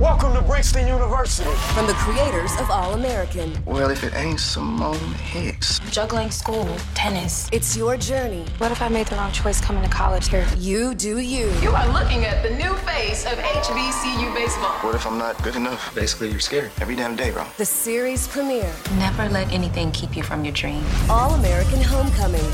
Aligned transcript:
Welcome 0.00 0.32
to 0.34 0.42
Brixton 0.42 0.86
University. 0.86 1.50
From 1.74 1.88
the 1.88 1.92
creators 1.94 2.52
of 2.60 2.70
All 2.70 2.94
American. 2.94 3.52
Well, 3.64 3.90
if 3.90 4.04
it 4.04 4.14
ain't 4.14 4.38
Simone 4.38 4.94
Hicks. 5.14 5.80
Juggling 5.90 6.30
school, 6.30 6.68
tennis. 6.94 7.48
It's 7.50 7.76
your 7.76 7.96
journey. 7.96 8.44
What 8.58 8.70
if 8.70 8.80
I 8.80 8.86
made 8.86 9.08
the 9.08 9.16
wrong 9.16 9.32
choice 9.32 9.60
coming 9.60 9.82
to 9.82 9.88
college 9.88 10.28
here? 10.28 10.46
You 10.56 10.94
do 10.94 11.18
you. 11.18 11.50
You 11.60 11.70
are 11.70 11.92
looking 11.92 12.24
at 12.24 12.44
the 12.44 12.50
new 12.50 12.72
face 12.74 13.26
of 13.26 13.32
HBCU 13.38 14.32
baseball. 14.36 14.70
What 14.82 14.94
if 14.94 15.04
I'm 15.04 15.18
not 15.18 15.42
good 15.42 15.56
enough? 15.56 15.92
Basically, 15.96 16.30
you're 16.30 16.38
scared 16.38 16.70
every 16.80 16.94
damn 16.94 17.16
day, 17.16 17.32
bro. 17.32 17.44
The 17.56 17.66
series 17.66 18.28
premiere. 18.28 18.72
Never 18.98 19.28
let 19.28 19.52
anything 19.52 19.90
keep 19.90 20.16
you 20.16 20.22
from 20.22 20.44
your 20.44 20.54
dream. 20.54 20.84
All 21.10 21.34
American 21.34 21.82
Homecoming. 21.82 22.46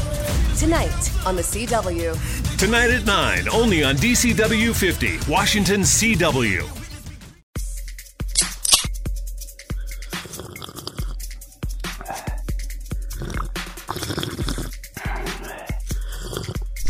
Tonight 0.57 1.13
on 1.27 1.37
the 1.37 1.43
CW. 1.43 2.57
Tonight 2.57 2.89
at 2.89 3.05
9, 3.05 3.49
only 3.51 3.85
on 3.85 3.97
DCW 3.97 4.75
50, 4.75 5.31
Washington 5.31 5.83
CW. 5.83 6.84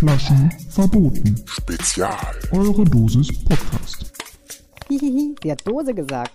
Flaschen 0.05 0.51
verboten. 0.69 1.43
Spezial. 1.47 2.39
Eure 2.53 2.85
Dosis 2.85 3.43
Podcast. 3.43 4.13
Hihihi, 4.87 5.35
sie 5.43 5.51
hat 5.51 5.67
Dose 5.67 5.95
gesagt. 5.95 6.31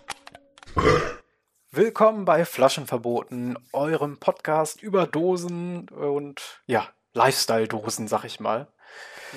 Willkommen 1.70 2.26
bei 2.26 2.46
Flaschen 2.46 2.88
verboten, 2.88 3.58
eurem 3.72 4.18
Podcast 4.20 4.82
über 4.82 5.06
Dosen 5.06 5.88
und 5.90 6.64
ja, 6.66 6.88
Lifestyle-Dosen, 7.14 8.08
sag 8.08 8.24
ich 8.24 8.40
mal. 8.40 8.70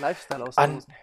Lifestyle 0.01 0.45
aus 0.45 0.57
An 0.57 0.77
Dosen. 0.77 0.95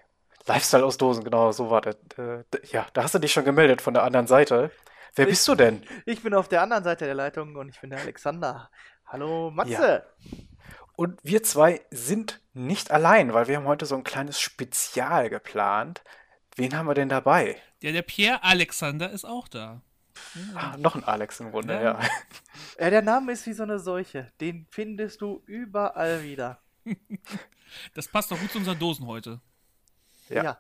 Lifestyle 0.48 0.86
aus 0.86 0.98
Dosen, 0.98 1.24
genau, 1.24 1.52
so 1.52 1.70
war 1.70 1.82
das. 1.82 1.98
Äh, 2.18 2.44
ja, 2.72 2.88
da 2.94 3.04
hast 3.04 3.14
du 3.14 3.20
dich 3.20 3.32
schon 3.32 3.46
gemeldet 3.46 3.84
von 3.84 3.94
der 3.94 4.06
anderen 4.06 4.26
Seite. 4.26 4.72
Wer 5.14 5.26
Ich- 5.26 5.34
bist 5.34 5.48
du 5.48 5.54
denn? 5.54 5.84
Ich 6.08 6.24
bin 6.24 6.34
auf 6.34 6.48
der 6.48 6.64
anderen 6.64 6.84
Seite 6.84 7.06
der 7.06 7.14
Leitung 7.14 7.56
und 7.58 7.70
ich 7.70 7.80
bin 7.80 7.92
der 7.92 8.00
Alexander. 8.00 8.72
Hallo 9.06 9.52
Matze. 9.52 10.04
Und 11.00 11.18
wir 11.24 11.44
zwei 11.44 11.80
sind 11.92 12.42
nicht 12.54 12.92
allein, 12.92 13.34
weil 13.34 13.48
wir 13.48 13.56
haben 13.56 13.68
heute 13.68 13.86
so 13.86 13.96
ein 13.96 14.04
kleines 14.04 14.42
Spezial 14.42 15.30
geplant. 15.30 16.04
Wen 16.58 16.76
haben 16.76 16.88
wir 16.88 16.94
denn 16.94 17.08
dabei? 17.08 17.56
Ja, 17.82 17.94
der 17.94 18.02
Pierre 18.02 18.44
Alexander 18.44 19.10
ist 19.10 19.24
auch 19.24 19.48
da. 19.48 19.82
Ah, 20.56 20.76
noch 20.76 20.96
ein 20.96 21.06
Alex 21.06 21.40
im 21.40 21.52
Grunde, 21.52 21.76
Ja. 21.76 21.82
ja. 21.82 22.00
Ja, 22.78 22.90
der 22.90 23.02
Name 23.02 23.32
ist 23.32 23.46
wie 23.46 23.54
so 23.54 23.64
eine 23.64 23.80
Seuche. 23.80 24.34
Den 24.42 24.68
findest 24.72 25.22
du 25.22 25.42
überall 25.46 26.22
wieder. 26.22 26.60
Das 27.94 28.10
passt 28.10 28.30
doch 28.32 28.38
gut 28.38 28.52
zu 28.52 28.58
unseren 28.58 28.78
Dosen 28.78 29.08
heute. 29.08 29.40
Ja. 30.28 30.44
Ja. 30.44 30.60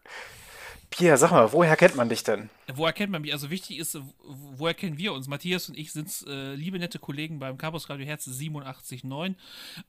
Pierre, 0.91 1.17
sag 1.17 1.31
mal, 1.31 1.51
woher 1.53 1.75
kennt 1.75 1.95
man 1.95 2.09
dich 2.09 2.23
denn? 2.23 2.49
Woher 2.73 2.93
kennt 2.93 3.11
man 3.11 3.21
mich? 3.21 3.31
Also 3.31 3.49
wichtig 3.51 3.77
ist, 3.77 3.97
woher 4.23 4.73
kennen 4.73 4.97
wir 4.97 5.13
uns? 5.13 5.27
Matthias 5.27 5.69
und 5.69 5.77
ich 5.77 5.91
sind 5.91 6.09
äh, 6.27 6.55
liebe, 6.55 6.79
nette 6.79 6.97
Kollegen 6.97 7.37
beim 7.39 7.57
Campus 7.57 7.89
Radio 7.89 8.07
Herz 8.07 8.27
87.9. 8.27 9.35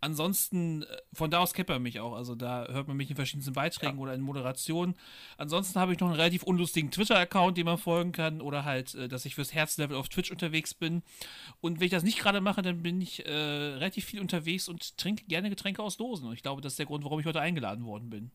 Ansonsten, 0.00 0.82
äh, 0.82 0.86
von 1.14 1.30
da 1.30 1.38
aus 1.38 1.54
kennt 1.54 1.70
man 1.70 1.82
mich 1.82 2.00
auch. 2.00 2.14
Also 2.14 2.34
da 2.34 2.66
hört 2.68 2.86
man 2.86 2.98
mich 2.98 3.08
in 3.08 3.16
verschiedensten 3.16 3.54
Beiträgen 3.54 3.98
oder 3.98 4.12
in 4.14 4.20
Moderationen. 4.20 4.94
Ansonsten 5.38 5.80
habe 5.80 5.92
ich 5.92 6.00
noch 6.00 6.08
einen 6.08 6.16
relativ 6.16 6.42
unlustigen 6.42 6.90
Twitter-Account, 6.90 7.56
dem 7.56 7.66
man 7.66 7.78
folgen 7.78 8.12
kann. 8.12 8.42
Oder 8.42 8.64
halt, 8.66 8.94
äh, 8.94 9.08
dass 9.08 9.24
ich 9.24 9.34
fürs 9.34 9.54
Herzlevel 9.54 9.96
auf 9.96 10.10
Twitch 10.10 10.30
unterwegs 10.30 10.74
bin. 10.74 11.02
Und 11.62 11.80
wenn 11.80 11.86
ich 11.86 11.92
das 11.92 12.02
nicht 12.02 12.18
gerade 12.18 12.42
mache, 12.42 12.60
dann 12.60 12.82
bin 12.82 13.00
ich 13.00 13.24
äh, 13.24 13.30
relativ 13.30 14.04
viel 14.04 14.20
unterwegs 14.20 14.68
und 14.68 14.98
trinke 14.98 15.24
gerne 15.24 15.48
Getränke 15.48 15.82
aus 15.82 15.96
Dosen. 15.96 16.28
Und 16.28 16.34
ich 16.34 16.42
glaube, 16.42 16.60
das 16.60 16.74
ist 16.74 16.78
der 16.78 16.86
Grund, 16.86 17.04
warum 17.04 17.20
ich 17.20 17.26
heute 17.26 17.40
eingeladen 17.40 17.86
worden 17.86 18.10
bin. 18.10 18.30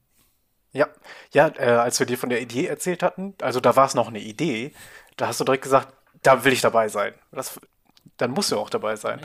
Ja, 0.76 0.90
ja, 1.32 1.48
äh, 1.58 1.70
als 1.70 2.00
wir 2.00 2.06
dir 2.06 2.18
von 2.18 2.30
der 2.30 2.42
Idee 2.42 2.68
erzählt 2.68 3.02
hatten, 3.02 3.34
also 3.42 3.62
da 3.62 3.78
war 3.78 3.86
es 3.86 3.94
noch 3.94 4.10
eine 4.10 4.20
Idee, 4.20 4.74
da 5.16 5.28
hast 5.28 5.40
du 5.40 5.46
direkt 5.46 5.64
gesagt, 5.64 5.94
da 6.22 6.44
will 6.44 6.52
ich 6.52 6.60
dabei 6.60 6.90
sein. 6.90 7.14
Das, 7.32 7.58
dann 8.18 8.32
musst 8.32 8.52
du 8.52 8.60
auch 8.60 8.70
dabei 8.70 8.98
sein. 8.98 9.22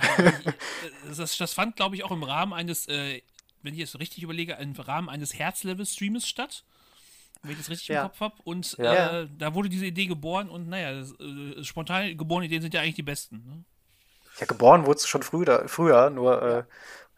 das, 1.17 1.37
das 1.37 1.53
fand, 1.53 1.75
glaube 1.75 1.97
ich, 1.97 2.05
auch 2.05 2.13
im 2.13 2.23
Rahmen 2.23 2.53
eines, 2.53 2.87
äh, 2.87 3.21
wenn 3.63 3.75
ich 3.75 3.81
es 3.81 3.99
richtig 3.99 4.23
überlege, 4.23 4.53
im 4.61 4.73
Rahmen 4.75 5.09
eines 5.09 5.35
Herzlevel-Streames 5.35 6.29
statt. 6.29 6.63
Wenn 7.43 7.53
ich 7.53 7.59
das 7.59 7.71
richtig 7.71 7.89
Ja. 7.89 8.03
im 8.03 8.09
Kopf 8.11 8.21
habe. 8.21 8.35
Und 8.45 8.77
Ja. 8.79 9.23
äh, 9.23 9.29
da 9.37 9.53
wurde 9.55 9.69
diese 9.69 9.87
Idee 9.87 10.07
geboren 10.07 10.49
und 10.49 10.69
naja, 10.69 10.93
das, 10.93 11.19
äh, 11.19 11.65
spontan 11.65 12.17
geborene 12.17 12.47
Ideen 12.47 12.63
sind 12.63 12.75
ja 12.75 12.81
eigentlich 12.81 12.95
die 12.95 13.03
besten. 13.03 13.37
Ne? 13.45 13.65
Ja, 14.39 14.47
geboren 14.47 14.87
wurdest 14.87 15.07
du 15.07 15.09
schon 15.09 15.23
früher, 15.23 15.67
früher 15.69 16.11
nur 16.11 16.43
äh, 16.43 16.63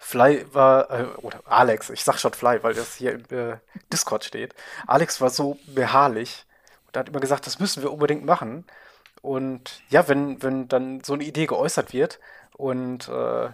Fly 0.05 0.45
war, 0.53 0.91
äh, 0.91 1.05
oder 1.19 1.41
Alex, 1.47 1.89
ich 1.91 2.03
sag 2.03 2.19
schon 2.19 2.33
Fly, 2.33 2.63
weil 2.65 2.75
das 2.75 2.97
hier 2.97 3.13
im 3.13 3.25
äh, 3.31 3.57
Discord 3.93 4.25
steht. 4.25 4.55
Alex 4.87 5.21
war 5.21 5.31
so 5.31 5.59
beharrlich 5.69 6.45
und 6.89 6.97
hat 6.97 7.09
immer 7.09 7.21
gesagt, 7.21 7.47
das 7.47 7.61
müssen 7.61 7.83
wir 7.85 7.93
unbedingt 7.93 8.25
machen. 8.25 8.67
Und 9.23 9.81
ja, 9.91 10.09
wenn, 10.09 10.43
wenn 10.43 10.67
dann 10.67 11.03
so 11.05 11.13
eine 11.15 11.23
Idee 11.23 11.47
geäußert 11.47 11.93
wird 11.93 12.19
und 12.57 13.09
äh, 13.09 13.51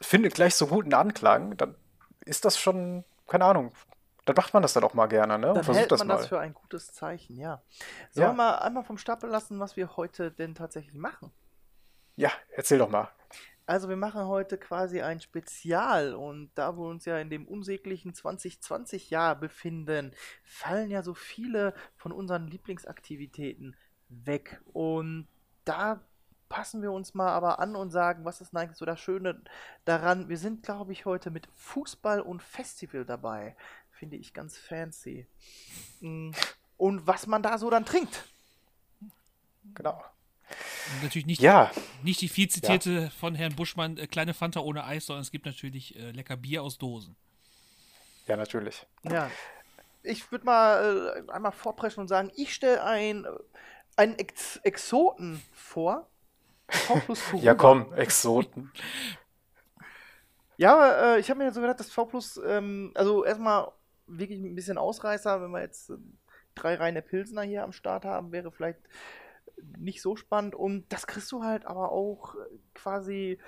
findet 0.00 0.34
gleich 0.34 0.56
so 0.56 0.66
guten 0.66 0.94
Anklang, 0.94 1.56
dann 1.56 1.76
ist 2.24 2.44
das 2.44 2.58
schon, 2.58 3.04
keine 3.28 3.44
Ahnung, 3.44 3.72
dann 4.24 4.34
macht 4.36 4.52
man 4.54 4.62
das 4.62 4.72
dann 4.72 4.82
auch 4.82 4.94
mal 4.94 5.06
gerne, 5.06 5.38
ne? 5.38 5.48
Und 5.50 5.54
Dann 5.54 5.64
versucht 5.64 5.80
hält 5.82 5.92
das 5.92 6.00
man 6.00 6.08
mal. 6.08 6.16
das 6.16 6.26
für 6.26 6.40
ein 6.40 6.54
gutes 6.54 6.92
Zeichen, 6.92 7.36
ja. 7.38 7.62
Sollen 8.10 8.26
Ja. 8.26 8.30
wir 8.30 8.34
mal 8.34 8.54
einmal 8.56 8.82
vom 8.84 8.98
Stapel 8.98 9.30
lassen, 9.30 9.60
was 9.60 9.76
wir 9.76 9.96
heute 9.96 10.32
denn 10.32 10.56
tatsächlich 10.56 10.94
machen? 10.94 11.30
Ja, 12.16 12.30
erzähl 12.50 12.78
doch 12.78 12.88
mal. 12.88 13.08
Also 13.64 13.88
wir 13.88 13.96
machen 13.96 14.26
heute 14.26 14.58
quasi 14.58 15.02
ein 15.02 15.20
Spezial 15.20 16.14
und 16.14 16.50
da 16.56 16.76
wir 16.76 16.84
uns 16.84 17.04
ja 17.04 17.18
in 17.18 17.30
dem 17.30 17.46
unsäglichen 17.46 18.12
2020-Jahr 18.12 19.36
befinden, 19.36 20.12
fallen 20.42 20.90
ja 20.90 21.02
so 21.02 21.14
viele 21.14 21.72
von 21.96 22.10
unseren 22.12 22.48
Lieblingsaktivitäten 22.48 23.76
weg. 24.08 24.60
Und 24.72 25.28
da 25.64 26.00
passen 26.48 26.82
wir 26.82 26.92
uns 26.92 27.14
mal 27.14 27.30
aber 27.30 27.60
an 27.60 27.76
und 27.76 27.90
sagen, 27.90 28.24
was 28.24 28.40
ist 28.40 28.54
eigentlich 28.54 28.76
so 28.76 28.84
das 28.84 29.00
Schöne 29.00 29.40
daran? 29.84 30.28
Wir 30.28 30.36
sind, 30.38 30.62
glaube 30.64 30.92
ich, 30.92 31.06
heute 31.06 31.30
mit 31.30 31.48
Fußball 31.54 32.20
und 32.20 32.42
Festival 32.42 33.04
dabei. 33.04 33.56
Finde 33.90 34.16
ich 34.16 34.34
ganz 34.34 34.58
fancy. 34.58 35.26
Mm, 36.00 36.32
Und 36.76 37.06
was 37.06 37.26
man 37.26 37.42
da 37.42 37.56
so 37.56 37.70
dann 37.70 37.86
trinkt. 37.86 38.26
Genau. 39.74 40.02
Natürlich 41.02 41.26
nicht, 41.26 41.40
Ja, 41.40 41.70
nicht 42.02 42.20
die 42.20 42.28
viel 42.28 42.48
zitierte 42.48 43.10
von 43.18 43.34
Herrn 43.34 43.54
Buschmann, 43.54 43.96
äh, 43.96 44.06
kleine 44.06 44.34
Fanta 44.34 44.60
ohne 44.60 44.84
Eis, 44.84 45.06
sondern 45.06 45.22
es 45.22 45.30
gibt 45.30 45.46
natürlich 45.46 45.96
äh, 45.96 46.10
lecker 46.10 46.36
Bier 46.36 46.62
aus 46.62 46.78
Dosen. 46.78 47.16
ja, 48.26 48.36
natürlich. 48.36 48.86
Ja. 49.02 49.30
Ich 50.04 50.30
würde 50.32 50.44
mal 50.44 51.24
äh, 51.28 51.32
einmal 51.32 51.52
vorpreschen 51.52 52.00
und 52.00 52.08
sagen, 52.08 52.30
ich 52.36 52.52
stelle 52.54 52.82
ein, 52.84 53.24
äh, 53.24 53.28
einen 53.96 54.18
Ex 54.18 54.56
Exoten 54.64 55.42
vor. 55.52 56.08
Ja, 57.34 57.54
komm, 57.54 57.92
Exoten. 57.94 58.72
Ja, 60.58 60.74
aber 60.74 61.16
äh, 61.16 61.20
ich 61.20 61.28
habe 61.30 61.42
mir 61.42 61.50
so 61.50 61.60
gedacht, 61.60 61.80
dass 61.80 61.90
V 61.90 62.04
plus, 62.04 62.40
ähm, 62.46 62.92
also 62.94 63.24
erstmal 63.24 63.72
wirklich 64.06 64.38
ein 64.38 64.54
bisschen 64.54 64.78
Ausreißer, 64.78 65.42
wenn 65.42 65.50
wir 65.50 65.60
jetzt 65.60 65.90
äh, 65.90 65.94
drei 66.54 66.74
reine 66.74 67.02
Pilsner 67.02 67.42
hier 67.42 67.64
am 67.64 67.72
Start 67.72 68.04
haben, 68.04 68.30
wäre 68.32 68.52
vielleicht 68.52 68.78
nicht 69.78 70.02
so 70.02 70.16
spannend. 70.16 70.54
Und 70.54 70.90
das 70.92 71.06
kriegst 71.06 71.30
du 71.32 71.42
halt 71.42 71.66
aber 71.66 71.92
auch 71.92 72.34
äh, 72.34 72.38
quasi 72.74 73.38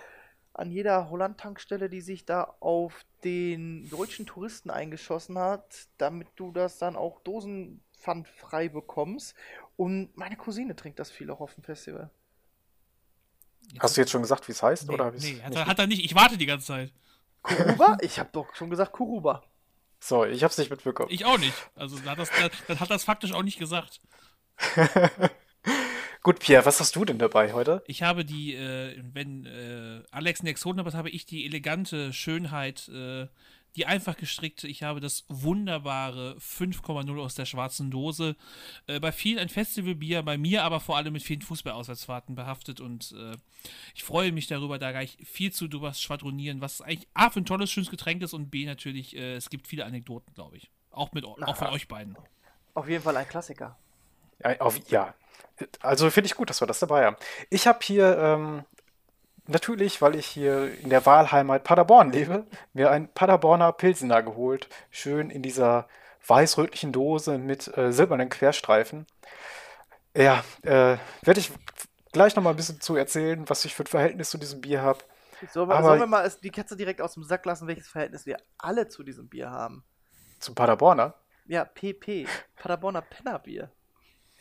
an 0.53 0.70
jeder 0.70 1.10
Holland-Tankstelle, 1.10 1.91
die 1.91 2.00
sich 2.00 2.25
da 2.25 2.54
auf 2.60 3.04
den 3.25 3.88
deutschen 3.91 4.25
Touristen 4.25 4.70
eingeschossen 4.70 5.38
hat, 5.38 5.88
damit 5.98 6.28
du 6.37 6.53
das 6.53 6.78
dann 6.78 6.94
auch 6.97 7.20
dosenpfandfrei 7.20 8.69
bekommst. 8.69 9.34
Und 9.76 10.16
meine 10.16 10.37
Cousine 10.37 10.76
trinkt 10.76 11.00
das 11.00 11.10
viel 11.10 11.31
auch 11.31 11.41
auf 11.41 11.54
dem 11.54 11.65
Festival. 11.65 12.10
Hast 13.81 13.97
du 13.97 14.00
jetzt 14.03 14.10
schon 14.10 14.22
gesagt, 14.22 14.47
wie 14.47 14.53
es 14.53 14.62
heißt? 14.62 14.88
Nee, 14.88 14.94
oder 14.94 15.12
wie's 15.12 15.25
nee 15.25 15.41
hat, 15.42 15.54
er, 15.54 15.66
hat 15.66 15.78
er 15.78 15.86
nicht. 15.86 16.04
Ich 16.04 16.15
warte 16.15 16.38
die 16.38 16.47
ganze 16.47 16.66
Zeit. 16.66 16.92
Kuruba? 17.42 17.98
ich 18.00 18.19
habe 18.19 18.31
doch 18.32 18.54
schon 18.54 18.71
gesagt 18.71 18.92
Kuruba. 18.92 19.42
So, 20.00 20.25
ich 20.25 20.44
hab's 20.44 20.59
nicht 20.59 20.71
mitbekommen. 20.71 21.10
Ich 21.10 21.25
auch 21.25 21.38
nicht. 21.38 21.54
Also 21.75 21.97
dann 21.97 22.10
hat 22.10 22.19
das, 22.19 22.31
dann, 22.31 22.50
dann 22.69 22.81
hat 22.81 22.91
das 22.91 23.04
faktisch 23.04 23.32
auch 23.32 23.42
nicht 23.42 23.59
gesagt. 23.59 24.00
Gut, 26.24 26.38
Pierre, 26.40 26.65
was 26.65 26.80
hast 26.80 26.97
du 26.97 27.04
denn 27.04 27.18
dabei 27.18 27.53
heute? 27.53 27.84
Ich 27.86 28.03
habe 28.03 28.24
die, 28.24 28.54
äh, 28.54 28.98
wenn 29.12 29.44
äh, 29.44 30.03
Alex 30.10 30.41
einen 30.41 30.48
Exoten 30.48 30.82
hat, 30.82 30.94
habe 30.94 31.10
ich 31.10 31.26
die 31.26 31.44
elegante 31.44 32.15
Schönheit, 32.15 32.88
äh, 32.88 33.26
die 33.76 33.84
einfach 33.84 34.16
gestrickte. 34.16 34.66
Ich 34.66 34.82
habe 34.82 35.00
das 35.00 35.26
wunderbare 35.28 36.38
5,0 36.38 37.21
aus 37.21 37.34
der 37.34 37.44
schwarzen 37.44 37.91
Dose. 37.91 38.36
Äh, 38.86 39.00
bei 39.00 39.12
vielen 39.12 39.38
ein 39.38 39.50
Festivalbier, 39.50 40.22
bei 40.22 40.38
mir 40.38 40.65
aber 40.65 40.80
vor 40.80 40.97
allem 40.97 41.12
mit 41.12 41.22
vielen 41.22 41.42
Fußballauswärtsfahrten 41.42 42.34
behaftet 42.34 42.80
und 42.80 43.12
äh, 43.12 43.36
ich 43.94 44.03
freue 44.03 44.32
mich 44.32 44.47
darüber, 44.47 44.78
da 44.78 44.92
gleich 44.92 45.18
viel 45.27 45.53
zu 45.53 45.68
drüber 45.68 45.92
schwadronieren, 45.92 46.62
was 46.62 46.80
eigentlich 46.80 47.06
A 47.12 47.28
für 47.28 47.41
ein 47.41 47.44
tolles, 47.44 47.70
schönes 47.70 47.91
Getränk 47.91 48.22
ist 48.22 48.32
und 48.32 48.50
B 48.50 48.65
natürlich, 48.65 49.15
äh, 49.15 49.34
es 49.34 49.50
gibt 49.50 49.66
viele 49.66 49.84
Anekdoten, 49.84 50.32
glaube 50.32 50.56
ich. 50.56 50.70
Auch, 50.91 51.12
mit, 51.12 51.27
auch 51.27 51.56
von 51.56 51.68
euch 51.68 51.86
beiden. 51.86 52.16
Auf 52.72 52.88
jeden 52.88 53.04
Fall 53.04 53.18
ein 53.18 53.28
Klassiker. 53.28 53.77
Ja, 54.42 54.59
auf, 54.60 54.80
ja. 54.91 55.12
Also 55.81 56.10
finde 56.10 56.27
ich 56.27 56.34
gut, 56.34 56.51
dass 56.51 56.60
wir 56.60 56.66
das 56.66 56.81
dabei 56.81 57.04
haben. 57.04 57.16
Ich 57.51 57.66
habe 57.66 57.78
hier 57.83 58.19
ähm, 58.19 58.65
natürlich, 59.47 60.03
weil 60.03 60.16
ich 60.16 60.27
hier 60.27 60.78
in 60.81 60.91
der 60.91 61.07
Wahlheimat 61.07 61.65
Paderborn 61.65 62.13
lebe, 62.13 62.47
mir 62.72 62.91
ein 62.91 63.09
Paderborner 63.09 63.72
Pilsener 63.72 64.22
geholt. 64.22 64.69
Schön 64.91 65.31
in 65.31 65.42
dieser 65.42 65.89
weiß-rötlichen 66.27 66.92
Dose 66.92 67.39
mit 67.39 67.77
äh, 67.77 67.92
silbernen 67.92 68.28
Querstreifen. 68.28 69.07
Ja, 70.16 70.45
äh, 70.63 70.97
werde 71.22 71.41
ich 71.41 71.53
gleich 72.13 72.34
noch 72.37 72.42
mal 72.42 72.51
ein 72.51 72.57
bisschen 72.57 72.80
zu 72.80 72.97
erzählen, 72.97 73.48
was 73.48 73.65
ich 73.65 73.75
für 73.75 73.83
ein 73.83 73.89
Verhältnis 73.89 74.30
zu 74.30 74.39
diesem 74.39 74.60
Bier 74.60 74.80
habe. 74.80 75.01
Sollen 75.53 75.83
sollen 75.83 76.01
wir 76.01 76.07
mal 76.07 76.33
die 76.42 76.51
Katze 76.51 76.77
direkt 76.77 77.03
aus 77.03 77.15
dem 77.15 77.25
Sack 77.25 77.45
lassen, 77.45 77.66
welches 77.66 77.89
Verhältnis 77.89 78.25
wir 78.25 78.39
alle 78.57 78.89
zu 78.89 79.03
diesem 79.03 79.28
Bier 79.28 79.51
haben? 79.51 79.84
Zum 80.39 80.54
Paderborner. 80.54 81.15
Ja, 81.47 81.65
PP. 81.65 82.27
Paderborner 82.57 83.03
Pennerbier. 83.03 83.71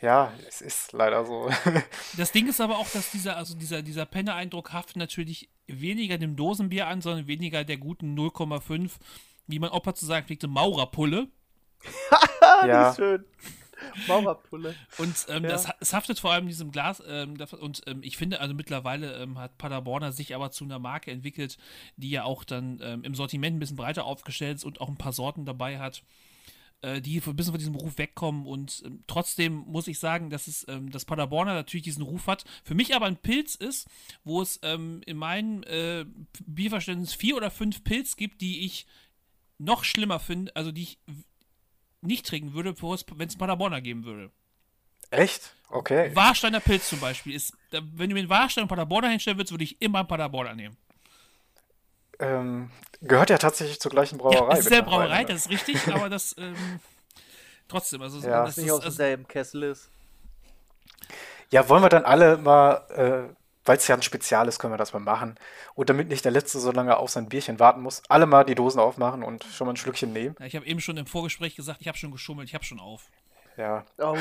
Ja, 0.04 0.32
es 0.46 0.60
ist 0.60 0.92
leider 0.92 1.24
so. 1.24 1.50
Das 2.18 2.30
Ding 2.30 2.46
ist 2.46 2.60
aber 2.60 2.76
auch, 2.78 2.88
dass 2.90 3.10
dieser, 3.10 3.38
also 3.38 3.54
dieser, 3.56 3.80
dieser 3.82 4.04
Penne-Eindruck 4.04 4.72
haftet 4.74 4.96
natürlich 4.96 5.48
weniger 5.66 6.18
dem 6.18 6.36
Dosenbier 6.36 6.88
an, 6.88 7.00
sondern 7.00 7.26
weniger 7.26 7.64
der 7.64 7.78
guten 7.78 8.14
0,5, 8.18 8.90
wie 9.46 9.58
mein 9.58 9.70
Opa 9.70 9.94
zu 9.94 10.04
sagen 10.04 10.26
pflegte, 10.26 10.46
Maurerpulle. 10.46 11.28
Ja. 12.42 12.84
die 12.84 12.90
ist 12.90 12.96
schön. 12.96 13.24
Maurerpulle. 14.06 14.74
Und 14.98 15.14
ähm, 15.30 15.44
Ja. 15.44 15.50
das, 15.50 15.68
es 15.80 15.92
haftet 15.94 16.18
vor 16.20 16.32
allem 16.32 16.44
in 16.44 16.48
diesem 16.48 16.70
Glas. 16.70 17.02
Ähm, 17.06 17.36
und 17.58 17.80
ähm, 17.86 18.00
ich 18.02 18.18
finde, 18.18 18.40
also 18.40 18.52
mittlerweile 18.54 19.14
ähm, 19.22 19.38
hat 19.38 19.56
Paderborner 19.56 20.12
sich 20.12 20.34
aber 20.34 20.50
zu 20.50 20.64
einer 20.64 20.78
Marke 20.78 21.10
entwickelt, 21.10 21.56
die 21.96 22.10
ja 22.10 22.24
auch 22.24 22.44
dann 22.44 22.78
ähm, 22.82 23.02
im 23.04 23.14
Sortiment 23.14 23.56
ein 23.56 23.60
bisschen 23.60 23.76
breiter 23.76 24.04
aufgestellt 24.04 24.56
ist 24.58 24.64
und 24.64 24.80
auch 24.82 24.88
ein 24.88 24.98
paar 24.98 25.12
Sorten 25.14 25.46
dabei 25.46 25.78
hat, 25.78 26.02
äh, 26.84 27.00
die 27.00 27.16
ein 27.16 27.36
bisschen 27.36 27.52
von 27.52 27.58
diesem 27.58 27.74
Ruf 27.74 27.96
wegkommen. 27.96 28.46
Und 28.46 28.82
ähm, 28.84 29.02
trotzdem 29.06 29.64
muss 29.66 29.88
ich 29.88 29.98
sagen, 29.98 30.28
dass 30.28 30.46
es 30.46 30.66
ähm, 30.68 30.90
dass 30.90 31.06
Paderborner 31.06 31.54
natürlich 31.54 31.84
diesen 31.84 32.02
Ruf 32.02 32.26
hat. 32.26 32.44
Für 32.62 32.74
mich 32.74 32.94
aber 32.94 33.06
ein 33.06 33.16
Pilz 33.16 33.54
ist, 33.54 33.88
wo 34.22 34.42
es 34.42 34.60
ähm, 34.62 35.00
in 35.06 35.16
meinem 35.16 35.62
äh, 35.62 36.04
Bierverständnis 36.46 37.14
vier 37.14 37.36
oder 37.36 37.50
fünf 37.50 37.84
Pilz 37.84 38.16
gibt, 38.16 38.40
die 38.42 38.66
ich 38.66 38.86
noch 39.58 39.84
schlimmer 39.84 40.20
finde, 40.20 40.54
also 40.54 40.72
die 40.72 40.82
ich 40.82 40.98
nicht 42.02 42.26
trinken 42.26 42.52
würde, 42.52 42.74
wenn 42.82 43.28
es 43.28 43.36
Paderborner 43.36 43.80
geben 43.80 44.04
würde. 44.04 44.30
Echt? 45.10 45.54
Okay. 45.70 46.14
Warsteiner 46.14 46.60
Pilz 46.60 46.88
zum 46.88 47.00
Beispiel 47.00 47.34
ist, 47.34 47.56
wenn 47.70 48.10
du 48.10 48.14
mir 48.14 48.20
einen 48.20 48.28
Warsteiner 48.28 48.64
und 48.64 48.68
Paderborner 48.68 49.08
hinstellen 49.08 49.38
würdest, 49.38 49.52
würde 49.52 49.64
ich 49.64 49.80
immer 49.80 50.00
einen 50.00 50.08
Paderborner 50.08 50.54
nehmen. 50.54 50.76
Ähm, 52.24 52.70
gehört 53.02 53.30
ja 53.30 53.38
tatsächlich 53.38 53.80
zur 53.80 53.90
gleichen 53.90 54.18
Ja, 54.18 54.22
Brauerei. 54.22 54.54
es 54.54 54.60
ist 54.60 54.70
der 54.70 54.82
Brauerei, 54.82 55.20
ne? 55.22 55.26
das 55.26 55.46
ist 55.46 55.50
richtig, 55.50 55.76
aber 55.92 56.08
das 56.08 56.34
ähm, 56.38 56.56
trotzdem, 57.68 58.02
also 58.02 58.18
Ja. 58.26 58.44
das 58.44 58.56
Nicht 58.56 58.66
ist, 58.66 58.72
aus 58.72 58.78
also, 58.80 58.88
demselben 58.90 59.28
Kessel 59.28 59.62
ist. 59.64 59.90
Ja, 61.50 61.68
wollen 61.68 61.82
wir 61.82 61.88
dann 61.88 62.04
alle 62.04 62.36
mal, 62.38 62.74
äh, 63.30 63.34
weil 63.64 63.76
es 63.76 63.86
ja 63.86 63.94
ein 63.94 64.02
Spezial 64.02 64.48
ist, 64.48 64.58
können 64.58 64.72
wir 64.72 64.78
das 64.78 64.92
mal 64.92 64.98
machen. 64.98 65.38
Und 65.74 65.88
damit 65.90 66.08
nicht 66.08 66.24
der 66.24 66.32
Letzte 66.32 66.58
so 66.58 66.72
lange 66.72 66.96
auf 66.96 67.10
sein 67.10 67.28
Bierchen 67.28 67.60
warten 67.60 67.80
muss, 67.82 68.02
alle 68.08 68.26
mal 68.26 68.44
die 68.44 68.54
Dosen 68.54 68.80
aufmachen 68.80 69.22
und 69.22 69.44
schon 69.44 69.66
mal 69.66 69.72
ein 69.74 69.76
Schlückchen 69.76 70.12
nehmen. 70.12 70.34
ja, 70.38 70.46
ich 70.46 70.56
habe 70.56 70.66
eben 70.66 70.80
schon 70.80 70.96
im 70.96 71.06
Vorgespräch 71.06 71.54
gesagt, 71.56 71.80
ich 71.80 71.88
habe 71.88 71.96
schon 71.98 72.10
geschummelt, 72.10 72.48
ich 72.48 72.54
habe 72.54 72.64
schon 72.64 72.80
auf. 72.80 73.10
Ja. 73.56 73.84
Oh, 73.98 74.16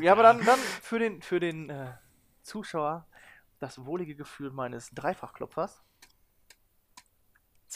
ja, 0.00 0.12
aber 0.12 0.22
dann, 0.22 0.44
dann 0.44 0.60
für 0.80 0.98
den, 0.98 1.20
für 1.22 1.40
den 1.40 1.70
äh, 1.70 1.88
Zuschauer 2.42 3.04
das 3.58 3.84
wohlige 3.84 4.14
Gefühl 4.14 4.50
meines 4.52 4.90
Dreifachklopfers. 4.90 5.82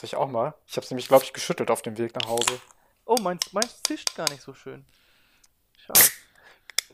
Soll 0.00 0.06
ich 0.06 0.17
auch 0.17 0.29
mal? 0.29 0.55
Ich 0.67 0.76
habe 0.76 0.85
es 0.87 0.91
nämlich, 0.91 1.08
glaube 1.08 1.25
ich, 1.25 1.35
geschüttelt 1.35 1.70
auf 1.70 1.82
dem 1.82 1.99
Weg 1.99 2.14
nach 2.14 2.26
Hause. 2.26 2.58
Oh, 3.05 3.17
meins, 3.20 3.52
meins 3.52 3.82
zischt 3.82 4.14
gar 4.14 4.31
nicht 4.31 4.41
so 4.41 4.55
schön. 4.55 4.87
Schade. 5.76 6.00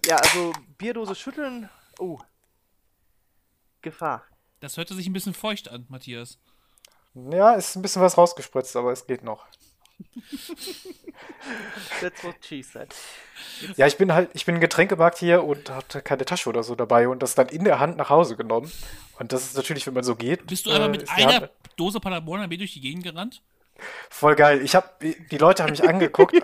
Ja, 0.06 0.17
also 0.17 0.53
Bierdose 0.76 1.14
schütteln. 1.14 1.70
Oh. 2.00 2.19
Gefahr. 3.81 4.25
Das 4.58 4.76
hörte 4.76 4.97
sich 4.97 5.06
ein 5.06 5.12
bisschen 5.12 5.35
feucht 5.35 5.69
an, 5.69 5.87
Matthias. 5.88 6.41
Ja, 7.14 7.53
ist 7.53 7.76
ein 7.76 7.82
bisschen 7.82 8.03
was 8.03 8.19
rausgespritzt, 8.19 8.75
aber 8.75 8.91
es 8.91 9.06
geht 9.06 9.23
noch. 9.23 9.47
That's 12.00 12.25
what 12.25 12.37
she 12.43 12.62
said. 12.62 12.94
Ja, 13.76 13.87
ich 13.87 13.96
bin 13.96 14.12
halt, 14.12 14.31
ich 14.34 14.44
bin 14.44 14.56
im 14.56 14.60
Getränkemarkt 14.60 15.19
hier 15.19 15.44
und 15.44 15.70
hatte 15.70 16.02
keine 16.02 16.25
Tasche 16.25 16.48
oder 16.48 16.62
so 16.62 16.75
dabei 16.75 17.08
und 17.08 17.22
das 17.22 17.34
dann 17.34 17.48
in 17.48 17.64
der 17.64 17.78
Hand 17.78 17.96
nach 17.96 18.10
Hause 18.10 18.37
genommen. 18.37 18.70
Und 19.19 19.32
das 19.32 19.44
ist 19.44 19.56
natürlich, 19.56 19.87
wenn 19.87 19.94
man 19.94 20.04
so 20.04 20.16
geht. 20.16 20.46
Bist 20.46 20.66
du 20.66 20.70
einfach 20.70 20.87
äh, 20.87 20.90
mit 20.90 21.02
die 21.02 21.08
einer 21.10 21.34
Hand- 21.34 21.50
Dose 21.76 22.00
Paderborner 22.00 22.48
Bier 22.48 22.58
durch 22.58 22.72
die 22.75 22.81
Gegend 22.81 23.04
gerannt? 23.04 23.43
Voll 24.08 24.34
geil. 24.37 24.62
Ich 24.62 24.75
hab, 24.75 25.00
die 25.00 25.38
Leute 25.38 25.62
haben 25.62 25.70
mich 25.70 25.87
angeguckt. 25.87 26.34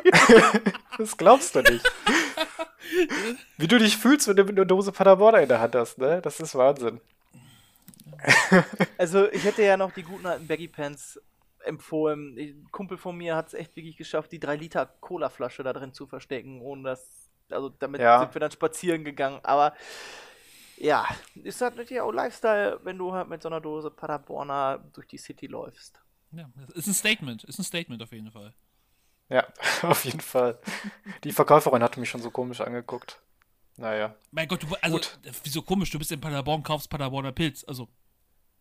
das 0.99 1.17
glaubst 1.17 1.55
du 1.55 1.63
nicht. 1.63 1.83
Wie 3.57 3.69
du 3.69 3.79
dich 3.79 3.97
fühlst, 3.97 4.29
wenn 4.29 4.37
du 4.37 4.47
eine 4.47 4.67
Dose 4.67 4.93
Paderborner 4.93 5.41
in 5.41 5.49
der 5.49 5.61
Hand 5.61 5.75
hast, 5.75 5.99
ne? 5.99 6.21
Das 6.23 6.41
ist 6.41 6.55
Wahnsinn. 6.55 7.01
Also, 8.99 9.31
ich 9.33 9.45
hätte 9.45 9.63
ja 9.63 9.77
noch 9.77 9.93
die 9.93 10.03
guten 10.03 10.27
alten 10.27 10.47
Baggy 10.47 10.69
Pants 10.69 11.19
empfohlen. 11.65 12.37
Ein 12.39 12.69
Kumpel 12.71 12.99
von 12.99 13.17
mir 13.17 13.37
hat 13.37 13.49
es 13.49 13.55
echt 13.55 13.77
wirklich 13.77 13.97
geschafft, 13.97 14.33
die 14.33 14.41
3 14.41 14.57
Liter 14.57 14.87
Cola-Flasche 14.87 15.63
da 15.63 15.73
drin 15.73 15.93
zu 15.93 16.07
verstecken, 16.07 16.61
ohne 16.61 16.83
dass. 16.91 17.31
Also, 17.51 17.69
damit 17.69 18.01
Ja. 18.01 18.21
sind 18.21 18.35
wir 18.35 18.41
dann 18.41 18.51
spazieren 18.51 19.05
gegangen. 19.05 19.41
Aber 19.43 19.75
ja, 20.79 21.07
ist 21.35 21.61
halt 21.61 21.77
natürlich 21.77 22.01
auch 22.01 22.13
Lifestyle, 22.13 22.81
wenn 22.83 22.97
du 22.99 23.13
halt 23.13 23.29
mit 23.29 23.43
so 23.43 23.49
einer 23.49 23.61
Dose 23.61 23.91
Paderborner 23.91 24.83
durch 24.93 25.07
die 25.07 25.19
City 25.19 25.47
läufst. 25.47 26.01
Ja, 26.33 26.51
ist 26.75 26.87
ein 26.87 26.95
Statement, 26.95 27.45
ist 27.45 27.59
ein 27.59 27.65
Statement 27.65 28.03
auf 28.03 28.13
jeden 28.13 28.31
Fall. 28.31 28.55
Ja, 29.29 29.47
auf 29.83 30.05
jeden 30.05 30.21
Fall. 30.21 30.59
Die 31.25 31.33
Verkäuferin 31.33 31.83
hatte 31.83 32.01
mich 32.01 32.09
schon 32.11 32.23
so 32.23 32.31
komisch 32.31 32.61
angeguckt. 32.61 33.21
Naja. 33.77 34.15
Mein 34.31 34.49
Gott, 34.49 34.63
du, 34.63 34.69
also, 34.81 35.01
wieso 35.45 35.63
komisch, 35.63 35.91
du 35.91 35.99
bist 35.99 36.13
in 36.13 36.21
Paderborn, 36.21 36.63
kaufst 36.63 36.89
Paderborner 36.91 37.33
Pilz, 37.33 37.65
also. 37.67 37.89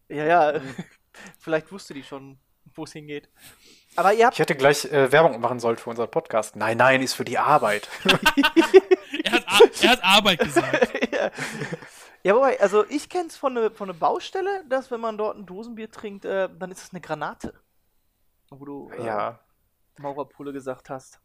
Ja, 0.09 0.25
ja. 0.25 0.62
Vielleicht 1.39 1.71
wusste 1.71 1.94
die 1.94 2.04
schon, 2.04 2.39
wo 2.75 2.83
es 2.83 2.94
hingeht. 2.94 3.29
Aber 3.95 4.13
ihr 4.13 4.25
habt. 4.25 4.35
Ich 4.35 4.39
hätte 4.39 4.56
gleich 4.56 4.85
äh, 4.85 5.12
Werbung 5.12 5.39
machen 5.41 5.59
sollen 5.59 5.77
für 5.77 5.89
unseren 5.89 6.09
Podcast. 6.09 6.56
Nein, 6.56 6.77
nein, 6.77 7.01
ist 7.01 7.13
für 7.13 7.25
die 7.25 7.38
Arbeit. 7.38 7.89
Er 9.23 9.33
hat, 9.33 9.44
Ar- 9.47 9.69
er 9.81 9.89
hat 9.91 10.03
Arbeit 10.03 10.39
gesagt. 10.39 10.89
Ja, 12.23 12.35
wobei, 12.35 12.59
also 12.62 12.85
ich 12.88 13.09
kenne 13.09 13.27
es 13.29 13.35
von 13.35 13.57
einer 13.57 13.71
von 13.71 13.88
ne 13.88 13.95
Baustelle, 13.95 14.63
dass 14.69 14.91
wenn 14.91 15.01
man 15.01 15.18
dort 15.18 15.38
ein 15.38 15.45
Dosenbier 15.47 15.89
trinkt, 15.89 16.23
äh, 16.23 16.50
dann 16.56 16.69
ist 16.71 16.83
es 16.83 16.91
eine 16.91 17.01
Granate. 17.01 17.56
Wo 18.51 18.63
du 18.63 18.91
äh, 18.91 19.03
ja. 19.06 19.39
Maurerpulle 19.97 20.53
gesagt 20.53 20.91
hast. 20.91 21.19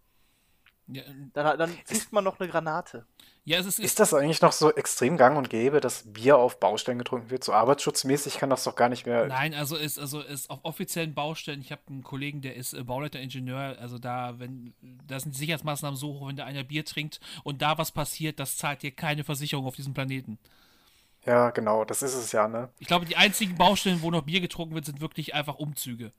Ja, 0.88 1.02
ähm, 1.04 1.30
Dann, 1.34 1.58
dann 1.58 1.76
zischt 1.84 2.12
man 2.12 2.22
noch 2.22 2.38
eine 2.38 2.48
Granate. 2.48 3.06
ja 3.44 3.58
es 3.58 3.66
ist, 3.66 3.80
Ist 3.80 3.98
das 3.98 4.14
eigentlich 4.14 4.40
noch 4.40 4.52
so 4.52 4.72
extrem 4.72 5.16
gang 5.16 5.36
und 5.36 5.50
gäbe, 5.50 5.80
dass 5.80 6.04
Bier 6.12 6.38
auf 6.38 6.60
Baustellen 6.60 6.98
getrunken 6.98 7.30
wird? 7.30 7.42
So 7.42 7.52
arbeitsschutzmäßig 7.52 8.38
kann 8.38 8.50
das 8.50 8.64
doch 8.64 8.76
gar 8.76 8.88
nicht 8.88 9.04
mehr. 9.04 9.26
Nein, 9.26 9.52
also 9.54 9.76
ist 9.76 9.98
also 9.98 10.20
ist 10.20 10.48
auf 10.48 10.60
offiziellen 10.62 11.14
Baustellen. 11.14 11.60
Ich 11.60 11.72
habe 11.72 11.82
einen 11.88 12.04
Kollegen, 12.04 12.40
der 12.40 12.54
ist 12.54 12.72
äh, 12.72 12.84
Bauleiter 12.84 13.18
Ingenieur. 13.20 13.76
Also 13.80 13.98
da, 13.98 14.38
wenn 14.38 14.74
da 15.06 15.18
sind 15.18 15.34
die 15.34 15.38
Sicherheitsmaßnahmen 15.38 15.96
so 15.96 16.14
hoch, 16.14 16.28
wenn 16.28 16.36
da 16.36 16.44
einer 16.44 16.64
Bier 16.64 16.84
trinkt 16.84 17.20
und 17.42 17.62
da 17.62 17.78
was 17.78 17.90
passiert, 17.90 18.38
das 18.38 18.56
zahlt 18.56 18.82
dir 18.82 18.92
keine 18.92 19.24
Versicherung 19.24 19.66
auf 19.66 19.76
diesem 19.76 19.94
Planeten. 19.94 20.38
Ja, 21.24 21.50
genau, 21.50 21.84
das 21.84 22.02
ist 22.02 22.14
es 22.14 22.30
ja, 22.30 22.46
ne? 22.46 22.68
Ich 22.78 22.86
glaube, 22.86 23.04
die 23.04 23.16
einzigen 23.16 23.56
Baustellen, 23.56 24.00
wo 24.00 24.12
noch 24.12 24.22
Bier 24.22 24.40
getrunken 24.40 24.76
wird, 24.76 24.84
sind 24.84 25.00
wirklich 25.00 25.34
einfach 25.34 25.56
Umzüge. 25.56 26.12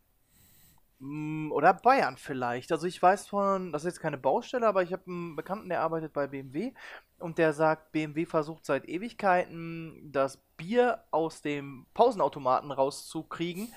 Mm, 0.99 1.51
Oder 1.51 1.73
Bayern 1.75 2.17
vielleicht. 2.17 2.71
Also 2.71 2.87
ich 2.87 3.01
weiß 3.01 3.27
von, 3.27 3.71
das 3.71 3.83
ist 3.83 3.87
jetzt 3.95 3.99
keine 4.01 4.17
Baustelle, 4.17 4.67
aber 4.67 4.81
ich 4.83 4.91
habe 4.93 5.03
einen 5.07 5.35
Bekannten, 5.35 5.69
der 5.69 5.81
arbeitet 5.81 6.13
bei 6.13 6.27
BMW 6.27 6.73
und 7.19 7.37
der 7.37 7.53
sagt, 7.53 7.91
BMW 7.91 8.25
versucht 8.25 8.65
seit 8.65 8.87
Ewigkeiten 8.89 10.11
das 10.11 10.37
Bier 10.57 11.03
aus 11.11 11.41
dem 11.41 11.85
Pausenautomaten 11.93 12.71
rauszukriegen. 12.71 13.71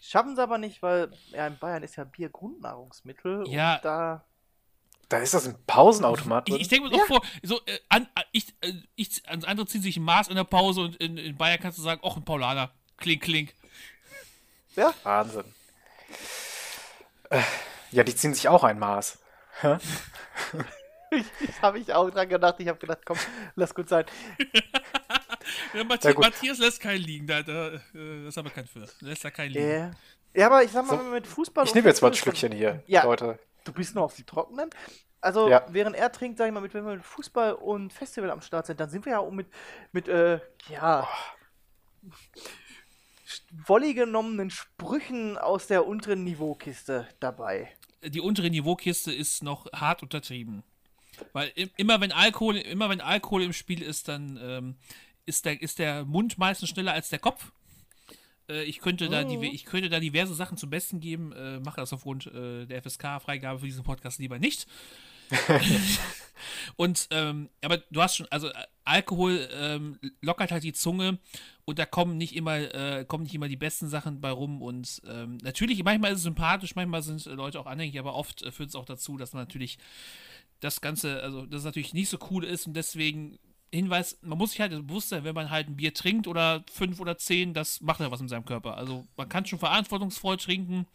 Schaffen 0.00 0.34
sie 0.36 0.42
aber 0.42 0.58
nicht, 0.58 0.82
weil 0.82 1.12
ja, 1.28 1.46
in 1.46 1.58
Bayern 1.58 1.82
ist 1.82 1.96
ja 1.96 2.04
Bier 2.04 2.28
Grundnahrungsmittel 2.28 3.46
Ja. 3.48 3.76
und 3.76 3.84
da 3.84 4.24
Da 5.08 5.18
ist 5.18 5.34
das 5.34 5.46
ein 5.46 5.56
Pausenautomat 5.66 6.48
Ich, 6.48 6.54
drin. 6.54 6.60
ich 6.62 6.68
denke 6.68 6.88
mir 6.88 6.96
doch 6.96 7.06
vor, 7.06 7.20
so, 7.42 7.60
äh, 7.66 7.78
an, 7.88 8.08
an- 8.14 8.24
ich, 8.32 8.52
äh, 8.62 8.72
ich, 8.96 9.28
ans 9.28 9.44
andere 9.44 9.66
ziehen 9.66 9.82
sich 9.82 9.96
ein 9.96 10.02
Maß 10.04 10.28
in 10.28 10.34
der 10.36 10.44
Pause 10.44 10.80
und 10.82 10.96
in, 10.96 11.16
in 11.18 11.36
Bayern 11.36 11.58
kannst 11.60 11.78
du 11.78 11.82
sagen, 11.82 12.00
ach, 12.04 12.16
ein 12.16 12.24
Paulaner. 12.24 12.70
Klink, 12.96 13.22
klink. 13.22 13.54
Wahnsinn. 15.04 15.44
Äh, 17.30 17.40
ja, 17.90 18.04
die 18.04 18.14
ziehen 18.14 18.34
sich 18.34 18.48
auch 18.48 18.64
ein 18.64 18.78
Maß. 18.78 19.18
Das 21.10 21.62
habe 21.62 21.78
ich 21.78 21.90
auch 21.94 22.10
dran 22.10 22.28
gedacht. 22.28 22.56
Ich 22.58 22.68
habe 22.68 22.78
gedacht, 22.78 22.98
komm, 23.06 23.16
lass 23.56 23.74
gut 23.74 23.88
sein. 23.88 24.04
Ja, 25.72 25.82
Matthias, 25.82 26.04
Ja, 26.04 26.12
gut. 26.12 26.24
Matthias 26.26 26.58
lässt 26.58 26.78
keinen 26.80 27.00
liegen, 27.00 27.26
da, 27.26 27.42
da, 27.42 27.68
äh, 27.68 27.80
das 27.94 28.28
ist 28.28 28.38
aber 28.38 28.50
kein 28.50 28.66
für. 28.66 28.86
Lässt 29.00 29.24
da 29.24 29.30
keinen 29.30 29.52
liegen. 29.52 29.66
Äh, 29.66 29.90
ja, 30.38 30.46
aber 30.46 30.62
ich 30.62 30.70
sag 30.70 30.84
mal, 30.86 30.92
So, 30.92 30.98
wenn 30.98 31.06
wir 31.06 31.12
mit 31.12 31.26
Fußball. 31.26 31.64
Ich 31.64 31.70
und 31.70 31.76
nehme 31.76 31.88
jetzt 31.88 32.02
mal 32.02 32.08
ein 32.08 32.14
Schlückchen 32.14 32.52
hier, 32.52 32.82
Ja. 32.86 33.04
Leute. 33.04 33.38
Du 33.64 33.72
bist 33.72 33.94
nur 33.94 34.04
auf 34.04 34.14
die 34.14 34.24
Trockenen. 34.24 34.68
Also, 35.22 35.48
Ja. 35.48 35.64
während 35.70 35.96
er 35.96 36.12
trinkt, 36.12 36.36
sag 36.36 36.46
ich 36.48 36.52
mal, 36.52 36.60
mit, 36.60 36.74
wenn 36.74 36.84
wir 36.84 36.96
mit 36.96 37.04
Fußball 37.04 37.54
und 37.54 37.94
Festival 37.94 38.30
am 38.30 38.42
Start 38.42 38.66
sind, 38.66 38.78
dann 38.78 38.90
sind 38.90 39.06
wir 39.06 39.12
ja 39.12 39.18
auch 39.20 39.30
mit, 39.30 39.46
mit 39.92 40.06
äh, 40.08 40.38
ja, 40.68 41.08
wolli 43.66 43.94
genommenen 43.94 44.50
Sprüchen 44.50 45.36
aus 45.36 45.66
der 45.66 45.86
unteren 45.86 46.24
Niveaukiste 46.24 47.08
dabei. 47.20 47.70
Die 48.04 48.20
untere 48.20 48.50
Niveaukiste 48.50 49.12
ist 49.12 49.42
noch 49.42 49.70
hart 49.72 50.02
untertrieben. 50.02 50.62
Weil 51.32 51.50
im, 51.54 51.70
immer 51.76 52.00
wenn 52.00 52.12
Alkohol, 52.12 52.56
immer 52.56 52.88
wenn 52.88 53.00
Alkohol 53.00 53.42
im 53.42 53.52
Spiel 53.52 53.82
ist, 53.82 54.08
dann 54.08 54.38
ähm, 54.40 54.76
ist, 55.26 55.44
der, 55.44 55.60
ist 55.60 55.78
der 55.78 56.04
Mund 56.04 56.38
meistens 56.38 56.68
schneller 56.68 56.92
als 56.92 57.08
der 57.08 57.18
Kopf. 57.18 57.52
Äh, 58.48 58.64
ich, 58.64 58.80
könnte 58.80 59.08
da 59.08 59.24
die, 59.24 59.46
ich 59.48 59.64
könnte 59.64 59.88
da 59.88 60.00
diverse 60.00 60.34
Sachen 60.34 60.56
zum 60.56 60.70
Besten 60.70 61.00
geben, 61.00 61.32
äh, 61.32 61.60
mache 61.60 61.80
das 61.80 61.92
aufgrund 61.92 62.26
äh, 62.26 62.66
der 62.66 62.82
FSK-Freigabe 62.82 63.60
für 63.60 63.66
diesen 63.66 63.84
Podcast 63.84 64.18
lieber 64.18 64.38
nicht. 64.38 64.66
Und, 66.76 67.08
ähm, 67.10 67.50
aber 67.62 67.78
du 67.90 68.00
hast 68.00 68.16
schon, 68.16 68.28
also 68.30 68.48
äh, 68.48 68.66
Alkohol 68.84 69.48
ähm, 69.52 69.98
lockert 70.22 70.52
halt 70.52 70.62
die 70.62 70.72
Zunge 70.72 71.18
und 71.64 71.78
da 71.78 71.86
kommen 71.86 72.16
nicht 72.16 72.34
immer, 72.36 72.56
äh, 72.56 73.04
kommen 73.04 73.24
nicht 73.24 73.34
immer 73.34 73.48
die 73.48 73.56
besten 73.56 73.88
Sachen 73.88 74.20
bei 74.20 74.30
rum. 74.30 74.62
Und 74.62 75.02
ähm, 75.06 75.38
natürlich, 75.42 75.82
manchmal 75.82 76.12
ist 76.12 76.18
es 76.18 76.22
sympathisch, 76.22 76.76
manchmal 76.76 77.02
sind 77.02 77.26
äh, 77.26 77.30
Leute 77.30 77.58
auch 77.58 77.66
anhängig, 77.66 77.98
aber 77.98 78.14
oft 78.14 78.42
äh, 78.42 78.52
führt 78.52 78.68
es 78.68 78.76
auch 78.76 78.84
dazu, 78.84 79.16
dass 79.16 79.32
man 79.32 79.42
natürlich 79.42 79.78
das 80.60 80.80
Ganze, 80.80 81.22
also 81.22 81.46
dass 81.46 81.60
es 81.60 81.64
natürlich 81.64 81.94
nicht 81.94 82.08
so 82.08 82.18
cool 82.30 82.44
ist 82.44 82.66
und 82.66 82.74
deswegen 82.74 83.38
Hinweis, 83.70 84.18
man 84.22 84.38
muss 84.38 84.52
sich 84.52 84.60
halt 84.60 84.70
bewusst 84.70 85.10
sein, 85.10 85.24
wenn 85.24 85.34
man 85.34 85.50
halt 85.50 85.68
ein 85.68 85.76
Bier 85.76 85.92
trinkt 85.92 86.26
oder 86.26 86.64
fünf 86.72 87.00
oder 87.00 87.18
zehn, 87.18 87.52
das 87.52 87.82
macht 87.82 88.00
ja 88.00 88.10
was 88.10 88.20
mit 88.20 88.30
seinem 88.30 88.46
Körper. 88.46 88.78
Also 88.78 89.06
man 89.16 89.28
kann 89.28 89.44
schon 89.44 89.58
verantwortungsvoll 89.58 90.38
trinken 90.38 90.86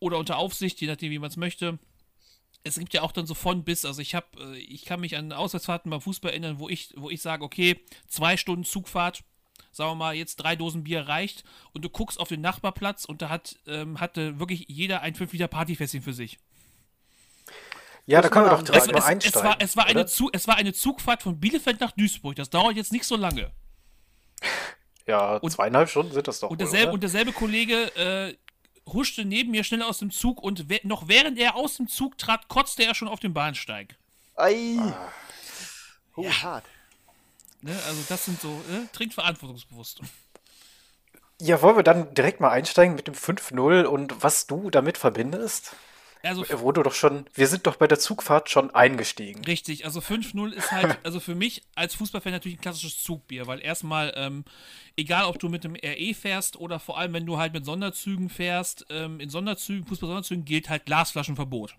oder 0.00 0.18
unter 0.18 0.38
Aufsicht, 0.38 0.80
je 0.80 0.88
nachdem, 0.88 1.12
wie 1.12 1.20
man 1.20 1.30
es 1.30 1.36
möchte. 1.36 1.78
Es 2.64 2.78
gibt 2.78 2.92
ja 2.92 3.02
auch 3.02 3.12
dann 3.12 3.26
so 3.26 3.34
von 3.34 3.64
bis, 3.64 3.84
also 3.84 4.02
ich 4.02 4.14
habe, 4.14 4.26
äh, 4.38 4.58
ich 4.58 4.84
kann 4.84 5.00
mich 5.00 5.16
an 5.16 5.32
Auswärtsfahrten 5.32 5.90
beim 5.90 6.00
Fußball 6.00 6.30
erinnern, 6.30 6.58
wo 6.58 6.68
ich, 6.68 6.92
wo 6.96 7.10
ich 7.10 7.22
sage, 7.22 7.44
okay, 7.44 7.80
zwei 8.08 8.36
Stunden 8.36 8.64
Zugfahrt, 8.64 9.22
sagen 9.70 9.92
wir 9.92 9.94
mal, 9.94 10.14
jetzt 10.14 10.36
drei 10.36 10.56
Dosen 10.56 10.84
Bier 10.84 11.08
reicht 11.08 11.44
und 11.72 11.84
du 11.84 11.88
guckst 11.88 12.20
auf 12.20 12.28
den 12.28 12.40
Nachbarplatz 12.40 13.04
und 13.04 13.22
da 13.22 13.28
hat, 13.28 13.58
ähm, 13.66 14.00
hatte 14.00 14.38
wirklich 14.38 14.66
jeder 14.68 15.02
ein 15.02 15.14
5 15.14 15.32
Liter 15.32 15.48
Partyfässchen 15.48 16.02
für 16.02 16.12
sich. 16.12 16.38
Ja, 18.06 18.22
da 18.22 18.30
können 18.30 18.46
wir 18.46 18.50
doch 18.50 18.62
direkt 18.62 18.86
es, 18.86 18.92
mal 18.92 18.98
es, 18.98 19.04
einsteigen. 19.04 19.38
Es 19.38 19.44
war, 19.44 19.56
es, 19.60 19.76
war 19.76 19.86
eine? 19.86 20.06
Zug, 20.06 20.30
es 20.32 20.48
war 20.48 20.56
eine 20.56 20.72
Zugfahrt 20.72 21.22
von 21.22 21.38
Bielefeld 21.38 21.78
nach 21.80 21.92
Duisburg. 21.92 22.36
Das 22.36 22.48
dauert 22.48 22.74
jetzt 22.74 22.90
nicht 22.90 23.04
so 23.04 23.16
lange. 23.16 23.52
Ja, 25.06 25.40
zweieinhalb 25.46 25.88
Stunden 25.90 26.12
sind 26.12 26.26
das 26.26 26.40
doch. 26.40 26.50
Und 26.50 26.58
wohl, 26.58 26.64
derselbe, 26.64 26.86
oder? 26.86 26.94
und 26.94 27.02
derselbe 27.02 27.32
Kollege 27.32 27.94
äh, 27.96 28.34
huschte 28.92 29.24
neben 29.24 29.50
mir 29.50 29.64
schnell 29.64 29.82
aus 29.82 29.98
dem 29.98 30.10
Zug 30.10 30.42
und 30.42 30.68
we 30.68 30.80
noch 30.82 31.08
während 31.08 31.38
er 31.38 31.56
aus 31.56 31.76
dem 31.76 31.88
Zug 31.88 32.18
trat, 32.18 32.48
kotzte 32.48 32.84
er 32.84 32.94
schon 32.94 33.08
auf 33.08 33.20
dem 33.20 33.34
Bahnsteig. 33.34 33.96
Ei. 34.36 34.78
Ah. 34.80 35.12
Oh, 36.16 36.28
hart. 36.28 36.64
Ne? 37.60 37.78
Also 37.86 38.04
das 38.08 38.24
sind 38.24 38.40
so, 38.40 38.48
ne? 38.68 38.88
trinkt 38.92 39.14
verantwortungsbewusst. 39.14 40.00
Ja, 41.40 41.62
wollen 41.62 41.76
wir 41.76 41.84
dann 41.84 42.12
direkt 42.14 42.40
mal 42.40 42.50
einsteigen 42.50 42.96
mit 42.96 43.06
dem 43.06 43.14
5-0 43.14 43.84
und 43.84 44.22
was 44.22 44.46
du 44.46 44.70
damit 44.70 44.98
verbindest? 44.98 45.76
Also 46.22 46.44
Wo 46.60 46.72
du 46.72 46.82
doch 46.82 46.94
schon, 46.94 47.26
wir 47.34 47.46
sind 47.46 47.66
doch 47.66 47.76
bei 47.76 47.86
der 47.86 47.98
Zugfahrt 47.98 48.50
schon 48.50 48.74
eingestiegen. 48.74 49.44
Richtig, 49.44 49.84
also 49.84 50.00
5-0 50.00 50.52
ist 50.52 50.72
halt, 50.72 50.98
also 51.04 51.20
für 51.20 51.34
mich 51.34 51.62
als 51.74 51.94
Fußballfan 51.94 52.32
natürlich 52.32 52.58
ein 52.58 52.62
klassisches 52.62 53.02
Zugbier, 53.02 53.46
weil 53.46 53.60
erstmal, 53.60 54.12
ähm, 54.16 54.44
egal 54.96 55.24
ob 55.26 55.38
du 55.38 55.48
mit 55.48 55.64
dem 55.64 55.74
RE 55.76 56.14
fährst 56.14 56.56
oder 56.56 56.80
vor 56.80 56.98
allem, 56.98 57.12
wenn 57.12 57.26
du 57.26 57.38
halt 57.38 57.52
mit 57.52 57.64
Sonderzügen 57.64 58.28
fährst, 58.28 58.86
ähm, 58.90 59.20
in 59.20 59.30
Sonderzügen, 59.30 59.86
Fußball-Sonderzügen 59.86 60.44
gilt 60.44 60.68
halt 60.68 60.86
Glasflaschenverbot. 60.86 61.76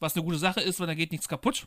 Was 0.00 0.16
eine 0.16 0.24
gute 0.24 0.38
Sache 0.38 0.60
ist, 0.60 0.80
weil 0.80 0.86
da 0.86 0.94
geht 0.94 1.12
nichts 1.12 1.28
kaputt. 1.28 1.66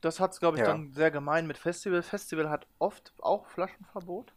Das 0.00 0.20
hat 0.20 0.32
es, 0.32 0.40
glaube 0.40 0.58
ich, 0.58 0.60
Ja. 0.62 0.68
dann 0.68 0.92
sehr 0.92 1.10
gemein 1.10 1.46
mit 1.46 1.58
Festival. 1.58 2.02
Festival 2.02 2.50
hat 2.50 2.66
oft 2.78 3.12
auch 3.20 3.46
Flaschenverbot. 3.46 4.32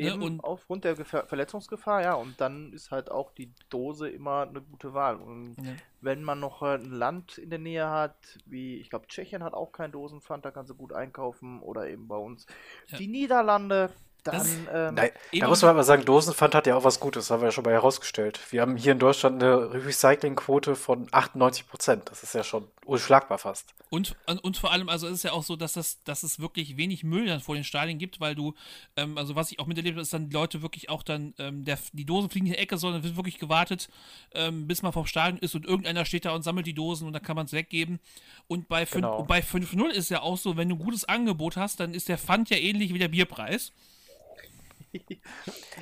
Ne, 0.00 0.12
Eben 0.14 0.22
und- 0.22 0.40
aufgrund 0.44 0.84
der 0.84 0.94
Gefahr, 0.94 1.26
Verletzungsgefahr, 1.26 2.02
ja. 2.02 2.14
Und 2.14 2.40
dann 2.40 2.72
ist 2.72 2.90
halt 2.90 3.10
auch 3.10 3.32
die 3.32 3.52
Dose 3.68 4.08
immer 4.08 4.42
eine 4.48 4.62
gute 4.62 4.94
Wahl. 4.94 5.16
Und 5.16 5.56
Ja. 5.62 5.72
wenn 6.00 6.22
man 6.24 6.40
noch 6.40 6.62
äh, 6.62 6.74
ein 6.76 6.90
Land 6.90 7.36
in 7.38 7.50
der 7.50 7.58
Nähe 7.58 7.88
hat, 7.90 8.38
wie 8.46 8.76
ich 8.76 8.88
glaube, 8.90 9.06
Tschechien 9.08 9.44
hat 9.44 9.52
auch 9.54 9.72
kein 9.72 9.92
Dosenpfand, 9.92 10.44
da 10.44 10.50
kannst 10.50 10.70
du 10.70 10.74
gut 10.74 10.92
einkaufen. 10.92 11.60
Oder 11.60 11.88
eben 11.88 12.08
bei 12.08 12.16
uns 12.16 12.46
Ja. 12.88 12.98
die 12.98 13.08
Niederlande. 13.08 13.90
Dann, 14.24 14.34
Das- 14.38 14.48
ähm, 14.72 14.94
Nein, 14.94 15.10
da 15.38 15.48
muss 15.48 15.62
man 15.62 15.70
aber 15.72 15.84
sagen, 15.84 16.04
Dosenpfand 16.04 16.54
hat 16.54 16.66
ja 16.66 16.76
auch 16.76 16.84
was 16.84 17.00
Gutes, 17.00 17.30
haben 17.30 17.40
wir 17.40 17.46
ja 17.48 17.52
schon 17.52 17.64
mal 17.64 17.72
herausgestellt. 17.72 18.40
Wir 18.50 18.60
haben 18.62 18.76
hier 18.76 18.92
in 18.92 18.98
Deutschland 18.98 19.42
eine 19.42 19.72
Recyclingquote 19.72 20.76
von 20.76 21.08
98 21.10 21.66
Prozent. 21.68 22.10
Das 22.10 22.22
ist 22.22 22.34
ja 22.34 22.44
schon 22.44 22.68
unschlagbar 22.84 23.38
fast. 23.38 23.74
Und, 23.88 24.16
und, 24.26 24.38
und 24.44 24.56
vor 24.56 24.72
allem, 24.72 24.88
also 24.88 25.06
ist 25.06 25.14
es 25.14 25.22
ja 25.24 25.32
auch 25.32 25.42
so, 25.42 25.56
dass, 25.56 25.72
das, 25.72 26.02
dass 26.04 26.22
es 26.22 26.38
wirklich 26.38 26.76
wenig 26.76 27.02
Müll 27.04 27.26
dann 27.26 27.40
vor 27.40 27.54
den 27.54 27.64
Stadien 27.64 27.98
gibt, 27.98 28.20
weil 28.20 28.34
du, 28.34 28.54
ähm, 28.96 29.18
also 29.18 29.34
was 29.36 29.50
ich 29.50 29.58
auch 29.58 29.66
miterlebt 29.66 29.94
habe, 29.96 30.02
ist 30.02 30.12
dann 30.12 30.28
die 30.28 30.34
Leute 30.34 30.62
wirklich 30.62 30.88
auch 30.90 31.02
dann, 31.02 31.34
ähm, 31.38 31.64
der, 31.64 31.78
die 31.92 32.04
Dosen 32.04 32.30
fliegen 32.30 32.46
in 32.46 32.52
die 32.52 32.58
Ecke, 32.58 32.78
sondern 32.78 33.02
wird 33.02 33.16
wirklich 33.16 33.38
gewartet, 33.38 33.88
ähm, 34.32 34.66
bis 34.68 34.82
man 34.82 34.92
vom 34.92 35.06
Stadion 35.06 35.38
ist 35.38 35.54
und 35.54 35.66
irgendeiner 35.66 36.04
steht 36.04 36.24
da 36.24 36.32
und 36.34 36.42
sammelt 36.42 36.66
die 36.66 36.74
Dosen 36.74 37.06
und 37.06 37.12
dann 37.12 37.22
kann 37.22 37.36
man 37.36 37.46
es 37.46 37.52
weggeben. 37.52 37.98
Und 38.46 38.68
bei, 38.68 38.84
Genau. 38.84 39.18
und 39.20 39.28
bei 39.28 39.40
5-0 39.40 39.88
ist 39.90 40.08
ja 40.10 40.22
auch 40.22 40.36
so, 40.38 40.56
wenn 40.56 40.68
du 40.68 40.76
ein 40.76 40.78
gutes 40.84 41.04
Angebot 41.04 41.56
hast, 41.56 41.80
dann 41.80 41.94
ist 41.94 42.08
der 42.08 42.18
Pfand 42.18 42.50
ja 42.50 42.56
ähnlich 42.58 42.94
wie 42.94 42.98
der 42.98 43.08
Bierpreis. 43.08 43.72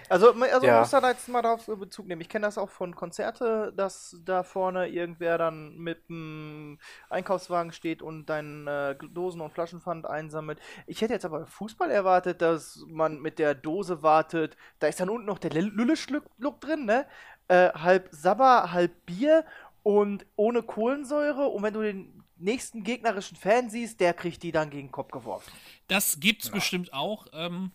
Also, 0.08 0.32
also 0.32 0.66
Ja. 0.66 0.72
man 0.72 0.80
muss 0.80 0.90
da 0.90 1.10
jetzt 1.10 1.28
mal 1.28 1.42
darauf 1.42 1.66
Bezug 1.66 2.06
nehmen. 2.06 2.20
Ich 2.20 2.28
kenne 2.28 2.46
das 2.46 2.58
auch 2.58 2.70
von 2.70 2.94
Konzerte, 2.94 3.72
dass 3.76 4.16
da 4.24 4.42
vorne 4.42 4.88
irgendwer 4.88 5.38
dann 5.38 5.76
mit 5.78 6.08
einem 6.08 6.78
Einkaufswagen 7.08 7.72
steht 7.72 8.02
und 8.02 8.26
deinen 8.26 8.66
äh, 8.66 8.96
Dosen- 9.12 9.40
und 9.40 9.52
Flaschenpfand 9.52 10.06
einsammelt. 10.06 10.60
Ich 10.86 11.00
hätte 11.00 11.14
jetzt 11.14 11.24
aber 11.24 11.46
Fußball 11.46 11.90
erwartet, 11.90 12.42
dass 12.42 12.84
man 12.88 13.20
mit 13.20 13.38
der 13.38 13.54
Dose 13.54 14.02
wartet. 14.02 14.56
Da 14.78 14.86
ist 14.86 15.00
dann 15.00 15.10
unten 15.10 15.26
noch 15.26 15.38
der 15.38 15.52
Lülleschluck 15.52 16.24
drin, 16.60 16.84
ne? 16.84 17.06
Äh, 17.48 17.70
halb 17.72 18.08
Sabber, 18.12 18.72
halb 18.72 19.06
Bier 19.06 19.44
und 19.82 20.26
ohne 20.36 20.62
Kohlensäure. 20.62 21.46
Und 21.46 21.62
wenn 21.62 21.74
du 21.74 21.80
den 21.82 22.22
nächsten 22.36 22.84
gegnerischen 22.84 23.36
Fan 23.36 23.70
siehst, 23.70 24.00
der 24.00 24.14
kriegt 24.14 24.42
die 24.42 24.52
dann 24.52 24.70
gegen 24.70 24.88
den 24.88 24.92
Kopf 24.92 25.10
geworfen. 25.10 25.50
Das 25.88 26.20
gibt's 26.20 26.50
bestimmt 26.50 26.92
auch. 26.92 27.26
Ähm, 27.32 27.72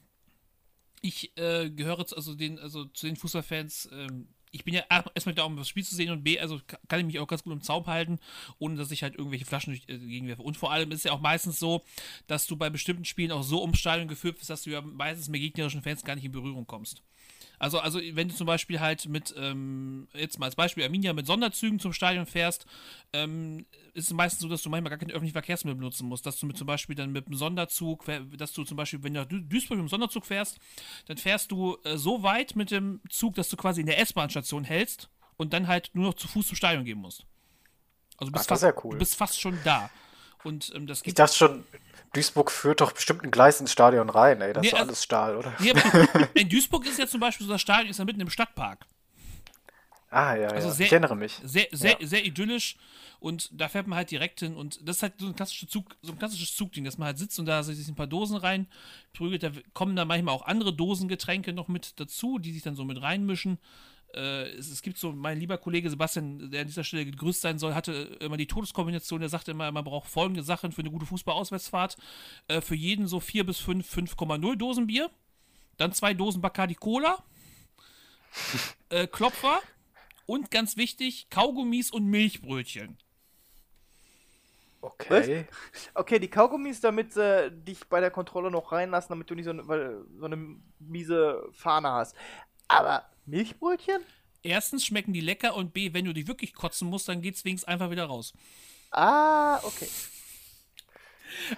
ich 1.03 1.37
äh, 1.37 1.69
gehöre 1.69 2.05
zu, 2.05 2.15
also 2.15 2.33
den, 2.33 2.57
also 2.57 2.85
zu 2.85 3.05
den 3.05 3.15
Fußballfans. 3.15 3.89
Ähm, 3.91 4.27
ich 4.51 4.63
bin 4.63 4.73
ja 4.75 4.83
erstmal 5.15 5.33
da, 5.33 5.43
um 5.43 5.57
das 5.57 5.67
Spiel 5.67 5.83
zu 5.83 5.95
sehen 5.95 6.11
und 6.11 6.23
B, 6.23 6.39
also 6.39 6.59
ka- 6.67 6.79
kann 6.87 6.99
ich 6.99 7.05
mich 7.07 7.19
auch 7.19 7.27
ganz 7.27 7.43
gut 7.43 7.53
im 7.53 7.61
Zaum 7.61 7.87
halten, 7.87 8.19
ohne 8.59 8.75
dass 8.75 8.91
ich 8.91 9.01
halt 9.01 9.15
irgendwelche 9.15 9.45
Flaschen 9.45 9.73
durch, 9.73 9.83
äh, 9.89 9.97
gegenwerfe. 9.97 10.43
Und 10.43 10.57
vor 10.57 10.71
allem 10.71 10.91
ist 10.91 10.99
es 10.99 11.03
ja 11.05 11.11
auch 11.11 11.21
meistens 11.21 11.59
so, 11.59 11.83
dass 12.27 12.45
du 12.47 12.55
bei 12.55 12.69
bestimmten 12.69 13.03
Spielen 13.05 13.31
auch 13.31 13.43
so 13.43 13.61
ums 13.61 13.79
Stadion 13.79 14.07
geführt 14.07 14.37
bist, 14.37 14.49
dass 14.49 14.63
du 14.63 14.69
ja 14.69 14.81
meistens 14.81 15.27
mit 15.29 15.41
gegnerischen 15.41 15.81
Fans 15.81 16.03
gar 16.03 16.15
nicht 16.15 16.25
in 16.25 16.31
Berührung 16.31 16.67
kommst. 16.67 17.01
Also, 17.63 17.79
also 17.79 18.01
wenn 18.11 18.27
du 18.27 18.35
zum 18.35 18.45
Beispiel 18.45 18.81
halt 18.81 19.07
mit, 19.07 19.33
ähm, 19.37 20.09
jetzt 20.13 20.37
mal 20.37 20.47
als 20.47 20.55
Beispiel 20.57 20.83
Arminia 20.83 21.13
mit 21.13 21.25
Sonderzügen 21.25 21.79
zum 21.79 21.93
Stadion 21.93 22.25
fährst, 22.25 22.65
ähm, 23.13 23.65
ist 23.93 24.07
es 24.07 24.13
meistens 24.13 24.41
so, 24.41 24.49
dass 24.49 24.61
du 24.63 24.69
manchmal 24.69 24.89
gar 24.89 24.99
keine 24.99 25.13
öffentlichen 25.13 25.31
Verkehrsmittel 25.31 25.77
benutzen 25.77 26.05
musst. 26.09 26.25
Dass 26.25 26.37
du 26.37 26.45
mit 26.45 26.57
zum 26.57 26.67
Beispiel 26.67 26.93
dann 26.93 27.13
mit 27.13 27.25
einem 27.25 27.37
Sonderzug, 27.37 28.03
dass 28.37 28.51
du 28.51 28.65
zum 28.65 28.75
Beispiel, 28.75 29.01
wenn 29.03 29.13
du 29.13 29.21
nach 29.21 29.29
Duisburg 29.29 29.77
mit 29.77 29.85
dem 29.85 29.87
Sonderzug 29.87 30.25
fährst, 30.25 30.57
dann 31.05 31.15
fährst 31.15 31.51
du 31.51 31.77
äh, 31.85 31.97
so 31.97 32.21
weit 32.21 32.57
mit 32.57 32.69
dem 32.69 32.99
Zug, 33.09 33.35
dass 33.35 33.47
du 33.47 33.55
quasi 33.55 33.79
in 33.79 33.87
der 33.87 33.97
S-Bahn-Station 33.97 34.65
hältst 34.65 35.09
und 35.37 35.53
dann 35.53 35.69
halt 35.69 35.89
nur 35.93 36.07
noch 36.07 36.15
zu 36.15 36.27
Fuß 36.27 36.47
zum 36.47 36.57
Stadion 36.57 36.83
gehen 36.83 36.99
musst. 36.99 37.25
Also 38.17 38.29
du 38.29 38.33
bist, 38.33 38.43
Ach, 38.43 38.47
das 38.49 38.61
fast, 38.61 38.63
ist 38.63 38.75
ja 38.75 38.83
cool. 38.83 38.91
du 38.91 38.99
bist 38.99 39.15
fast 39.15 39.39
schon 39.39 39.57
da. 39.63 39.89
Und 40.43 40.69
ähm, 40.75 40.85
das 40.85 40.97
Ich 40.97 41.05
gibt 41.05 41.19
dachte 41.19 41.37
schon, 41.37 41.63
Duisburg 42.13 42.51
führt 42.51 42.81
doch 42.81 42.91
bestimmt 42.91 43.23
ein 43.23 43.31
Gleis 43.31 43.59
ins 43.59 43.71
Stadion 43.71 44.09
rein, 44.09 44.39
ey. 44.41 44.53
Das 44.53 44.61
Nee, 44.61 44.67
ist 44.69 44.73
also- 44.75 44.85
alles 44.87 45.03
Stahl, 45.03 45.35
oder? 45.35 45.53
Nee, 45.59 45.73
in 46.35 46.49
Duisburg 46.49 46.85
ist 46.85 46.99
ja 46.99 47.07
zum 47.07 47.19
Beispiel 47.19 47.45
so 47.47 47.53
das 47.53 47.61
Stadion 47.61 47.89
ist 47.89 47.99
ja 47.99 48.05
mitten 48.05 48.21
im 48.21 48.29
Stadtpark. 48.29 48.85
Ah, 50.09 50.35
ja, 50.35 50.49
Also 50.49 50.67
ja. 50.67 50.73
sehr, 50.75 50.85
ich 50.85 50.91
erinnere 50.91 51.15
mich. 51.15 51.39
Sehr, 51.43 51.67
sehr, 51.71 51.97
Ja. 51.99 52.07
sehr 52.07 52.23
idyllisch 52.23 52.75
und 53.19 53.49
da 53.51 53.67
fährt 53.67 53.87
man 53.87 53.97
halt 53.97 54.11
direkt 54.11 54.41
hin 54.41 54.55
und 54.55 54.87
das 54.87 54.97
ist 54.97 55.01
halt 55.03 55.13
so 55.17 55.25
ein 55.25 55.35
klassisches, 55.35 55.69
Zug, 55.69 55.95
so 56.03 56.11
ein 56.11 56.19
klassisches 56.19 56.55
Zugding, 56.55 56.83
dass 56.83 56.99
man 56.99 57.07
halt 57.07 57.17
sitzt 57.17 57.39
und 57.39 57.47
da 57.47 57.63
sich 57.63 57.87
ein 57.87 57.95
paar 57.95 58.05
Dosen 58.05 58.37
rein 58.37 58.67
prügelt. 59.13 59.41
Da 59.41 59.49
kommen 59.73 59.95
dann 59.95 60.07
manchmal 60.07 60.35
auch 60.35 60.45
andere 60.45 60.71
Dosengetränke 60.71 61.51
noch 61.51 61.67
mit 61.67 61.99
dazu, 61.99 62.37
die 62.37 62.53
sich 62.53 62.61
dann 62.61 62.75
so 62.75 62.85
mit 62.85 63.01
reinmischen. 63.01 63.57
Äh, 64.15 64.49
es, 64.51 64.69
es 64.69 64.81
gibt 64.81 64.97
so, 64.97 65.11
mein 65.11 65.39
lieber 65.39 65.57
Kollege 65.57 65.89
Sebastian, 65.89 66.51
der 66.51 66.61
an 66.61 66.67
dieser 66.67 66.83
Stelle 66.83 67.05
gegrüßt 67.05 67.41
sein 67.41 67.57
soll, 67.59 67.73
hatte 67.73 68.17
immer 68.19 68.37
die 68.37 68.47
Todeskombination. 68.47 69.19
Der 69.19 69.29
sagte 69.29 69.51
immer, 69.51 69.71
man 69.71 69.83
braucht 69.83 70.09
folgende 70.09 70.43
Sachen 70.43 70.71
für 70.71 70.81
eine 70.81 70.91
gute 70.91 71.05
Fußballauswärtsfahrt. 71.05 71.97
Äh, 72.47 72.61
für 72.61 72.75
jeden 72.75 73.07
so 73.07 73.19
vier 73.19 73.45
bis 73.45 73.59
fünf 73.59 73.93
5,0 73.93 74.55
Dosen 74.55 74.87
Bier. 74.87 75.09
Dann 75.77 75.93
zwei 75.93 76.13
Dosen 76.13 76.41
Bacardi 76.41 76.75
Cola. 76.75 77.23
äh, 78.89 79.07
Klopfer. 79.07 79.59
Und 80.25 80.51
ganz 80.51 80.77
wichtig, 80.77 81.29
Kaugummis 81.29 81.91
und 81.91 82.05
Milchbrötchen. 82.05 82.97
Okay. 84.83 85.47
Okay, 85.93 86.19
die 86.19 86.29
Kaugummis, 86.29 86.81
damit 86.81 87.15
äh, 87.15 87.49
dich 87.49 87.87
bei 87.87 88.01
der 88.01 88.11
Kontrolle 88.11 88.51
noch 88.51 88.73
reinlassen, 88.73 89.09
damit 89.09 89.29
du 89.29 89.35
nicht 89.35 89.45
so, 89.45 89.53
weil, 89.67 90.03
so 90.17 90.25
eine 90.25 90.57
miese 90.79 91.47
Fahne 91.53 91.89
hast. 91.91 92.17
Aber 92.73 93.05
Milchbrötchen? 93.25 94.01
Erstens 94.41 94.85
schmecken 94.85 95.13
die 95.13 95.21
lecker 95.21 95.55
und 95.55 95.73
B, 95.73 95.93
wenn 95.93 96.05
du 96.05 96.13
die 96.13 96.27
wirklich 96.27 96.53
kotzen 96.53 96.89
musst, 96.89 97.07
dann 97.07 97.21
geht's 97.21 97.45
wenigstens 97.45 97.67
einfach 97.67 97.89
wieder 97.91 98.05
raus. 98.05 98.33
Ah, 98.91 99.59
okay. 99.63 99.87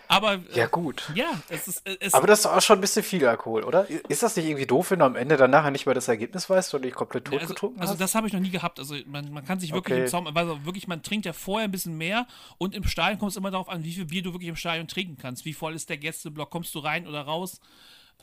Aber 0.07 0.34
äh, 0.36 0.39
Ja, 0.53 0.67
gut. 0.67 1.03
ja, 1.13 1.41
es 1.50 1.67
ist 1.67 1.86
äh, 1.86 1.98
es, 2.00 2.13
Aber 2.13 2.27
das 2.27 2.39
ist 2.39 2.45
auch 2.45 2.62
schon 2.62 2.77
ein 2.77 2.81
bisschen 2.81 3.03
viel 3.03 3.25
Alkohol, 3.27 3.63
oder? 3.63 3.89
Ist 3.89 4.24
das 4.24 4.36
nicht 4.38 4.45
irgendwie 4.45 4.65
doof, 4.65 4.91
wenn 4.91 5.00
du 5.00 5.05
am 5.05 5.15
Ende 5.15 5.36
dann 5.36 5.51
nachher 5.51 5.72
nicht 5.72 5.86
mehr 5.86 5.95
das 5.95 6.07
Ergebnis 6.07 6.50
weißt 6.50 6.74
und 6.75 6.84
dich 6.84 6.93
komplett 6.93 7.27
also, 7.27 7.39
totgetrunken 7.39 7.81
also 7.81 7.93
hast? 7.93 8.00
das 8.01 8.15
habe 8.15 8.27
ich 8.27 8.34
noch 8.34 8.39
nie 8.39 8.51
gehabt. 8.51 8.79
Also 8.79 8.95
man, 9.07 9.31
man 9.34 9.43
kann 9.43 9.60
sich 9.60 9.74
wirklich 9.74 9.98
Okay. 9.98 10.03
im 10.03 10.07
Zaum, 10.07 10.27
also 10.27 10.63
wirklich, 10.63 10.88
man 10.88 11.03
trinkt 11.03 11.25
ja 11.25 11.34
vorher 11.34 11.67
ein 11.67 11.72
bisschen 11.72 11.98
mehr 11.98 12.25
und 12.57 12.74
im 12.74 12.86
Stadion 12.86 13.19
kommt 13.19 13.31
es 13.31 13.38
immer 13.38 13.51
darauf 13.51 13.67
an, 13.67 13.84
wie 13.84 13.93
viel 13.93 14.05
Bier 14.05 14.22
du 14.24 14.31
wirklich 14.31 14.50
im 14.50 14.55
Stadion 14.55 14.88
trinken 14.88 15.17
kannst. 15.17 15.43
Wie 15.43 15.53
voll 15.53 15.75
ist 15.75 15.89
der 15.89 15.98
Gästeblock, 15.98 16.50
kommst 16.51 16.74
du 16.74 16.79
rein 16.79 17.05
oder 17.07 17.22
raus? 17.24 17.60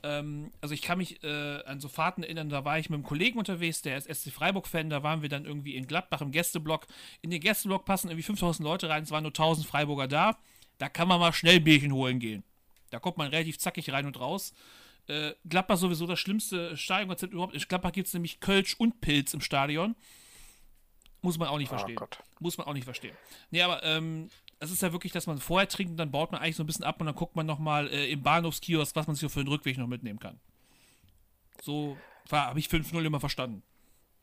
Ähm, 0.03 0.51
also 0.61 0.75
ich 0.75 0.83
kann 0.83 0.99
mich 0.99 1.23
äh, 1.23 1.63
an 1.65 1.81
so 1.81 1.89
Fahrten 1.89 2.23
erinnern, 2.23 2.49
da 2.49 2.65
war 2.65 2.79
ich 2.79 2.91
mit 2.91 2.97
einem 2.97 3.05
Kollegen 3.05 3.39
unterwegs, 3.39 3.83
der 3.83 3.97
ist 3.97 4.13
SC 4.13 4.31
Freiburg-Fan, 4.33 4.91
da 4.91 5.03
waren 5.03 5.23
wir 5.23 5.29
dann 5.29 5.45
irgendwie 5.45 5.77
in 5.77 5.87
Gladbach 5.87 6.21
im 6.21 6.33
Gästeblock. 6.33 6.87
In 7.21 7.31
den 7.31 7.41
Gästeblock 7.41 7.85
passen 7.85 8.09
irgendwie 8.09 8.25
5000 8.25 8.65
Leute 8.65 8.89
rein, 8.89 9.05
es 9.05 9.11
waren 9.11 9.23
nur 9.23 9.31
1000 9.31 9.67
Freiburger 9.67 10.09
da. 10.09 10.37
Da 10.79 10.89
kann 10.89 11.07
man 11.07 11.21
mal 11.21 11.33
schnell 11.33 11.61
Bierchen 11.61 11.93
holen 11.93 12.19
gehen. 12.19 12.43
Da 12.91 12.99
kommt 12.99 13.17
man 13.17 13.29
relativ 13.29 13.59
zackig 13.59 13.93
rein 13.93 14.07
und 14.07 14.19
raus. 14.19 14.53
Äh, 15.07 15.33
Gladbach 15.49 15.77
sowieso 15.77 16.07
das 16.07 16.19
schlimmste 16.19 16.77
Stadionkonzept 16.77 17.33
überhaupt. 17.33 17.55
In 17.55 17.61
Gladbach 17.61 17.93
gibt 17.93 18.09
es 18.09 18.15
nämlich 18.15 18.41
Kölsch 18.41 18.75
und 18.75 19.01
Pilz 19.01 19.35
im 19.35 19.41
Stadion. 19.41 19.95
Muss 21.23 21.39
man 21.39 21.49
auch 21.49 21.59
nicht 21.59 21.69
Oh 21.69 21.77
verstehen. 21.77 21.95
Gott. 21.97 22.19
Muss 22.41 22.59
man 22.59 22.67
auch 22.67 22.73
nicht 22.75 22.85
verstehen. 22.85 23.15
Nee, 23.51 23.63
aber 23.63 23.83
ähm, 23.85 24.29
es 24.63 24.71
ist 24.71 24.81
ja 24.81 24.93
wirklich, 24.93 25.13
dass 25.13 25.27
man 25.27 25.39
vorher 25.39 25.69
trinkt 25.69 25.91
und 25.91 25.97
dann 25.97 26.13
baut 26.13 26.31
man 26.31 26.41
eigentlich 26.41 26.55
so 26.55 26.63
ein 26.63 26.67
bisschen 26.67 26.85
ab 26.85 27.01
und 27.01 27.07
dann 27.07 27.17
guckt 27.17 27.35
man 27.35 27.45
nochmal 27.45 27.89
äh, 27.89 28.11
im 28.13 28.23
Bahnhofskiosk, 28.23 28.95
was 28.95 29.09
man 29.09 29.17
sich 29.17 29.31
für 29.31 29.43
den 29.43 29.49
Rückweg 29.49 29.77
noch 29.77 29.89
mitnehmen 29.89 30.21
kann. 30.21 30.39
So 31.61 31.97
habe 32.31 32.61
ich 32.61 32.69
5-0 32.69 33.05
immer 33.05 33.19
verstanden. 33.19 33.65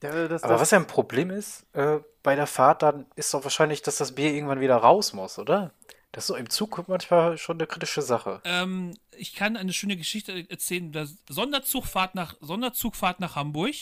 Ja, 0.01 0.29
das, 0.29 0.43
Aber 0.43 0.53
das, 0.53 0.62
was 0.62 0.72
ja 0.72 0.77
ein 0.77 0.88
Problem 0.88 1.29
ist, 1.29 1.65
äh, 1.74 2.00
bei 2.24 2.36
der 2.38 2.48
Fahrt 2.48 2.84
dann, 2.84 3.05
ist 3.17 3.34
doch 3.34 3.43
wahrscheinlich, 3.43 3.81
dass 3.81 3.98
das 3.98 4.15
Bier 4.15 4.34
irgendwann 4.34 4.62
wieder 4.62 4.77
raus 4.77 5.12
muss, 5.12 5.38
oder? 5.38 5.74
Das 6.13 6.24
ist 6.24 6.27
so 6.27 6.36
im 6.36 6.50
Zug 6.50 6.88
manchmal 6.88 7.38
schon 7.38 7.58
eine 7.58 7.67
kritische 7.67 8.01
Sache. 8.01 8.41
Ähm, 8.46 8.96
ich 9.12 9.36
kann 9.36 9.58
eine 9.58 9.74
schöne 9.74 9.98
Geschichte 9.98 10.50
erzählen. 10.50 10.93
Das 10.93 11.17
Sonderzugfahrt 11.27 12.15
nach, 12.15 12.36
Sonderzugfahrt 12.39 13.19
nach 13.19 13.36
Hamburg. 13.36 13.75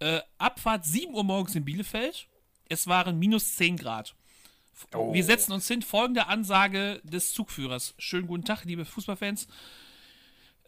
Äh, 0.00 0.20
Abfahrt 0.36 0.84
7 0.84 1.14
Uhr 1.14 1.24
morgens 1.24 1.54
in 1.54 1.64
Bielefeld. 1.64 2.28
Es 2.68 2.86
waren 2.86 3.18
minus 3.18 3.56
10 3.56 3.78
Grad. 3.78 4.14
Oh. 4.94 5.12
Wir 5.12 5.24
setzen 5.24 5.52
uns 5.52 5.68
hin. 5.68 5.82
Folgende 5.82 6.26
Ansage 6.26 7.00
des 7.04 7.32
Zugführers. 7.32 7.94
Schönen 7.98 8.26
guten 8.26 8.44
Tag, 8.44 8.64
liebe 8.64 8.84
Fußballfans. 8.84 9.48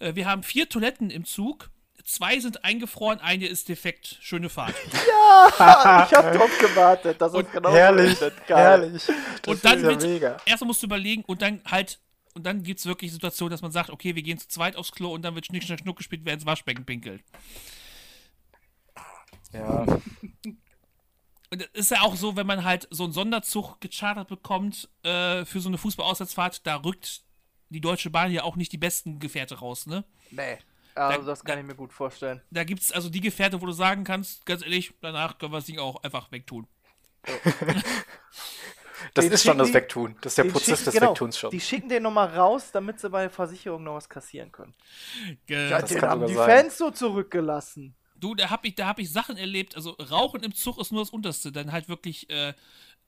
Äh, 0.01 0.15
wir 0.15 0.27
haben 0.27 0.43
vier 0.43 0.69
Toiletten 0.69 1.11
im 1.11 1.25
Zug. 1.25 1.71
Zwei 2.05 2.41
sind 2.41 2.65
eingefroren, 2.65 3.21
eine 3.21 3.47
ist 3.47 3.69
defekt. 3.69 4.17
Schöne 4.21 4.49
Fahrt. 4.49 4.75
ich 4.85 5.61
habe 5.61 6.37
drauf 6.37 6.59
gewartet, 6.59 7.21
dass 7.21 7.35
es 7.35 7.53
genau 7.53 7.71
herrlich, 7.71 8.19
so 8.19 8.31
herrlich. 8.47 9.05
Das 9.43 9.47
und 9.47 9.65
dann 9.65 9.79
ist 9.79 9.83
ja 9.83 9.89
wird, 9.91 10.03
mega. 10.03 10.37
erstmal 10.47 10.69
musst 10.69 10.83
du 10.83 10.87
überlegen 10.87 11.23
und 11.27 11.43
dann 11.43 11.61
halt, 11.71 12.01
und 12.35 12.47
dann 12.47 12.63
gibt 12.63 12.81
es 12.81 12.87
wirklich 12.87 13.13
Situationen, 13.13 13.51
dass 13.51 13.61
man 13.61 13.71
sagt, 13.71 13.91
okay, 13.91 14.15
wir 14.15 14.23
gehen 14.23 14.39
zu 14.39 14.49
zweit 14.49 14.77
aufs 14.77 14.93
Klo 14.93 15.13
und 15.13 15.23
dann 15.23 15.35
wird 15.35 15.47
Schnick, 15.47 15.63
Schnack, 15.63 15.81
Schnuck 15.81 15.99
gespielt, 15.99 16.23
wer 16.25 16.33
ins 16.33 16.47
Waschbecken 16.47 16.87
pinkelt. 16.87 17.23
Ja. 19.53 19.85
Und 21.53 21.63
es 21.73 21.81
ist 21.81 21.91
ja 21.91 22.03
auch 22.03 22.15
so, 22.17 22.37
wenn 22.37 22.47
man 22.47 22.65
halt 22.65 22.87
so 22.91 23.05
einen 23.05 23.13
Sonderzug 23.13 23.81
gechartert 23.81 24.29
bekommt 24.29 24.89
äh, 25.03 25.45
für 25.45 25.61
so 25.61 25.69
eine 25.69 25.79
Fußballauswärtsfahrt, 25.79 26.67
da 26.67 26.77
rückt 26.77 27.23
die 27.71 27.81
Deutsche 27.81 28.11
Bahn 28.11 28.31
ja 28.33 28.45
auch 28.45 28.57
nicht 28.57 28.73
die 28.73 28.79
besten 28.79 29.19
Gefährte 29.19 29.59
raus, 29.59 29.87
ne? 29.87 30.05
Nee. 30.31 30.59
Also, 30.95 31.21
Da- 31.21 31.27
das 31.27 31.45
kann 31.45 31.59
ich 31.59 31.65
mir 31.65 31.75
gut 31.75 31.93
vorstellen. 31.93 32.41
Da 32.51 32.65
gibt 32.65 32.83
es 32.83 32.93
also 32.93 33.09
die 33.11 33.21
Gefährte, 33.21 33.61
wo 33.61 33.67
du 33.67 33.73
sagen 33.73 34.05
kannst, 34.05 34.45
ganz 34.47 34.63
ehrlich, 34.63 34.93
danach 35.01 35.39
können 35.39 35.53
wir 35.53 35.59
das 35.59 35.67
Ding 35.67 35.79
auch 35.79 36.03
einfach 36.03 36.31
wegtun. 36.33 36.67
Das 39.15 39.25
Den 39.25 39.33
ist 39.33 39.45
schon 39.45 39.57
das 39.57 39.69
die- 39.69 39.75
Wegtun. 39.75 40.15
Das 40.21 40.33
ist 40.33 40.39
der 40.39 40.45
Prozess 40.45 40.67
schicken- 40.81 40.85
des 40.85 40.95
genau, 40.95 41.11
Wegtuns 41.13 41.39
schon. 41.39 41.51
Die 41.51 41.61
schicken 41.61 41.89
den 41.89 42.03
nochmal 42.03 42.29
raus, 42.37 42.71
damit 42.71 43.01
sie 43.01 43.09
bei 43.09 43.23
der 43.23 43.31
Versicherung 43.31 43.83
noch 43.83 43.95
was 43.95 44.09
kassieren 44.11 44.53
können. 44.53 44.75
Ge- 45.47 45.71
Ja, 45.71 45.81
das 45.81 45.89
den 45.91 46.03
haben 46.03 46.27
die 46.27 46.35
sein. 46.35 46.47
Fans 46.65 46.77
so 46.77 46.91
zurückgelassen. 46.91 47.95
Du, 48.21 48.35
da 48.35 48.51
hab 48.51 48.65
ich, 48.65 48.75
da 48.75 48.87
hab 48.87 48.99
ich 48.99 49.11
Sachen 49.11 49.37
erlebt. 49.37 49.77
Also 49.77 49.91
Rauchen 49.93 50.43
im 50.43 50.55
Zug 50.55 50.79
ist 50.79 50.93
nur 50.93 51.03
das 51.03 51.11
Unterste. 51.11 51.53
Dann 51.53 51.73
halt 51.73 51.89
wirklich, 51.89 52.31
äh, 52.31 52.55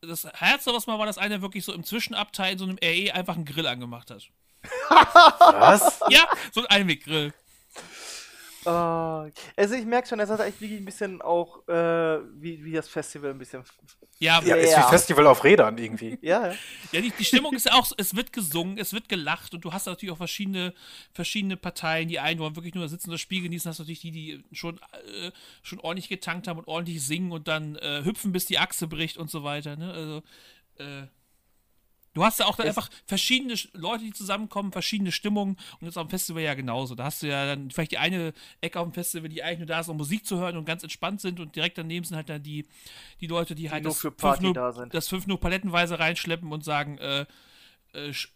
das 0.00 0.25
Härte, 0.25 0.73
was 0.73 0.87
mal 0.87 0.99
war, 0.99 1.07
dass 1.07 1.19
einer 1.19 1.42
wirklich 1.42 1.64
so 1.64 1.73
im 1.73 1.85
Zwischenabteil 1.85 2.52
in 2.52 2.59
so 2.59 2.64
einem 2.64 2.78
RE 2.83 3.14
einfach 3.14 3.37
einen 3.37 3.45
Grill 3.45 3.66
angemacht 3.66 4.11
hat. 4.11 4.28
Was? 4.88 6.00
Ja, 6.09 6.26
so 6.52 6.61
ein 6.61 6.66
Einweggrill. 6.66 7.33
Oh, 8.64 9.26
also 9.57 9.75
ich 9.75 9.85
merke 9.85 10.09
schon, 10.09 10.19
das 10.19 10.31
hat 10.31 10.40
eigentlich 10.40 10.61
wirklich 10.61 10.81
ein 10.81 10.85
bisschen 10.85 11.23
auch, 11.23 11.66
äh, 11.69 12.19
wie, 12.40 12.64
wie 12.64 12.73
das 12.73 12.88
Festival 12.88 13.31
ein 13.31 13.38
bisschen. 13.38 13.64
Ja, 14.19 14.40
Ja, 14.40 14.49
ja, 14.49 14.57
ist 14.57 14.76
wie 14.76 14.81
Ja. 14.81 14.88
Festival 14.88 15.26
auf 15.26 15.42
Rädern 15.42 15.76
irgendwie. 15.78 16.16
Ja, 16.23 16.52
ja. 16.92 17.00
die, 17.00 17.11
die 17.11 17.25
Stimmung 17.25 17.54
ist 17.54 17.66
ja 17.66 17.73
auch, 17.73 17.85
so, 17.85 17.95
es 17.99 18.14
wird 18.14 18.33
gesungen, 18.33 18.78
es 18.78 18.92
wird 18.92 19.09
gelacht 19.09 19.52
und 19.52 19.64
du 19.64 19.73
hast 19.73 19.87
natürlich 19.87 20.12
auch 20.12 20.19
verschiedene, 20.19 20.75
verschiedene 21.12 21.57
Parteien. 21.57 22.09
Die 22.09 22.21
einen 22.21 22.38
wollen 22.38 22.54
wirklich 22.54 22.75
nur 22.75 22.88
sitzen 22.88 23.09
und 23.11 23.14
das 23.14 23.21
Spiel 23.21 23.42
genießen, 23.42 23.69
hast 23.69 23.81
natürlich 23.81 24.00
die, 24.00 24.12
die 24.12 24.45
schon, 24.52 24.78
äh, 24.78 25.33
schon 25.62 25.81
ordentlich 25.81 26.09
getankt 26.09 26.46
haben 26.46 26.59
und 26.59 26.68
ordentlich 26.68 27.05
singen 27.05 27.33
und 27.33 27.48
dann 27.48 27.75
äh, 27.77 28.03
hüpfen, 28.05 28.33
bis 28.33 28.46
die 28.46 28.59
Achse 28.59 28.87
bricht 28.87 29.16
und 29.18 29.31
so 29.31 29.42
weiter. 29.42 29.77
Ne? 29.77 29.92
Also, 29.92 30.22
äh, 30.79 31.07
Du 32.14 32.22
hast 32.25 32.38
ja 32.40 32.46
auch 32.46 32.57
dann 32.57 32.66
einfach 32.68 32.90
verschiedene 33.07 33.55
Sch- 33.55 33.70
Leute, 33.72 34.05
die 34.05 34.12
zusammenkommen, 34.12 34.70
verschiedene 34.72 35.12
Stimmungen 35.12 35.55
und 35.55 35.83
das 35.83 35.90
ist 35.90 35.96
am 35.98 36.11
Festival 36.11 36.42
ja 36.42 36.55
genauso. 36.55 36.94
Da 36.94 37.05
hast 37.05 37.22
du 37.22 37.29
ja 37.29 37.46
dann 37.46 37.70
vielleicht 37.70 37.92
die 37.92 37.98
eine 37.98 38.35
Ecke 38.61 38.81
auf 38.81 38.87
dem 38.87 38.92
Festival, 38.92 39.31
die 39.31 39.42
eigentlich 39.42 39.61
nur 39.61 39.66
da 39.66 39.81
ist, 39.81 39.88
um 39.88 39.96
Musik 39.96 40.27
zu 40.27 40.38
hören 40.38 40.57
und 40.59 40.66
ganz 40.66 40.83
entspannt 40.83 41.22
sind 41.22 41.40
und 41.40 41.57
direkt 41.57 41.79
daneben 41.79 42.05
sind 42.05 42.16
halt 42.16 42.29
dann 42.29 42.42
die, 42.42 42.66
die 43.20 43.27
Leute, 43.29 43.55
die, 43.55 43.70
halt 43.70 43.85
nur 43.85 43.94
das 43.94 44.01
für 44.01 44.11
fünf 44.11 44.18
Party 44.18 44.44
nur, 44.44 44.55
da 44.55 44.72
sind. 44.72 44.92
das 44.94 45.09
fünf 45.09 45.27
nur 45.27 45.40
palettenweise 45.40 45.98
reinschleppen 45.98 46.53
und 46.53 46.64
sagen, 46.64 46.98
äh, 46.98 47.27
äh, 47.94 48.12
sch 48.12 48.31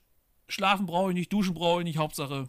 schlafen 0.48 0.86
brauche 0.86 1.10
ich 1.10 1.16
nicht, 1.16 1.32
duschen 1.32 1.54
brauche 1.54 1.80
ich 1.80 1.84
nicht, 1.84 1.98
Hauptsache 1.98 2.48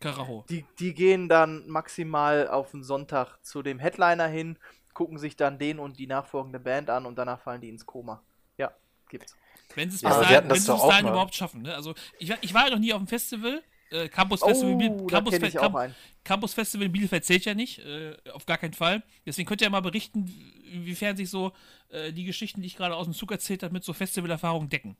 Karacho. 0.00 0.44
Die, 0.48 0.64
die 0.78 0.94
gehen 0.94 1.28
dann 1.28 1.66
maximal 1.68 2.48
auf 2.48 2.70
den 2.72 2.82
Sonntag 2.84 3.38
zu 3.42 3.62
dem 3.62 3.78
Headliner 3.78 4.26
hin, 4.26 4.58
gucken 4.94 5.18
sich 5.18 5.36
dann 5.36 5.58
den 5.58 5.78
und 5.78 5.98
die 5.98 6.06
nachfolgende 6.06 6.60
Band 6.60 6.90
an 6.90 7.06
und 7.06 7.16
danach 7.16 7.40
fallen 7.40 7.60
die 7.60 7.68
ins 7.68 7.86
Koma. 7.86 8.22
Ja, 8.58 8.72
gibt's. 9.08 9.36
Wenn 9.74 9.90
sie 9.90 9.96
es 9.96 10.02
Ja, 10.02 10.10
bis 10.10 10.18
wir 10.28 10.36
dahin, 10.42 10.50
wenn 10.50 10.88
dahin 10.88 11.06
überhaupt 11.08 11.34
schaffen. 11.34 11.62
Ne? 11.62 11.74
Also 11.74 11.94
ich, 12.18 12.30
war- 12.30 12.38
ich 12.40 12.52
war 12.54 12.64
ja 12.66 12.70
noch 12.70 12.78
nie 12.80 12.92
auf 12.92 13.00
dem 13.00 13.06
Festival. 13.08 13.62
Äh, 13.90 14.08
Campus 14.08 14.40
Festival, 14.42 14.72
Oh, 14.74 14.78
Biel- 14.78 15.06
da 15.06 15.16
Campus, 15.16 15.34
Fe- 15.36 15.50
Camp- 15.50 15.76
einen. 15.76 15.94
Campus 16.24 16.54
Festival 16.54 16.88
Bielefeld 16.88 17.24
zählt 17.26 17.44
ja 17.44 17.52
nicht, 17.54 17.78
äh, 17.80 18.16
auf 18.32 18.46
gar 18.46 18.56
keinen 18.56 18.72
Fall. 18.72 19.02
Deswegen 19.26 19.46
könnt 19.46 19.60
ihr 19.60 19.66
ja 19.66 19.70
mal 19.70 19.82
berichten, 19.82 20.32
inwiefern 20.72 21.14
sich 21.16 21.28
so 21.28 21.52
äh, 21.90 22.10
die 22.12 22.24
Geschichten, 22.24 22.62
die 22.62 22.68
ich 22.68 22.76
gerade 22.76 22.94
aus 22.96 23.04
dem 23.06 23.12
Zug 23.12 23.30
erzählt 23.32 23.62
habe, 23.62 23.74
mit 23.74 23.84
so 23.84 23.92
Festivalerfahrungen 23.92 24.70
decken. 24.70 24.96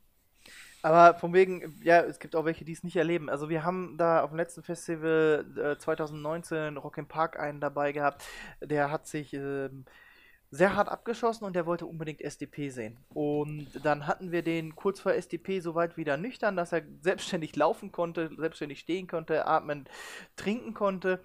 Aber 0.83 1.17
von 1.17 1.33
wegen, 1.33 1.79
ja, 1.81 2.01
es 2.01 2.19
gibt 2.19 2.35
auch 2.35 2.43
welche, 2.45 2.65
die 2.65 2.73
es 2.73 2.83
nicht 2.83 2.97
erleben. 2.97 3.29
Also 3.29 3.49
wir 3.49 3.63
haben 3.63 3.97
da 3.97 4.21
auf 4.21 4.29
dem 4.31 4.37
letzten 4.37 4.61
Festival 4.63 5.45
äh, 5.57 5.77
2019 5.79 6.77
Rock 6.77 6.97
im 6.97 7.07
Park 7.07 7.39
einen 7.39 7.61
dabei 7.61 7.93
gehabt, 7.93 8.23
der 8.61 8.91
hat 8.91 9.07
sich 9.07 9.33
ähm, 9.33 9.85
sehr 10.53 10.75
hart 10.75 10.87
abgeschossen 10.87 11.45
und 11.45 11.55
der 11.55 11.65
wollte 11.65 11.87
unbedingt 11.87 12.21
SDP 12.21 12.69
sehen. 12.69 12.97
Und 13.09 13.67
dann 13.83 14.05
hatten 14.05 14.31
wir 14.31 14.43
den 14.43 14.75
kurz 14.75 14.99
vor 14.99 15.13
SDP 15.13 15.61
soweit 15.61 15.97
wieder 15.97 16.15
nüchtern, 16.15 16.55
dass 16.55 16.71
er 16.71 16.83
selbstständig 17.01 17.55
laufen 17.55 17.91
konnte, 17.91 18.29
selbstständig 18.37 18.79
stehen 18.79 19.07
konnte, 19.07 19.47
atmen, 19.47 19.85
trinken 20.35 20.75
konnte. 20.75 21.23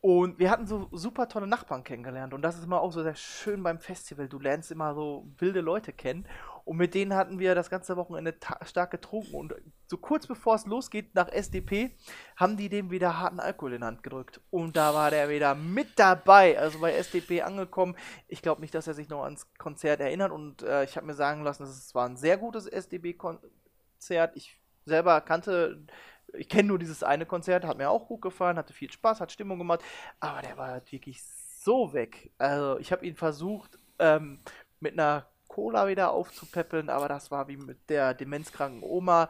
Und 0.00 0.38
wir 0.38 0.50
hatten 0.50 0.68
so 0.68 0.88
super 0.92 1.28
tolle 1.28 1.48
Nachbarn 1.48 1.82
kennengelernt. 1.82 2.32
Und 2.32 2.42
das 2.42 2.56
ist 2.56 2.64
immer 2.64 2.80
auch 2.80 2.92
so 2.92 3.02
sehr 3.02 3.16
schön 3.16 3.64
beim 3.64 3.80
Festival. 3.80 4.28
Du 4.28 4.38
lernst 4.38 4.70
immer 4.70 4.94
so 4.94 5.26
wilde 5.38 5.60
Leute 5.60 5.92
kennen. 5.92 6.24
Und 6.68 6.76
mit 6.76 6.94
denen 6.94 7.14
hatten 7.14 7.38
wir 7.38 7.54
das 7.54 7.70
ganze 7.70 7.96
Wochenende 7.96 8.38
ta- 8.38 8.62
stark 8.66 8.90
getrunken. 8.90 9.34
Und 9.34 9.54
so 9.86 9.96
kurz 9.96 10.26
bevor 10.26 10.54
es 10.54 10.66
losgeht 10.66 11.14
nach 11.14 11.28
SDP, 11.28 11.92
haben 12.36 12.58
die 12.58 12.68
dem 12.68 12.90
wieder 12.90 13.18
harten 13.18 13.40
Alkohol 13.40 13.72
in 13.72 13.80
die 13.80 13.86
Hand 13.86 14.02
gedrückt. 14.02 14.42
Und 14.50 14.76
da 14.76 14.92
war 14.92 15.10
der 15.10 15.30
wieder 15.30 15.54
mit 15.54 15.98
dabei. 15.98 16.58
Also 16.58 16.78
bei 16.80 16.92
SDP 16.92 17.40
angekommen. 17.40 17.96
Ich 18.26 18.42
glaube 18.42 18.60
nicht, 18.60 18.74
dass 18.74 18.86
er 18.86 18.92
sich 18.92 19.08
noch 19.08 19.24
ans 19.24 19.46
Konzert 19.56 20.00
erinnert. 20.00 20.30
Und 20.30 20.62
äh, 20.62 20.84
ich 20.84 20.96
habe 20.96 21.06
mir 21.06 21.14
sagen 21.14 21.42
lassen, 21.42 21.62
es 21.62 21.94
war 21.94 22.06
ein 22.06 22.18
sehr 22.18 22.36
gutes 22.36 22.66
SDP-Konzert. 22.66 24.36
Ich 24.36 24.60
selber 24.84 25.22
kannte 25.22 25.86
ich 26.34 26.50
kenne 26.50 26.68
nur 26.68 26.78
dieses 26.78 27.02
eine 27.02 27.24
Konzert, 27.24 27.64
hat 27.64 27.78
mir 27.78 27.88
auch 27.88 28.06
gut 28.08 28.20
gefallen, 28.20 28.58
hatte 28.58 28.74
viel 28.74 28.92
Spaß, 28.92 29.22
hat 29.22 29.32
Stimmung 29.32 29.56
gemacht, 29.56 29.80
aber 30.20 30.42
der 30.42 30.58
war 30.58 30.68
halt 30.68 30.92
wirklich 30.92 31.22
so 31.24 31.94
weg. 31.94 32.30
Also 32.36 32.78
ich 32.78 32.92
habe 32.92 33.06
ihn 33.06 33.16
versucht, 33.16 33.78
ähm, 33.98 34.40
mit 34.80 34.92
einer 34.92 35.26
Cola 35.58 35.88
wieder 35.88 36.12
aufzupäppeln, 36.12 36.88
aber 36.88 37.08
das 37.08 37.32
war 37.32 37.48
wie 37.48 37.56
mit 37.56 37.90
der 37.90 38.14
demenzkranken 38.14 38.84
Oma. 38.84 39.28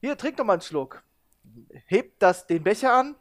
Hier, 0.00 0.16
trink 0.16 0.38
doch 0.38 0.46
mal 0.46 0.54
einen 0.54 0.62
Schluck. 0.62 1.02
Hebt 1.88 2.22
das, 2.22 2.46
den 2.46 2.64
Becher 2.64 2.94
an, 2.94 3.16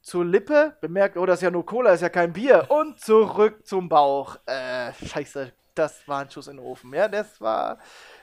zur 0.00 0.24
Lippe, 0.24 0.76
bemerkt, 0.80 1.16
oh, 1.16 1.26
das 1.26 1.40
ist 1.40 1.42
ja 1.42 1.50
nur 1.50 1.66
Cola, 1.66 1.92
ist 1.92 2.02
ja 2.02 2.08
kein 2.08 2.32
Bier, 2.32 2.66
und 2.68 3.00
zurück 3.00 3.66
zum 3.66 3.88
Bauch. 3.88 4.36
Äh, 4.46 4.92
scheiße, 5.04 5.52
das 5.74 6.06
war 6.06 6.20
ein 6.20 6.30
Schuss 6.30 6.46
in 6.46 6.58
den 6.58 6.64
Ofen. 6.64 6.94
Ja, 6.94 7.08
das 7.08 7.40
war, 7.40 7.80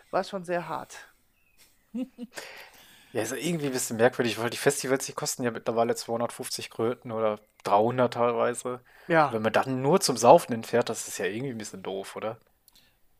war 0.09 0.23
schon 0.23 0.45
sehr 0.45 0.65
hart. 0.69 0.95
Ja, 3.13 3.21
ist 3.21 3.31
irgendwie 3.31 3.67
ein 3.67 3.71
bisschen 3.71 3.97
merkwürdig, 3.97 4.37
weil 4.37 4.49
die 4.49 4.57
Festivals, 4.57 5.05
die 5.05 5.13
kosten 5.13 5.41
ja 5.41 5.49
mittlerweile 5.49 5.95
250 5.95 6.69
Kröten 6.69 7.11
oder 7.11 7.39
300 7.63 8.13
teilweise. 8.13 8.81
Ja. 9.07 9.31
Wenn 9.31 9.41
man 9.41 9.53
dann 9.53 9.81
nur 9.81 10.01
zum 10.01 10.17
Saufen 10.17 10.53
entfährt, 10.53 10.89
das 10.89 11.07
ist 11.07 11.17
ja 11.17 11.25
irgendwie 11.25 11.51
ein 11.51 11.57
bisschen 11.57 11.81
doof, 11.81 12.17
oder? 12.17 12.37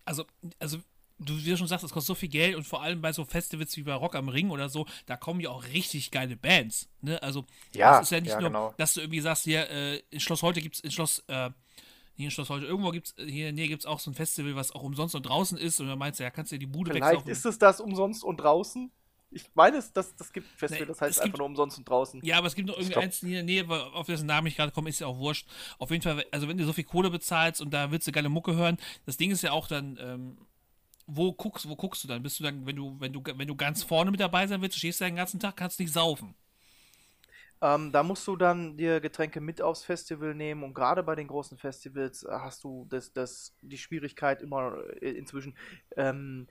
Also, 0.08 0.26
also 0.60 0.78
du, 1.20 1.38
wie 1.38 1.50
du 1.50 1.58
schon 1.58 1.68
sagst, 1.68 1.84
es 1.84 1.92
kostet 1.92 2.08
so 2.08 2.16
viel 2.16 2.30
Geld 2.30 2.56
und 2.56 2.66
vor 2.66 2.82
allem 2.82 3.02
bei 3.02 3.12
so 3.12 3.26
Festivals 3.26 3.76
wie 3.78 3.84
bei 3.84 3.94
Rock 3.94 4.16
am 4.16 4.30
Ring 4.30 4.50
oder 4.50 4.70
so, 4.70 4.86
da 5.06 5.18
kommen 5.18 5.40
ja 5.40 5.50
auch 5.50 5.64
richtig 5.66 6.12
geile 6.12 6.36
Bands. 6.36 6.90
Ne? 7.02 7.22
Also, 7.22 7.46
Ja, 7.74 7.98
das 7.98 8.08
ist 8.08 8.12
ja 8.12 8.22
nicht 8.22 8.30
ja, 8.32 8.40
nur, 8.40 8.50
genau. 8.50 8.74
dass 8.78 8.94
du 8.94 9.02
irgendwie 9.02 9.20
sagst, 9.20 9.44
hier, 9.44 9.70
äh, 9.70 10.02
in 10.10 10.20
Schloss 10.20 10.44
heute 10.44 10.62
gibt's, 10.62 10.80
in 10.80 10.92
Schloss, 10.92 11.24
äh, 11.28 11.50
hier 12.16 12.26
in 12.26 12.32
Schloss 12.32 12.50
heute, 12.50 12.66
irgendwo 12.66 12.92
gibt's, 12.92 13.14
hier 13.18 13.50
in 13.50 13.56
der 13.56 13.64
Nähe 13.64 13.68
gibt's 13.68 13.86
auch 13.86 14.00
so 14.00 14.12
ein 14.12 14.14
Festival, 14.14 14.56
was 14.56 14.72
auch 14.72 14.84
umsonst 14.84 15.16
und 15.16 15.24
draußen 15.24 15.58
ist 15.58 15.80
und 15.80 15.88
dann 15.88 16.00
meinst 16.00 16.20
du, 16.20 16.24
ja, 16.24 16.30
kannst 16.30 16.52
du 16.52 16.56
dir 16.56 16.60
die 16.60 16.66
Bude 16.68 16.92
Vielleicht 16.92 17.12
wegsaufen. 17.12 17.32
ist 17.32 17.46
es 17.46 17.60
das 17.60 17.80
umsonst 17.80 18.24
und 18.24 18.38
draußen. 18.38 18.92
Ich 19.30 19.50
meine, 19.56 19.78
es, 19.78 19.92
das, 19.92 20.16
das 20.16 20.32
gibt 20.32 20.48
Festival, 20.58 20.86
Nee, 20.86 20.88
das 20.88 21.02
heißt 21.02 21.20
einfach 21.20 21.26
gibt- 21.26 21.38
nur 21.40 21.48
umsonst 21.48 21.78
und 21.78 21.88
draußen. 21.88 22.22
Ja, 22.24 22.38
aber 22.38 22.48
es 22.48 22.56
gibt 22.56 22.68
noch 22.70 22.78
irgendwie 22.78 22.96
eins 22.96 23.22
in 23.24 23.32
der 23.32 23.44
Nähe, 23.44 23.68
auf 23.70 24.08
dessen 24.08 24.26
Namen 24.26 24.48
ich 24.48 24.56
gerade 24.56 24.72
komme, 24.72 24.90
ist 24.90 25.00
ja 25.00 25.08
auch 25.08 25.18
wurscht. 25.18 25.48
Auf 25.80 25.92
jeden 25.92 26.02
Fall, 26.02 26.26
also 26.32 26.48
wenn 26.48 26.58
du 26.58 26.66
so 26.66 26.74
viel 26.74 26.86
Kohle 26.86 27.10
bezahlst 27.10 27.62
und 27.62 27.74
da 27.74 27.92
willst 27.92 28.08
du 28.08 28.12
geile 28.14 28.30
Mucke 28.30 28.56
hören, 28.56 28.78
das 29.06 29.18
Ding 29.18 29.32
ist 29.32 29.42
ja 29.44 29.52
auch 29.52 29.68
dann, 29.68 29.98
ähm, 30.02 30.38
wo 31.08 31.34
guckst, 31.34 31.68
wo 31.70 31.76
guckst 31.76 32.04
du 32.04 32.08
dann? 32.10 32.24
Bist 32.24 32.40
du 32.40 32.44
dann, 32.46 32.66
wenn 32.66 32.76
du, 32.76 32.96
wenn 33.00 33.14
du, 33.14 33.22
wenn 33.26 33.48
du 33.48 33.56
ganz 33.56 33.84
vorne 33.84 34.12
mit 34.12 34.20
dabei 34.20 34.48
sein 34.48 34.62
willst, 34.62 34.78
stehst 34.78 35.02
du 35.02 35.06
den 35.06 35.18
ganzen 35.18 35.40
Tag, 35.40 35.58
kannst 35.58 35.80
nicht 35.80 35.94
saufen. 35.94 36.36
Ähm, 37.60 37.92
da 37.92 38.04
musst 38.04 38.28
du 38.28 38.36
dann 38.36 38.78
dir 38.78 39.00
Getränke 39.00 39.42
mit 39.42 39.62
aufs 39.64 39.84
Festival 39.84 40.36
nehmen 40.36 40.64
und 40.64 40.76
gerade 40.76 41.02
bei 41.02 41.16
den 41.16 41.28
großen 41.28 41.58
Festivals 41.58 42.24
äh, 42.24 42.28
hast 42.32 42.64
du 42.64 42.86
das, 42.90 43.14
das, 43.14 43.56
die 43.62 43.80
Schwierigkeit 43.80 44.44
immer 44.44 44.78
äh, 45.02 45.10
inzwischen 45.12 45.58
ähm, 45.96 46.48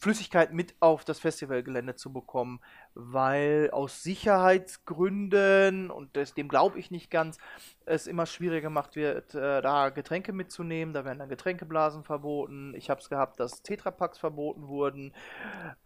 Flüssigkeit 0.00 0.54
mit 0.54 0.74
auf 0.80 1.04
das 1.04 1.20
Festivalgelände 1.20 1.94
zu 1.94 2.10
bekommen, 2.10 2.60
weil 2.94 3.68
aus 3.70 4.02
Sicherheitsgründen, 4.02 5.90
und 5.90 6.16
das, 6.16 6.32
dem 6.32 6.48
glaube 6.48 6.78
ich 6.78 6.90
nicht 6.90 7.10
ganz, 7.10 7.36
es 7.84 8.06
immer 8.06 8.24
schwieriger 8.24 8.62
gemacht 8.62 8.96
wird, 8.96 9.34
äh, 9.34 9.60
da 9.60 9.90
Getränke 9.90 10.32
mitzunehmen. 10.32 10.94
Da 10.94 11.04
werden 11.04 11.18
dann 11.18 11.28
Getränkeblasen 11.28 12.04
verboten. 12.04 12.72
Ich 12.74 12.88
habe 12.88 13.00
es 13.02 13.10
gehabt, 13.10 13.40
dass 13.40 13.62
Tetrapacks 13.62 14.18
verboten 14.18 14.68
wurden, 14.68 15.12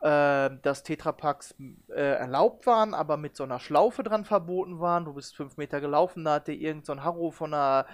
äh, 0.00 0.50
dass 0.62 0.84
Tetrapacks 0.84 1.56
äh, 1.88 1.94
erlaubt 1.94 2.66
waren, 2.66 2.94
aber 2.94 3.16
mit 3.16 3.36
so 3.36 3.42
einer 3.42 3.58
Schlaufe 3.58 4.04
dran 4.04 4.24
verboten 4.24 4.78
waren. 4.78 5.06
Du 5.06 5.14
bist 5.14 5.34
fünf 5.34 5.56
Meter 5.56 5.80
gelaufen, 5.80 6.24
da 6.24 6.34
hatte 6.34 6.52
irgend 6.52 6.86
so 6.86 6.92
ein 6.92 7.02
Harro 7.02 7.32
von 7.32 7.52
einer 7.52 7.86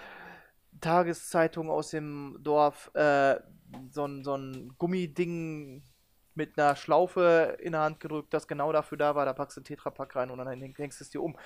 Tageszeitung 0.83 1.71
aus 1.71 1.91
dem 1.91 2.37
Dorf 2.43 2.91
äh, 2.95 3.41
so 3.91 4.05
ein, 4.05 4.23
so 4.23 4.37
ein 4.37 4.75
Gummiding 4.79 5.83
mit 6.35 6.59
einer 6.59 6.77
Schlaufe 6.77 7.57
in 7.61 7.73
der 7.73 7.83
Hand 7.83 8.01
gedrückt, 8.01 8.33
das 8.33 8.49
genau 8.49 8.73
dafür 8.73 8.99
da 8.99 9.15
war, 9.15 9.25
da 9.25 9.33
packst 9.33 9.57
du 9.57 9.61
einen 9.61 9.67
Tetrapack 9.67 10.17
rein 10.17 10.31
und 10.31 10.39
dann 10.39 10.49
hängst 10.49 11.01
du 11.01 11.05
es 11.05 11.11
dir 11.11 11.23
um. 11.23 11.37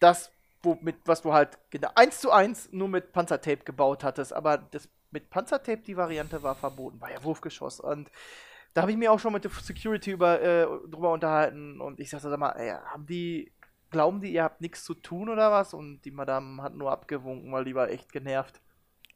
Das, 0.00 0.32
womit, 0.62 0.96
was 1.04 1.22
du 1.22 1.32
halt 1.32 1.58
eins 1.94 2.20
zu 2.20 2.30
eins 2.30 2.70
nur 2.72 2.88
mit 2.88 3.12
Panzertape 3.12 3.64
gebaut 3.64 4.04
hattest, 4.04 4.32
aber 4.32 4.58
das 4.58 4.88
mit 5.10 5.30
Panzertape 5.30 5.82
die 5.82 5.96
Variante 5.96 6.42
war 6.42 6.54
verboten, 6.54 7.00
war 7.00 7.10
ja 7.10 7.22
Wurfgeschoss 7.22 7.80
und 7.80 8.10
da 8.76 8.82
habe 8.82 8.90
ich 8.90 8.98
mir 8.98 9.10
auch 9.10 9.18
schon 9.18 9.32
mit 9.32 9.42
der 9.42 9.50
Security 9.50 10.10
über, 10.10 10.42
äh, 10.42 10.66
drüber 10.90 11.10
unterhalten 11.10 11.80
und 11.80 11.98
ich 11.98 12.10
sagte, 12.10 12.28
sag 12.28 12.38
mal, 12.38 12.50
ey, 12.50 12.72
haben 12.72 13.06
die, 13.06 13.50
glauben 13.90 14.20
die, 14.20 14.34
ihr 14.34 14.42
habt 14.42 14.60
nichts 14.60 14.84
zu 14.84 14.92
tun 14.92 15.30
oder 15.30 15.50
was? 15.50 15.72
Und 15.72 16.02
die 16.02 16.10
Madame 16.10 16.62
hat 16.62 16.74
nur 16.74 16.92
abgewunken, 16.92 17.50
weil 17.52 17.64
die 17.64 17.74
war 17.74 17.88
echt 17.88 18.12
genervt. 18.12 18.60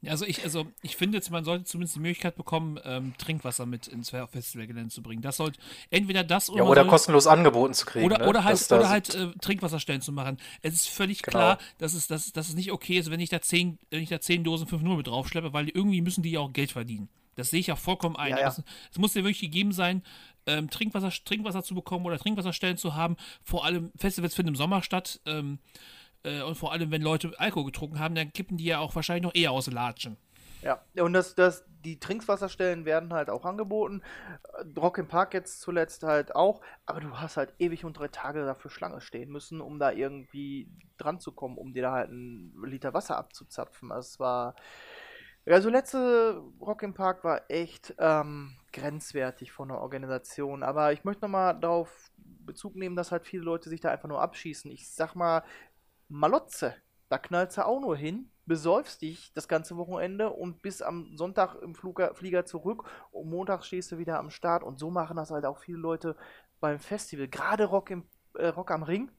Also 0.07 0.25
ich, 0.25 0.43
also 0.43 0.65
ich 0.81 0.95
finde 0.95 1.17
jetzt, 1.17 1.29
man 1.29 1.43
sollte 1.43 1.65
zumindest 1.65 1.95
die 1.95 1.99
Möglichkeit 1.99 2.35
bekommen, 2.35 2.79
ähm, 2.85 3.13
Trinkwasser 3.19 3.67
mit 3.67 3.87
ins 3.87 4.09
Festivalgelände 4.09 4.89
zu 4.89 5.03
bringen. 5.03 5.21
Das 5.21 5.37
sollte 5.37 5.59
entweder 5.91 6.23
das 6.23 6.49
oder. 6.49 6.63
Ja, 6.63 6.69
oder 6.69 6.85
kostenlos 6.85 7.27
angeboten 7.27 7.75
zu 7.75 7.85
kriegen. 7.85 8.05
Oder, 8.05 8.17
ne? 8.17 8.27
oder 8.27 8.43
halt, 8.43 8.71
oder 8.71 8.89
halt 8.89 9.13
äh, 9.13 9.27
Trinkwasserstellen 9.41 10.01
zu 10.01 10.11
machen. 10.11 10.37
Es 10.63 10.73
ist 10.73 10.89
völlig 10.89 11.21
genau. 11.21 11.37
klar, 11.37 11.57
dass 11.77 11.93
es, 11.93 12.07
dass, 12.07 12.31
dass 12.33 12.49
es 12.49 12.55
nicht 12.55 12.71
okay 12.71 12.97
ist, 12.97 13.11
wenn 13.11 13.19
ich 13.19 13.29
da 13.29 13.41
zehn, 13.41 13.77
wenn 13.91 14.01
ich 14.01 14.09
da 14.09 14.19
zehn 14.19 14.43
Dosen 14.43 14.65
5 14.65 14.81
0 14.81 14.97
mit 14.97 15.07
draufschleppe, 15.07 15.53
weil 15.53 15.69
irgendwie 15.69 16.01
müssen 16.01 16.23
die 16.23 16.31
ja 16.31 16.39
auch 16.39 16.51
Geld 16.51 16.71
verdienen. 16.71 17.07
Das 17.35 17.51
sehe 17.51 17.59
ich 17.59 17.71
auch 17.71 17.77
vollkommen 17.77 18.15
ein. 18.15 18.31
Ja, 18.31 18.39
ja. 18.39 18.47
Es, 18.47 18.61
es 18.91 18.97
muss 18.97 19.13
dir 19.13 19.23
wirklich 19.23 19.39
gegeben 19.39 19.71
sein, 19.71 20.03
ähm, 20.47 20.69
Trinkwasser, 20.69 21.11
Trinkwasser 21.23 21.63
zu 21.63 21.75
bekommen 21.75 22.05
oder 22.05 22.17
Trinkwasserstellen 22.17 22.77
zu 22.77 22.95
haben. 22.95 23.17
Vor 23.43 23.65
allem 23.65 23.91
Festivals 23.95 24.33
finden 24.33 24.49
im 24.49 24.55
Sommer 24.55 24.81
statt. 24.81 25.21
Ähm, 25.25 25.59
äh, 26.23 26.41
und 26.41 26.55
vor 26.55 26.71
allem, 26.71 26.91
wenn 26.91 27.01
Leute 27.01 27.33
Alkohol 27.37 27.65
getrunken 27.65 27.99
haben, 27.99 28.15
dann 28.15 28.33
kippen 28.33 28.57
die 28.57 28.65
ja 28.65 28.79
auch 28.79 28.95
wahrscheinlich 28.95 29.23
noch 29.23 29.35
eher 29.35 29.51
aus 29.51 29.67
Latschen. 29.67 30.17
Ja, 30.61 30.83
und 30.99 31.13
das, 31.13 31.33
das, 31.33 31.65
die 31.83 31.99
Trinkwasserstellen 31.99 32.85
werden 32.85 33.13
halt 33.13 33.31
auch 33.31 33.45
angeboten. 33.45 34.03
Rock 34.77 34.99
im 34.99 35.07
Park 35.07 35.33
jetzt 35.33 35.61
zuletzt 35.61 36.03
halt 36.03 36.35
auch, 36.35 36.61
aber 36.85 36.99
du 36.99 37.17
hast 37.17 37.37
halt 37.37 37.53
ewig 37.57 37.83
und 37.83 37.97
drei 37.97 38.09
Tage 38.09 38.45
dafür 38.45 38.69
Schlange 38.69 39.01
stehen 39.01 39.31
müssen, 39.31 39.59
um 39.59 39.79
da 39.79 39.91
irgendwie 39.91 40.69
dran 40.97 41.19
zu 41.19 41.31
kommen, 41.31 41.57
um 41.57 41.73
dir 41.73 41.81
da 41.81 41.91
halt 41.93 42.09
einen 42.09 42.53
Liter 42.63 42.93
Wasser 42.93 43.17
abzuzapfen. 43.17 43.91
Also 43.91 44.19
war. 44.19 44.55
Also 45.47 45.71
letzte 45.71 46.39
Rock 46.59 46.83
im 46.83 46.93
Park 46.93 47.23
war 47.23 47.49
echt 47.49 47.95
ähm, 47.97 48.55
grenzwertig 48.73 49.51
von 49.51 49.69
der 49.69 49.79
Organisation. 49.79 50.61
Aber 50.61 50.93
ich 50.93 51.03
möchte 51.03 51.23
nochmal 51.23 51.59
darauf 51.59 52.11
Bezug 52.45 52.75
nehmen, 52.75 52.95
dass 52.95 53.11
halt 53.11 53.25
viele 53.25 53.43
Leute 53.43 53.69
sich 53.69 53.81
da 53.81 53.89
einfach 53.89 54.07
nur 54.07 54.21
abschießen. 54.21 54.69
Ich 54.69 54.87
sag 54.89 55.15
mal, 55.15 55.43
Malotze, 56.11 56.75
da 57.09 57.17
knallst 57.17 57.57
du 57.57 57.65
auch 57.65 57.79
nur 57.79 57.95
hin. 57.95 58.29
Besäufst 58.45 59.01
dich 59.01 59.31
das 59.33 59.47
ganze 59.47 59.77
Wochenende 59.77 60.29
und 60.29 60.61
bist 60.61 60.83
am 60.83 61.15
Sonntag 61.15 61.55
im 61.61 61.73
Flugger, 61.73 62.13
Flieger 62.15 62.45
zurück. 62.45 62.83
Und 63.11 63.29
Montag 63.29 63.63
stehst 63.63 63.91
du 63.91 63.97
wieder 63.97 64.19
am 64.19 64.29
Start. 64.29 64.63
Und 64.63 64.77
so 64.77 64.89
machen 64.89 65.17
das 65.17 65.31
halt 65.31 65.45
auch 65.45 65.59
viele 65.59 65.77
Leute 65.77 66.17
beim 66.59 66.79
Festival. 66.79 67.27
Gerade 67.27 67.65
Rock, 67.65 67.91
im, 67.91 68.05
äh, 68.35 68.47
Rock 68.47 68.71
am 68.71 68.83
Ring 68.83 69.09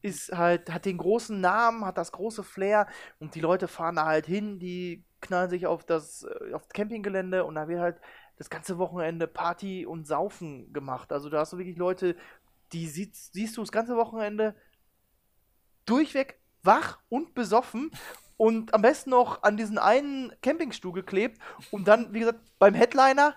ist 0.00 0.32
halt, 0.32 0.72
hat 0.72 0.84
den 0.84 0.98
großen 0.98 1.40
Namen, 1.40 1.84
hat 1.84 1.96
das 1.96 2.10
große 2.10 2.42
Flair. 2.42 2.88
Und 3.20 3.34
die 3.34 3.40
Leute 3.40 3.68
fahren 3.68 3.96
da 3.96 4.06
halt 4.06 4.26
hin, 4.26 4.58
die 4.58 5.04
knallen 5.20 5.50
sich 5.50 5.66
auf 5.66 5.84
das, 5.84 6.24
äh, 6.24 6.54
auf 6.54 6.62
das 6.62 6.72
Campinggelände. 6.72 7.44
Und 7.44 7.54
da 7.54 7.68
wird 7.68 7.80
halt 7.80 8.00
das 8.36 8.50
ganze 8.50 8.78
Wochenende 8.78 9.28
Party 9.28 9.86
und 9.86 10.06
Saufen 10.06 10.72
gemacht. 10.72 11.12
Also 11.12 11.28
da 11.28 11.40
hast 11.40 11.52
du 11.52 11.58
wirklich 11.58 11.76
Leute, 11.76 12.16
die 12.72 12.88
siehst, 12.88 13.32
siehst 13.32 13.56
du 13.56 13.60
das 13.60 13.70
ganze 13.70 13.96
Wochenende 13.96 14.56
durchweg 15.84 16.38
wach 16.62 16.98
und 17.08 17.34
besoffen 17.34 17.90
und 18.36 18.74
am 18.74 18.82
besten 18.82 19.10
noch 19.10 19.42
an 19.42 19.56
diesen 19.56 19.78
einen 19.78 20.32
Campingstuhl 20.42 20.92
geklebt 20.92 21.40
und 21.70 21.86
dann, 21.86 22.12
wie 22.12 22.20
gesagt, 22.20 22.40
beim 22.58 22.74
Headliner, 22.74 23.36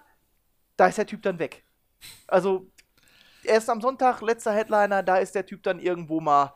da 0.78 0.88
ist 0.88 0.98
der 0.98 1.08
Typ 1.08 1.22
dann 1.22 1.40
weg. 1.40 1.64
Also, 2.28 2.72
erst 3.44 3.70
am 3.70 3.82
Sonntag, 3.82 4.22
letzter 4.22 4.54
Headliner, 4.54 5.04
da 5.04 5.18
ist 5.18 5.36
der 5.36 5.46
Typ 5.46 5.64
dann 5.64 5.80
irgendwo 5.80 6.22
mal 6.22 6.54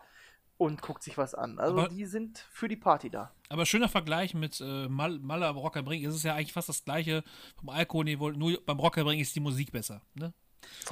und 0.57 0.81
guckt 0.81 1.03
sich 1.03 1.17
was 1.17 1.33
an. 1.33 1.57
Also, 1.57 1.79
aber, 1.79 1.89
die 1.89 2.05
sind 2.05 2.45
für 2.51 2.67
die 2.67 2.75
Party 2.75 3.09
da. 3.09 3.33
Aber 3.49 3.65
schöner 3.65 3.87
Vergleich 3.87 4.33
mit 4.33 4.59
äh, 4.61 4.87
Mal, 4.87 5.19
Maler 5.19 5.49
Rockerbring 5.49 6.03
ist 6.03 6.15
es 6.15 6.23
ja 6.23 6.35
eigentlich 6.35 6.53
fast 6.53 6.69
das 6.69 6.83
gleiche 6.83 7.23
vom 7.57 7.69
Alkoholniveau, 7.69 8.31
nur 8.31 8.59
beim 8.65 8.79
Rockerbring 8.79 9.19
ist 9.19 9.35
die 9.35 9.39
Musik 9.39 9.71
besser. 9.71 10.01
Ne? 10.13 10.33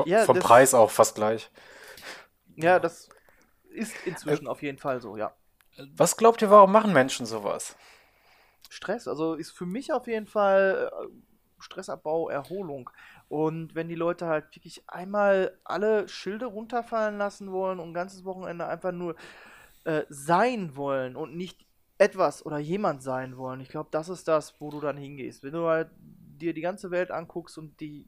Ja, 0.05 0.23
vom 0.23 0.39
Preis 0.39 0.73
auch 0.73 0.89
fast 0.89 1.15
gleich. 1.15 1.51
Ja, 2.55 2.79
das 2.79 3.09
ist 3.77 3.95
inzwischen 4.05 4.47
äh, 4.47 4.49
auf 4.49 4.61
jeden 4.61 4.77
Fall 4.77 5.01
so, 5.01 5.17
ja. 5.17 5.33
Was 5.95 6.17
glaubt 6.17 6.41
ihr, 6.41 6.49
warum 6.49 6.71
machen 6.71 6.91
Menschen 6.91 7.25
sowas? 7.25 7.75
Stress, 8.69 9.07
also 9.07 9.35
ist 9.35 9.51
für 9.51 9.65
mich 9.65 9.93
auf 9.93 10.07
jeden 10.07 10.27
Fall 10.27 10.91
äh, 10.91 11.07
Stressabbau, 11.59 12.29
Erholung. 12.29 12.89
Und 13.29 13.75
wenn 13.75 13.89
die 13.89 13.95
Leute 13.95 14.27
halt 14.27 14.55
wirklich 14.55 14.83
einmal 14.87 15.57
alle 15.63 16.07
Schilde 16.07 16.45
runterfallen 16.45 17.17
lassen 17.17 17.51
wollen 17.51 17.79
und 17.79 17.89
ein 17.89 17.93
ganzes 17.93 18.25
Wochenende 18.25 18.67
einfach 18.67 18.91
nur 18.91 19.15
äh, 19.83 20.03
sein 20.09 20.75
wollen 20.75 21.15
und 21.15 21.35
nicht 21.35 21.65
etwas 21.97 22.45
oder 22.45 22.57
jemand 22.57 23.03
sein 23.03 23.37
wollen, 23.37 23.59
ich 23.59 23.69
glaube, 23.69 23.89
das 23.91 24.09
ist 24.09 24.27
das, 24.27 24.59
wo 24.59 24.69
du 24.69 24.79
dann 24.79 24.97
hingehst. 24.97 25.43
Wenn 25.43 25.53
du 25.53 25.67
halt 25.67 25.89
dir 25.99 26.53
die 26.53 26.61
ganze 26.61 26.91
Welt 26.91 27.11
anguckst 27.11 27.57
und 27.57 27.79
die 27.79 28.07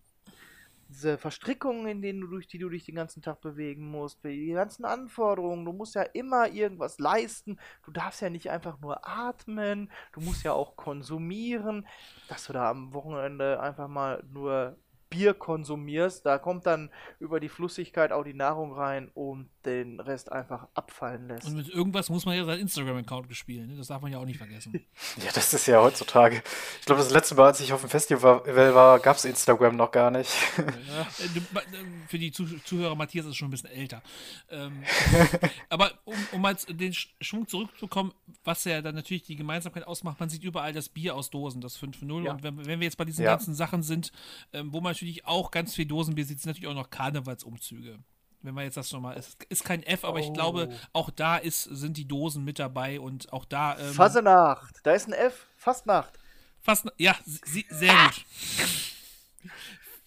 diese 0.89 1.17
Verstrickungen, 1.17 1.87
in 1.87 2.01
denen 2.01 2.21
du 2.21 2.27
durch 2.27 2.47
die 2.47 2.57
du 2.57 2.67
dich 2.67 2.85
den 2.85 2.95
ganzen 2.95 3.21
Tag 3.21 3.41
bewegen 3.41 3.89
musst, 3.89 4.23
die 4.23 4.51
ganzen 4.51 4.85
Anforderungen, 4.85 5.63
du 5.63 5.71
musst 5.71 5.95
ja 5.95 6.01
immer 6.01 6.49
irgendwas 6.49 6.97
leisten, 6.99 7.59
du 7.83 7.91
darfst 7.91 8.21
ja 8.21 8.29
nicht 8.29 8.49
einfach 8.49 8.79
nur 8.79 9.07
atmen, 9.07 9.91
du 10.13 10.21
musst 10.21 10.43
ja 10.43 10.53
auch 10.53 10.75
konsumieren, 10.75 11.87
dass 12.27 12.47
du 12.47 12.53
da 12.53 12.69
am 12.71 12.93
Wochenende 12.93 13.59
einfach 13.59 13.87
mal 13.87 14.23
nur 14.31 14.77
Bier 15.09 15.33
konsumierst, 15.33 16.25
da 16.25 16.37
kommt 16.37 16.65
dann 16.65 16.89
über 17.19 17.39
die 17.39 17.49
Flüssigkeit 17.49 18.11
auch 18.11 18.23
die 18.23 18.33
Nahrung 18.33 18.73
rein 18.73 19.09
und 19.13 19.49
den 19.65 19.99
Rest 19.99 20.31
einfach 20.31 20.67
abfallen 20.73 21.27
lässt. 21.27 21.47
Und 21.47 21.55
mit 21.55 21.69
irgendwas 21.69 22.09
muss 22.09 22.25
man 22.25 22.35
ja 22.35 22.45
sein 22.45 22.59
Instagram-Account 22.59 23.27
gespielt, 23.27 23.67
ne? 23.67 23.75
das 23.75 23.87
darf 23.87 24.01
man 24.01 24.11
ja 24.11 24.19
auch 24.19 24.25
nicht 24.25 24.37
vergessen. 24.37 24.73
ja, 25.17 25.31
das 25.33 25.53
ist 25.53 25.65
ja 25.67 25.81
heutzutage. 25.81 26.41
Ich 26.79 26.85
glaube, 26.85 27.01
das 27.01 27.11
letzte 27.11 27.35
Mal, 27.35 27.47
als 27.47 27.59
ich 27.59 27.73
auf 27.73 27.81
dem 27.81 27.89
Festival 27.89 28.43
war, 28.45 28.99
gab 28.99 29.17
es 29.17 29.25
Instagram 29.25 29.75
noch 29.75 29.91
gar 29.91 30.11
nicht. 30.11 30.31
ja, 30.57 31.01
äh, 31.25 31.85
für 32.07 32.17
die 32.17 32.31
Zuhörer, 32.31 32.95
Matthias 32.95 33.25
ist 33.25 33.35
schon 33.35 33.49
ein 33.49 33.51
bisschen 33.51 33.71
älter. 33.71 34.01
Ähm, 34.49 34.83
aber 35.69 35.91
um, 36.05 36.15
um 36.31 36.41
mal 36.41 36.55
den 36.69 36.93
Schwung 36.93 37.47
zurückzukommen, 37.47 38.13
was 38.43 38.63
ja 38.65 38.81
dann 38.81 38.95
natürlich 38.95 39.23
die 39.23 39.35
Gemeinsamkeit 39.35 39.85
ausmacht, 39.85 40.19
man 40.19 40.29
sieht 40.29 40.43
überall 40.43 40.73
das 40.73 40.89
Bier 40.89 41.15
aus 41.15 41.29
Dosen, 41.29 41.61
das 41.61 41.79
5.0. 41.79 42.25
Ja. 42.25 42.31
Und 42.31 42.43
wenn, 42.43 42.65
wenn, 42.65 42.79
wir 42.79 42.85
jetzt 42.85 42.97
bei 42.97 43.05
diesen 43.05 43.25
ja. 43.25 43.31
ganzen 43.31 43.55
Sachen 43.55 43.83
sind, 43.83 44.11
ähm, 44.53 44.71
wo 44.71 44.81
man 44.81 44.95
natürlich 44.99 45.25
auch 45.25 45.51
ganz 45.51 45.75
viel 45.75 45.85
Dosenbier 45.85 46.25
sieht, 46.25 46.41
sind 46.41 46.49
natürlich 46.49 46.67
auch 46.67 46.75
noch 46.75 46.89
Karnevalsumzüge 46.89 47.99
wenn 48.41 48.53
man 48.53 48.63
jetzt 48.63 48.77
das 48.77 48.91
nochmal 48.91 49.17
ist. 49.17 49.43
Ist 49.49 49.65
kein 49.65 49.83
F, 49.83 50.05
aber 50.05 50.19
oh. 50.19 50.23
ich 50.23 50.33
glaube, 50.33 50.69
auch 50.93 51.09
da 51.09 51.37
ist, 51.37 51.63
sind 51.63 51.97
die 51.97 52.07
Dosen 52.07 52.43
mit 52.43 52.59
dabei 52.59 52.99
und 52.99 53.31
auch 53.33 53.45
da. 53.45 53.77
Ähm, 53.77 53.93
Fasenacht, 53.93 54.79
da 54.83 54.93
ist 54.93 55.07
ein 55.07 55.13
F, 55.13 55.47
Fastnacht. 55.57 56.17
Fast, 56.61 56.85
ja, 56.97 57.15
sie, 57.25 57.65
sehr 57.69 57.93
gut. 57.93 58.25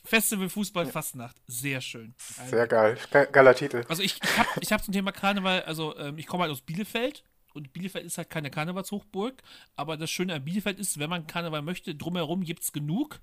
Festival 0.04 0.48
Fußball 0.48 0.86
Fastnacht, 0.86 1.36
sehr 1.46 1.80
schön. 1.80 2.14
Sehr 2.48 2.66
geil, 2.66 2.98
geiler 3.32 3.54
Titel. 3.54 3.84
Also 3.88 4.02
ich, 4.02 4.18
ich 4.22 4.38
habe 4.38 4.48
ich 4.60 4.72
hab 4.72 4.84
zum 4.84 4.92
Thema 4.92 5.12
Karneval, 5.12 5.62
also 5.62 5.96
ähm, 5.96 6.18
ich 6.18 6.26
komme 6.26 6.42
halt 6.42 6.52
aus 6.52 6.60
Bielefeld 6.60 7.24
und 7.54 7.72
Bielefeld 7.72 8.04
ist 8.04 8.18
halt 8.18 8.28
keine 8.28 8.50
Karnevalshochburg, 8.50 9.42
aber 9.76 9.96
das 9.96 10.10
Schöne 10.10 10.34
an 10.34 10.44
Bielefeld 10.44 10.78
ist, 10.78 10.98
wenn 10.98 11.08
man 11.08 11.26
Karneval 11.26 11.62
möchte, 11.62 11.94
drumherum 11.94 12.42
gibt 12.42 12.62
es 12.62 12.72
genug. 12.72 13.20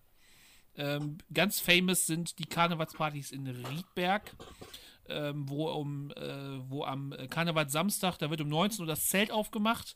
Ähm, 0.80 1.20
ganz 1.32 1.60
famous 1.60 2.08
sind 2.08 2.40
die 2.40 2.46
Karnevalspartys 2.46 3.32
in 3.32 3.46
Riedberg 3.46 4.36
ähm, 5.10 5.50
wo, 5.50 5.70
um, 5.70 6.12
äh, 6.12 6.70
wo 6.70 6.84
am 6.84 7.14
Karnevalssamstag, 7.30 8.18
da 8.20 8.30
wird 8.30 8.42
um 8.42 8.50
19 8.50 8.82
Uhr 8.82 8.88
das 8.88 9.06
Zelt 9.06 9.32
aufgemacht 9.32 9.96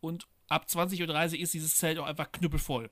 und 0.00 0.26
ab 0.48 0.66
20.30 0.68 1.34
Uhr 1.34 1.40
ist 1.40 1.54
dieses 1.54 1.76
Zelt 1.76 1.98
auch 1.98 2.06
einfach 2.06 2.32
knüppelvoll. 2.32 2.90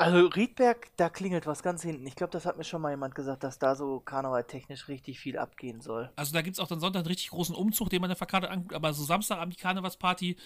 Also 0.00 0.26
Riedberg, 0.28 0.88
da 0.96 1.08
klingelt 1.08 1.46
was 1.46 1.62
ganz 1.62 1.82
hinten. 1.82 2.06
Ich 2.06 2.14
glaube, 2.14 2.30
das 2.30 2.46
hat 2.46 2.56
mir 2.56 2.64
schon 2.64 2.80
mal 2.80 2.90
jemand 2.90 3.14
gesagt, 3.14 3.44
dass 3.44 3.58
da 3.58 3.74
so 3.74 4.00
karnevaltechnisch 4.00 4.88
richtig 4.88 5.20
viel 5.20 5.38
abgehen 5.38 5.80
soll. 5.80 6.10
Also 6.16 6.32
da 6.32 6.42
gibt 6.42 6.56
es 6.56 6.60
auch 6.60 6.68
dann 6.68 6.80
Sonntag 6.80 7.00
einen 7.00 7.08
richtig 7.08 7.30
großen 7.30 7.54
Umzug, 7.54 7.90
den 7.90 8.00
man 8.00 8.08
in 8.08 8.12
der 8.12 8.16
Verkarte 8.16 8.50
anguckt, 8.50 8.74
aber 8.74 8.92
so 8.94 9.04
Samstagabend 9.04 9.54
die 9.54 9.60
Karnevalsparty, 9.60 10.36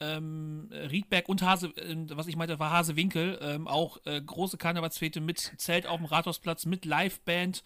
ähm, 0.00 0.70
Riedberg 0.72 1.28
und 1.28 1.42
Hase, 1.42 1.68
äh, 1.76 1.96
was 2.10 2.26
ich 2.26 2.36
meinte, 2.36 2.58
war 2.58 2.70
Hasewinkel, 2.70 3.38
ähm, 3.42 3.68
auch 3.68 3.98
äh, 4.06 4.20
große 4.20 4.56
Karnevalsfete 4.56 5.20
mit 5.20 5.52
Zelt 5.58 5.86
auf 5.86 5.98
dem 5.98 6.06
Rathausplatz, 6.06 6.64
mit 6.64 6.84
Liveband 6.84 7.62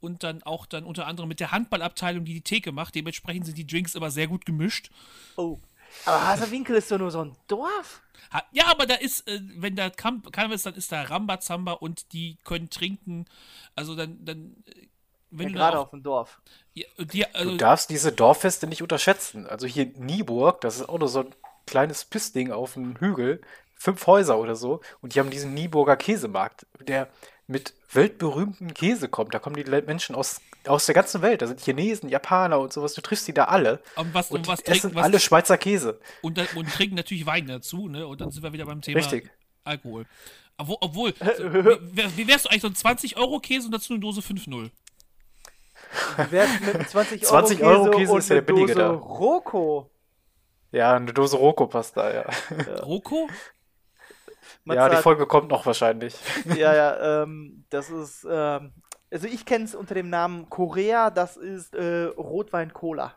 und 0.00 0.22
dann 0.22 0.42
auch 0.42 0.66
dann 0.66 0.84
unter 0.84 1.06
anderem 1.06 1.28
mit 1.28 1.40
der 1.40 1.50
Handballabteilung, 1.52 2.24
die 2.24 2.34
die 2.34 2.42
Theke 2.42 2.72
macht. 2.72 2.94
Dementsprechend 2.94 3.46
sind 3.46 3.58
die 3.58 3.66
Drinks 3.66 3.96
aber 3.96 4.10
sehr 4.10 4.28
gut 4.28 4.46
gemischt. 4.46 4.90
Oh. 5.36 5.58
Aber 6.04 6.24
Hasewinkel 6.24 6.76
ist 6.76 6.90
doch 6.90 6.98
nur 6.98 7.10
so 7.10 7.24
ein 7.24 7.36
Dorf. 7.48 8.02
Ha- 8.32 8.44
Ja, 8.52 8.66
aber 8.68 8.86
da 8.86 8.94
ist, 8.94 9.26
äh, 9.28 9.40
wenn 9.56 9.76
da 9.76 9.90
ist, 10.52 10.66
dann 10.66 10.74
ist 10.74 10.92
da 10.92 11.02
Rambazamba 11.02 11.72
und 11.72 12.12
die 12.12 12.38
können 12.44 12.70
trinken. 12.70 13.26
Also 13.74 13.94
dann, 13.96 14.24
dann 14.24 14.56
äh, 14.66 14.88
wenn 15.30 15.48
Ja, 15.48 15.50
du 15.52 15.54
gerade 15.54 15.78
da 15.78 15.78
auf 15.78 15.90
dem 15.90 16.02
Dorf. 16.02 16.40
Ja, 16.74 16.86
die, 16.98 17.26
also, 17.34 17.50
Du 17.50 17.56
darfst 17.56 17.90
diese 17.90 18.12
Dorffeste 18.12 18.66
nicht 18.66 18.82
unterschätzen. 18.82 19.46
Also 19.46 19.66
hier 19.66 19.84
in 19.84 20.06
Nieburg, 20.06 20.60
das 20.60 20.76
ist 20.76 20.88
auch 20.88 20.98
nur 20.98 21.08
so 21.08 21.20
ein 21.20 21.34
kleines 21.66 22.04
Pissding 22.04 22.50
auf 22.52 22.74
dem 22.74 22.96
Hügel, 22.98 23.40
fünf 23.74 24.06
Häuser 24.06 24.38
oder 24.38 24.56
so, 24.56 24.80
und 25.00 25.14
die 25.14 25.20
haben 25.20 25.30
diesen 25.30 25.54
Nieburger 25.54 25.96
Käsemarkt, 25.96 26.66
der 26.80 27.08
mit 27.46 27.74
weltberühmten 27.92 28.74
Käse 28.74 29.08
kommt. 29.08 29.32
Da 29.34 29.38
kommen 29.38 29.56
die 29.56 29.64
Menschen 29.82 30.14
aus, 30.16 30.40
aus 30.66 30.86
der 30.86 30.94
ganzen 30.94 31.22
Welt. 31.22 31.42
Da 31.42 31.46
sind 31.46 31.60
Chinesen, 31.60 32.08
Japaner 32.08 32.58
und 32.58 32.72
sowas. 32.72 32.94
Du 32.94 33.00
triffst 33.00 33.28
die 33.28 33.32
da 33.34 33.44
alle. 33.44 33.80
Und 33.96 34.12
was- 34.14 34.30
und 34.30 34.48
was 34.48 34.60
essen 34.62 34.80
trinken- 34.90 34.94
was- 34.96 35.04
alle 35.04 35.20
Schweizer 35.20 35.56
Käse. 35.58 36.00
und, 36.22 36.38
und 36.56 36.72
trinken 36.72 36.96
natürlich 36.96 37.26
Wein 37.26 37.46
dazu, 37.46 37.88
ne? 37.88 38.06
Und 38.06 38.20
dann 38.20 38.30
sind 38.30 38.42
wir 38.42 38.52
wieder 38.52 38.66
beim 38.66 38.80
Thema 38.82 38.98
Richtig. 38.98 39.30
Alkohol. 39.64 40.06
Obwohl, 40.58 40.76
obwohl 40.80 41.14
wie, 41.92 42.16
wie 42.16 42.28
wärst 42.28 42.46
du 42.46 42.48
eigentlich 42.50 42.62
so 42.62 42.68
ein 42.68 42.74
20-Euro-Käse 42.96 43.66
und 43.66 43.72
dazu 43.72 43.92
eine 43.92 44.00
Dose 44.00 44.20
5-0? 44.20 44.70
Wie 46.16 46.32
wär's 46.32 46.60
mit 46.60 46.74
einem 46.74 46.86
20 46.88 47.22
Euro 47.22 47.30
20 47.30 47.62
Euro 47.62 47.84
Käse 47.90 47.98
Käse 47.98 48.12
und 48.12 48.18
ist 48.18 48.28
ja 48.28 48.34
der 48.34 48.42
eine 48.42 48.46
billige 48.46 48.74
Dose 48.74 48.78
da. 48.80 48.90
Roko? 48.90 49.90
Ja, 50.72 50.94
eine 50.96 51.12
Dose 51.12 51.36
Roko 51.36 51.66
passt 51.66 51.96
da, 51.96 52.12
ja. 52.12 52.24
Roko? 52.82 53.28
Ja, 54.64 54.88
die 54.88 54.94
Matze- 54.96 55.02
Folge 55.02 55.26
kommt 55.26 55.48
noch 55.50 55.66
wahrscheinlich. 55.66 56.14
Ja, 56.56 56.74
ja, 56.74 57.22
ähm, 57.22 57.64
das 57.70 57.90
ist, 57.90 58.26
ähm, 58.28 58.72
also 59.10 59.26
ich 59.28 59.44
kenne 59.44 59.64
es 59.64 59.74
unter 59.74 59.94
dem 59.94 60.10
Namen 60.10 60.48
Korea, 60.50 61.10
das 61.10 61.36
ist 61.36 61.74
äh, 61.74 62.04
Rotwein-Cola. 62.04 63.14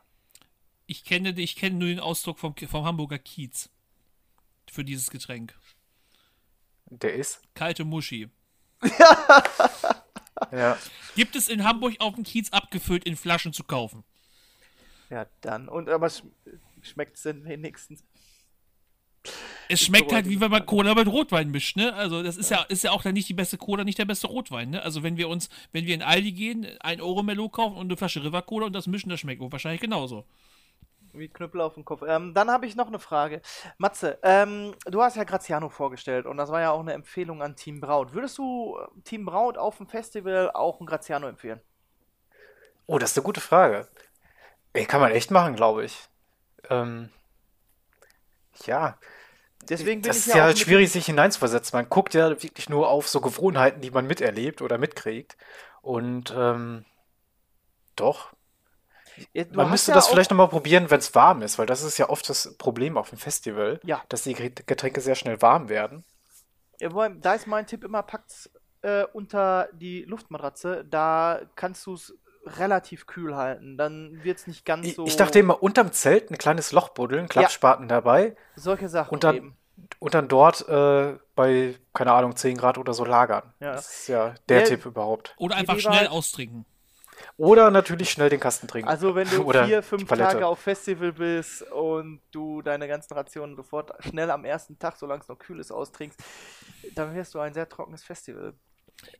Ich 0.85 1.03
kenne, 1.05 1.29
ich 1.37 1.55
kenne 1.55 1.75
nur 1.77 1.87
den 1.87 1.99
Ausdruck 1.99 2.39
vom, 2.39 2.55
vom 2.55 2.85
Hamburger 2.85 3.19
Kiez. 3.19 3.69
Für 4.71 4.83
dieses 4.83 5.09
Getränk. 5.09 5.55
Der 6.85 7.13
ist. 7.13 7.41
Kalte 7.55 7.85
Muschi. 7.85 8.29
Ja. 10.51 10.77
Gibt 11.15 11.35
es 11.35 11.49
in 11.49 11.63
Hamburg 11.65 11.95
auf 11.99 12.15
dem 12.15 12.23
Kiez 12.23 12.51
abgefüllt 12.51 13.03
in 13.03 13.15
Flaschen 13.17 13.51
zu 13.53 13.63
kaufen? 13.63 14.03
Ja, 15.09 15.25
dann. 15.41 15.67
Und 15.67 15.89
aber 15.89 16.09
sch 16.09 16.23
schmeckt 16.81 17.17
es 17.17 17.23
denn 17.23 17.43
wenigstens? 17.43 18.03
Es 19.69 19.81
schmeckt 19.85 20.11
halt, 20.11 20.27
wie 20.27 20.41
wenn 20.41 20.51
man 20.51 20.65
Cola 20.65 20.93
mit 20.93 21.07
Rotwein 21.07 21.51
mischt, 21.51 21.77
ne? 21.77 21.93
Also 21.93 22.21
das 22.21 22.35
ist 22.35 22.51
ja, 22.51 22.63
ist 22.63 22.83
ja 22.83 22.91
auch 22.91 23.03
dann 23.03 23.13
nicht 23.13 23.29
die 23.29 23.33
beste 23.33 23.57
Cola, 23.57 23.83
nicht 23.83 23.97
der 23.97 24.05
beste 24.05 24.27
Rotwein, 24.27 24.71
ne? 24.71 24.81
Also 24.81 25.03
wenn 25.03 25.15
wir 25.15 25.29
uns, 25.29 25.49
wenn 25.71 25.85
wir 25.85 25.95
in 25.95 26.01
Aldi 26.01 26.31
gehen, 26.33 26.67
ein 26.81 26.99
Euro 26.99 27.23
Melo 27.23 27.47
kaufen 27.47 27.77
und 27.77 27.87
eine 27.87 27.95
Flasche 27.95 28.23
River 28.23 28.41
Cola 28.41 28.65
und 28.65 28.73
das 28.73 28.87
mischen, 28.87 29.09
das 29.09 29.21
schmeckt 29.21 29.41
wahrscheinlich 29.41 29.81
genauso. 29.81 30.25
Wie 31.13 31.27
Knüppel 31.27 31.61
auf 31.61 31.73
dem 31.73 31.85
Kopf. 31.85 32.03
Ähm, 32.07 32.33
dann 32.33 32.51
habe 32.51 32.65
ich 32.65 32.75
noch 32.75 32.87
eine 32.87 32.99
Frage. 32.99 33.41
Matze, 33.77 34.19
ähm, 34.23 34.75
du 34.85 35.01
hast 35.01 35.15
ja 35.15 35.23
Graziano 35.23 35.69
vorgestellt 35.69 36.25
und 36.25 36.37
das 36.37 36.51
war 36.51 36.61
ja 36.61 36.71
auch 36.71 36.81
eine 36.81 36.93
Empfehlung 36.93 37.41
an 37.41 37.55
Team 37.55 37.81
Braut. 37.81 38.13
Würdest 38.13 38.37
du 38.37 38.77
äh, 38.77 39.01
Team 39.03 39.25
Braut 39.25 39.57
auf 39.57 39.77
dem 39.77 39.87
Festival 39.87 40.51
auch 40.51 40.79
einen 40.79 40.87
Graziano 40.87 41.27
empfehlen? 41.27 41.61
Oh, 42.85 42.99
das 42.99 43.11
ist 43.11 43.17
eine 43.17 43.25
gute 43.25 43.41
Frage. 43.41 43.87
Ey, 44.73 44.85
kann 44.85 45.01
man 45.01 45.11
echt 45.11 45.31
machen, 45.31 45.55
glaube 45.55 45.85
ich. 45.85 45.97
Ähm, 46.69 47.09
ja. 48.65 48.97
Deswegen 49.69 50.01
bin 50.01 50.09
das 50.09 50.17
ich 50.17 50.27
ist 50.27 50.31
ja 50.33 50.37
ja 50.37 50.43
halt 50.45 50.59
schwierig, 50.59 50.91
sich 50.91 51.05
hineinzuversetzen. 51.05 51.77
Man 51.77 51.89
guckt 51.89 52.13
ja 52.13 52.29
wirklich 52.41 52.69
nur 52.69 52.89
auf 52.89 53.07
so 53.07 53.21
Gewohnheiten, 53.21 53.81
die 53.81 53.91
man 53.91 54.07
miterlebt 54.07 54.61
oder 54.61 54.77
mitkriegt. 54.77 55.37
Und 55.81 56.33
ähm, 56.35 56.85
doch. 57.95 58.33
Ja, 59.33 59.45
Man 59.51 59.69
müsste 59.69 59.91
ja 59.91 59.95
das 59.95 60.07
vielleicht 60.07 60.31
nochmal 60.31 60.47
probieren, 60.47 60.89
wenn 60.89 60.99
es 60.99 61.13
warm 61.13 61.41
ist, 61.41 61.59
weil 61.59 61.65
das 61.65 61.83
ist 61.83 61.97
ja 61.97 62.09
oft 62.09 62.27
das 62.29 62.55
Problem 62.57 62.97
auf 62.97 63.09
dem 63.09 63.17
Festival, 63.17 63.79
Ja. 63.83 64.01
dass 64.09 64.23
die 64.23 64.33
Get- 64.33 64.65
Getränke 64.65 65.01
sehr 65.01 65.15
schnell 65.15 65.41
warm 65.41 65.67
werden. 65.69 66.05
Ja, 66.79 66.89
da 67.09 67.33
ist 67.33 67.45
mein 67.45 67.67
Tipp 67.67 67.83
immer, 67.83 68.01
packt's 68.03 68.49
äh, 68.81 69.03
unter 69.11 69.67
die 69.73 70.03
Luftmatratze. 70.03 70.85
Da 70.89 71.41
kannst 71.55 71.85
du 71.85 71.95
es 71.95 72.13
relativ 72.45 73.05
kühl 73.05 73.35
halten. 73.35 73.77
Dann 73.77 74.23
wird 74.23 74.37
es 74.37 74.47
nicht 74.47 74.63
ganz 74.65 74.87
Ich, 74.87 74.95
so. 74.95 75.05
ich 75.05 75.17
dachte 75.17 75.39
immer, 75.39 75.61
unterm 75.61 75.91
Zelt 75.91 76.31
ein 76.31 76.37
kleines 76.37 76.71
Loch 76.71 76.89
buddeln, 76.89 77.27
Klappspaten 77.27 77.89
dabei 77.89 78.37
Solche 78.55 78.87
Sachen 78.87 79.13
und 79.13 79.23
dann, 79.25 79.35
eben. 79.35 79.57
Und 79.99 80.13
dann 80.13 80.27
dort 80.27 80.67
äh, 80.67 81.17
bei, 81.35 81.75
keine 81.93 82.11
Ahnung, 82.13 82.35
10 82.35 82.57
Grad 82.57 82.77
oder 82.77 82.93
so 82.93 83.05
lagern. 83.05 83.53
Ja. 83.59 83.73
Das 83.73 83.89
ist 84.01 84.07
ja 84.07 84.33
der 84.47 84.59
Ja, 84.61 84.65
Tipp 84.65 84.85
überhaupt. 84.85 85.33
Oder 85.37 85.55
einfach 85.55 85.73
Idee 85.73 85.81
schnell 85.81 85.93
war 85.93 85.99
halt- 86.01 86.09
austrinken. 86.11 86.65
Oder 87.35 87.69
natürlich 87.69 88.09
schnell 88.11 88.29
den 88.29 88.39
Kasten 88.39 88.67
trinken. 88.67 88.87
Also 88.89 89.13
wenn 89.13 89.29
du 89.29 89.43
Oder 89.45 89.65
vier, 89.65 89.83
fünf. 89.83 90.07
Tage 90.07 90.47
auf 90.47 90.59
Festival 90.59 91.11
bist 91.11 91.63
und 91.71 92.21
du 92.31 92.61
deine 92.61 92.87
ganzen 92.87 93.13
Rationen 93.13 93.57
sofort 93.57 93.91
schnell 94.05 94.31
am 94.31 94.45
ersten 94.45 94.79
Tag, 94.79 94.95
solange 94.95 95.21
es 95.21 95.27
noch 95.27 95.37
kühl 95.37 95.59
ist, 95.59 95.71
austrinkst, 95.71 96.17
dann 96.95 97.13
wirst 97.13 97.33
du 97.35 97.39
ein 97.39 97.53
sehr 97.53 97.67
trockenes 97.67 98.03
Festival 98.03 98.53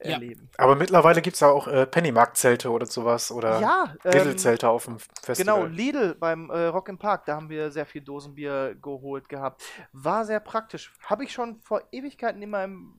Ja. 0.02 0.12
erleben. 0.14 0.50
Aber 0.58 0.76
mittlerweile 0.76 1.22
gibt 1.22 1.36
es 1.36 1.42
ja 1.42 1.50
auch 1.50 1.68
äh, 1.68 1.86
Pennymarkt-Zelte 1.86 2.70
oder 2.70 2.86
sowas 2.86 3.32
oder 3.32 3.60
Ja, 3.60 3.96
ähm, 4.06 4.12
Lidl-Zelte 4.12 4.70
auf 4.70 4.86
dem 4.86 4.98
Festival. 5.22 5.62
Genau, 5.62 5.66
Lidl 5.66 6.16
beim 6.16 6.50
äh, 6.50 6.66
Rock 6.66 6.90
im 6.90 6.98
Park, 6.98 7.26
da 7.26 7.36
haben 7.36 7.50
wir 7.50 7.72
sehr 7.72 7.86
viel 7.86 8.02
Dosenbier 8.02 8.76
geholt 8.82 9.28
gehabt. 9.30 9.64
War 9.92 10.26
sehr 10.26 10.40
praktisch. 10.40 10.92
Habe 11.04 11.24
ich 11.24 11.32
schon 11.32 11.60
vor 11.62 11.82
Ewigkeiten 11.92 12.42
immer 12.42 12.64
im. 12.64 12.94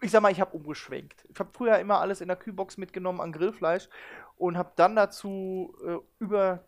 Ich 0.00 0.10
sag 0.10 0.20
mal, 0.20 0.32
ich 0.32 0.40
habe 0.40 0.54
umgeschwenkt. 0.54 1.24
Ich 1.30 1.38
habe 1.38 1.50
früher 1.54 1.78
immer 1.78 2.00
alles 2.00 2.20
in 2.20 2.28
der 2.28 2.36
Kühlbox 2.36 2.76
mitgenommen 2.76 3.20
an 3.20 3.32
Grillfleisch 3.32 3.88
und 4.36 4.58
habe 4.58 4.72
dann 4.76 4.96
dazu 4.96 5.74
äh, 5.86 5.96
über. 6.18 6.64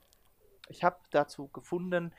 Ich 0.68 0.82
habe 0.82 0.96
dazu 1.10 1.46
gefunden, 1.48 2.12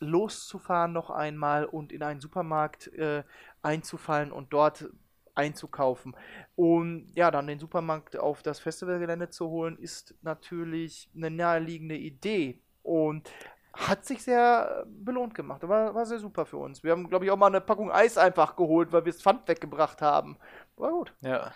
loszufahren 0.00 0.92
noch 0.92 1.10
einmal 1.10 1.66
und 1.66 1.92
in 1.92 2.02
einen 2.02 2.20
Supermarkt 2.20 2.86
äh, 2.94 3.22
einzufallen 3.60 4.32
und 4.32 4.52
dort 4.52 4.88
einzukaufen. 5.34 6.14
Und 6.54 7.12
ja, 7.14 7.30
dann 7.30 7.46
den 7.46 7.58
Supermarkt 7.58 8.16
auf 8.18 8.42
das 8.42 8.60
Festivalgelände 8.60 9.30
zu 9.30 9.48
holen, 9.48 9.78
ist 9.78 10.14
natürlich 10.22 11.10
eine 11.16 11.30
naheliegende 11.30 11.96
Idee. 11.96 12.60
Und 12.82 13.30
hat 13.74 14.04
sich 14.04 14.22
sehr 14.22 14.84
belohnt 14.86 15.34
gemacht. 15.34 15.62
War, 15.66 15.94
war 15.94 16.04
sehr 16.04 16.18
super 16.18 16.44
für 16.44 16.58
uns. 16.58 16.82
Wir 16.82 16.92
haben, 16.92 17.08
glaube 17.08 17.24
ich, 17.24 17.30
auch 17.30 17.36
mal 17.36 17.46
eine 17.46 17.60
Packung 17.60 17.90
Eis 17.90 18.18
einfach 18.18 18.56
geholt, 18.56 18.92
weil 18.92 19.04
wir 19.04 19.12
das 19.12 19.22
Pfand 19.22 19.48
weggebracht 19.48 20.02
haben. 20.02 20.36
War 20.76 20.90
gut. 20.90 21.14
Ja. 21.20 21.54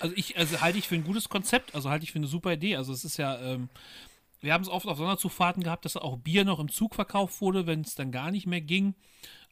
Also 0.00 0.14
ich, 0.16 0.36
also 0.36 0.60
halte 0.60 0.78
ich 0.78 0.88
für 0.88 0.94
ein 0.94 1.04
gutes 1.04 1.30
Konzept, 1.30 1.74
also 1.74 1.88
halte 1.88 2.04
ich 2.04 2.12
für 2.12 2.18
eine 2.18 2.26
super 2.26 2.52
Idee. 2.52 2.76
Also 2.76 2.92
es 2.92 3.04
ist 3.04 3.16
ja, 3.16 3.38
ähm, 3.40 3.70
wir 4.40 4.52
haben 4.52 4.62
es 4.62 4.68
oft 4.68 4.86
auf 4.86 4.98
Sonderzugfahrten 4.98 5.62
gehabt, 5.62 5.84
dass 5.84 5.96
auch 5.96 6.16
Bier 6.18 6.44
noch 6.44 6.58
im 6.58 6.70
Zug 6.70 6.94
verkauft 6.94 7.40
wurde, 7.40 7.66
wenn 7.66 7.80
es 7.80 7.94
dann 7.94 8.12
gar 8.12 8.30
nicht 8.30 8.46
mehr 8.46 8.60
ging. 8.60 8.94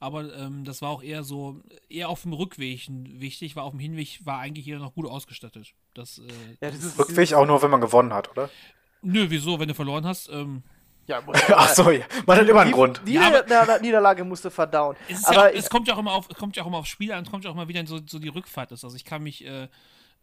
Aber 0.01 0.35
ähm, 0.37 0.65
das 0.65 0.83
war 0.83 0.91
auch 0.91 1.03
eher 1.03 1.25
so, 1.25 1.63
eher 1.89 2.09
auf 2.11 2.23
dem 2.23 2.33
Rückweg 2.35 2.87
wichtig, 2.91 3.57
weil 3.57 3.63
auf 3.63 3.71
dem 3.71 3.81
Hinweg 3.81 4.21
war 4.25 4.39
eigentlich 4.41 4.67
jeder 4.67 4.79
noch 4.81 4.95
gut 4.95 5.07
ausgestattet. 5.09 5.73
Das, 5.95 6.19
äh, 6.19 6.23
Ja, 6.61 6.71
dieses, 6.71 6.99
Rückweg 6.99 7.33
auch 7.33 7.47
nur, 7.47 7.63
wenn 7.63 7.71
man 7.71 7.81
gewonnen 7.81 8.13
hat, 8.13 8.31
oder? 8.31 8.51
Nö, 9.03 9.27
wieso, 9.29 9.59
wenn 9.59 9.69
du 9.69 9.75
verloren 9.75 10.05
hast? 10.07 10.29
Ähm, 10.29 10.63
Ja, 11.07 11.23
Ach 11.55 11.69
so, 11.69 11.91
ja. 11.91 12.05
Man 12.27 12.39
hat 12.39 12.49
immer 12.49 12.61
einen 12.61 12.71
die, 12.71 12.75
Grund. 12.75 13.01
Die 13.07 13.13
Ja, 13.15 13.29
aber- 13.29 13.43
Nieder- 13.45 13.81
Niederlage 13.81 14.25
musste 14.25 14.51
verdauen. 14.51 14.97
es, 15.09 15.21
ist 15.21 15.29
Aber 15.29 15.53
ja, 15.53 15.59
es 15.59 15.71
kommt 15.71 15.87
ja 15.89 15.95
auch 15.95 15.99
immer 15.99 16.13
auf, 16.13 16.29
es 16.31 16.37
kommt 16.37 16.57
ja 16.57 16.63
auch 16.63 16.67
immer 16.67 16.79
aufs 16.79 16.89
Spiel 16.89 17.13
an, 17.13 17.25
es 17.25 17.31
kommt 17.31 17.45
ja 17.45 17.51
auch 17.51 17.55
mal 17.55 17.69
wieder 17.69 17.81
in 17.81 17.87
so, 17.87 18.01
so 18.07 18.19
die 18.19 18.29
Rückfahrt 18.29 18.73
ist. 18.73 18.85
Also 18.85 18.97
ich 18.97 19.05
kann 19.05 19.23
mich, 19.23 19.45
äh, 19.47 19.69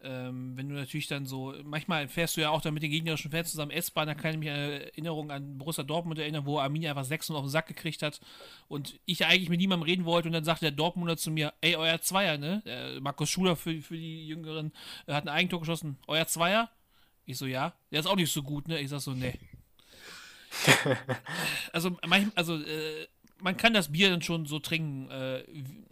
ähm, 0.02 0.56
wenn 0.56 0.68
du 0.68 0.74
natürlich 0.74 1.06
dann 1.06 1.26
so, 1.26 1.54
manchmal 1.64 2.08
fährst 2.08 2.36
du 2.36 2.40
ja 2.40 2.50
auch 2.50 2.60
dann 2.60 2.74
mit 2.74 2.82
den 2.82 2.90
gegnerischen 2.90 3.30
Fans 3.30 3.50
zusammen 3.50 3.70
S-Bahn, 3.70 4.06
da 4.06 4.14
kann 4.14 4.32
ich 4.32 4.38
mich 4.38 4.50
an 4.50 4.56
Erinnerungen 4.56 5.30
an 5.30 5.58
Borussia 5.58 5.84
Dortmund 5.84 6.18
erinnern, 6.18 6.44
wo 6.46 6.58
Arminia 6.58 6.90
einfach 6.90 7.04
6 7.04 7.30
auf 7.30 7.44
den 7.44 7.50
Sack 7.50 7.66
gekriegt 7.68 8.02
hat 8.02 8.20
und 8.68 8.98
ich 9.06 9.24
eigentlich 9.26 9.48
mit 9.48 9.60
niemandem 9.60 9.86
reden 9.86 10.04
wollte 10.04 10.28
und 10.28 10.32
dann 10.32 10.44
sagte 10.44 10.64
der 10.64 10.72
Dortmunder 10.72 11.16
zu 11.16 11.30
mir, 11.30 11.52
ey, 11.60 11.76
euer 11.76 12.00
Zweier, 12.00 12.38
ne? 12.38 12.62
Der 12.66 13.00
Markus 13.00 13.30
Schuler 13.30 13.56
für, 13.56 13.80
für 13.80 13.96
die 13.96 14.26
Jüngeren 14.26 14.72
äh, 15.06 15.12
hat 15.12 15.24
ein 15.24 15.28
Eigentor 15.28 15.60
geschossen, 15.60 15.98
euer 16.06 16.26
Zweier? 16.26 16.70
Ich 17.24 17.38
so, 17.38 17.46
ja. 17.46 17.72
Der 17.90 18.00
ist 18.00 18.06
auch 18.06 18.16
nicht 18.16 18.32
so 18.32 18.42
gut, 18.42 18.68
ne? 18.68 18.80
Ich 18.80 18.90
sag 18.90 19.00
so, 19.00 19.12
ne. 19.14 19.34
also, 21.72 21.96
manch, 22.06 22.26
also 22.34 22.56
äh, 22.56 23.06
man 23.40 23.56
kann 23.56 23.74
das 23.74 23.92
Bier 23.92 24.10
dann 24.10 24.22
schon 24.22 24.46
so 24.46 24.58
trinken. 24.58 25.10
Äh, 25.10 25.44
wie- 25.48 25.84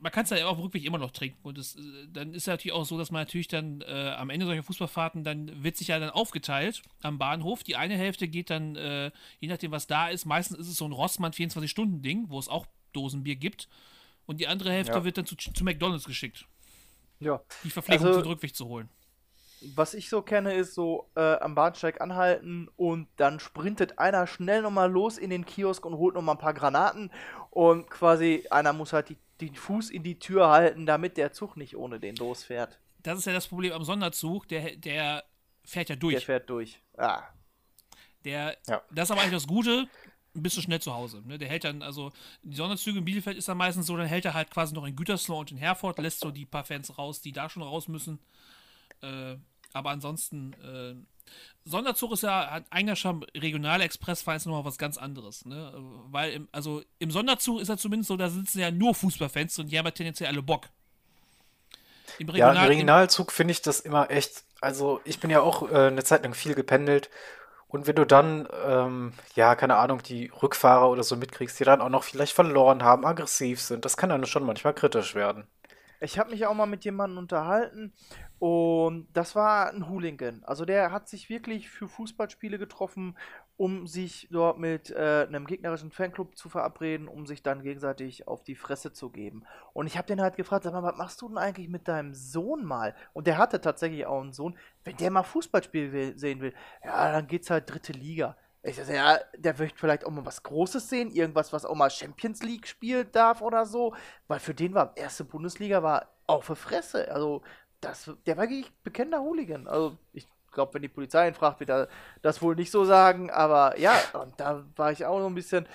man 0.00 0.10
kann 0.12 0.24
es 0.24 0.30
ja 0.30 0.46
auch 0.46 0.58
wirklich 0.60 0.84
immer 0.84 0.98
noch 0.98 1.10
trinken. 1.10 1.38
Und 1.42 1.58
es, 1.58 1.76
äh, 1.76 1.80
dann 2.12 2.34
ist 2.34 2.46
ja 2.46 2.54
natürlich 2.54 2.72
auch 2.72 2.84
so, 2.84 2.98
dass 2.98 3.10
man 3.10 3.22
natürlich 3.22 3.48
dann 3.48 3.82
äh, 3.82 4.14
am 4.16 4.30
Ende 4.30 4.46
solcher 4.46 4.62
Fußballfahrten, 4.62 5.24
dann 5.24 5.62
wird 5.62 5.76
sich 5.76 5.88
ja 5.88 5.98
dann 5.98 6.10
aufgeteilt 6.10 6.82
am 7.02 7.18
Bahnhof. 7.18 7.62
Die 7.62 7.76
eine 7.76 7.96
Hälfte 7.96 8.28
geht 8.28 8.50
dann, 8.50 8.76
äh, 8.76 9.10
je 9.40 9.48
nachdem, 9.48 9.70
was 9.70 9.86
da 9.86 10.08
ist, 10.08 10.24
meistens 10.24 10.58
ist 10.58 10.68
es 10.68 10.76
so 10.76 10.84
ein 10.86 10.92
Rossmann 10.92 11.32
24-Stunden-Ding, 11.32 12.26
wo 12.28 12.38
es 12.38 12.48
auch 12.48 12.66
Dosenbier 12.92 13.36
gibt. 13.36 13.68
Und 14.26 14.40
die 14.40 14.48
andere 14.48 14.72
Hälfte 14.72 14.94
Ja. 14.94 15.04
wird 15.04 15.18
dann 15.18 15.26
zu, 15.26 15.36
zu 15.36 15.62
McDonalds 15.64 16.04
geschickt. 16.04 16.46
Ja. 17.20 17.40
Die 17.64 17.70
Verpflegung 17.70 18.06
Also- 18.08 18.20
zum 18.22 18.30
Rückweg 18.30 18.54
zu 18.54 18.66
holen. 18.66 18.88
Was 19.74 19.94
ich 19.94 20.10
so 20.10 20.20
kenne, 20.20 20.52
ist 20.52 20.74
so 20.74 21.08
äh, 21.16 21.20
am 21.38 21.54
Bahnsteig 21.54 22.02
anhalten 22.02 22.68
und 22.76 23.08
dann 23.16 23.40
sprintet 23.40 23.98
einer 23.98 24.26
schnell 24.26 24.60
nochmal 24.60 24.90
los 24.92 25.16
in 25.16 25.30
den 25.30 25.46
Kiosk 25.46 25.86
und 25.86 25.94
holt 25.96 26.14
nochmal 26.14 26.34
ein 26.34 26.38
paar 26.38 26.52
Granaten 26.52 27.10
und 27.50 27.88
quasi 27.88 28.44
einer 28.50 28.74
muss 28.74 28.92
halt 28.92 29.08
die, 29.08 29.16
den 29.40 29.54
Fuß 29.54 29.90
in 29.90 30.02
die 30.02 30.18
Tür 30.18 30.48
halten, 30.48 30.86
damit 30.86 31.16
der 31.16 31.32
Zug 31.32 31.56
nicht 31.56 31.76
ohne 31.76 32.00
den 32.00 32.16
losfährt. 32.16 32.78
Das 33.02 33.18
ist 33.18 33.26
ja 33.26 33.32
das 33.32 33.46
Problem 33.46 33.72
am 33.72 33.84
Sonderzug, 33.84 34.48
der, 34.48 34.76
der 34.76 35.24
fährt 35.64 35.88
ja 35.88 35.96
durch. 35.96 36.14
Der 36.14 36.22
fährt 36.22 36.50
durch. 36.50 36.80
Ah. 36.96 37.22
Der, 38.24 38.56
Ja. 38.66 38.82
Das 38.90 39.04
ist 39.04 39.10
aber 39.12 39.20
eigentlich 39.20 39.34
das 39.34 39.46
Gute, 39.46 39.88
bist 40.34 40.56
du 40.56 40.60
schnell 40.60 40.80
zu 40.80 40.94
Hause. 40.94 41.22
Ne? 41.24 41.38
Der 41.38 41.48
hält 41.48 41.64
dann, 41.64 41.82
also 41.82 42.12
die 42.42 42.56
Sonderzüge 42.56 42.98
in 42.98 43.04
Bielefeld 43.04 43.36
ist 43.36 43.48
dann 43.48 43.56
meistens 43.56 43.86
so, 43.86 43.96
dann 43.96 44.06
hält 44.06 44.24
er 44.24 44.34
halt 44.34 44.50
quasi 44.50 44.74
noch 44.74 44.84
in 44.86 44.96
Gütersloh 44.96 45.40
und 45.40 45.50
in 45.50 45.58
Herford, 45.58 45.98
lässt 45.98 46.20
so 46.20 46.30
die 46.30 46.46
paar 46.46 46.64
Fans 46.64 46.98
raus, 46.98 47.20
die 47.20 47.32
da 47.32 47.48
schon 47.48 47.62
raus 47.62 47.88
müssen. 47.88 48.18
Äh, 49.02 49.36
aber 49.72 49.90
ansonsten, 49.90 50.52
äh, 50.54 50.94
Sonderzug 51.64 52.12
ist 52.12 52.22
ja, 52.22 52.50
hat 52.50 52.64
eigentlich 52.70 52.98
schon 52.98 53.24
Regionalexpressfahren 53.36 54.36
ist 54.36 54.46
nochmal 54.46 54.64
was 54.64 54.78
ganz 54.78 54.98
anderes. 54.98 55.44
Ne? 55.44 55.72
Weil, 56.10 56.32
im, 56.32 56.48
also 56.52 56.82
im 56.98 57.10
Sonderzug 57.10 57.60
ist 57.60 57.68
ja 57.68 57.76
zumindest 57.76 58.08
so, 58.08 58.16
da 58.16 58.28
sitzen 58.28 58.60
ja 58.60 58.70
nur 58.70 58.94
Fußballfans 58.94 59.58
und 59.58 59.72
die 59.72 59.78
haben 59.78 59.86
ja 59.86 59.90
tendenziell 59.90 60.28
alle 60.28 60.42
Bock. 60.42 60.68
Im 62.18 62.28
Ja, 62.28 62.34
im 62.34 62.56
Regional- 62.56 62.68
Regionalzug 62.68 63.32
finde 63.32 63.52
ich 63.52 63.62
das 63.62 63.80
immer 63.80 64.10
echt. 64.10 64.44
Also, 64.60 65.00
ich 65.04 65.20
bin 65.20 65.28
ja 65.30 65.40
auch 65.40 65.70
äh, 65.70 65.88
eine 65.88 66.04
Zeit 66.04 66.22
lang 66.22 66.34
viel 66.34 66.54
gependelt. 66.54 67.10
Und 67.68 67.88
wenn 67.88 67.96
du 67.96 68.06
dann, 68.06 68.48
ähm, 68.64 69.12
ja, 69.34 69.56
keine 69.56 69.76
Ahnung, 69.76 70.02
die 70.02 70.28
Rückfahrer 70.28 70.88
oder 70.88 71.02
so 71.02 71.16
mitkriegst, 71.16 71.58
die 71.58 71.64
dann 71.64 71.80
auch 71.80 71.88
noch 71.88 72.04
vielleicht 72.04 72.32
verloren 72.32 72.84
haben, 72.84 73.04
aggressiv 73.04 73.60
sind, 73.60 73.84
das 73.84 73.96
kann 73.96 74.08
dann 74.08 74.24
schon 74.24 74.44
manchmal 74.44 74.72
kritisch 74.72 75.14
werden. 75.16 75.48
Ich 76.00 76.18
habe 76.18 76.30
mich 76.30 76.46
auch 76.46 76.54
mal 76.54 76.66
mit 76.66 76.84
jemandem 76.84 77.18
unterhalten 77.18 77.92
und 78.38 79.08
das 79.14 79.34
war 79.34 79.70
ein 79.70 79.88
Hooligan. 79.88 80.42
Also 80.44 80.64
der 80.66 80.92
hat 80.92 81.08
sich 81.08 81.30
wirklich 81.30 81.70
für 81.70 81.88
Fußballspiele 81.88 82.58
getroffen, 82.58 83.16
um 83.56 83.86
sich 83.86 84.28
dort 84.30 84.58
mit 84.58 84.90
äh, 84.90 85.26
einem 85.26 85.46
gegnerischen 85.46 85.90
Fanclub 85.90 86.36
zu 86.36 86.50
verabreden, 86.50 87.08
um 87.08 87.26
sich 87.26 87.42
dann 87.42 87.62
gegenseitig 87.62 88.28
auf 88.28 88.44
die 88.44 88.54
Fresse 88.54 88.92
zu 88.92 89.08
geben. 89.08 89.44
Und 89.72 89.86
ich 89.86 89.96
habe 89.96 90.06
den 90.06 90.20
halt 90.20 90.36
gefragt, 90.36 90.64
sag 90.64 90.74
mal, 90.74 90.82
was 90.82 90.98
machst 90.98 91.22
du 91.22 91.28
denn 91.28 91.38
eigentlich 91.38 91.68
mit 91.68 91.88
deinem 91.88 92.12
Sohn 92.12 92.64
mal? 92.64 92.94
Und 93.14 93.26
der 93.26 93.38
hatte 93.38 93.62
tatsächlich 93.62 94.04
auch 94.04 94.20
einen 94.20 94.34
Sohn. 94.34 94.58
Wenn 94.84 94.98
der 94.98 95.10
mal 95.10 95.22
Fußballspiel 95.22 95.92
will, 95.92 96.18
sehen 96.18 96.40
will, 96.42 96.52
ja, 96.84 97.12
dann 97.12 97.26
geht's 97.26 97.48
halt 97.48 97.70
dritte 97.70 97.92
Liga. 97.92 98.36
Ich 98.62 98.76
sag, 98.76 98.88
ja, 98.90 99.18
der 99.38 99.56
möchte 99.56 99.78
vielleicht 99.78 100.04
auch 100.04 100.10
mal 100.10 100.26
was 100.26 100.42
Großes 100.42 100.90
sehen, 100.90 101.10
irgendwas, 101.10 101.52
was 101.52 101.64
auch 101.64 101.74
mal 101.74 101.88
Champions 101.88 102.42
League 102.42 102.66
spielen 102.66 103.08
darf 103.12 103.40
oder 103.40 103.64
so. 103.64 103.94
Weil 104.26 104.40
für 104.40 104.54
den 104.54 104.74
war 104.74 104.94
erste 104.96 105.24
Bundesliga 105.24 105.82
war 105.82 106.10
auf 106.26 106.48
der 106.48 106.56
Fresse. 106.56 107.10
Also, 107.10 107.42
das, 107.86 108.10
der 108.26 108.36
war 108.36 108.44
wirklich 108.44 108.72
bekennender 108.82 109.20
Hooligan. 109.20 109.66
Also, 109.66 109.96
ich 110.12 110.26
glaube, 110.52 110.74
wenn 110.74 110.82
die 110.82 110.88
Polizei 110.88 111.28
ihn 111.28 111.34
fragt, 111.34 111.60
wird 111.60 111.70
er 111.70 111.88
das 112.22 112.42
wohl 112.42 112.56
nicht 112.56 112.70
so 112.70 112.84
sagen. 112.84 113.30
Aber 113.30 113.78
ja, 113.78 113.94
und 114.14 114.38
da 114.40 114.64
war 114.76 114.92
ich 114.92 115.04
auch 115.04 115.20
so 115.20 115.26
ein 115.26 115.34
bisschen. 115.34 115.66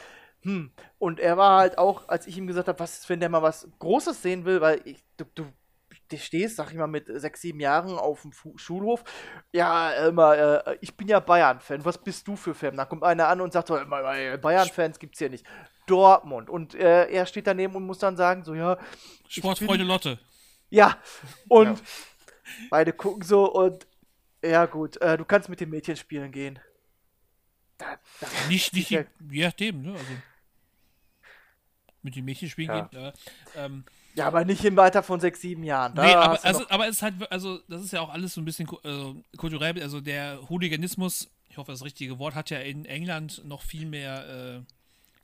Hm. 0.42 0.72
Und 0.98 1.20
er 1.20 1.38
war 1.38 1.60
halt 1.60 1.78
auch, 1.78 2.10
als 2.10 2.26
ich 2.26 2.38
ihm 2.38 2.48
gesagt 2.48 2.68
habe, 2.68 2.80
was 2.80 3.00
ist, 3.00 3.10
wenn 3.10 3.20
der 3.20 3.30
mal 3.30 3.44
was 3.44 3.68
Großes 3.80 4.22
sehen 4.22 4.44
will, 4.46 4.60
weil 4.60 4.82
ich, 4.86 5.04
du, 5.18 5.26
du 5.36 5.46
du 6.10 6.18
stehst, 6.18 6.58
sag 6.58 6.72
ich 6.72 6.78
mal, 6.78 6.88
mit 6.88 7.06
sechs, 7.08 7.42
sieben 7.42 7.60
Jahren 7.60 7.98
auf 7.98 8.24
dem 8.24 8.34
Fu 8.34 8.58
Schulhof. 8.58 9.04
Ja, 9.54 9.92
immer, 10.08 10.66
äh, 10.68 10.78
ich 10.82 10.96
bin 10.98 11.08
ja 11.08 11.22
Bayern-Fan. 11.22 11.86
Was 11.86 11.98
bist 11.98 12.28
du 12.28 12.36
für 12.36 12.54
Fan? 12.54 12.76
Da 12.76 12.86
kommt 12.86 13.04
einer 13.04 13.28
an 13.30 13.40
und 13.40 13.54
sagt 13.54 13.70
so, 13.70 13.78
"Immer, 13.78 14.14
äh, 14.16 14.38
Bayern-Fans 14.38 15.00
gibt's 15.00 15.20
hier 15.20 15.30
nicht. 15.30 15.46
Dortmund. 15.88 16.50
Und 16.50 16.76
äh, 16.76 17.08
er 17.10 17.26
steht 17.26 17.48
daneben 17.48 17.76
und 17.76 17.86
muss 17.86 18.00
dann 18.00 18.18
sagen, 18.18 18.44
so, 18.44 18.54
ja. 18.54 18.78
Sportfreunde 19.28 19.86
Lotte. 19.86 20.20
Ja. 20.72 20.98
Und 21.48 21.84
beide 22.70 22.94
gucken 22.94 23.22
so 23.22 23.52
und 23.52 23.86
ja, 24.44 24.66
gut, 24.66 24.98
äh, 24.98 25.18
du 25.18 25.26
kannst 25.26 25.50
mit 25.50 25.60
den 25.60 25.70
Mädchen 25.70 25.96
spielen 25.96 26.32
gehen. 26.32 26.60
Da, 27.78 28.00
da, 28.20 28.28
Nicht, 28.48 28.74
nicht, 28.74 28.90
ja, 28.90 29.04
die, 29.20 29.36
je 29.38 29.46
nachdem, 29.46 29.82
ne? 29.84 29.92
Also, 29.92 30.14
mit 32.02 32.16
den 32.16 32.26
Mädchen 32.26 32.50
spielen 32.50 32.70
Ja. 32.70 32.88
gehen. 32.88 33.04
Äh, 33.04 33.14
ähm, 33.56 33.84
ja, 34.16 34.28
aber 34.28 34.44
nicht 34.44 34.66
im 34.66 34.78
Alter 34.80 35.04
von 35.04 35.20
sechs, 35.20 35.42
sieben 35.42 35.64
Jahren. 35.64 35.94
Da 35.96 36.06
nee, 36.06 36.14
aber, 36.14 36.44
also, 36.44 36.68
aber 36.70 36.88
es 36.88 36.98
ist 36.98 37.02
halt, 37.04 37.32
also, 37.32 37.60
das 37.68 37.84
ist 37.84 37.94
ja 37.94 38.02
auch 38.02 38.10
alles 38.10 38.34
so 38.34 38.42
ein 38.42 38.46
bisschen 38.46 38.68
also, 38.84 39.24
kulturell, 39.38 39.82
also 39.82 40.02
der 40.02 40.50
Hooliganismus, 40.50 41.30
ich 41.50 41.58
hoffe, 41.58 41.72
das 41.72 41.84
richtige 41.84 42.18
Wort, 42.20 42.36
hat 42.36 42.50
ja 42.50 42.60
in 42.60 42.86
England 42.86 43.44
noch 43.46 43.62
viel 43.62 43.86
mehr 43.86 44.64
äh, 44.66 44.74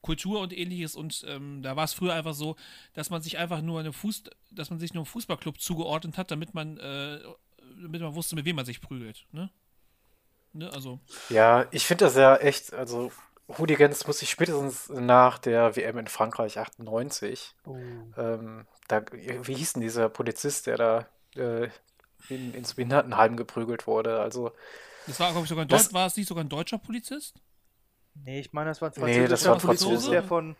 Kultur 0.01 0.39
und 0.41 0.55
ähnliches 0.57 0.95
und 0.95 1.23
ähm, 1.27 1.62
da 1.63 1.75
war 1.75 1.83
es 1.86 1.93
früher 1.93 2.13
einfach 2.13 2.33
so, 2.33 2.55
dass 2.93 3.10
man 3.10 3.21
sich 3.21 3.38
einfach 3.38 3.62
nur 3.62 3.79
eine 3.79 3.93
Fuß, 3.93 4.23
dass 4.51 4.69
man 4.69 4.79
sich 4.79 4.93
nur 4.93 5.01
einem 5.01 5.05
Fußballclub 5.07 5.60
zugeordnet 5.60 6.17
hat, 6.17 6.31
damit 6.31 6.53
man, 6.53 6.77
äh, 6.77 7.19
damit 7.81 8.01
man 8.01 8.15
wusste, 8.15 8.36
mit 8.36 8.45
wem 8.45 8.55
man 8.55 8.65
sich 8.65 8.79
prügelt, 8.81 9.25
ne? 9.31 9.49
Ne, 10.53 10.71
also, 10.73 10.99
Ja, 11.29 11.65
ich 11.71 11.86
finde 11.86 12.05
das 12.05 12.15
ja 12.15 12.36
echt, 12.38 12.73
also 12.73 13.12
Hooligans 13.57 14.07
muss 14.07 14.21
ich 14.21 14.29
spätestens 14.29 14.89
nach 14.89 15.38
der 15.39 15.75
WM 15.75 15.97
in 15.97 16.07
Frankreich 16.07 16.57
98, 16.57 17.53
ähm, 18.17 18.65
da, 18.88 19.03
wie 19.12 19.55
hieß 19.55 19.73
denn 19.73 19.81
dieser 19.81 20.10
Polizist, 20.10 20.67
der 20.67 20.77
da 20.77 21.07
äh, 21.36 21.69
in, 22.29 22.53
ins 22.53 22.73
Behindertenheim 22.75 23.36
geprügelt 23.38 23.88
wurde? 23.88 24.19
Also, 24.19 24.51
das 25.05 25.19
war, 25.19 25.31
glaube 25.31 25.45
ich, 25.45 25.49
sogar 25.49 25.65
ein 25.65 25.67
Das- 25.67 25.86
Deut- 25.89 25.93
war 25.93 26.07
es 26.07 26.17
nicht 26.17 26.27
sogar 26.27 26.43
ein 26.43 26.49
deutscher 26.49 26.77
Polizist? 26.77 27.36
Nee, 28.25 28.39
ich 28.39 28.53
meine, 28.53 28.69
das 28.69 28.82
war 28.82 28.91
ein 28.95 29.03
Nee, 29.03 29.27
das 29.27 29.45
war 29.45 29.53
ein 29.56 29.60
Franzose. 29.60 30.12
Der 30.12 30.23
von, 30.23 30.56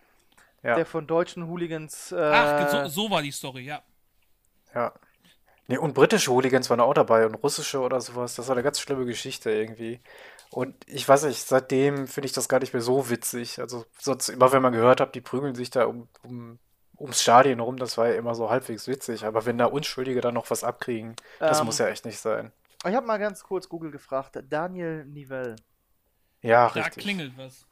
Ja. 0.64 0.76
der 0.76 0.86
von 0.86 1.08
deutschen 1.08 1.48
Hooligans. 1.48 2.12
Äh, 2.12 2.32
Ach, 2.34 2.70
so, 2.90 3.04
so 3.04 3.12
war 3.12 3.22
die 3.22 3.32
Story, 3.32 3.64
ja. 3.66 3.82
ja. 4.74 4.94
Nee, 5.68 5.78
und 5.78 5.94
britische 5.94 6.32
Hooligans 6.32 6.70
waren 6.70 6.80
auch 6.80 6.94
dabei 6.94 7.26
und 7.26 7.36
russische 7.36 7.80
oder 7.82 8.00
sowas. 8.00 8.36
Das 8.36 8.48
war 8.48 8.56
eine 8.56 8.64
ganz 8.64 8.80
schlimme 8.80 9.06
Geschichte 9.06 9.52
irgendwie. 9.52 10.00
Und 10.50 10.76
ich 10.88 11.08
weiß 11.08 11.24
nicht, 11.26 11.46
seitdem 11.46 12.08
finde 12.08 12.28
ich 12.28 12.32
das 12.32 12.48
gar 12.48 12.60
nicht 12.60 12.72
mehr 12.74 12.82
so 12.82 13.10
witzig. 13.10 13.60
Also 13.60 13.86
sonst 14.00 14.30
immer, 14.30 14.54
wenn 14.54 14.62
man 14.62 14.72
gehört 14.72 15.02
hat, 15.02 15.14
die 15.14 15.20
prügeln 15.22 15.56
sich 15.56 15.70
da 15.70 15.86
um, 15.86 16.08
um, 16.24 16.58
ums 16.98 17.22
Stadion 17.22 17.60
rum, 17.60 17.76
das 17.76 17.98
war 17.98 18.08
ja 18.08 18.16
immer 18.16 18.34
so 18.34 18.50
halbwegs 18.50 18.88
witzig. 18.88 19.26
Aber 19.26 19.46
wenn 19.46 19.58
da 19.58 19.66
Unschuldige 19.66 20.22
dann 20.22 20.36
noch 20.36 20.50
was 20.50 20.64
abkriegen, 20.64 21.18
das 21.40 21.60
Ähm, 21.60 21.66
muss 21.66 21.80
ja 21.80 21.88
echt 21.88 22.06
nicht 22.06 22.20
sein. 22.20 22.54
Ich 22.88 22.96
habe 22.96 23.06
mal 23.06 23.18
ganz 23.18 23.44
kurz 23.44 23.68
Google 23.68 23.92
gefragt. 23.92 24.40
Daniel 24.50 25.04
Nivell. 25.06 25.58
Ja, 26.42 26.68
Da 26.70 26.82
richtig. 26.82 27.04
klingelt 27.04 27.34
was. 27.38 27.66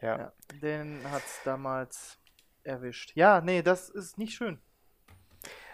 Ja. 0.00 0.18
Ja, 0.18 0.32
den 0.62 1.00
hat's 1.10 1.40
damals 1.44 2.18
erwischt. 2.62 3.12
Ja, 3.14 3.40
nee, 3.40 3.62
das 3.62 3.88
ist 3.88 4.18
nicht 4.18 4.34
schön. 4.34 4.58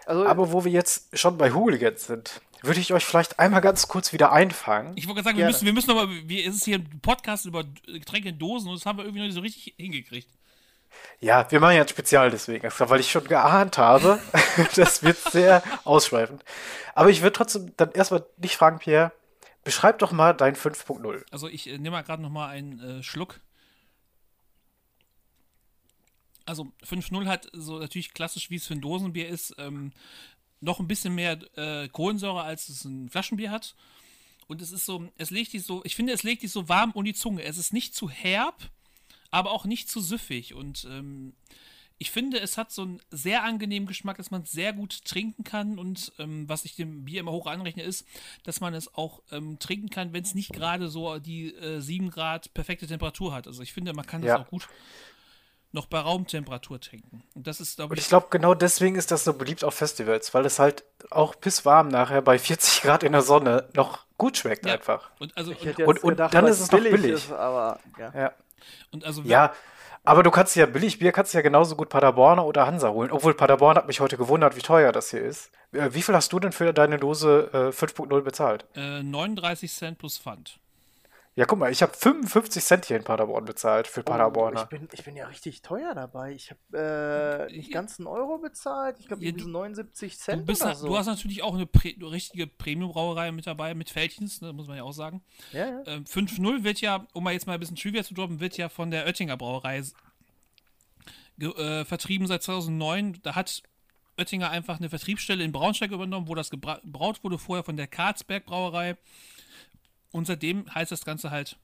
Also, 0.05 0.27
Aber 0.27 0.51
wo 0.51 0.65
wir 0.65 0.71
jetzt 0.71 1.17
schon 1.17 1.37
bei 1.37 1.51
Hooligans 1.51 2.07
sind, 2.07 2.41
würde 2.61 2.79
ich 2.79 2.93
euch 2.93 3.05
vielleicht 3.05 3.39
einmal 3.39 3.61
ganz 3.61 3.87
kurz 3.87 4.13
wieder 4.13 4.31
einfangen. 4.31 4.93
Ich 4.95 5.07
wollte 5.07 5.21
gerade 5.21 5.29
sagen, 5.29 5.37
wir 5.37 5.45
müssen, 5.45 5.65
wir 5.65 5.73
müssen 5.73 5.91
aber, 5.91 6.09
wir, 6.09 6.47
es 6.47 6.55
ist 6.55 6.65
hier 6.65 6.77
ein 6.77 6.99
Podcast 7.01 7.45
über 7.45 7.63
Getränke 7.85 8.29
in 8.29 8.39
Dosen 8.39 8.69
und 8.69 8.75
das 8.79 8.85
haben 8.85 8.97
wir 8.97 9.05
irgendwie 9.05 9.19
noch 9.19 9.27
nicht 9.27 9.35
so 9.35 9.41
richtig 9.41 9.73
hingekriegt. 9.77 10.29
Ja, 11.19 11.49
wir 11.49 11.59
machen 11.59 11.75
ja 11.75 11.81
ein 11.81 11.87
Spezial 11.87 12.29
deswegen, 12.31 12.65
extra, 12.65 12.89
weil 12.89 12.99
ich 12.99 13.11
schon 13.11 13.23
geahnt 13.25 13.77
habe, 13.77 14.19
das 14.75 15.03
wird 15.03 15.17
sehr 15.17 15.63
ausschweifend. 15.85 16.43
Aber 16.93 17.09
ich 17.09 17.21
würde 17.21 17.33
trotzdem 17.33 17.73
dann 17.77 17.91
erstmal 17.91 18.25
dich 18.37 18.55
fragen, 18.55 18.79
Pierre, 18.79 19.11
beschreib 19.63 19.99
doch 19.99 20.11
mal 20.11 20.33
dein 20.33 20.55
5.0. 20.55 21.23
Also 21.31 21.47
ich 21.47 21.67
äh, 21.67 21.77
nehme 21.77 21.91
mal 21.91 22.01
gerade 22.03 22.21
noch 22.21 22.29
mal 22.29 22.47
einen 22.47 22.79
äh, 22.79 23.03
Schluck. 23.03 23.39
Also 26.45 26.71
5.0 26.85 27.25
hat 27.25 27.49
so 27.53 27.79
natürlich 27.79 28.13
klassisch, 28.13 28.49
wie 28.49 28.57
es 28.57 28.67
für 28.67 28.73
ein 28.73 28.81
Dosenbier 28.81 29.29
ist, 29.29 29.55
ähm, 29.57 29.93
noch 30.59 30.79
ein 30.79 30.87
bisschen 30.87 31.15
mehr 31.15 31.39
äh, 31.57 31.87
Kohlensäure, 31.89 32.43
als 32.43 32.69
es 32.69 32.83
ein 32.85 33.09
Flaschenbier 33.09 33.51
hat. 33.51 33.75
Und 34.47 34.61
es 34.61 34.71
ist 34.71 34.85
so, 34.85 35.09
es 35.17 35.31
legt 35.31 35.53
dich 35.53 35.63
so, 35.63 35.81
ich 35.85 35.95
finde, 35.95 36.13
es 36.13 36.23
legt 36.23 36.43
dich 36.43 36.51
so 36.51 36.67
warm 36.67 36.91
um 36.91 37.05
die 37.05 37.13
Zunge. 37.13 37.43
Es 37.43 37.57
ist 37.57 37.73
nicht 37.73 37.95
zu 37.95 38.09
herb, 38.09 38.69
aber 39.31 39.51
auch 39.51 39.65
nicht 39.65 39.89
zu 39.89 40.01
süffig. 40.01 40.53
Und 40.53 40.85
ähm, 40.89 41.33
ich 42.03 42.11
finde, 42.11 42.37
es 42.41 42.57
hat 42.57 42.69
so 42.69 42.81
einen 42.81 42.99
sehr 43.11 43.43
angenehmen 43.43 43.87
Geschmack, 43.87 44.17
dass 44.17 44.29
man 44.29 44.41
es 44.41 44.51
sehr 44.51 44.73
gut 44.73 45.05
trinken 45.05 45.45
kann. 45.45 45.79
Und 45.79 46.11
ähm, 46.19 46.49
was 46.49 46.65
ich 46.65 46.75
dem 46.75 47.05
Bier 47.05 47.21
immer 47.21 47.31
hoch 47.31 47.47
anrechne, 47.47 47.81
ist, 47.81 48.05
dass 48.43 48.59
man 48.59 48.73
es 48.73 48.93
auch 48.93 49.21
ähm, 49.31 49.57
trinken 49.57 49.89
kann, 49.89 50.11
wenn 50.11 50.21
es 50.23 50.35
nicht 50.35 50.51
gerade 50.51 50.89
so 50.89 51.17
die 51.19 51.55
äh, 51.55 51.79
7 51.79 52.09
Grad 52.11 52.53
perfekte 52.53 52.87
Temperatur 52.87 53.33
hat. 53.33 53.47
Also 53.47 53.63
ich 53.63 53.71
finde, 53.71 53.93
man 53.93 54.05
kann 54.05 54.19
es 54.21 54.27
Ja. 54.27 54.41
auch 54.41 54.47
gut 54.47 54.67
noch 55.71 55.85
bei 55.85 55.99
Raumtemperatur 55.99 56.81
trinken. 56.81 57.23
Und 57.35 57.47
das 57.47 57.61
ist, 57.61 57.77
glaube 57.77 57.93
Und 57.93 57.97
ich, 57.97 58.03
ich 58.03 58.09
glaube, 58.09 58.27
genau 58.29 58.53
deswegen 58.53 58.95
ist 58.97 59.09
das 59.09 59.23
so 59.23 59.33
beliebt 59.33 59.63
auf 59.63 59.73
Festivals, 59.73 60.33
weil 60.33 60.45
es 60.45 60.59
halt 60.59 60.83
auch 61.09 61.39
pisswarm 61.39 61.87
nachher 61.87 62.21
bei 62.21 62.37
40 62.37 62.81
Grad 62.81 63.03
in 63.03 63.13
der 63.13 63.21
Sonne 63.21 63.69
noch 63.75 64.05
gut 64.17 64.37
schmeckt 64.37 64.65
Ja. 64.65 64.73
einfach. 64.73 65.09
Und 65.19 65.35
also, 65.37 65.51
ich 65.53 65.63
hätte 65.63 65.83
jetzt 65.83 65.87
und- 65.87 66.03
und 66.03 66.09
gedacht, 66.11 66.33
dann 66.33 66.43
was 66.43 66.57
ist 66.57 66.63
es 66.63 66.71
noch 66.73 66.79
billig. 66.81 67.13
Ist, 67.13 67.31
aber 67.31 67.79
ja. 67.97 68.13
Ja. 68.13 68.33
und 68.91 69.05
also 69.05 69.21
Ja, 69.23 69.53
aber 70.03 70.23
du 70.23 70.31
kannst 70.31 70.55
ja 70.55 70.65
billig 70.65 70.99
Bier, 70.99 71.11
kannst 71.11 71.33
ja 71.33 71.41
genauso 71.41 71.75
gut 71.75 71.89
Paderborner 71.89 72.45
oder 72.45 72.65
Hansa 72.67 72.89
holen. 72.89 73.11
Obwohl 73.11 73.33
Paderborn 73.33 73.77
hat 73.77 73.87
mich 73.87 73.99
heute 73.99 74.17
gewundert, 74.17 74.55
wie 74.55 74.61
teuer 74.61 74.91
das 74.91 75.11
hier 75.11 75.21
ist. 75.21 75.51
Äh, 75.71 75.89
Wie 75.93 76.01
viel 76.01 76.15
hast 76.15 76.31
du 76.33 76.39
denn 76.39 76.51
für 76.51 76.73
deine 76.73 76.97
Dose 76.97 77.49
äh, 77.53 77.57
5.0 77.69 78.21
bezahlt? 78.21 78.65
äh, 78.75 79.01
39 79.03 79.71
Cent 79.71 79.97
plus 79.97 80.17
Pfand. 80.17 80.59
Ja, 81.35 81.45
guck 81.45 81.57
mal, 81.57 81.71
ich 81.71 81.81
habe 81.81 81.93
55 81.93 82.63
Cent 82.63 82.85
hier 82.85 82.95
in 82.97 83.03
Paderborn 83.03 83.45
bezahlt 83.45 83.87
für 83.87 84.01
Oh, 84.01 84.03
Paderborner. 84.03 84.61
ich, 84.61 84.67
bin, 84.69 84.87
ich 84.91 85.03
bin 85.03 85.15
ja 85.15 85.25
richtig 85.25 85.63
teuer 85.63 85.95
dabei. 85.95 86.31
Ich 86.33 86.51
habe 86.51 87.47
äh, 87.49 87.55
nicht 87.57 87.71
ganz 87.71 87.99
einen 87.99 88.05
Euro 88.05 88.37
bezahlt. 88.37 88.97
Ich 88.99 89.07
glaube, 89.07 89.25
Ja, 89.25 89.31
so 89.35 89.47
79 89.49 90.13
Du, 90.15 90.23
Cent 90.23 90.45
bist, 90.45 90.61
oder 90.61 90.75
so. 90.75 90.87
du 90.87 90.95
hast 90.97 91.07
natürlich 91.07 91.41
auch 91.41 91.55
eine, 91.55 91.65
Prä 91.65 91.95
eine 91.95 92.11
richtige 92.11 92.45
Premium-Brauerei 92.45 93.31
mit 93.31 93.47
dabei, 93.47 93.73
mit 93.73 93.89
Feldchens, 93.89 94.41
ne, 94.41 94.53
muss 94.53 94.67
man 94.67 94.77
ja 94.77 94.83
auch 94.83 94.91
sagen. 94.93 95.23
ja, 95.53 95.67
ja. 95.69 95.81
Ähm, 95.87 96.03
5.0 96.03 96.63
wird 96.63 96.81
ja, 96.81 97.07
um 97.13 97.23
mal 97.23 97.33
jetzt 97.33 97.47
mal 97.47 97.53
ein 97.55 97.59
bisschen 97.59 97.77
Trivia 97.77 98.03
zu 98.03 98.13
droppen, 98.13 98.39
wird 98.39 98.57
ja 98.57 98.69
von 98.69 98.91
der 98.91 99.05
Oettinger 99.07 99.35
Brauerei 99.35 99.81
äh, 101.39 101.83
vertrieben 101.85 102.27
seit 102.27 102.43
2009. 102.43 103.19
Da 103.23 103.33
hat 103.33 103.63
Oettinger 104.19 104.51
einfach 104.51 104.77
eine 104.77 104.89
Vertriebsstelle 104.89 105.43
in 105.43 105.51
Braunschweig 105.51 105.89
übernommen, 105.89 106.27
wo 106.27 106.35
das 106.35 106.51
gebra- 106.51 106.81
gebraut 106.81 107.23
wurde, 107.23 107.39
vorher 107.39 107.63
von 107.63 107.75
der 107.75 107.87
Karlsberg 107.87 108.45
Brauerei. 108.45 108.97
Und 110.13 110.25
seitdem 110.25 110.73
heißt 110.73 110.91
das 110.93 111.03
Ganze 111.03 111.29
halt 111.31 111.57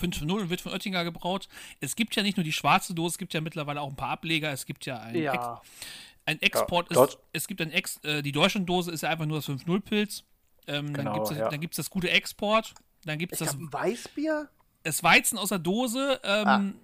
5.0 0.00 0.30
und 0.32 0.50
wird 0.50 0.60
von 0.60 0.72
Oettinger 0.72 1.04
gebraut. 1.04 1.48
Es 1.80 1.96
gibt 1.96 2.14
ja 2.16 2.22
nicht 2.22 2.36
nur 2.36 2.44
die 2.44 2.52
schwarze 2.52 2.94
Dose, 2.94 3.14
es 3.14 3.18
gibt 3.18 3.34
ja 3.34 3.40
mittlerweile 3.40 3.80
auch 3.80 3.88
ein 3.88 3.96
paar 3.96 4.10
Ableger. 4.10 4.50
Es 4.52 4.64
gibt 4.64 4.86
ja 4.86 5.00
ein, 5.00 5.14
Ex 5.14 5.24
ja. 5.24 5.60
ein 6.24 6.40
Export, 6.40 6.94
Ja, 6.94 7.04
ist, 7.04 7.18
es 7.32 7.46
gibt 7.48 7.60
ein 7.60 7.72
Ex, 7.72 7.98
äh, 8.04 8.22
die 8.22 8.32
Deutschlanddose 8.32 8.92
ist 8.92 9.02
ja 9.02 9.10
einfach 9.10 9.26
nur 9.26 9.38
das 9.38 9.48
5.0 9.48 9.80
Pilz. 9.80 10.24
Ähm, 10.66 10.86
dann 10.86 10.94
Genau, 10.94 11.14
gibt 11.14 11.30
es 11.32 11.38
ja. 11.38 11.48
dann 11.48 11.60
gibt's 11.60 11.76
das 11.76 11.90
gute 11.90 12.10
Export. 12.10 12.74
Dann 13.04 13.18
gibt 13.18 13.32
es 13.32 13.40
das, 13.40 13.56
Weißbier? 13.58 14.48
das 14.84 15.02
Weizen 15.02 15.38
aus 15.38 15.48
der 15.48 15.58
Dose. 15.58 16.20
Ähm, 16.22 16.74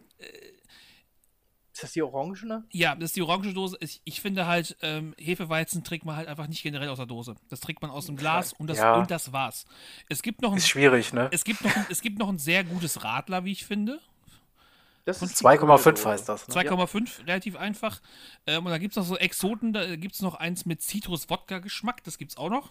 Ist 1.75 1.83
das 1.83 1.93
die 1.93 2.03
Orangene? 2.03 2.63
Ja, 2.71 2.95
das 2.95 3.07
ist 3.11 3.17
die 3.17 3.23
orange 3.23 3.53
Dose. 3.53 3.77
Ich, 3.81 4.01
ich 4.05 4.21
finde 4.21 4.47
halt, 4.47 4.77
ähm, 4.81 5.13
Hefeweizen 5.19 5.83
trägt 5.83 6.05
man 6.05 6.15
halt 6.15 6.29
einfach 6.29 6.47
nicht 6.47 6.63
generell 6.63 6.89
aus 6.89 6.99
der 6.99 7.07
Dose. 7.07 7.35
Das 7.49 7.59
trägt 7.59 7.83
man 7.83 7.91
aus 7.91 8.07
dem 8.07 8.17
Glas 8.17 8.53
und 8.53 8.69
das, 8.69 8.79
Ja. 8.79 8.95
und 8.95 9.11
das 9.11 9.33
war's. 9.33 9.67
Es 10.09 10.23
gibt 10.23 10.41
noch 10.41 10.53
ein, 10.53 10.59
Ist 10.59 10.69
schwierig, 10.69 11.13
ne? 11.13 11.29
es 11.33 11.43
gibt 11.43 11.63
noch, 11.65 11.75
ein- 11.77 11.87
es 11.91 12.01
gibt 12.01 12.19
noch 12.21 12.29
ein 12.29 12.39
sehr 12.39 12.63
gutes 12.63 13.03
Radler, 13.03 13.45
wie 13.45 13.51
ich 13.53 13.67
finde. 13.67 13.99
Das 15.05 15.21
ist 15.21 15.41
die 15.41 15.45
2,5 15.45 15.57
grüne 16.03 16.13
heißt 16.13 16.29
das. 16.29 16.47
Ne? 16.49 16.55
2,5, 16.55 17.27
relativ 17.27 17.57
einfach. 17.57 18.01
Ähm, 18.47 18.65
und 18.65 18.71
da 18.71 18.79
gibt 18.79 18.93
es 18.93 18.97
noch 18.97 19.05
so 19.05 19.17
Exoten, 19.19 19.73
da 19.73 19.97
gibt 19.97 20.15
es 20.15 20.23
noch 20.23 20.37
eins 20.37 20.65
mit 20.67 20.81
Zitrus-Wodka-Geschmack, 20.81 22.05
das 22.05 22.19
gibt's 22.19 22.37
auch 22.37 22.49
noch. 22.51 22.71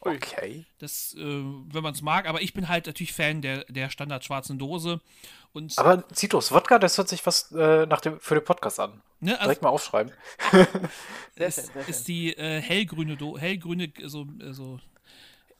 Okay. 0.00 0.64
Das, 0.78 1.14
äh, 1.14 1.20
wenn 1.20 1.82
man 1.82 1.92
es 1.94 2.00
mag, 2.02 2.26
aber 2.26 2.40
ich 2.40 2.54
bin 2.54 2.68
halt 2.68 2.86
natürlich 2.86 3.12
Fan 3.12 3.42
der, 3.42 3.64
der 3.64 3.90
standard 3.90 4.24
schwarzen 4.24 4.58
Dose. 4.58 5.00
Und 5.52 5.76
Aber 5.78 6.04
Citrus 6.14 6.52
Wodka, 6.52 6.78
das 6.78 6.96
hört 6.96 7.08
sich 7.08 7.24
was 7.26 7.52
äh, 7.52 7.84
nach 7.86 8.00
dem, 8.00 8.18
für 8.20 8.34
den 8.34 8.44
Podcast 8.44 8.80
an. 8.80 9.02
ne, 9.20 9.32
also, 9.32 9.44
Direkt 9.44 9.62
mal 9.62 9.68
aufschreiben. 9.68 10.12
Sehr 11.36 11.48
ist, 11.48 11.56
schön, 11.56 11.64
sehr 11.66 11.82
schön. 11.84 11.90
ist 11.90 12.08
die 12.08 12.36
äh, 12.36 12.60
hellgrüne 12.60 13.16
Do 13.16 13.36
hellgrüne 13.38 13.92
so, 14.04 14.26
so 14.52 14.78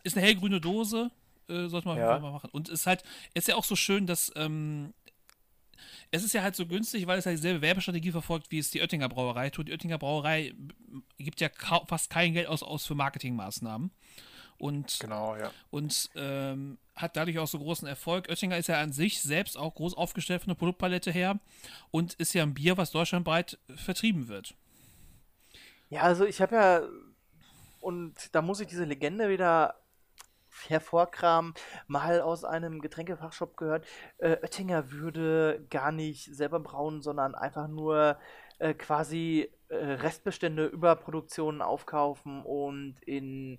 ist 0.03 0.17
eine 0.17 0.25
hellgrüne 0.27 0.61
Dose 0.61 1.11
äh, 1.49 1.67
sollte 1.67 1.89
man 1.89 1.99
Ja. 1.99 2.19
mal 2.19 2.33
machen 2.33 2.51
und 2.53 2.69
ist 2.69 2.87
halt 2.87 3.03
ist 3.35 3.49
ja 3.49 3.57
auch 3.57 3.65
so 3.65 3.77
schön 3.77 4.07
dass 4.07 4.33
ähm, 4.37 4.95
es 6.11 6.25
ist 6.25 6.35
ja 6.35 6.43
halt 6.43 6.57
so 6.57 6.67
günstig, 6.67 7.07
weil 7.07 7.19
es 7.19 7.25
ja 7.25 7.31
dieselbe 7.31 7.63
Werbestrategie 7.63 8.11
verfolgt, 8.11 8.51
wie 8.51 8.59
es 8.59 8.71
die 8.71 8.81
Oettinger 8.81 9.09
Brauerei 9.09 9.49
tut. 9.51 9.69
Die 9.69 9.73
Oettinger 9.73 9.97
Brauerei 9.99 10.53
gibt 11.19 11.41
ja 11.41 11.49
fast 11.87 12.11
kein 12.11 12.33
Geld 12.35 12.49
aus, 12.49 12.63
aus 12.63 12.85
für 12.85 12.95
Marketingmaßnahmen. 12.95 13.91
Und, 14.61 14.99
Genau, 15.01 15.37
ja. 15.37 15.51
und 15.71 16.11
ähm, 16.15 16.77
hat 16.95 17.17
dadurch 17.17 17.39
auch 17.39 17.47
so 17.47 17.59
großen 17.59 17.89
Erfolg. 17.89 18.29
Oettinger 18.29 18.59
ist 18.59 18.69
ja 18.69 18.79
an 18.81 18.93
sich 18.93 19.23
selbst 19.23 19.57
auch 19.57 19.75
groß 19.75 19.97
aufgestellt 19.97 20.43
von 20.43 20.51
der 20.51 20.59
Produktpalette 20.59 21.11
her 21.11 21.39
und 21.91 22.13
ist 22.15 22.35
ja 22.35 22.43
ein 22.43 22.53
Bier, 22.53 22.77
was 22.77 22.91
deutschlandweit 22.91 23.59
vertrieben 23.75 24.29
wird. 24.29 24.55
Ja, 25.89 26.03
also 26.03 26.27
ich 26.27 26.43
habe 26.43 26.55
ja, 26.55 26.83
und 27.81 28.15
da 28.33 28.43
muss 28.43 28.61
ich 28.61 28.69
diese 28.69 28.85
Legende 28.85 29.31
wieder 29.31 29.77
hervorkramen, 30.69 31.55
mal 31.87 32.21
aus 32.21 32.45
einem 32.45 32.83
Getränkefachshop 32.83 33.57
gehört, 33.57 33.87
äh, 34.19 34.37
Oettinger 34.43 34.93
würde 34.93 35.65
gar 35.71 35.91
nicht 35.91 36.35
selber 36.35 36.61
brauen, 36.61 37.01
sondern 37.01 37.35
einfach 37.35 37.67
nur 37.67 38.19
äh, 38.59 38.75
quasi 38.75 39.51
äh, 39.69 39.75
Restbestände, 39.75 40.67
Überproduktionen 40.67 41.63
aufkaufen 41.63 42.43
und 42.43 42.97
in 43.07 43.59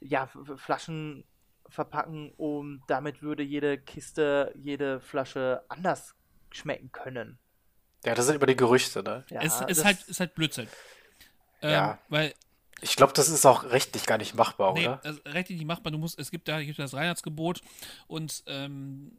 ja, 0.00 0.28
Flaschen 0.56 1.24
verpacken 1.68 2.32
und 2.36 2.82
damit 2.86 3.20
würde 3.22 3.42
jede 3.42 3.78
Kiste, 3.78 4.52
jede 4.56 5.00
Flasche 5.00 5.62
anders 5.68 6.14
schmecken 6.50 6.90
können. 6.92 7.38
Ja, 8.04 8.14
das 8.14 8.26
sind 8.26 8.36
immer 8.36 8.46
die 8.46 8.56
Gerüchte, 8.56 9.02
ne? 9.02 9.24
Ja, 9.28 9.40
es 9.42 9.60
ist 9.60 9.68
das- 9.80 9.84
halt, 9.84 10.02
ist 10.04 10.20
halt 10.20 10.34
Blödsinn. 10.34 10.68
Ähm, 11.62 11.70
Ja. 11.70 11.98
Weil, 12.08 12.32
Ich 12.80 12.94
glaube, 12.94 13.12
das 13.12 13.28
ist 13.28 13.44
auch 13.44 13.64
rechtlich 13.64 14.06
gar 14.06 14.18
nicht 14.18 14.34
machbar, 14.36 14.72
nee, 14.72 14.86
oder? 14.86 15.00
also 15.04 15.20
rechtlich 15.26 15.58
nicht 15.58 15.66
machbar. 15.66 15.90
Du 15.90 15.98
musst, 15.98 16.16
es 16.18 16.30
gibt 16.30 16.46
da 16.46 16.62
gibt 16.62 16.78
das 16.78 16.94
Reinheitsgebot 16.94 17.60
und 18.06 18.44
ähm, 18.46 19.18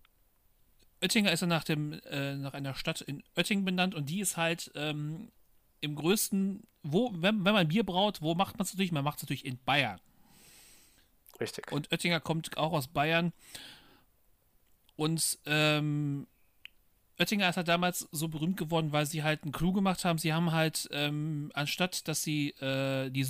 Oettinger 1.01 1.31
ist 1.31 1.41
ja 1.41 1.47
nach, 1.47 1.65
dem, 1.65 1.93
äh, 2.05 2.35
nach 2.35 2.53
einer 2.53 2.73
Stadt 2.73 3.01
in 3.01 3.21
Oettingen 3.37 3.65
benannt 3.65 3.95
und 3.95 4.09
die 4.09 4.21
ist 4.21 4.37
halt 4.37 4.71
ähm, 4.75 5.29
im 5.81 5.95
größten, 5.95 6.63
wo, 6.83 7.11
wenn, 7.13 7.43
wenn 7.45 7.53
man 7.53 7.67
Bier 7.67 7.85
braut, 7.85 8.21
wo 8.21 8.33
macht 8.33 8.57
man 8.57 8.63
es 8.65 8.73
natürlich? 8.73 8.91
Man 8.93 9.03
macht 9.03 9.17
es 9.17 9.23
natürlich 9.23 9.45
in 9.45 9.57
Bayern. 9.65 9.99
Richtig. 11.39 11.71
Und 11.71 11.91
Oettinger 11.91 12.19
kommt 12.19 12.57
auch 12.57 12.73
aus 12.73 12.87
Bayern. 12.87 13.33
Und 14.95 15.39
ähm, 15.45 16.27
Oettinger 17.17 17.49
ist 17.49 17.57
halt 17.57 17.67
damals 17.67 18.07
so 18.11 18.27
berühmt 18.27 18.57
geworden, 18.57 18.91
weil 18.91 19.05
sie 19.05 19.23
halt 19.23 19.43
einen 19.43 19.51
Clou 19.51 19.73
gemacht 19.73 20.03
haben. 20.05 20.17
Sie 20.17 20.33
haben 20.33 20.51
halt, 20.51 20.89
ähm, 20.91 21.51
anstatt 21.53 22.07
dass 22.07 22.23
sie 22.23 22.49
äh, 22.61 23.09
die 23.09 23.25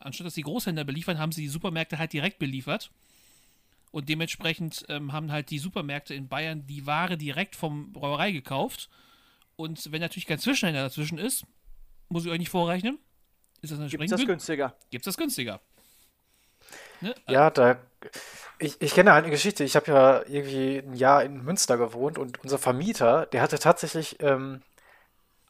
anstatt 0.00 0.26
dass 0.26 0.34
die 0.34 0.42
Großhändler 0.42 0.84
beliefern, 0.84 1.18
haben 1.18 1.32
sie 1.32 1.42
die 1.42 1.48
Supermärkte 1.48 1.98
halt 1.98 2.12
direkt 2.12 2.38
beliefert. 2.38 2.90
Und 3.90 4.08
dementsprechend 4.08 4.84
ähm, 4.88 5.12
haben 5.12 5.32
halt 5.32 5.50
die 5.50 5.58
Supermärkte 5.58 6.14
in 6.14 6.28
Bayern 6.28 6.66
die 6.66 6.86
Ware 6.86 7.16
direkt 7.16 7.56
vom 7.56 7.90
Brauerei 7.92 8.32
gekauft. 8.32 8.90
Und 9.56 9.90
wenn 9.90 10.00
natürlich 10.00 10.26
kein 10.26 10.38
Zwischenhändler 10.38 10.84
dazwischen 10.84 11.18
ist, 11.18 11.46
muss 12.10 12.24
ich 12.24 12.30
euch 12.30 12.38
nicht 12.38 12.50
vorrechnen, 12.50 12.98
ist 13.60 13.72
das 13.72 13.78
Gibt's 13.78 13.94
entsprechend 13.94 14.12
das 14.12 14.20
gün- 14.20 14.26
günstiger? 14.26 14.76
gibt's 14.90 15.06
das 15.06 15.16
günstiger. 15.16 15.60
Ne? 17.00 17.14
Ja, 17.28 17.50
da. 17.50 17.78
Ich, 18.58 18.80
ich 18.80 18.94
kenne 18.94 19.12
eine 19.12 19.30
Geschichte. 19.30 19.64
Ich 19.64 19.76
habe 19.76 19.90
ja 19.90 20.22
irgendwie 20.26 20.78
ein 20.78 20.94
Jahr 20.94 21.22
in 21.22 21.44
Münster 21.44 21.76
gewohnt 21.76 22.18
und 22.18 22.42
unser 22.42 22.58
Vermieter, 22.58 23.26
der 23.26 23.42
hatte 23.42 23.58
tatsächlich 23.58 24.20
ähm, 24.20 24.62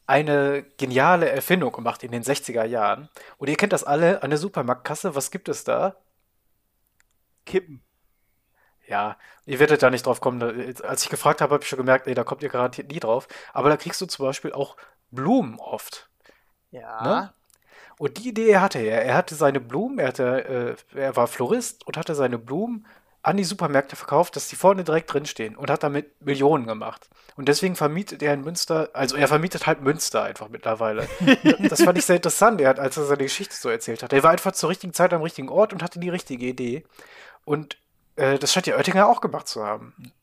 eine 0.05 0.63
geniale 0.77 1.29
Erfindung 1.29 1.71
gemacht 1.71 2.03
in 2.03 2.11
den 2.11 2.23
60er 2.23 2.63
Jahren. 2.65 3.09
Und 3.37 3.49
ihr 3.49 3.55
kennt 3.55 3.73
das 3.73 3.83
alle 3.83 4.23
an 4.23 4.29
der 4.29 4.39
Supermarktkasse. 4.39 5.15
Was 5.15 5.31
gibt 5.31 5.49
es 5.49 5.63
da? 5.63 5.95
Kippen. 7.45 7.83
Ja, 8.87 9.17
ihr 9.45 9.59
werdet 9.59 9.83
da 9.83 9.91
nicht 9.91 10.07
drauf 10.07 10.19
kommen. 10.19 10.41
Als 10.81 11.03
ich 11.03 11.09
gefragt 11.09 11.41
habe, 11.41 11.53
habe 11.53 11.63
ich 11.63 11.69
schon 11.69 11.77
gemerkt, 11.77 12.07
nee, 12.07 12.15
da 12.15 12.23
kommt 12.23 12.41
ihr 12.41 12.49
garantiert 12.49 12.91
nie 12.91 12.99
drauf. 12.99 13.27
Aber 13.53 13.69
da 13.69 13.77
kriegst 13.77 14.01
du 14.01 14.07
zum 14.07 14.25
Beispiel 14.25 14.51
auch 14.51 14.77
Blumen 15.11 15.59
oft. 15.59 16.09
Ja. 16.71 17.03
Ne? 17.03 17.33
Und 17.99 18.17
die 18.17 18.29
Idee 18.29 18.57
hatte 18.57 18.79
er. 18.79 19.03
Er 19.03 19.13
hatte 19.15 19.35
seine 19.35 19.59
Blumen, 19.59 19.99
er, 19.99 20.07
hatte, 20.07 20.77
äh, 20.95 20.97
er 20.97 21.17
war 21.17 21.27
Florist 21.27 21.85
und 21.85 21.97
hatte 21.97 22.15
seine 22.15 22.37
Blumen 22.37 22.87
an 23.23 23.35
die 23.35 23.43
Supermärkte 23.43 23.97
verkauft, 23.97 24.37
dass 24.37 24.47
die 24.47 24.55
vorne 24.55 24.85
direkt 24.85 25.11
drinstehen 25.11 25.57
und 25.57 25.69
hat 25.69 25.83
damit 25.83 26.09
Millionen 26.21 26.65
gemacht. 26.65 27.09
Und 27.35 27.49
deswegen 27.49 27.75
vermietet 27.75 28.23
er 28.23 28.33
in 28.33 28.41
Münster, 28.41 28.89
also 28.93 29.17
er 29.17 29.27
vermietet 29.27 29.67
halt 29.67 29.81
Münster 29.81 30.23
einfach 30.23 30.47
mittlerweile. 30.47 31.09
das 31.69 31.83
fand 31.83 31.97
ich 31.97 32.05
sehr 32.05 32.15
interessant, 32.15 32.61
er 32.61 32.69
hat, 32.69 32.79
als 32.79 32.95
er 32.95 33.03
seine 33.03 33.23
Geschichte 33.23 33.53
so 33.53 33.67
erzählt 33.67 34.01
hat. 34.01 34.13
Er 34.13 34.23
war 34.23 34.31
einfach 34.31 34.53
zur 34.53 34.69
richtigen 34.69 34.93
Zeit 34.93 35.11
am 35.11 35.21
richtigen 35.21 35.49
Ort 35.49 35.73
und 35.73 35.83
hatte 35.83 35.99
die 35.99 36.07
richtige 36.07 36.45
Idee. 36.45 36.85
Und 37.43 37.77
äh, 38.15 38.39
das 38.39 38.53
scheint 38.53 38.67
ja 38.67 38.77
Oettinger 38.77 39.09
auch 39.09 39.19
gemacht 39.19 39.49
zu 39.49 39.65
haben. 39.65 40.13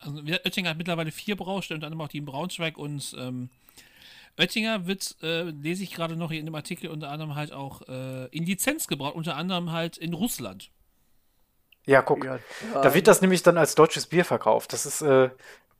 Also 0.00 0.18
Oettinger 0.18 0.68
hat 0.68 0.76
mittlerweile 0.76 1.10
vier 1.10 1.36
Braustellen, 1.36 1.78
unter 1.78 1.86
anderem 1.86 2.04
auch 2.04 2.10
die 2.10 2.18
in 2.18 2.26
Braunschweig 2.26 2.76
und 2.76 3.16
ähm, 3.18 3.48
Oettinger 4.38 4.86
wird, 4.86 5.16
äh, 5.22 5.42
lese 5.42 5.82
ich 5.82 5.92
gerade 5.92 6.16
noch 6.16 6.30
hier 6.30 6.40
in 6.40 6.46
dem 6.46 6.54
Artikel, 6.54 6.90
unter 6.90 7.10
anderem 7.10 7.34
halt 7.34 7.52
auch 7.52 7.82
äh, 7.88 8.26
in 8.26 8.44
Lizenz 8.44 8.86
gebraut, 8.86 9.14
unter 9.14 9.36
anderem 9.36 9.72
halt 9.72 9.96
in 9.96 10.14
Russland. 10.14 10.70
Ja, 11.86 12.02
guck. 12.02 12.24
Ja, 12.24 12.38
Da 12.74 12.94
wird 12.94 13.06
das 13.06 13.22
nämlich 13.22 13.42
dann 13.42 13.56
als 13.56 13.74
deutsches 13.74 14.06
Bier 14.06 14.24
verkauft. 14.24 14.72
Das 14.72 14.84
ist 14.84 15.00
äh, 15.00 15.30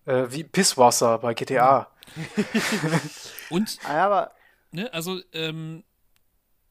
äh, 0.06 0.32
wie 0.32 0.42
Pisswasser 0.42 1.18
bei 1.18 1.34
GTA. 1.34 1.90
Und, 3.50 3.78
Ah, 3.84 3.92
ja, 3.92 4.06
aber 4.06 4.32
ne, 4.72 4.92
also, 4.92 5.20
ähm, 5.32 5.84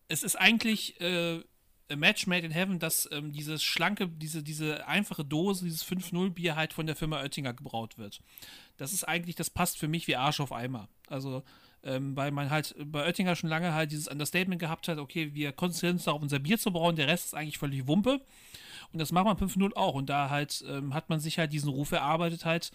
es 0.08 0.24
ist 0.24 0.36
eigentlich 0.36 1.00
äh, 1.02 1.44
a 1.90 1.96
Match 1.96 2.28
made 2.28 2.46
in 2.46 2.52
heaven, 2.52 2.80
dass 2.80 3.08
ähm, 3.12 3.32
dieses 3.32 3.64
schlanke, 3.64 4.08
diese, 4.08 4.42
diese 4.44 4.88
einfache 4.88 5.24
Dose, 5.24 5.66
dieses 5.66 5.86
5.0 5.86 6.32
Bier 6.32 6.56
halt 6.56 6.74
von 6.74 6.88
der 6.88 6.96
Firma 6.96 7.22
Oettinger 7.22 7.54
gebraut 7.54 7.98
wird. 7.98 8.22
Das 8.78 8.94
ist 8.94 9.04
eigentlich, 9.04 9.36
das 9.36 9.50
passt 9.50 9.78
für 9.78 9.88
mich 9.88 10.08
wie 10.08 10.16
Arsch 10.16 10.40
auf 10.40 10.52
Eimer. 10.52 10.90
Also, 11.08 11.44
ähm, 11.84 12.16
weil 12.16 12.32
man 12.32 12.50
halt 12.50 12.76
bei 12.86 13.06
Oettinger 13.06 13.36
schon 13.36 13.50
lange 13.50 13.74
halt 13.74 13.92
dieses 13.92 14.08
Understatement 14.08 14.60
gehabt 14.60 14.88
hat, 14.88 14.98
okay, 14.98 15.34
wir 15.34 15.52
konzentrieren 15.52 15.96
uns 15.96 16.06
darauf, 16.06 16.22
unser 16.22 16.40
Bier 16.40 16.58
zu 16.58 16.72
brauen, 16.72 16.96
der 16.96 17.08
Rest 17.08 17.28
ist 17.28 17.34
eigentlich 17.34 17.58
völlig 17.58 17.88
Wumpe. 17.88 18.22
Und 18.94 19.00
das 19.00 19.12
macht 19.12 19.26
man 19.26 19.38
5.0 19.38 19.74
auch. 19.76 19.96
Und 19.96 20.10
da 20.10 20.30
halt 20.30 20.64
ähm, 20.68 20.94
hat 20.94 21.10
man 21.10 21.20
sich 21.20 21.40
halt 21.40 21.52
diesen 21.54 21.70
Ruf 21.70 21.92
erarbeitet, 21.92 22.46
halt 22.46 22.72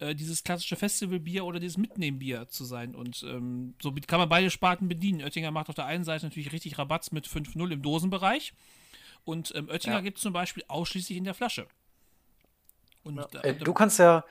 äh, 0.00 0.14
dieses 0.14 0.42
klassische 0.42 0.76
Festivalbier 0.76 1.44
oder 1.44 1.60
dieses 1.60 1.76
Mitnehmbier 1.78 2.48
zu 2.48 2.64
sein. 2.64 2.94
Und 2.94 3.22
ähm, 3.28 3.74
so 3.80 3.92
kann 4.06 4.18
man 4.18 4.28
beide 4.28 4.50
Sparten 4.50 4.88
bedienen. 4.88 5.22
Oettinger 5.22 5.50
macht 5.50 5.68
auf 5.68 5.74
der 5.74 5.86
einen 5.86 6.04
Seite 6.04 6.26
natürlich 6.26 6.52
richtig 6.52 6.78
Rabatz 6.78 7.12
mit 7.12 7.26
5.0 7.26 7.70
im 7.70 7.82
Dosenbereich. 7.82 8.54
Und 9.24 9.54
ähm, 9.54 9.68
Oettinger 9.68 9.96
Ja. 9.96 10.00
gibt 10.02 10.18
es 10.18 10.22
zum 10.22 10.32
Beispiel 10.32 10.64
ausschließlich 10.66 11.16
in 11.16 11.24
der 11.24 11.34
Flasche. 11.34 11.66
Und 13.04 13.16
Ja. 13.18 13.28
da, 13.30 13.52
du 13.52 13.72
kannst 13.72 13.98
ja 13.98 14.24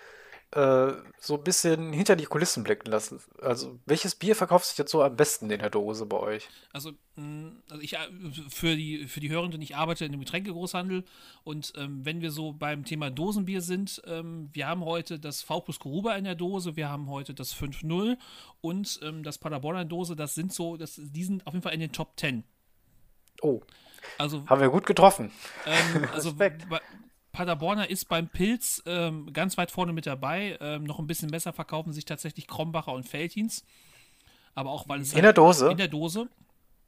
äh, 0.51 0.93
so 1.17 1.35
ein 1.37 1.43
bisschen 1.43 1.93
hinter 1.93 2.15
die 2.15 2.25
Kulissen 2.25 2.63
blicken 2.63 2.89
lassen. 2.91 3.21
Also, 3.41 3.79
welches 3.85 4.15
Bier 4.15 4.35
verkauft 4.35 4.65
sich 4.65 4.77
jetzt 4.77 4.91
so 4.91 5.01
am 5.01 5.15
besten 5.15 5.49
in 5.49 5.59
der 5.59 5.69
Dose 5.69 6.05
bei 6.05 6.17
euch? 6.17 6.49
Also, 6.73 6.91
mh, 7.15 7.51
also 7.69 7.81
ich 7.81 7.93
äh, 7.93 7.99
für 8.49 8.75
die 8.75 9.07
für 9.07 9.21
die 9.21 9.29
Hörenden, 9.29 9.61
ich 9.61 9.75
arbeite 9.75 10.03
in 10.05 10.11
einem 10.11 10.19
Getränkegroßhandel 10.21 11.05
und 11.43 11.71
ähm, 11.77 12.03
wenn 12.05 12.21
wir 12.21 12.31
so 12.31 12.51
beim 12.53 12.83
Thema 12.83 13.09
Dosenbier 13.09 13.61
sind, 13.61 14.01
ähm, 14.05 14.49
wir 14.51 14.67
haben 14.67 14.83
heute 14.83 15.19
das 15.19 15.41
V 15.41 15.61
plus 15.61 15.79
Koruba 15.79 16.15
in 16.15 16.25
der 16.25 16.35
Dose, 16.35 16.75
wir 16.75 16.89
haben 16.89 17.09
heute 17.09 17.33
das 17.33 17.55
5.0 17.55 18.17
und 18.59 18.99
ähm, 19.03 19.23
das 19.23 19.37
Paderborner 19.37 19.85
Dose, 19.85 20.15
das 20.15 20.35
sind 20.35 20.53
so, 20.53 20.75
das, 20.75 20.99
die 21.01 21.23
sind 21.23 21.47
auf 21.47 21.53
jeden 21.53 21.63
Fall 21.63 21.73
in 21.73 21.79
den 21.79 21.91
Top 21.93 22.19
10. 22.19 22.43
Oh, 23.41 23.61
Also, 24.17 24.45
haben 24.47 24.61
wir 24.61 24.69
gut 24.69 24.85
getroffen. 24.85 25.31
ähm, 25.65 26.07
also 26.13 26.29
Respekt. 26.37 26.67
Paderborner 27.31 27.89
ist 27.89 28.09
beim 28.09 28.27
Pilz 28.27 28.81
ähm, 28.85 29.31
ganz 29.33 29.57
weit 29.57 29.71
vorne 29.71 29.93
mit 29.93 30.05
dabei. 30.05 30.57
Ähm, 30.59 30.83
noch 30.83 30.99
ein 30.99 31.07
bisschen 31.07 31.31
besser 31.31 31.53
verkaufen 31.53 31.93
sich 31.93 32.05
tatsächlich 32.05 32.47
Krombacher 32.47 32.93
und 32.93 33.07
Feltins. 33.07 33.65
Aber 34.53 34.71
auch 34.71 34.89
weil 34.89 35.01
es 35.01 35.13
In 35.13 35.21
der 35.21 35.33
Dose? 35.33 35.71
In 35.71 35.77
der 35.77 35.87
Dose. 35.87 36.27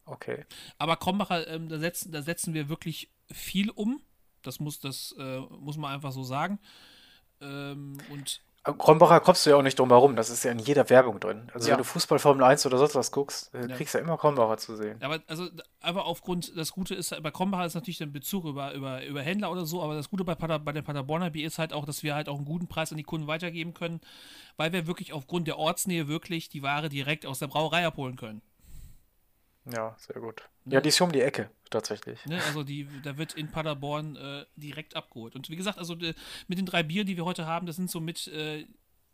Okay. 0.06 0.46
Aber 0.78 0.98
Krombacher, 0.98 1.48
ähm, 1.48 1.70
da, 1.70 1.80
setzen, 1.80 2.12
da 2.12 2.22
setzen 2.22 2.54
wir 2.54 2.68
wirklich 2.68 3.10
viel 3.32 3.70
um. 3.70 4.02
Das 4.41 4.60
muss, 4.60 4.80
das, 4.80 5.16
äh, 5.18 5.39
muss 5.39 5.78
man 5.78 5.94
einfach 5.94 6.12
so 6.12 6.24
sagen. 6.24 6.60
Ähm, 7.39 7.98
und 8.10 8.41
Krombacher 8.64 9.20
kommst 9.20 9.45
du 9.45 9.49
ja 9.49 9.57
auch 9.57 9.61
nicht 9.61 9.78
drum 9.78 9.89
herum. 9.89 10.16
Das 10.16 10.30
ist 10.30 10.43
ja 10.43 10.51
in 10.51 10.59
jeder 10.59 10.89
Werbung 10.89 11.20
drin. 11.20 11.51
Also, 11.53 11.68
Ja. 11.68 11.74
wenn 11.74 11.80
du 11.80 11.84
Fußball 11.84 12.18
Formel 12.18 12.43
1 12.45 12.66
oder 12.66 12.78
sonst 12.78 12.95
was 12.95 13.11
guckst, 13.11 13.53
äh, 13.53 13.68
Ja. 13.68 13.76
kriegst 13.76 13.93
du 13.93 13.97
ja 13.97 14.03
immer 14.05 14.18
Krombacher 14.18 14.57
zu 14.57 14.76
sehen. 14.78 14.97
aber 15.01 15.20
also 15.28 15.49
aber 15.82 16.05
aufgrund, 16.05 16.57
das 16.57 16.72
Gute 16.72 16.95
ist, 16.95 17.14
bei 17.22 17.30
Krombacher 17.32 17.66
ist 17.66 17.74
natürlich 17.76 17.97
der 17.97 18.05
Bezug 18.05 18.45
über, 18.45 18.74
über, 18.74 19.05
über 19.05 19.22
Händler 19.22 19.51
oder 19.51 19.66
so, 19.66 19.84
aber 19.84 19.95
das 19.95 20.09
Gute 20.09 20.24
bei, 20.24 20.34
Pader, 20.36 20.59
bei 20.59 20.72
der 20.72 20.82
Paderborner 20.82 21.30
Bier 21.32 21.45
ist 21.45 21.59
halt 21.59 21.74
auch, 21.74 21.86
dass 21.86 22.03
wir 22.03 22.16
halt 22.16 22.30
auch 22.30 22.38
einen 22.38 22.45
guten 22.45 22.68
Preis 22.70 22.91
an 22.91 22.97
die 22.97 23.03
Kunden 23.03 23.28
weitergeben 23.28 23.74
können, 23.74 23.99
weil 24.55 24.72
wir 24.72 24.88
wirklich 24.88 25.11
aufgrund 25.11 25.47
der 25.47 25.57
Ortsnähe 25.57 26.07
wirklich 26.07 26.47
die 26.47 26.64
Ware 26.64 26.88
direkt 26.88 27.26
aus 27.26 27.39
der 27.39 27.47
Brauerei 27.47 27.86
abholen 27.86 28.16
können. 28.16 28.41
Ja, 29.66 29.95
sehr 29.97 30.20
gut. 30.22 30.43
Ja, 30.66 30.82
die 30.82 30.89
ist 30.89 30.97
hier 30.97 31.05
um 31.05 31.11
die 31.11 31.22
Ecke, 31.22 31.49
tatsächlich. 31.70 32.26
Ne, 32.26 32.41
also 32.43 32.64
die, 32.64 32.88
da 33.01 33.18
wird 33.18 33.34
in 33.34 33.49
Paderborn 33.49 34.16
äh, 34.16 34.45
direkt 34.55 34.95
abgeholt. 34.95 35.36
Und 35.36 35.49
wie 35.49 35.55
gesagt, 35.55 35.78
also 35.78 35.95
äh, 35.95 36.14
mit 36.47 36.57
den 36.57 36.66
drei 36.66 36.84
Bieren, 36.84 37.07
die 37.07 37.16
wir 37.16 37.26
heute 37.26 37.45
haben, 37.45 37.66
das 37.66 37.78
sind 37.78 37.89
so 37.89 37.99
mit, 37.99 38.28
äh, 38.28 38.66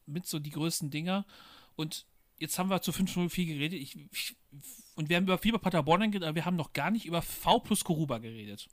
mit 0.05 0.25
so 0.25 0.39
die 0.39 0.49
größten 0.49 0.89
Dinger. 0.89 1.25
Und 1.75 2.05
jetzt 2.39 2.57
haben 2.57 2.69
wir 2.69 2.81
zu 2.81 2.91
504 2.91 3.45
geredet. 3.45 3.79
Ich, 3.79 3.95
ich, 4.11 4.35
und 4.95 5.09
wir 5.09 5.17
haben 5.17 5.25
über 5.25 5.37
viel 5.37 5.49
über 5.49 5.59
Paderborn 5.59 6.01
geredet, 6.01 6.23
aber 6.23 6.35
wir 6.35 6.45
haben 6.45 6.55
noch 6.55 6.73
gar 6.73 6.89
nicht 6.89 7.05
über 7.05 7.21
V 7.21 7.59
plus 7.59 7.83
Koruba 7.83 8.17
geredet. 8.17 8.67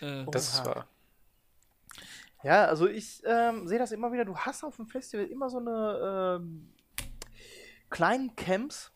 Äh, 0.00 0.24
Das 0.30 0.54
ist 0.54 0.64
wahr. 0.64 0.88
Ja, 2.42 2.66
also 2.66 2.88
ich 2.88 3.22
ähm, 3.24 3.66
sehe 3.66 3.78
das 3.78 3.92
immer 3.92 4.12
wieder. 4.12 4.24
Du 4.24 4.36
hast 4.36 4.64
auf 4.64 4.76
dem 4.76 4.86
Festival 4.86 5.26
immer 5.26 5.48
so 5.48 5.58
eine 5.58 6.38
ähm, 6.40 6.72
kleinen 7.88 8.36
Camps 8.36 8.92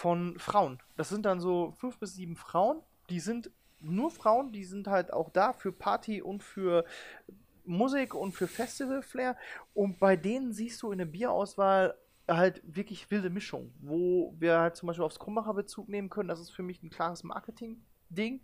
von 0.00 0.38
Frauen. 0.38 0.78
Das 0.96 1.10
sind 1.10 1.26
dann 1.26 1.40
so 1.40 1.72
fünf 1.72 1.98
bis 1.98 2.14
sieben 2.14 2.34
Frauen. 2.34 2.80
Die 3.10 3.20
sind 3.20 3.50
nur 3.80 4.10
Frauen, 4.10 4.50
die 4.50 4.64
sind 4.64 4.88
halt 4.88 5.12
auch 5.12 5.28
da 5.28 5.52
für 5.52 5.72
Party 5.72 6.22
und 6.22 6.42
für 6.42 6.86
Musik 7.66 8.14
und 8.14 8.32
für 8.32 8.48
Festival-Flair. 8.48 9.36
Und 9.74 10.00
bei 10.00 10.16
denen 10.16 10.54
siehst 10.54 10.80
du 10.80 10.90
in 10.90 10.98
der 10.98 11.04
Bierauswahl 11.04 11.98
halt 12.26 12.62
wirklich 12.64 13.10
wilde 13.10 13.28
Mischung, 13.28 13.74
wo 13.82 14.34
wir 14.38 14.58
halt 14.58 14.76
zum 14.76 14.86
Beispiel 14.86 15.04
aufs 15.04 15.18
Krummacher 15.18 15.52
Bezug 15.52 15.90
nehmen 15.90 16.08
können. 16.08 16.30
Das 16.30 16.40
ist 16.40 16.50
für 16.50 16.62
mich 16.62 16.82
ein 16.82 16.88
klares 16.88 17.22
Marketing-Ding. 17.22 18.40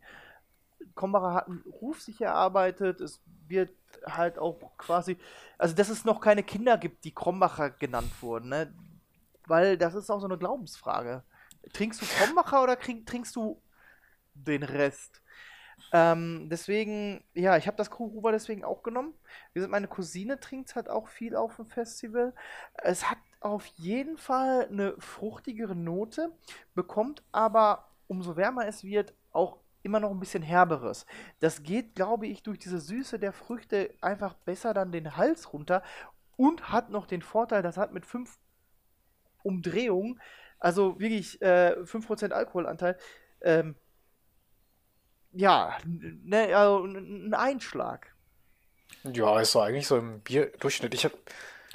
Krombacher 0.95 1.33
hat 1.33 1.47
einen 1.47 1.65
Ruf 1.81 2.03
sich 2.03 2.21
erarbeitet. 2.21 3.01
Es 3.01 3.23
wird 3.49 3.73
halt 4.05 4.39
auch 4.39 4.59
quasi, 4.77 5.17
also 5.57 5.75
dass 5.75 5.89
es 5.89 6.05
noch 6.05 6.21
keine 6.21 6.43
Kinder 6.43 6.77
gibt, 6.77 7.05
die 7.05 7.15
Krombacher 7.15 7.71
genannt 7.71 8.13
wurden, 8.21 8.51
ne? 8.51 8.75
Weil 9.47 9.79
das 9.79 9.95
ist 9.95 10.11
auch 10.11 10.21
so 10.21 10.27
eine 10.27 10.37
Glaubensfrage. 10.37 11.23
Trinkst 11.73 12.01
du 12.01 12.07
Krombacher 12.07 12.63
oder 12.63 12.79
trink, 12.79 13.07
trinkst 13.07 13.35
du 13.37 13.61
den 14.35 14.63
Rest? 14.63 15.23
Ähm, 15.93 16.49
deswegen, 16.51 17.25
ja, 17.35 17.57
ich 17.57 17.67
habe 17.67 17.77
das 17.77 17.91
Kuhhuber 17.91 18.33
deswegen 18.33 18.65
auch 18.65 18.83
genommen. 18.83 19.15
Wie 19.53 19.59
gesagt, 19.59 19.71
meine 19.71 19.89
Cousine 19.89 20.41
trinkt 20.41 20.75
halt 20.75 20.89
auch 20.89 21.09
viel 21.09 21.37
auf 21.37 21.57
dem 21.57 21.67
Festival. 21.67 22.35
Es 22.75 23.11
hat 23.11 23.19
auf 23.41 23.67
jeden 23.77 24.17
Fall 24.17 24.69
eine 24.69 24.95
fruchtigere 24.99 25.77
Note, 25.77 26.33
bekommt 26.75 27.23
aber, 27.33 27.91
umso 28.09 28.37
wärmer 28.37 28.67
es 28.67 28.85
wird, 28.85 29.15
auch 29.33 29.59
immer 29.83 30.01
noch 30.01 30.11
ein 30.11 30.19
bisschen 30.21 30.43
herberes. 30.43 31.07
Das 31.39 31.63
geht, 31.63 31.95
glaube 31.95 32.27
ich, 32.27 32.43
durch 32.43 32.59
diese 32.59 32.81
Süße 32.81 33.19
der 33.19 33.33
Früchte 33.33 33.95
einfach 34.01 34.35
besser 34.35 34.75
dann 34.75 34.91
den 34.91 35.17
Hals 35.17 35.53
runter 35.53 35.83
und 36.37 36.71
hat 36.71 36.91
noch 36.91 37.07
den 37.07 37.23
Vorteil, 37.23 37.63
das 37.63 37.77
hat 37.77 37.93
mit 37.93 38.05
5 38.05 38.37
Umdrehungen, 39.43 40.21
also 40.59 40.99
wirklich 40.99 41.41
äh, 41.43 41.77
5% 41.85 42.33
Alkoholanteil, 42.33 42.97
ähm, 43.43 43.75
ja, 45.33 45.77
ne, 45.85 46.55
also 46.57 46.85
ein 46.85 47.35
Einschlag. 47.35 48.15
Ja, 49.13 49.39
ist 49.41 49.53
so 49.53 49.61
eigentlich 49.61 49.87
so 49.87 49.99
im 49.99 50.21
Bierdurchschnitt. 50.21 50.95
Ich 50.95 51.05
hab, 51.05 51.13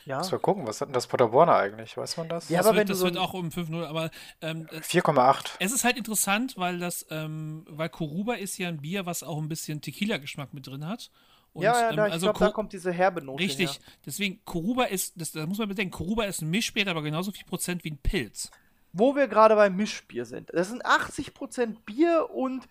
Ja. 0.06 0.18
muss 0.18 0.32
mal 0.32 0.40
gucken, 0.40 0.66
was 0.66 0.82
hat 0.82 0.88
denn 0.90 0.94
das 0.94 1.06
Paderborner 1.08 1.56
eigentlich? 1.56 1.96
Weiß 1.96 2.18
man 2.18 2.28
das? 2.28 2.50
Ja, 2.50 2.58
das 2.58 2.68
aber 2.68 2.78
wird, 2.78 2.82
wenn 2.82 2.88
du 2.88 2.94
das 2.94 3.00
so 3.00 3.06
wird 3.06 3.18
auch 3.18 3.34
um 3.34 3.50
5-0, 3.52 3.86
aber 3.86 4.10
ähm, 4.42 4.68
es- 4.72 4.88
4,8. 4.88 5.58
es 5.60 5.72
ist 5.72 5.84
halt 5.84 5.98
interessant, 5.98 6.58
weil 6.58 6.80
das, 6.80 7.06
ähm, 7.12 7.66
weil 7.70 7.90
Koruba 7.90 8.34
ist 8.34 8.58
ja 8.58 8.68
ein 8.68 8.82
Bier, 8.82 9.06
was 9.06 9.22
auch 9.24 9.38
ein 9.38 9.48
bisschen 9.48 9.82
Tequila-Geschmack 9.82 10.54
mit 10.54 10.66
drin 10.68 10.88
hat. 10.88 11.12
Und, 11.54 11.64
ja, 11.64 11.80
ja, 11.80 11.90
ähm, 11.92 11.98
da, 11.98 12.08
ich 12.08 12.14
also 12.14 12.26
glaube, 12.28 12.40
da 12.40 12.46
Ko- 12.48 12.54
kommt 12.54 12.74
diese 12.74 12.92
herbe 12.92 13.22
Note 13.22 13.44
Richtig. 13.44 13.70
her. 13.74 13.80
Deswegen, 14.06 14.44
Koruba 14.46 14.86
ist, 14.86 15.20
das, 15.20 15.34
da 15.34 15.46
muss 15.46 15.58
man 15.60 15.68
bedenken, 15.68 15.92
Koruba 15.92 16.24
ist 16.24 16.42
ein 16.42 16.50
Mischbier, 16.50 16.88
aber 16.88 17.02
genauso 17.04 17.32
viel 17.32 17.46
Prozent 17.46 17.84
wie 17.84 17.92
ein 17.92 17.98
Pilz. 17.98 18.50
Wo 18.94 19.16
wir 19.16 19.28
gerade 19.28 19.56
beim 19.56 19.76
Mischbier 19.76 20.26
sind. 20.26 20.50
Das 20.54 20.70
sind 20.70 20.86
80% 20.86 21.78
Bier 21.86 22.30
und 22.32 22.68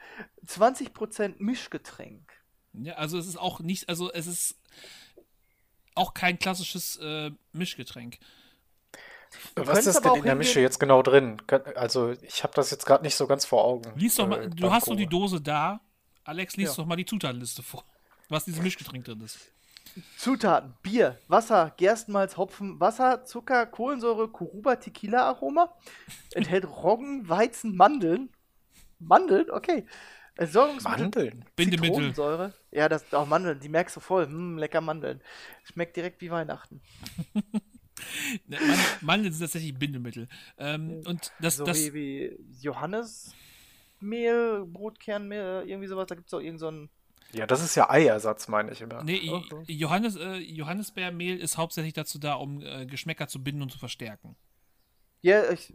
20% 0.46 1.36
Mischgetränk. 1.38 2.30
Ja, 2.74 2.94
also 2.94 3.18
es 3.18 3.26
ist 3.26 3.38
auch 3.38 3.60
nicht, 3.60 3.88
also 3.88 4.12
es 4.12 4.26
ist 4.26 4.58
auch 5.94 6.14
kein 6.14 6.38
klassisches 6.38 6.96
äh, 6.96 7.30
Mischgetränk. 7.52 8.18
Was 9.54 9.66
könntest 9.66 9.88
ist 9.88 10.04
denn 10.04 10.14
in 10.16 10.24
der 10.24 10.34
Mische 10.34 10.60
jetzt 10.60 10.80
genau 10.80 11.02
drin? 11.02 11.40
Also, 11.76 12.12
ich 12.22 12.42
habe 12.42 12.52
das 12.54 12.70
jetzt 12.70 12.84
gerade 12.84 13.04
nicht 13.04 13.14
so 13.14 13.26
ganz 13.26 13.44
vor 13.44 13.64
Augen. 13.64 13.92
Lies 13.96 14.16
doch 14.16 14.26
mal, 14.26 14.44
äh, 14.44 14.50
du 14.50 14.72
hast 14.72 14.86
so 14.86 14.94
die. 14.94 15.06
Dose 15.06 15.40
da. 15.40 15.80
Alex, 16.24 16.56
lies 16.56 16.70
Ja. 16.70 16.74
doch 16.76 16.86
mal 16.86 16.96
die 16.96 17.04
Zutatenliste 17.04 17.62
vor. 17.62 17.84
Was 18.28 18.44
dieses 18.44 18.60
Mischgetränk 18.60 19.04
drin 19.04 19.20
ist. 19.20 19.52
Zutaten: 20.16 20.74
Bier, 20.82 21.18
Wasser, 21.28 21.72
Gerstenmalz, 21.76 22.36
Hopfen, 22.36 22.80
Wasser, 22.80 23.24
Zucker, 23.24 23.66
Kohlensäure, 23.66 24.28
Kuruba, 24.28 24.76
Tequila-Aroma. 24.76 25.74
Enthält 26.34 26.66
Roggen, 26.66 27.28
Weizen, 27.28 27.76
Mandeln. 27.76 28.30
Mandeln? 28.98 29.50
Okay. 29.50 29.86
Entsorgungsmittel. 30.36 31.02
Mandeln? 31.02 31.44
Bindemittel. 31.56 32.52
Ja, 32.70 32.88
das 32.88 33.12
auch 33.12 33.26
Mandeln, 33.26 33.60
die 33.60 33.68
merkst 33.68 33.96
du 33.96 34.00
voll. 34.00 34.26
Hm, 34.26 34.58
lecker 34.58 34.80
Mandeln. 34.80 35.20
Schmeckt 35.64 35.96
direkt 35.96 36.20
wie 36.20 36.30
Weihnachten. 36.30 36.80
Ne, 38.46 38.58
Mandeln, 39.02 39.32
sind 39.32 39.42
tatsächlich 39.42 39.78
Bindemittel. 39.78 40.28
Ähm, 40.58 41.02
und 41.06 41.32
das, 41.40 41.56
so 41.56 41.64
das, 41.64 41.78
wie, 41.78 41.94
wie 41.94 42.36
Johannesmehl, 42.60 44.64
Brotkernmehl, 44.66 45.64
irgendwie 45.66 45.86
sowas. 45.86 46.06
Da 46.06 46.14
gibt 46.14 46.28
es 46.28 46.34
auch 46.34 46.40
irgend 46.40 46.60
so 46.60 46.70
ein. 46.70 46.90
Ja, 47.32 47.46
das 47.46 47.62
ist 47.62 47.74
ja 47.74 47.88
Eiersatz, 47.90 48.48
meine 48.48 48.72
ich 48.72 48.80
immer. 48.80 49.02
nee, 49.04 49.30
Okay. 49.30 49.72
Johannes, 49.72 50.16
äh, 50.16 50.36
Johannisbeermehl 50.36 51.38
ist 51.38 51.56
hauptsächlich 51.56 51.92
dazu 51.92 52.18
da, 52.18 52.34
um 52.34 52.60
äh, 52.62 52.86
Geschmäcker 52.86 53.28
zu 53.28 53.42
binden 53.42 53.62
und 53.62 53.70
zu 53.70 53.78
verstärken. 53.78 54.36
Ja, 55.22 55.50
ich. 55.50 55.72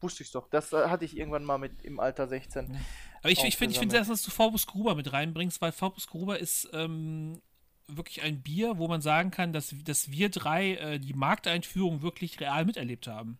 Wusste 0.00 0.22
ich 0.22 0.30
doch. 0.30 0.48
Das 0.48 0.72
äh, 0.72 0.88
hatte 0.88 1.04
ich 1.04 1.16
irgendwann 1.16 1.44
mal 1.44 1.58
mit 1.58 1.82
im 1.82 1.98
Alter 1.98 2.28
16. 2.28 2.76
Aber 3.20 3.30
ich, 3.30 3.42
ich 3.42 3.56
finde 3.56 3.72
ich 3.72 3.80
find 3.80 3.90
sehr, 3.90 4.04
dass 4.04 4.22
du 4.22 4.30
Forbus 4.30 4.66
Gruber 4.66 4.94
mit 4.94 5.12
reinbringst, 5.12 5.60
weil 5.60 5.72
Forbus 5.72 6.06
Gruber 6.06 6.38
ist 6.38 6.68
ähm, 6.72 7.40
wirklich 7.88 8.22
ein 8.22 8.42
Bier, 8.42 8.78
wo 8.78 8.86
man 8.86 9.00
sagen 9.00 9.32
kann, 9.32 9.52
dass, 9.52 9.74
dass 9.82 10.10
wir 10.10 10.28
drei 10.28 10.74
äh, 10.74 11.00
die 11.00 11.14
Markteinführung 11.14 12.02
wirklich 12.02 12.38
real 12.38 12.64
miterlebt 12.64 13.08
haben. 13.08 13.38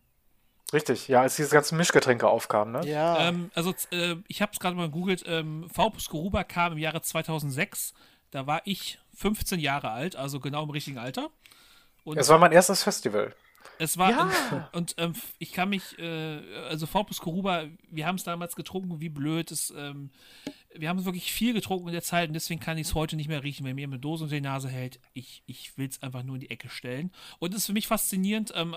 Richtig, 0.73 1.07
ja, 1.07 1.21
als 1.21 1.35
diese 1.35 1.49
ganzen 1.49 1.77
Mischgetränke 1.77 2.27
aufkamen, 2.27 2.73
ne? 2.73 2.87
Ja. 2.87 3.27
Ähm, 3.29 3.49
also 3.55 3.73
äh, 3.91 4.15
ich 4.27 4.41
habe 4.41 4.51
es 4.53 4.59
gerade 4.59 4.75
mal 4.75 4.87
gegoogelt, 4.87 5.23
ähm, 5.25 5.67
Forbus 5.73 6.09
Gruber 6.09 6.43
kam 6.43 6.73
im 6.73 6.77
Jahre 6.77 7.01
2006, 7.01 7.93
da 8.31 8.45
war 8.45 8.61
ich 8.65 8.99
15 9.15 9.59
Jahre 9.59 9.89
alt, 9.91 10.15
also 10.15 10.39
genau 10.39 10.63
im 10.63 10.69
richtigen 10.69 10.97
Alter. 10.97 11.29
Und 12.03 12.17
Es 12.17 12.29
war 12.29 12.37
mein 12.37 12.51
erstes 12.51 12.83
Festival. 12.83 13.35
Es 13.77 13.97
war 13.97 14.11
Ja. 14.11 14.69
und, 14.73 14.73
und 14.73 14.95
ähm, 14.97 15.13
ich 15.37 15.51
kann 15.53 15.69
mich, 15.69 15.97
äh, 15.99 16.39
also 16.69 16.85
Forbus 16.85 17.19
Koruba, 17.19 17.65
wir 17.89 18.05
haben 18.05 18.15
es 18.15 18.23
damals 18.23 18.55
getrunken, 18.55 18.99
wie 19.01 19.09
blöd. 19.09 19.51
Es, 19.51 19.73
ähm, 19.75 20.11
wir 20.75 20.89
haben 20.89 21.03
wirklich 21.05 21.31
viel 21.31 21.53
getrunken 21.53 21.87
in 21.87 21.93
der 21.93 22.03
Zeit 22.03 22.27
und 22.29 22.33
deswegen 22.33 22.59
kann 22.59 22.77
ich 22.77 22.87
es 22.87 22.95
heute 22.95 23.15
nicht 23.15 23.27
mehr 23.27 23.43
riechen, 23.43 23.65
wenn 23.65 23.75
mir 23.75 23.87
eine 23.87 23.99
Dose 23.99 24.25
unter 24.25 24.35
die 24.35 24.41
Nase 24.41 24.69
hält. 24.69 24.99
Ich, 25.13 25.43
ich 25.45 25.77
will 25.77 25.87
es 25.87 26.01
einfach 26.03 26.23
nur 26.23 26.35
in 26.35 26.41
die 26.41 26.49
Ecke 26.49 26.69
stellen. 26.69 27.11
Und 27.39 27.53
es 27.53 27.61
ist 27.61 27.65
für 27.67 27.73
mich 27.73 27.87
faszinierend, 27.87 28.53
ähm, 28.55 28.75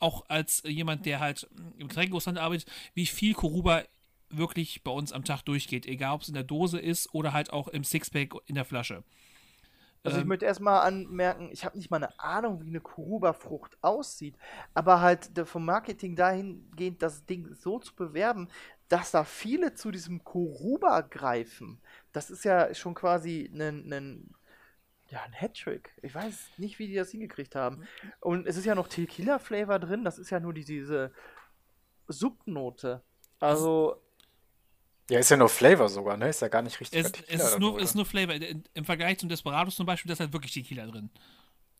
auch 0.00 0.24
als 0.28 0.62
jemand, 0.66 1.06
der 1.06 1.20
halt 1.20 1.48
im 1.78 1.88
Getränkegroßhandel 1.88 2.42
arbeitet, 2.42 2.70
wie 2.94 3.06
viel 3.06 3.34
Koruba 3.34 3.84
wirklich 4.30 4.82
bei 4.84 4.92
uns 4.92 5.12
am 5.12 5.24
Tag 5.24 5.42
durchgeht. 5.42 5.86
Egal, 5.86 6.14
ob 6.14 6.22
es 6.22 6.28
in 6.28 6.34
der 6.34 6.44
Dose 6.44 6.78
ist 6.78 7.12
oder 7.14 7.32
halt 7.32 7.52
auch 7.52 7.68
im 7.68 7.84
Sixpack 7.84 8.34
in 8.46 8.54
der 8.54 8.64
Flasche. 8.64 9.04
Also 10.02 10.18
ich 10.18 10.24
Ähm, 10.24 10.26
möchte 10.26 10.46
erstmal 10.46 10.80
anmerken, 10.86 11.50
ich 11.52 11.64
habe 11.64 11.76
nicht 11.76 11.90
mal 11.90 11.98
eine 11.98 12.18
Ahnung, 12.18 12.62
wie 12.62 12.68
eine 12.68 12.80
Kuruba-Frucht 12.80 13.76
aussieht, 13.82 14.34
aber 14.72 15.00
halt 15.02 15.30
vom 15.44 15.66
Marketing 15.66 16.16
dahingehend, 16.16 17.02
das 17.02 17.26
Ding 17.26 17.54
so 17.54 17.78
zu 17.78 17.94
bewerben, 17.94 18.48
dass 18.88 19.10
da 19.10 19.24
viele 19.24 19.74
zu 19.74 19.90
diesem 19.90 20.24
Kuruba 20.24 21.02
greifen. 21.02 21.80
Das 22.12 22.30
ist 22.30 22.44
ja 22.44 22.74
schon 22.74 22.94
quasi 22.94 23.50
ein, 23.52 23.92
ein, 23.92 24.30
ja, 25.10 25.22
ein 25.22 25.32
Hattrick. 25.32 25.90
Ich 26.02 26.14
weiß 26.14 26.50
nicht, 26.58 26.78
wie 26.78 26.86
die 26.86 26.94
das 26.94 27.10
hingekriegt 27.10 27.54
haben. 27.54 27.84
Und 28.20 28.46
es 28.46 28.56
ist 28.56 28.64
ja 28.64 28.74
noch 28.74 28.88
Tequila-Flavor 28.88 29.78
drin, 29.78 30.04
das 30.04 30.18
ist 30.18 30.30
ja 30.30 30.40
nur 30.40 30.54
die, 30.54 30.64
diese 30.64 31.12
Subnote. 32.08 33.02
Also, 33.38 33.96
Ja, 35.10 35.18
ist 35.18 35.30
ja 35.30 35.36
nur 35.36 35.48
Flavor 35.48 35.88
sogar, 35.88 36.16
ne? 36.16 36.28
Ist 36.28 36.42
ja 36.42 36.48
gar 36.48 36.62
nicht 36.62 36.78
richtig. 36.80 37.00
Es, 37.04 37.12
es 37.28 37.52
ist, 37.52 37.58
nur, 37.58 37.80
ist 37.80 37.94
nur 37.94 38.06
Flavor. 38.06 38.34
In- 38.34 38.64
Im 38.74 38.84
Vergleich 38.84 39.18
zum 39.18 39.28
Desperados 39.28 39.74
zum 39.74 39.86
Beispiel, 39.86 40.08
da 40.08 40.12
ist 40.12 40.20
halt 40.20 40.32
wirklich 40.32 40.52
Tequila 40.52 40.86
drin. 40.86 41.10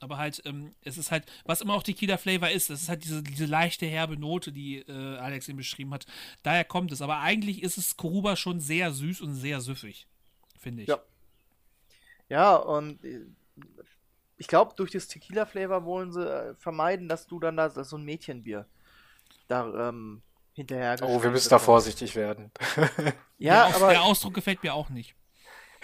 Aber 0.01 0.17
halt, 0.17 0.41
ähm, 0.47 0.75
es 0.81 0.97
ist 0.99 1.11
halt, 1.11 1.31
was 1.45 1.61
immer 1.61 1.75
auch 1.75 1.83
Tequila-Flavor 1.83 2.49
ist, 2.51 2.71
das 2.71 2.83
ist 2.83 2.89
halt 2.89 3.05
diese, 3.05 3.23
diese 3.23 3.45
leichte, 3.45 3.87
herbe 3.87 4.17
Note, 4.17 4.51
die 4.51 4.79
äh, 4.79 5.17
Alex 5.19 5.49
eben 5.49 5.59
beschrieben 5.59 5.93
hat. 5.93 6.07
Daher 6.43 6.65
kommt 6.65 6.91
es. 6.91 7.03
Aber 7.03 7.19
eigentlich 7.21 7.63
ist 7.63 7.77
es 7.77 7.97
Koruba 7.97 8.35
schon 8.35 8.59
sehr 8.61 8.93
süß 8.93 9.21
und 9.21 9.35
sehr 9.35 9.61
süffig, 9.61 10.09
finde 10.59 10.83
ich. 10.85 10.89
Ja. 10.89 10.99
Ja, 12.31 12.55
und 12.57 13.05
äh, 13.05 13.27
ich 14.39 14.47
glaube, 14.47 14.73
durch 14.75 14.93
das 14.93 15.09
Tequila-Flavor 15.09 15.85
wollen 15.85 16.13
sie 16.13 16.25
äh, 16.25 16.55
vermeiden, 16.55 17.09
dass 17.09 17.27
du 17.27 17.39
dann 17.39 17.57
da 17.57 17.69
so 17.69 17.97
ein 17.97 18.05
Mädchenbier 18.05 18.67
da 19.49 19.89
ähm, 19.89 20.23
hinterher 20.55 20.97
Oh, 21.03 21.23
wir 21.23 21.31
müssen 21.31 21.51
da 21.51 21.59
vorsichtig 21.59 22.17
werden. 22.17 22.51
Ja, 23.39 23.67
der, 23.67 23.77
aber, 23.77 23.89
der 23.91 24.03
Ausdruck 24.03 24.35
gefällt 24.35 24.63
mir 24.63 24.75
auch 24.75 24.91
nicht. 24.91 25.15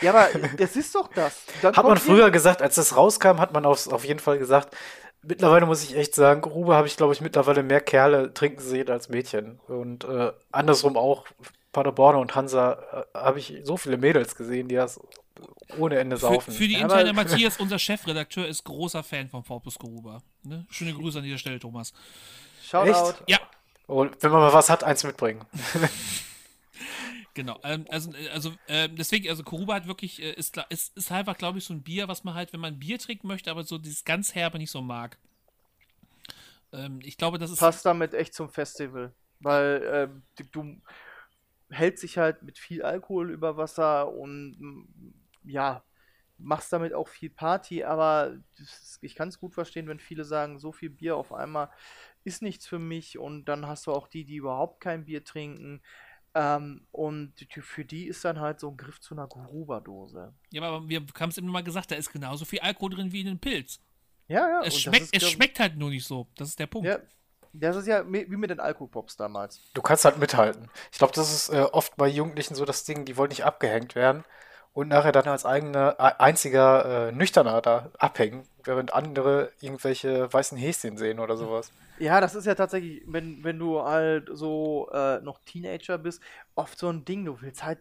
ja, 0.03 0.11
aber 0.11 0.29
das 0.59 0.77
ist 0.77 0.95
doch 0.95 1.09
das. 1.09 1.45
Dann 1.63 1.75
Hat 1.75 1.87
man 1.87 1.97
früher 1.97 2.31
gesagt, 2.31 2.63
als 2.63 2.75
das 2.75 2.97
rauskam, 2.97 3.39
hat 3.39 3.53
man 3.53 3.65
auf, 3.65 3.89
auf 3.89 4.05
jeden 4.05 4.21
Fall 4.21 4.39
gesagt. 4.39 4.77
Mittlerweile 5.23 5.67
muss 5.67 5.83
ich 5.83 5.97
echt 5.97 6.15
sagen, 6.15 6.43
Grube 6.43 6.75
habe 6.75 6.87
ich, 6.87 6.97
glaube 6.97 7.15
ich, 7.15 7.21
mittlerweile 7.21 7.63
mehr 7.63 7.81
Kerle 7.81 8.33
trinken 8.33 8.61
sehen 8.61 8.91
als 8.91 9.09
Mädchen. 9.09 9.59
Und 9.67 10.05
äh, 10.05 10.33
andersrum 10.53 10.97
auch, 10.97 11.27
Paderborn 11.73 12.17
und 12.17 12.35
Hansa 12.35 13.07
äh, 13.15 13.19
habe 13.19 13.39
ich 13.39 13.61
so 13.65 13.77
viele 13.77 13.97
Mädels 13.97 14.37
gesehen, 14.37 14.69
die 14.69 14.77
das 14.77 15.01
ohne 15.79 15.99
Ende 15.99 16.17
Für, 16.17 16.21
saufen. 16.27 16.53
für 16.53 16.67
die 16.69 16.75
Ja, 16.75 16.81
interne 16.83 17.11
aber- 17.11 17.25
Matthias, 17.25 17.57
unser 17.61 17.79
Chefredakteur, 17.79 18.47
ist 18.47 18.65
großer 18.65 19.03
Fan 19.03 19.29
von 19.29 19.45
Corpus 19.45 19.79
Koruba. 19.79 20.23
Ne? 20.43 20.67
Schöne 20.71 20.95
Grüße 20.95 21.19
an 21.19 21.25
dieser 21.25 21.39
Stelle, 21.39 21.59
Thomas. 21.59 21.93
Shoutout. 22.65 23.11
Echt? 23.11 23.25
Ja, 23.29 23.39
Und 23.87 24.23
wenn 24.23 24.31
man 24.31 24.41
mal 24.41 24.53
was 24.53 24.71
hat, 24.71 24.85
eins 24.85 25.05
mitbringen. 25.05 25.45
Genau, 27.35 27.61
ähm, 27.65 27.85
also, 27.91 28.13
äh, 28.15 28.29
also 28.31 28.55
äh, 28.67 28.89
deswegen, 28.89 29.29
also 29.29 29.43
Koruba 29.43 29.75
hat 29.75 29.87
wirklich, 29.87 30.23
äh, 30.23 30.33
ist, 30.33 30.57
ist, 30.71 30.97
ist 30.97 31.13
einfach, 31.13 31.37
glaube 31.37 31.59
ich, 31.59 31.65
so 31.65 31.75
ein 31.75 31.83
Bier, 31.83 32.09
was 32.09 32.25
man 32.25 32.33
halt, 32.33 32.55
wenn 32.55 32.61
man 32.61 32.79
Bier 32.79 32.99
trinken 32.99 33.29
möchte, 33.29 33.51
aber 33.51 33.63
so 33.65 33.77
dieses 33.77 34.07
ganz 34.07 34.35
herbe 34.35 34.57
nicht 34.57 34.71
so 34.71 34.81
mag. 34.81 35.19
Ähm, 36.73 37.01
ich 37.03 37.19
glaube, 37.19 37.37
das 37.37 37.51
ist. 37.51 37.59
Passt 37.59 37.85
damit 37.85 38.15
echt 38.15 38.33
zum 38.33 38.49
Festival. 38.49 39.13
Weil 39.41 39.83
ähm, 39.93 40.23
du, 40.37 40.45
du 40.45 40.81
hältst 41.69 42.01
sich 42.01 42.17
halt 42.17 42.43
mit 42.43 42.57
viel 42.59 42.83
Alkohol 42.83 43.31
über 43.31 43.59
Wasser 43.59 44.11
und 44.11 44.89
ja, 45.47 45.83
machst 46.39 46.73
damit 46.73 46.93
auch 46.93 47.09
viel 47.09 47.31
Party, 47.31 47.83
aber 47.83 48.37
ich 49.01 49.15
kann 49.15 49.29
es 49.29 49.41
gut 49.41 49.55
verstehen, 49.55 49.89
wenn 49.89 49.99
viele 50.01 50.25
sagen, 50.25 50.59
so 50.59 50.71
viel 50.73 50.91
Bier 50.91 51.17
auf 51.17 51.33
einmal 51.33 51.71
ist 52.25 52.43
nichts 52.43 52.67
für 52.67 52.79
mich 52.79 53.19
und 53.19 53.47
dann 53.47 53.67
hast 53.67 53.87
du 53.87 53.93
auch 53.93 54.07
die, 54.09 54.25
die 54.25 54.37
überhaupt 54.37 54.81
kein 54.81 55.05
Bier 55.07 55.25
trinken. 55.25 55.83
Ähm, 56.35 56.87
und 56.93 57.33
die- 57.41 57.63
für 57.63 57.87
die 57.87 58.07
ist 58.07 58.23
dann 58.25 58.41
halt 58.41 58.61
so 58.61 58.69
ein 58.71 58.77
Griff 58.77 59.01
zu 59.01 59.15
einer 59.15 59.27
Gruber-Dose. 59.27 60.35
Ja, 60.51 60.63
aber 60.63 60.87
wir 60.87 61.01
haben 61.19 61.31
es 61.31 61.39
eben 61.39 61.47
mal 61.49 61.65
gesagt, 61.65 61.91
da 61.91 61.95
ist 61.95 62.13
genauso 62.13 62.45
viel 62.45 62.61
Alkohol 62.61 62.91
drin 62.91 63.13
wie 63.13 63.23
in 63.23 63.29
einem 63.29 63.39
Pilz. 63.39 63.81
Ja, 64.29 64.47
ja. 64.47 64.61
es 64.61 64.75
das 64.75 64.81
schmeckt, 64.83 65.09
es 65.13 65.31
schmeckt 65.31 65.59
halt 65.61 65.77
nur 65.79 65.89
nicht 65.89 66.07
so. 66.07 66.29
Das 66.37 66.49
ist 66.49 66.59
der 66.59 66.67
Punkt. 66.67 66.87
Ja, 66.87 66.99
das 67.55 67.77
ist 67.77 67.87
ja 67.87 68.05
wie 68.13 68.27
mit 68.37 68.51
den 68.51 68.61
Alkopops 68.61 69.17
damals. 69.17 69.63
Du 69.73 69.81
kannst 69.81 70.05
halt 70.05 70.19
mithalten. 70.19 70.69
Ich 70.93 70.99
glaube, 70.99 71.15
das 71.15 71.33
ist 71.33 71.49
äh, 71.49 71.63
oft 71.73 71.97
bei 71.97 72.09
Jugendlichen 72.09 72.55
so 72.55 72.67
das 72.67 72.85
Ding, 72.85 73.07
die 73.07 73.17
wollen 73.17 73.31
nicht 73.31 73.45
abgehängt 73.45 73.95
werden 73.95 74.25
und 74.77 74.89
nachher 74.89 75.11
dann 75.11 75.27
als 75.27 75.47
eigener, 75.47 75.97
einziger 76.21 77.09
äh, 77.09 77.13
Nüchterner 77.13 77.63
da 77.63 77.89
abhängen, 77.99 78.47
während 78.63 78.93
andere 78.93 79.51
irgendwelche 79.63 80.31
weißen 80.31 80.59
Häschen 80.59 80.99
sehen 80.99 81.19
oder 81.19 81.39
sowas. 81.39 81.73
Ja, 81.99 82.21
das 82.21 82.35
ist 82.35 82.45
ja 82.45 82.55
tatsächlich, 82.55 83.03
wenn, 83.07 83.43
wenn 83.43 83.59
du 83.59 83.83
halt 83.83 84.29
so 84.31 84.91
äh, 84.93 85.21
noch 85.23 85.39
Teenager 85.47 85.97
bist, 85.97 86.21
oft 86.57 86.79
so 86.79 86.91
ein 86.91 87.07
Ding, 87.07 87.25
du 87.25 87.41
willst 87.41 87.65
halt 87.65 87.79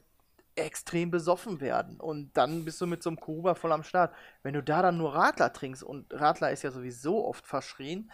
extrem 0.55 1.11
besoffen 1.11 1.59
werden 1.59 1.99
und 1.99 2.31
dann 2.37 2.63
bist 2.63 2.79
du 2.79 2.87
mit 2.87 3.03
so 3.03 3.09
einem 3.09 3.19
Kuruba 3.19 3.55
voll 3.55 3.73
am 3.73 3.83
Start. 3.83 4.15
Wenn 4.41 4.53
du 4.53 4.63
da 4.63 4.81
dann 4.81 4.97
nur 4.97 5.13
Radler 5.13 5.51
trinkst 5.51 5.83
und 5.83 6.13
Radler 6.13 6.51
ist 6.51 6.63
ja 6.63 6.71
sowieso 6.71 7.27
oft 7.27 7.45
verschrien, 7.45 8.09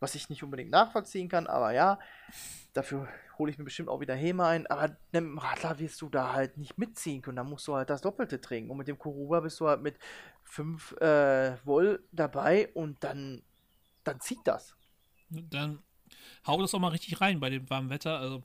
was 0.00 0.14
ich 0.14 0.28
nicht 0.28 0.42
unbedingt 0.42 0.70
nachvollziehen 0.70 1.28
kann, 1.28 1.46
aber 1.46 1.72
ja, 1.72 1.98
dafür 2.72 3.08
hole 3.38 3.50
ich 3.50 3.58
mir 3.58 3.64
bestimmt 3.64 3.88
auch 3.88 4.00
wieder 4.00 4.14
Häme 4.14 4.44
ein, 4.46 4.66
aber 4.66 4.88
mit 4.88 4.98
dem 5.12 5.38
Radler 5.38 5.78
wirst 5.78 6.00
du 6.02 6.08
da 6.08 6.32
halt 6.32 6.56
nicht 6.56 6.78
mitziehen 6.78 7.22
können, 7.22 7.36
da 7.36 7.44
musst 7.44 7.66
du 7.66 7.74
halt 7.74 7.90
das 7.90 8.02
Doppelte 8.02 8.40
trinken 8.40 8.70
und 8.70 8.78
mit 8.78 8.88
dem 8.88 8.98
Kuruba 8.98 9.40
bist 9.40 9.58
du 9.60 9.68
halt 9.68 9.82
mit 9.82 9.98
5 10.44 10.92
äh, 11.00 11.56
Woll 11.64 12.02
dabei 12.12 12.68
und 12.74 13.02
dann, 13.02 13.42
dann 14.04 14.20
zieht 14.20 14.40
das. 14.44 14.74
Dann 15.30 15.82
hau 16.46 16.60
das 16.60 16.74
auch 16.74 16.80
mal 16.80 16.88
richtig 16.88 17.20
rein 17.20 17.40
bei 17.40 17.50
dem 17.50 17.68
warmen 17.70 17.90
Wetter. 17.90 18.18
Also, 18.18 18.42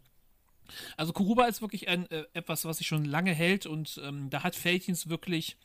also 0.97 1.13
Kuruba 1.13 1.45
ist 1.45 1.61
wirklich 1.61 1.87
ein, 1.87 2.09
äh, 2.09 2.25
etwas, 2.33 2.65
was 2.65 2.77
sich 2.77 2.87
schon 2.87 3.05
lange 3.05 3.33
hält 3.33 3.65
und 3.65 3.99
ähm, 4.03 4.29
da 4.29 4.43
hat 4.43 4.55
Feldchens 4.55 5.09
wirklich 5.09 5.57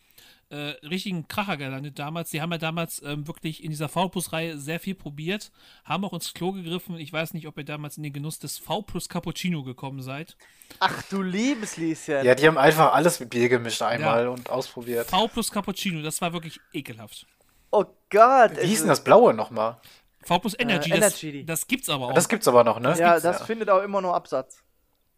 äh, 0.55 0.87
richtigen 0.87 1.27
Kracher 1.29 1.57
gelandet 1.57 1.99
damals. 1.99 2.31
Die 2.31 2.41
haben 2.41 2.53
ja 2.53 2.59
damals 2.59 3.03
ähm, 3.05 3.27
wirklich 3.27 3.65
in 3.65 3.71
dieser 3.71 3.89
V-Plus-Reihe 3.89 4.57
sehr 4.59 4.79
viel 4.81 4.95
probiert, 4.95 5.51
haben 5.85 6.05
auch 6.05 6.13
ins 6.13 6.33
Klo 6.33 6.53
gegriffen. 6.53 6.97
Ich 6.97 7.13
weiß 7.13 7.35
nicht, 7.35 7.47
ob 7.49 7.59
ihr 7.59 7.65
damals 7.65 7.97
in 7.97 8.03
den 8.03 8.13
Genuss 8.13 8.39
des 8.39 8.59
V-Plus 8.59 9.09
Cappuccino 9.09 9.63
gekommen 9.63 10.03
seid. 10.03 10.37
Ach 10.79 11.03
du 11.11 11.23
liebes 11.23 11.77
Lieschen. 11.77 12.25
Ja, 12.25 12.35
die 12.35 12.47
haben 12.47 12.59
einfach 12.59 12.95
alles 12.95 13.21
mit 13.21 13.31
Bier 13.31 13.49
gemischt 13.49 13.83
einmal 13.83 14.29
und 14.29 14.51
ausprobiert. 14.51 15.09
V-Plus 15.11 15.51
Cappuccino, 15.51 16.03
das 16.03 16.21
war 16.21 16.33
wirklich 16.33 16.61
ekelhaft. 16.73 17.27
Oh 17.71 17.85
Gott. 18.11 18.53
Wie 18.61 18.67
hieß 18.67 18.81
denn 18.81 18.89
das 18.89 19.05
Blaue 19.05 19.35
nochmal? 19.35 19.79
V-Plus 20.23 20.55
Energy, 20.59 20.91
Äh, 20.91 21.01
das, 21.01 21.23
Energy. 21.23 21.45
das 21.45 21.67
gibt's 21.67 21.89
aber 21.91 22.07
auch. 22.07 22.15
Das 22.15 22.29
gibt's 22.29 22.49
aber 22.49 22.65
noch, 22.65 22.81
ne? 22.81 22.95
ja, 22.99 23.13
gibt's, 23.15 23.23
das 23.23 23.43
findet 23.43 23.69
auch 23.69 23.83
immer 23.83 24.01
nur 24.01 24.15
Absatz. 24.15 24.64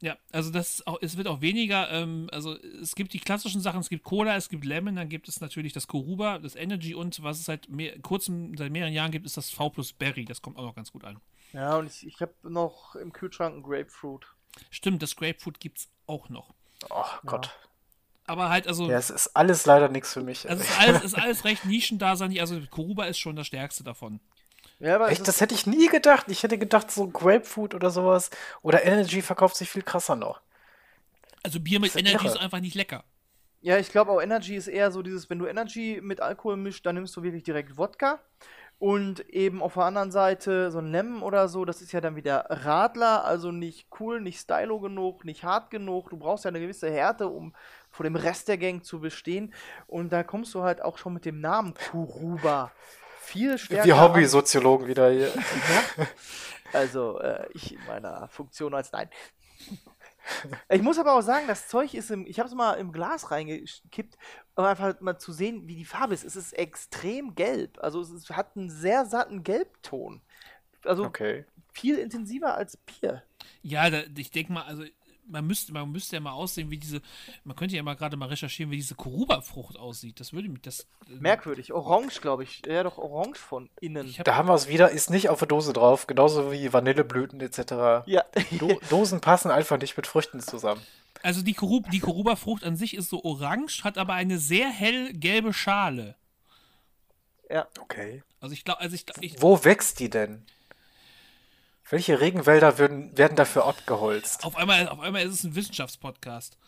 Ja, 0.03 0.17
also 0.31 0.51
das 0.51 0.87
auch, 0.87 0.99
es 1.01 1.17
wird 1.17 1.27
auch 1.27 1.41
weniger, 1.41 1.91
ähm, 1.91 2.29
also 2.31 2.55
es 2.55 2.95
gibt 2.95 3.15
die 3.15 3.19
klassischen 3.19 3.63
Sachen, 3.63 3.81
es 3.81 3.89
gibt 3.89 4.05
Cola, 4.05 4.37
es 4.37 4.51
gibt 4.51 4.65
Lemon, 4.67 4.97
dann 4.97 5.09
gibt 5.09 5.27
es 5.27 5.41
natürlich 5.41 5.73
das 5.73 5.87
Koruba, 5.87 6.39
das 6.39 6.55
Energy 6.55 6.95
und 6.95 7.23
was 7.23 7.39
es 7.39 7.47
seit 7.47 7.69
mehr, 7.71 7.99
kurzem, 8.01 8.55
seit 8.59 8.71
mehreren 8.71 8.93
Jahren 8.93 9.11
gibt, 9.11 9.25
ist 9.25 9.39
das 9.39 9.51
V 9.51 9.71
plus 9.71 9.95
Berry, 9.95 10.27
das 10.27 10.43
kommt 10.43 10.59
auch 10.59 10.65
noch 10.65 10.75
ganz 10.75 10.93
gut 10.93 11.05
an. 11.05 11.19
Ja, 11.55 11.77
und 11.77 11.87
ich, 11.87 12.07
ich 12.07 12.21
habe 12.21 12.35
noch 12.43 12.95
im 12.97 13.13
Kühlschrank 13.13 13.55
einen 13.55 13.63
Grapefruit. 13.63 14.27
Stimmt, 14.71 15.03
das 15.03 15.17
Grapefruit 15.17 15.61
gibt's 15.61 15.89
auch 16.07 16.29
noch. 16.29 16.53
Oh 16.91 17.05
Gott. 17.25 17.51
Aber 18.27 18.51
halt, 18.51 18.67
also, 18.67 18.91
Ja, 18.91 18.99
es 18.99 19.09
ist 19.09 19.29
alles 19.37 19.65
leider 19.67 19.89
nichts 19.89 20.13
für 20.13 20.23
mich. 20.23 20.49
also 20.49 20.63
es 20.63 20.69
ist 20.69 20.79
alles, 20.81 21.05
ist 21.05 21.15
alles 21.19 21.45
recht 21.45 21.65
Nischendasein, 21.65 22.39
also 22.39 22.61
Koruba 22.71 23.07
ist 23.07 23.19
schon 23.19 23.37
das 23.37 23.47
stärkste 23.47 23.83
davon. 23.83 24.21
Ja, 24.79 24.97
aber 24.97 25.11
Echt, 25.11 25.27
das 25.27 25.41
hätte 25.41 25.55
ich 25.55 25.67
nie 25.67 25.89
gedacht. 25.89 26.27
Ich 26.29 26.43
hätte 26.43 26.59
gedacht, 26.59 26.91
so 26.91 27.09
Grapefruit 27.09 27.75
oder 27.75 27.91
sowas. 27.91 28.31
Oder 28.63 28.85
Energy 28.85 29.23
verkauft 29.23 29.57
sich 29.57 29.71
viel 29.71 29.83
krasser 29.83 30.17
noch. 30.17 30.41
Also 31.43 31.61
Bier 31.61 31.81
mit 31.81 31.91
ist 31.95 31.97
Energy 31.97 32.27
irre. 32.27 32.35
ist 32.35 32.37
einfach 32.41 32.61
nicht 32.61 32.75
lecker. 32.75 33.05
ja, 33.61 33.79
ich 33.79 33.91
glaube 33.91 34.13
auch 34.13 34.21
Energy 34.21 34.55
ist 34.57 34.69
eher 34.69 34.91
so 34.91 35.03
dieses, 35.03 35.31
wenn 35.31 35.39
du 35.39 35.47
Energy 35.47 36.01
mit 36.03 36.21
Alkohol 36.21 36.57
mischt, 36.57 36.87
dann 36.87 36.97
nimmst 36.97 37.17
du 37.17 37.23
wirklich 37.23 37.43
direkt 37.45 37.77
Wodka. 37.79 38.21
Und 38.79 39.21
eben 39.31 39.63
auf 39.63 39.75
der 39.75 39.85
anderen 39.85 40.11
Seite 40.11 40.71
so 40.71 40.79
ein 40.79 40.93
Lemon 40.93 41.23
oder 41.23 41.49
so, 41.49 41.65
das 41.65 41.81
ist 41.81 41.93
ja 41.93 42.03
dann 42.03 42.15
wieder 42.17 42.47
Radler, 42.51 43.25
also 43.25 43.51
nicht 43.51 43.89
cool, 43.99 44.21
nicht 44.21 44.39
stylo 44.39 44.81
genug, 44.81 45.25
nicht 45.25 45.45
hart 45.45 45.71
genug. 45.71 46.11
Du 46.11 46.19
brauchst 46.19 46.45
ja 46.45 46.51
eine 46.51 46.61
gewisse 46.61 46.91
Härte, 46.91 47.29
um 47.29 47.55
vor 47.91 48.05
dem 48.05 48.17
Rest 48.17 48.49
der 48.49 48.59
Gang 48.59 48.85
zu 48.85 49.01
bestehen. 49.01 49.55
Und 49.87 50.13
da 50.13 50.23
kommst 50.23 50.55
du 50.55 50.63
halt 50.63 50.83
auch 50.83 50.99
schon 50.99 51.15
mit 51.15 51.25
dem 51.25 51.41
Namen 51.41 51.73
Kuruba 51.75 52.71
viel 53.27 53.59
stärker. 53.59 53.85
Wie 53.85 53.93
an. 53.93 54.01
Hobby-Soziologen 54.01 54.87
wieder 54.87 55.11
hier. 55.11 55.33
Also, 56.73 57.21
äh, 57.21 57.49
ich 57.53 57.75
in 57.75 57.85
meiner 57.87 58.29
Funktion 58.29 58.75
als 58.75 58.93
Nein. 58.93 59.09
Ich 60.69 60.83
muss 60.83 60.99
aber 60.99 61.15
auch 61.15 61.23
sagen, 61.23 61.47
das 61.47 61.69
Zeug 61.69 61.95
ist 61.95 62.11
im. 62.11 62.27
Ich 62.27 62.41
habe 62.41 62.49
es 62.49 62.55
mal 62.55 62.75
im 62.75 62.91
Glas 62.93 63.31
reingekippt, 63.31 64.17
um 64.57 64.65
einfach 64.65 65.01
mal 65.01 65.19
zu 65.19 65.33
sehen, 65.33 65.69
wie 65.69 65.77
die 65.77 65.85
Farbe 65.85 66.15
ist. 66.15 66.25
Es 66.25 66.35
ist 66.35 66.53
extrem 66.53 67.35
gelb. 67.37 67.79
Also, 67.81 68.01
es 68.01 68.11
ist, 68.11 68.31
hat 68.31 68.57
einen 68.57 68.69
sehr 68.69 69.07
satten 69.07 69.45
Gelbton. 69.45 70.21
Also, 70.85 71.05
Okay. 71.05 71.45
viel 71.73 71.99
intensiver 71.99 72.57
als 72.57 72.77
Bier. 72.77 73.23
Ja, 73.63 73.89
da, 73.89 74.03
ich 74.17 74.31
denke 74.33 74.53
mal, 74.53 74.65
also 74.65 74.85
man 75.29 75.47
müsste, 75.47 75.73
man 75.73 75.91
müsste 75.91 76.17
ja 76.17 76.21
mal 76.21 76.33
aussehen, 76.33 76.71
wie 76.71 76.79
diese, 76.79 77.01
man 77.45 77.57
könnte 77.57 77.77
ja 77.77 77.83
mal 77.83 77.95
gerade 77.95 78.17
mal 78.17 78.29
recherchieren, 78.29 78.71
wie 78.71 78.77
diese 78.77 78.95
Koruba-Frucht 78.95 79.77
aussieht. 79.79 80.21
Das 80.21 80.33
würde 80.33 80.49
mich, 80.49 80.63
das. 80.63 80.81
äh, 81.09 81.15
Merkwürdig. 81.21 81.73
Orange, 81.73 82.21
glaube 82.21 82.45
ich. 82.45 82.63
Ja, 82.67 82.83
doch 82.83 82.99
orange 82.99 83.39
von 83.39 83.69
innen. 83.81 84.07
Hab, 84.19 84.25
Da 84.25 84.37
haben 84.37 84.49
wir 84.49 84.55
es 84.55 84.69
wieder, 84.69 84.91
ist 84.91 85.11
nicht 85.11 85.29
auf 85.29 85.39
der 85.39 85.49
Dose 85.49 85.73
drauf, 85.73 86.07
genauso 86.07 86.53
wie 86.53 86.73
Vanilleblüten 86.73 87.41
etc. 87.41 88.07
Ja. 88.07 88.25
Do 88.59 88.81
Dosen 88.91 89.21
passen 89.21 89.51
einfach 89.51 89.79
nicht 89.79 89.97
mit 89.97 90.07
Früchten 90.07 90.41
zusammen. 90.41 90.81
Also 91.23 91.43
die, 91.43 91.55
Koru 91.55 91.81
die 91.93 92.01
Koruba-Frucht 92.01 92.63
an 92.65 92.77
sich 92.77 92.95
ist 92.95 93.11
so 93.11 93.25
orange, 93.25 93.83
hat 93.85 93.99
aber 93.99 94.15
eine 94.15 94.39
sehr 94.39 94.69
hell 94.69 95.13
gelbe 95.13 95.53
Schale. 95.53 96.15
Ja. 97.51 97.67
Okay. 97.81 98.23
Also 98.41 98.53
ich 98.53 98.65
glaube, 98.65 98.81
also 98.81 98.95
ich, 98.95 99.05
ich 99.21 99.41
Wo 99.41 99.65
wächst 99.65 99.99
die 100.01 100.11
denn? 100.11 100.45
Welche 101.89 102.21
Regenwälder 102.21 102.79
würden, 102.79 103.17
werden 103.17 103.37
dafür 103.37 103.65
abgeholzt? 103.67 104.45
auf 104.45 104.57
einmal, 104.57 104.89
auf 104.89 104.99
einmal 105.01 105.23
ist 105.23 105.35
es 105.35 105.45
ein 105.45 105.55
Wissenschaftspodcast. 105.55 106.59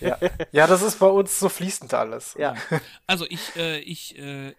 Ja. 0.00 0.18
ja, 0.52 0.66
das 0.66 0.82
ist 0.82 0.98
bei 0.98 1.06
uns 1.06 1.38
so 1.38 1.48
fließend 1.48 1.94
alles. 1.94 2.34
Ja. 2.38 2.54
Also 3.06 3.26
ich, 3.28 3.54
äh, 3.56 3.78
ich, 3.80 4.18
äh, 4.18 4.54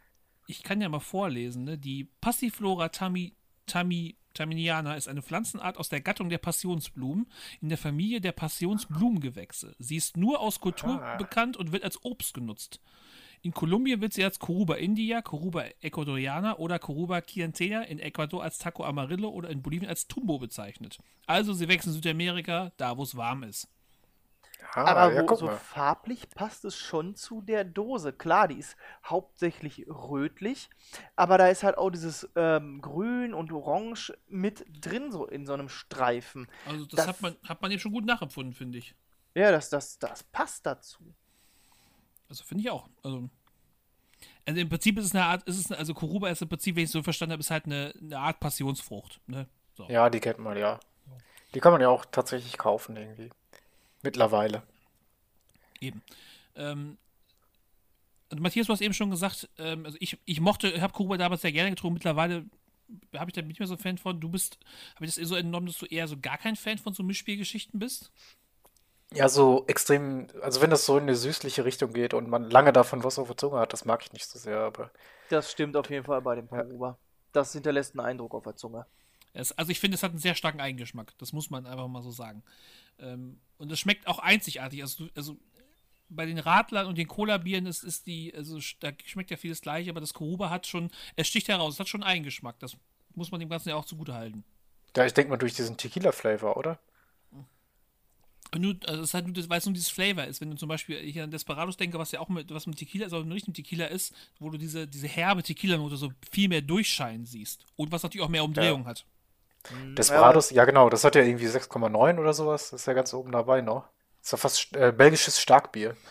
ich 0.47 0.63
kann 0.63 0.79
ja 0.81 0.87
mal 0.87 0.99
vorlesen, 1.01 1.65
ne? 1.65 1.77
Die 1.77 2.05
Passiflora 2.21 2.87
tami, 2.89 3.35
tami, 3.65 4.15
taminiana 4.33 4.95
ist 4.95 5.09
eine 5.09 5.21
Pflanzenart 5.21 5.77
aus 5.77 5.89
der 5.89 5.99
Gattung 5.99 6.29
der 6.29 6.37
Passionsblumen 6.37 7.29
in 7.61 7.67
der 7.69 7.77
Familie 7.77 8.21
der 8.21 8.31
Passionsblumengewächse. 8.31 9.75
Sie 9.79 9.97
ist 9.97 10.15
nur 10.15 10.39
aus 10.39 10.59
Kultur 10.61 11.01
Ah. 11.01 11.17
bekannt 11.17 11.57
und 11.57 11.71
wird 11.73 11.83
als 11.83 12.03
Obst 12.05 12.33
genutzt. 12.33 12.79
In 13.41 13.51
Kolumbien 13.53 13.99
wird 14.01 14.13
sie 14.13 14.23
als 14.23 14.38
Coruba 14.39 14.75
india, 14.75 15.21
Coruba 15.23 15.65
ecuadoriana 15.81 16.57
oder 16.59 16.77
Coruba 16.79 17.21
chiantena, 17.21 17.81
in 17.83 17.99
Ecuador 17.99 18.43
als 18.43 18.57
Taco 18.59 18.83
amarillo 18.83 19.29
oder 19.29 19.49
in 19.49 19.61
Bolivien 19.63 19.89
als 19.89 20.07
Tumbo 20.07 20.38
bezeichnet. 20.39 20.99
Also 21.25 21.53
sie 21.53 21.67
wächst 21.67 21.88
in 21.88 21.93
Südamerika, 21.93 22.71
da 22.77 22.95
wo 22.97 23.03
es 23.03 23.15
warm 23.15 23.43
ist. 23.43 23.69
Ah, 24.73 24.83
Aber 24.85 25.13
ja, 25.13 25.23
wo, 25.29 25.35
so 25.35 25.49
farblich 25.49 26.29
passt 26.33 26.65
es 26.65 26.75
schon 26.77 27.15
zu 27.15 27.41
der 27.41 27.63
Dose. 27.63 28.13
Klar, 28.13 28.47
die 28.47 28.57
ist 28.59 28.75
hauptsächlich 29.05 29.85
rötlich, 29.88 30.69
aber 31.15 31.38
da 31.38 31.47
ist 31.47 31.63
halt 31.63 31.77
auch 31.77 31.89
dieses 31.89 32.29
ähm, 32.35 32.81
Grün 32.81 33.33
und 33.33 33.51
Orange 33.51 34.17
mit 34.27 34.65
drin, 34.69 35.11
so 35.11 35.25
in 35.25 35.45
so 35.45 35.53
einem 35.53 35.69
Streifen. 35.69 36.47
Also 36.63 36.85
das, 36.85 37.05
Das- 37.05 37.07
hat 37.07 37.21
man 37.21 37.35
hat 37.43 37.61
man 37.61 37.71
eben 37.71 37.79
schon 37.81 37.91
gut 37.91 38.05
nachempfunden, 38.05 38.53
finde 38.53 38.77
ich. 38.79 38.95
Ja, 39.35 39.51
das, 39.51 39.69
das, 39.69 39.99
das 39.99 40.23
passt 40.23 40.65
dazu. 40.65 41.13
Also 42.30 42.43
finde 42.43 42.63
ich 42.63 42.69
auch. 42.69 42.89
Also, 43.03 43.30
also 44.45 44.59
im 44.59 44.69
Prinzip 44.69 44.97
ist 44.97 45.05
es 45.05 45.15
eine 45.15 45.25
Art, 45.25 45.43
ist 45.43 45.57
es, 45.57 45.71
also 45.71 45.93
Koruba 45.93 46.30
ist 46.30 46.41
im 46.41 46.49
Prinzip, 46.49 46.75
wenn 46.75 46.84
ich 46.84 46.89
es 46.89 46.93
so 46.93 47.03
verstanden 47.03 47.34
habe, 47.34 47.41
ist 47.41 47.51
halt 47.51 47.65
eine, 47.65 47.93
eine 47.99 48.19
Art 48.19 48.39
Passionsfrucht. 48.39 49.19
Ne? 49.28 49.47
So. 49.75 49.88
Ja, 49.89 50.09
die 50.09 50.19
kennt 50.19 50.39
man 50.39 50.57
ja. 50.57 50.80
Die 51.53 51.59
kann 51.59 51.71
man 51.71 51.82
ja 51.82 51.89
auch 51.89 52.05
tatsächlich 52.05 52.57
kaufen 52.57 52.97
irgendwie. 52.97 53.30
Mittlerweile. 54.03 54.63
Eben. 55.80 56.01
Ähm, 56.55 56.97
und 58.30 58.41
Matthias, 58.41 58.67
du 58.67 58.73
hast 58.73 58.82
eben 58.82 58.93
schon 58.93 59.09
gesagt, 59.09 59.49
ähm, 59.57 59.86
also 59.86 59.97
ich, 60.01 60.17
ich 60.25 60.41
mochte, 60.41 60.82
habe 60.82 60.93
Koruba 60.93 61.17
damals 61.17 61.41
sehr 61.41 61.51
gerne 61.51 61.69
getrunken, 61.69 61.95
mittlerweile 61.95 62.45
habe 63.15 63.30
ich 63.30 63.34
da 63.34 63.41
nicht 63.41 63.59
mehr 63.59 63.67
so 63.67 63.75
ein 63.75 63.80
Fan 63.80 63.97
von. 63.97 64.19
Du 64.19 64.30
bist, 64.30 64.59
habe 64.95 65.05
ich 65.05 65.15
das 65.15 65.28
so 65.28 65.36
entnommen, 65.36 65.67
dass 65.67 65.78
du 65.78 65.86
eher 65.86 66.07
so 66.07 66.17
gar 66.19 66.38
kein 66.38 66.55
Fan 66.55 66.78
von 66.78 66.93
so 66.93 67.03
Mischspielgeschichten 67.03 67.80
bist? 67.80 68.11
Ja, 69.13 69.29
so 69.29 69.63
extrem, 69.67 70.27
also 70.41 70.61
wenn 70.61 70.69
das 70.69 70.85
so 70.85 70.97
in 70.97 71.03
eine 71.03 71.15
süßliche 71.15 71.63
Richtung 71.63 71.93
geht 71.93 72.13
und 72.13 72.29
man 72.29 72.49
lange 72.49 72.73
davon 72.73 73.03
was 73.03 73.17
auf 73.17 73.27
der 73.27 73.37
Zunge 73.37 73.59
hat, 73.59 73.71
das 73.71 73.85
mag 73.85 74.03
ich 74.03 74.11
nicht 74.11 74.25
so 74.27 74.37
sehr, 74.37 74.59
aber 74.59 74.91
Das 75.29 75.51
stimmt 75.51 75.77
auf 75.77 75.89
jeden 75.89 76.05
Fall 76.05 76.21
bei 76.21 76.35
dem 76.35 76.47
Koruba. 76.49 76.97
Das 77.31 77.53
hinterlässt 77.53 77.97
einen 77.97 78.05
Eindruck 78.05 78.33
auf 78.33 78.43
der 78.43 78.55
Zunge. 78.55 78.85
Es, 79.33 79.51
also 79.57 79.71
ich 79.71 79.79
finde, 79.79 79.95
es 79.95 80.03
hat 80.03 80.11
einen 80.11 80.19
sehr 80.19 80.35
starken 80.35 80.59
Eigengeschmack. 80.59 81.13
Das 81.19 81.31
muss 81.31 81.49
man 81.49 81.65
einfach 81.65 81.87
mal 81.87 82.01
so 82.01 82.11
sagen. 82.11 82.43
Ähm, 82.99 83.39
und 83.57 83.71
es 83.71 83.79
schmeckt 83.79 84.07
auch 84.07 84.19
einzigartig. 84.19 84.81
Also, 84.81 85.07
also 85.15 85.37
bei 86.09 86.25
den 86.25 86.39
Radlern 86.39 86.87
und 86.87 86.97
den 86.97 87.07
Cola-Bieren 87.07 87.65
ist, 87.65 87.83
ist 87.83 88.07
die, 88.07 88.33
also 88.35 88.59
da 88.79 88.91
schmeckt 89.05 89.29
ja 89.29 89.37
vieles 89.37 89.61
gleich, 89.61 89.89
aber 89.89 89.99
das 89.99 90.13
Koruba 90.13 90.49
hat 90.49 90.65
schon, 90.67 90.89
es 91.15 91.27
sticht 91.27 91.47
heraus, 91.49 91.75
es 91.75 91.79
hat 91.79 91.87
schon 91.87 92.03
Eigengeschmack. 92.03 92.59
Das 92.59 92.75
muss 93.13 93.31
man 93.31 93.39
dem 93.39 93.49
Ganzen 93.49 93.69
ja 93.69 93.75
auch 93.75 93.85
zugute 93.85 94.13
halten. 94.13 94.43
ja, 94.95 95.05
ich 95.05 95.13
denke 95.13 95.29
mal 95.29 95.37
durch 95.37 95.53
diesen 95.53 95.77
Tequila-Flavor, 95.77 96.57
oder? 96.57 96.79
Nur, 98.55 98.75
also 98.85 99.01
es 99.01 99.09
ist 99.09 99.13
halt 99.13 99.25
nur, 99.25 99.33
das- 99.33 99.49
weil 99.49 99.59
es 99.59 99.65
nur 99.65 99.73
dieses 99.73 99.89
Flavor 99.89 100.23
ist. 100.25 100.41
Wenn 100.41 100.49
du 100.51 100.57
zum 100.57 100.69
Beispiel 100.69 100.99
hier 100.99 101.23
an 101.23 101.31
Desperados 101.31 101.77
denke, 101.77 101.99
was 101.99 102.11
ja 102.11 102.19
auch 102.19 102.29
mit, 102.29 102.53
was 102.53 102.65
mit 102.67 102.77
Tequila 102.77 103.05
ist, 103.05 103.13
aber 103.13 103.23
nicht 103.25 103.47
mit 103.47 103.55
Tequila 103.57 103.85
ist, 103.87 104.13
wo 104.39 104.49
du 104.49 104.57
diese, 104.57 104.87
diese 104.87 105.07
herbe 105.07 105.43
Tequila-Note 105.43 105.97
so 105.97 106.11
viel 106.31 106.47
mehr 106.49 106.61
durchscheinen 106.61 107.25
siehst. 107.25 107.65
Und 107.75 107.91
was 107.91 108.03
natürlich 108.03 108.25
auch 108.25 108.29
mehr 108.29 108.43
Umdrehung 108.43 108.85
hat. 108.85 109.05
Desperados, 109.97 110.51
ja 110.51 110.65
genau, 110.65 110.89
das 110.89 111.03
hat 111.03 111.15
ja 111.15 111.23
irgendwie 111.23 111.47
6,9 111.47 112.19
oder 112.19 112.33
sowas, 112.33 112.69
das 112.69 112.81
ist 112.81 112.85
ja 112.87 112.93
ganz 112.93 113.13
oben 113.13 113.31
dabei 113.31 113.61
noch. 113.61 113.85
ist 114.21 114.31
ja 114.31 114.37
fast 114.37 114.73
äh, 114.75 114.91
belgisches 114.95 115.41
Starkbier. 115.41 115.95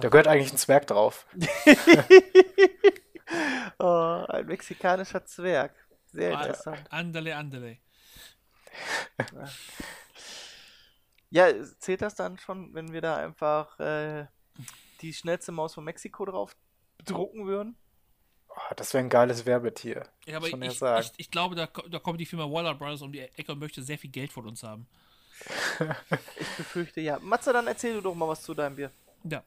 Da 0.00 0.08
gehört 0.08 0.28
eigentlich 0.28 0.52
ein 0.52 0.56
Zwerg 0.56 0.86
drauf. 0.86 1.26
Oh, 3.78 4.24
ein 4.28 4.46
mexikanischer 4.46 5.24
Zwerg. 5.24 5.72
Sehr 6.12 6.32
Ah, 6.32 6.42
interessant. 6.42 6.90
Andale, 6.90 7.36
andale. 7.36 7.78
Ja, 11.30 11.48
zählt 11.78 12.02
das 12.02 12.14
dann 12.14 12.38
schon, 12.38 12.74
wenn 12.74 12.92
wir 12.92 13.00
da 13.00 13.16
einfach 13.16 13.78
äh, 13.78 14.26
die 15.00 15.12
schnellste 15.14 15.52
Maus 15.52 15.74
von 15.74 15.84
Mexiko 15.84 16.24
drauf 16.24 16.56
drucken 17.04 17.46
würden? 17.46 17.76
Ah, 18.54 18.74
das 18.74 18.92
wäre 18.92 19.04
ein 19.04 19.10
geiles 19.10 19.46
Werbetier. 19.46 20.04
Ja, 20.26 20.38
aber 20.38 20.48
ich, 20.48 20.78
sagen. 20.78 21.06
ich, 21.06 21.12
ich 21.16 21.30
glaube, 21.30 21.54
da, 21.54 21.66
da 21.66 21.98
kommt 22.00 22.20
die 22.20 22.26
Firma 22.26 22.50
Waller 22.50 22.74
Brothers 22.74 23.02
um 23.02 23.12
die 23.12 23.20
Ecke 23.20 23.52
und 23.52 23.60
möchte 23.60 23.82
sehr 23.82 23.98
viel 23.98 24.10
Geld 24.10 24.32
von 24.32 24.46
uns 24.46 24.62
haben. 24.62 24.86
Ich 26.38 26.48
befürchte 26.56 27.00
ja. 27.00 27.18
Matze, 27.20 27.52
dann 27.52 27.66
erzähl 27.66 27.94
du 27.94 28.00
doch 28.00 28.14
mal 28.14 28.28
was 28.28 28.42
zu 28.42 28.52
deinem 28.52 28.76
Bier. 28.76 28.90
Ja. 29.24 29.42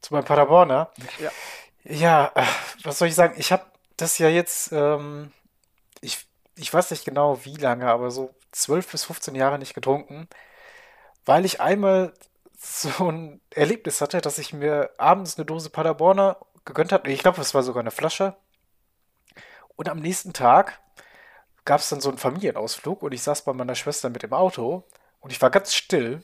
Zu 0.00 0.14
meinem 0.14 0.24
Paderborner. 0.24 0.90
Ja. 1.18 1.30
Ja, 1.84 2.32
äh, 2.34 2.44
was 2.84 2.98
soll 2.98 3.08
ich 3.08 3.14
sagen? 3.14 3.34
Ich 3.38 3.50
habe 3.50 3.64
das 3.96 4.18
ja 4.18 4.28
jetzt, 4.28 4.72
ähm, 4.72 5.32
ich, 6.00 6.26
ich 6.56 6.72
weiß 6.72 6.90
nicht 6.90 7.04
genau 7.04 7.44
wie 7.44 7.56
lange, 7.56 7.90
aber 7.90 8.10
so 8.10 8.34
12 8.52 8.92
bis 8.92 9.04
15 9.04 9.34
Jahre 9.34 9.58
nicht 9.58 9.74
getrunken, 9.74 10.28
weil 11.28 11.44
ich 11.44 11.60
einmal 11.60 12.14
so 12.56 13.10
ein 13.10 13.42
Erlebnis 13.50 14.00
hatte, 14.00 14.22
dass 14.22 14.38
ich 14.38 14.54
mir 14.54 14.90
abends 14.96 15.36
eine 15.36 15.44
Dose 15.44 15.68
Paderborner 15.68 16.38
gegönnt 16.64 16.90
habe. 16.90 17.10
Ich 17.10 17.20
glaube, 17.20 17.40
es 17.40 17.52
war 17.52 17.62
sogar 17.62 17.82
eine 17.82 17.90
Flasche. 17.90 18.34
Und 19.76 19.90
am 19.90 19.98
nächsten 19.98 20.32
Tag 20.32 20.80
gab 21.66 21.80
es 21.80 21.90
dann 21.90 22.00
so 22.00 22.08
einen 22.08 22.16
Familienausflug 22.16 23.02
und 23.02 23.12
ich 23.12 23.22
saß 23.22 23.44
bei 23.44 23.52
meiner 23.52 23.74
Schwester 23.74 24.08
mit 24.08 24.22
dem 24.22 24.32
Auto 24.32 24.84
und 25.20 25.30
ich 25.30 25.40
war 25.42 25.50
ganz 25.50 25.74
still. 25.74 26.22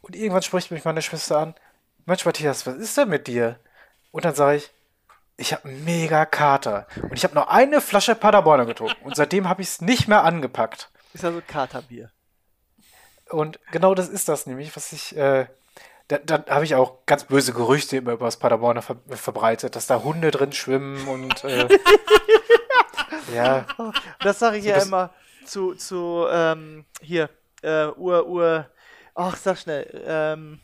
Und 0.00 0.14
irgendwann 0.14 0.42
spricht 0.42 0.70
mich 0.70 0.84
meine 0.84 1.02
Schwester 1.02 1.38
an: 1.38 1.54
Mensch, 2.04 2.24
Matthias, 2.24 2.66
was 2.68 2.76
ist 2.76 2.96
denn 2.96 3.08
mit 3.08 3.26
dir? 3.26 3.58
Und 4.12 4.24
dann 4.24 4.36
sage 4.36 4.58
ich: 4.58 4.70
Ich 5.36 5.52
habe 5.52 5.68
mega 5.68 6.24
Kater. 6.24 6.86
Und 7.02 7.14
ich 7.14 7.24
habe 7.24 7.34
nur 7.34 7.50
eine 7.50 7.80
Flasche 7.80 8.14
Paderborner 8.14 8.64
getrunken. 8.64 9.04
Und 9.04 9.16
seitdem 9.16 9.48
habe 9.48 9.62
ich 9.62 9.68
es 9.68 9.80
nicht 9.80 10.06
mehr 10.06 10.22
angepackt. 10.22 10.90
Ist 11.12 11.24
also 11.24 11.42
Katerbier. 11.44 12.12
Und 13.30 13.58
genau 13.72 13.94
das 13.94 14.08
ist 14.08 14.28
das 14.28 14.46
nämlich, 14.46 14.74
was 14.76 14.92
ich. 14.92 15.16
Äh, 15.16 15.46
da, 16.08 16.18
da 16.18 16.44
habe 16.48 16.64
ich 16.64 16.76
auch 16.76 17.04
ganz 17.06 17.24
böse 17.24 17.52
Gerüchte 17.52 17.96
immer 17.96 18.12
über 18.12 18.26
das 18.26 18.38
Paderborner 18.38 18.80
ver 18.82 18.96
verbreitet, 19.08 19.74
dass 19.74 19.88
da 19.88 20.02
Hunde 20.02 20.30
drin 20.30 20.52
schwimmen 20.52 21.08
und. 21.08 21.42
Äh, 21.42 21.68
ja, 23.34 23.66
Das 24.20 24.38
sage 24.38 24.58
ich 24.58 24.64
So, 24.64 24.70
ja 24.70 24.82
immer 24.82 25.10
zu, 25.46 25.74
zu 25.74 26.26
ähm, 26.30 26.84
hier, 27.00 27.30
äh, 27.62 27.86
Ur, 27.96 28.26
Ur, 28.26 28.70
ach, 29.14 29.36
sag 29.36 29.58
schnell, 29.58 30.04
ähm, 30.06 30.60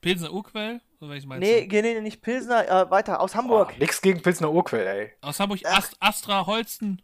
Pilsener 0.00 0.32
Urquell? 0.32 0.80
Oder 1.00 1.14
nee, 1.38 1.66
du? 1.66 1.68
nee, 1.68 1.82
nee, 1.82 2.00
nicht 2.00 2.22
Pilsner, 2.22 2.68
äh, 2.68 2.90
weiter, 2.90 3.20
aus 3.20 3.34
Hamburg. 3.34 3.78
nix 3.78 4.00
gegen 4.00 4.22
Pilsner 4.22 4.50
Urquell, 4.50 4.86
ey. 4.86 5.12
Aus 5.20 5.40
Hamburg, 5.40 5.60
Ast, 5.64 5.96
Astra, 6.00 6.46
Holsten. 6.46 7.02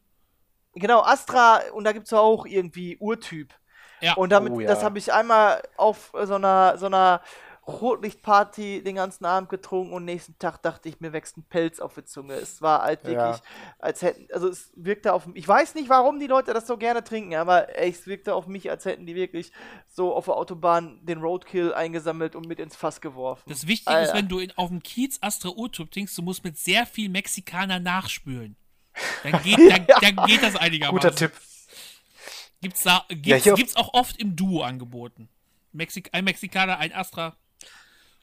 Genau, 0.75 1.01
Astra, 1.03 1.63
und 1.73 1.85
da 1.85 1.93
gibt 1.93 2.07
es 2.07 2.13
auch 2.13 2.47
irgendwie 2.47 2.97
Urtyp. 2.99 3.53
Ja. 4.01 4.15
Und 4.15 4.31
damit, 4.31 4.53
Oh, 4.53 4.61
ja. 4.61 4.69
das 4.69 4.83
habe 4.83 4.99
ich 4.99 5.13
einmal 5.13 5.63
auf 5.77 6.13
so 6.25 6.35
einer, 6.35 6.77
so 6.79 6.87
einer 6.87 7.21
Rotlichtparty 7.67 8.83
den 8.83 8.97
ganzen 8.97 9.25
Abend 9.25 9.49
getrunken 9.49 9.93
und 9.93 10.05
nächsten 10.05 10.39
Tag 10.39 10.63
dachte 10.63 10.89
ich, 10.89 11.01
mir 11.01 11.13
wächst 11.13 11.37
ein 11.37 11.45
Pelz 11.45 11.81
auf 11.81 11.95
die 11.95 12.05
Zunge. 12.05 12.35
Es 12.35 12.63
war 12.63 12.83
halt 12.83 13.05
Ja. 13.05 13.11
wirklich, 13.11 13.43
als 13.79 14.03
hätten, 14.03 14.27
also 14.33 14.49
es 14.49 14.73
wirkte 14.75 15.13
auf 15.13 15.25
Ich 15.35 15.47
weiß 15.47 15.75
nicht, 15.75 15.89
warum 15.89 16.19
die 16.19 16.27
Leute 16.27 16.53
das 16.55 16.67
so 16.67 16.77
gerne 16.77 17.05
trinken, 17.05 17.35
aber 17.37 17.77
ey, 17.79 17.91
es 17.91 18.07
wirkte 18.07 18.35
auf 18.35 18.47
mich, 18.47 18.71
als 18.71 18.85
hätten 18.85 19.07
die 19.07 19.15
wirklich 19.15 19.53
so 19.89 20.15
auf 20.15 20.25
der 20.27 20.35
Autobahn 20.37 21.01
den 21.05 21.21
Roadkill 21.21 21.75
eingesammelt 21.75 22.35
und 22.37 22.47
mit 22.47 22.61
ins 22.61 22.77
Fass 22.77 23.01
geworfen. 23.01 23.45
Das 23.49 23.67
Wichtige 23.67 23.97
ist, 23.99 24.09
Alter. 24.09 24.15
wenn 24.15 24.29
du 24.29 24.39
in, 24.39 24.53
auf 24.57 24.69
dem 24.69 24.83
Kiez 24.83 25.19
Astra 25.21 25.51
Urtyp 25.51 25.91
trinkst, 25.91 26.17
du 26.19 26.23
musst 26.23 26.45
mit 26.45 26.59
sehr 26.59 26.87
viel 26.87 27.09
Mexikaner 27.09 27.79
nachspülen. 27.79 28.57
Dann 29.23 29.41
geht, 29.43 29.59
dann, 29.71 29.87
dann 30.17 30.27
geht 30.27 30.43
das 30.43 30.57
einigermaßen. 30.57 30.99
Guter 30.99 31.15
Tipp. 31.15 31.33
Gibt's 32.61 32.83
da, 32.83 33.05
gibt's, 33.09 33.45
Ja, 33.45 33.55
gibt's 33.55 33.77
auch 33.77 33.95
oft 33.95 34.21
im 34.21 34.37
Duo 34.37 34.63
angeboten. 34.63 35.29
Mexik 35.73 36.11
ein 36.13 36.25
Mexikaner, 36.25 36.79
ein 36.79 36.93
Astra. 36.93 37.37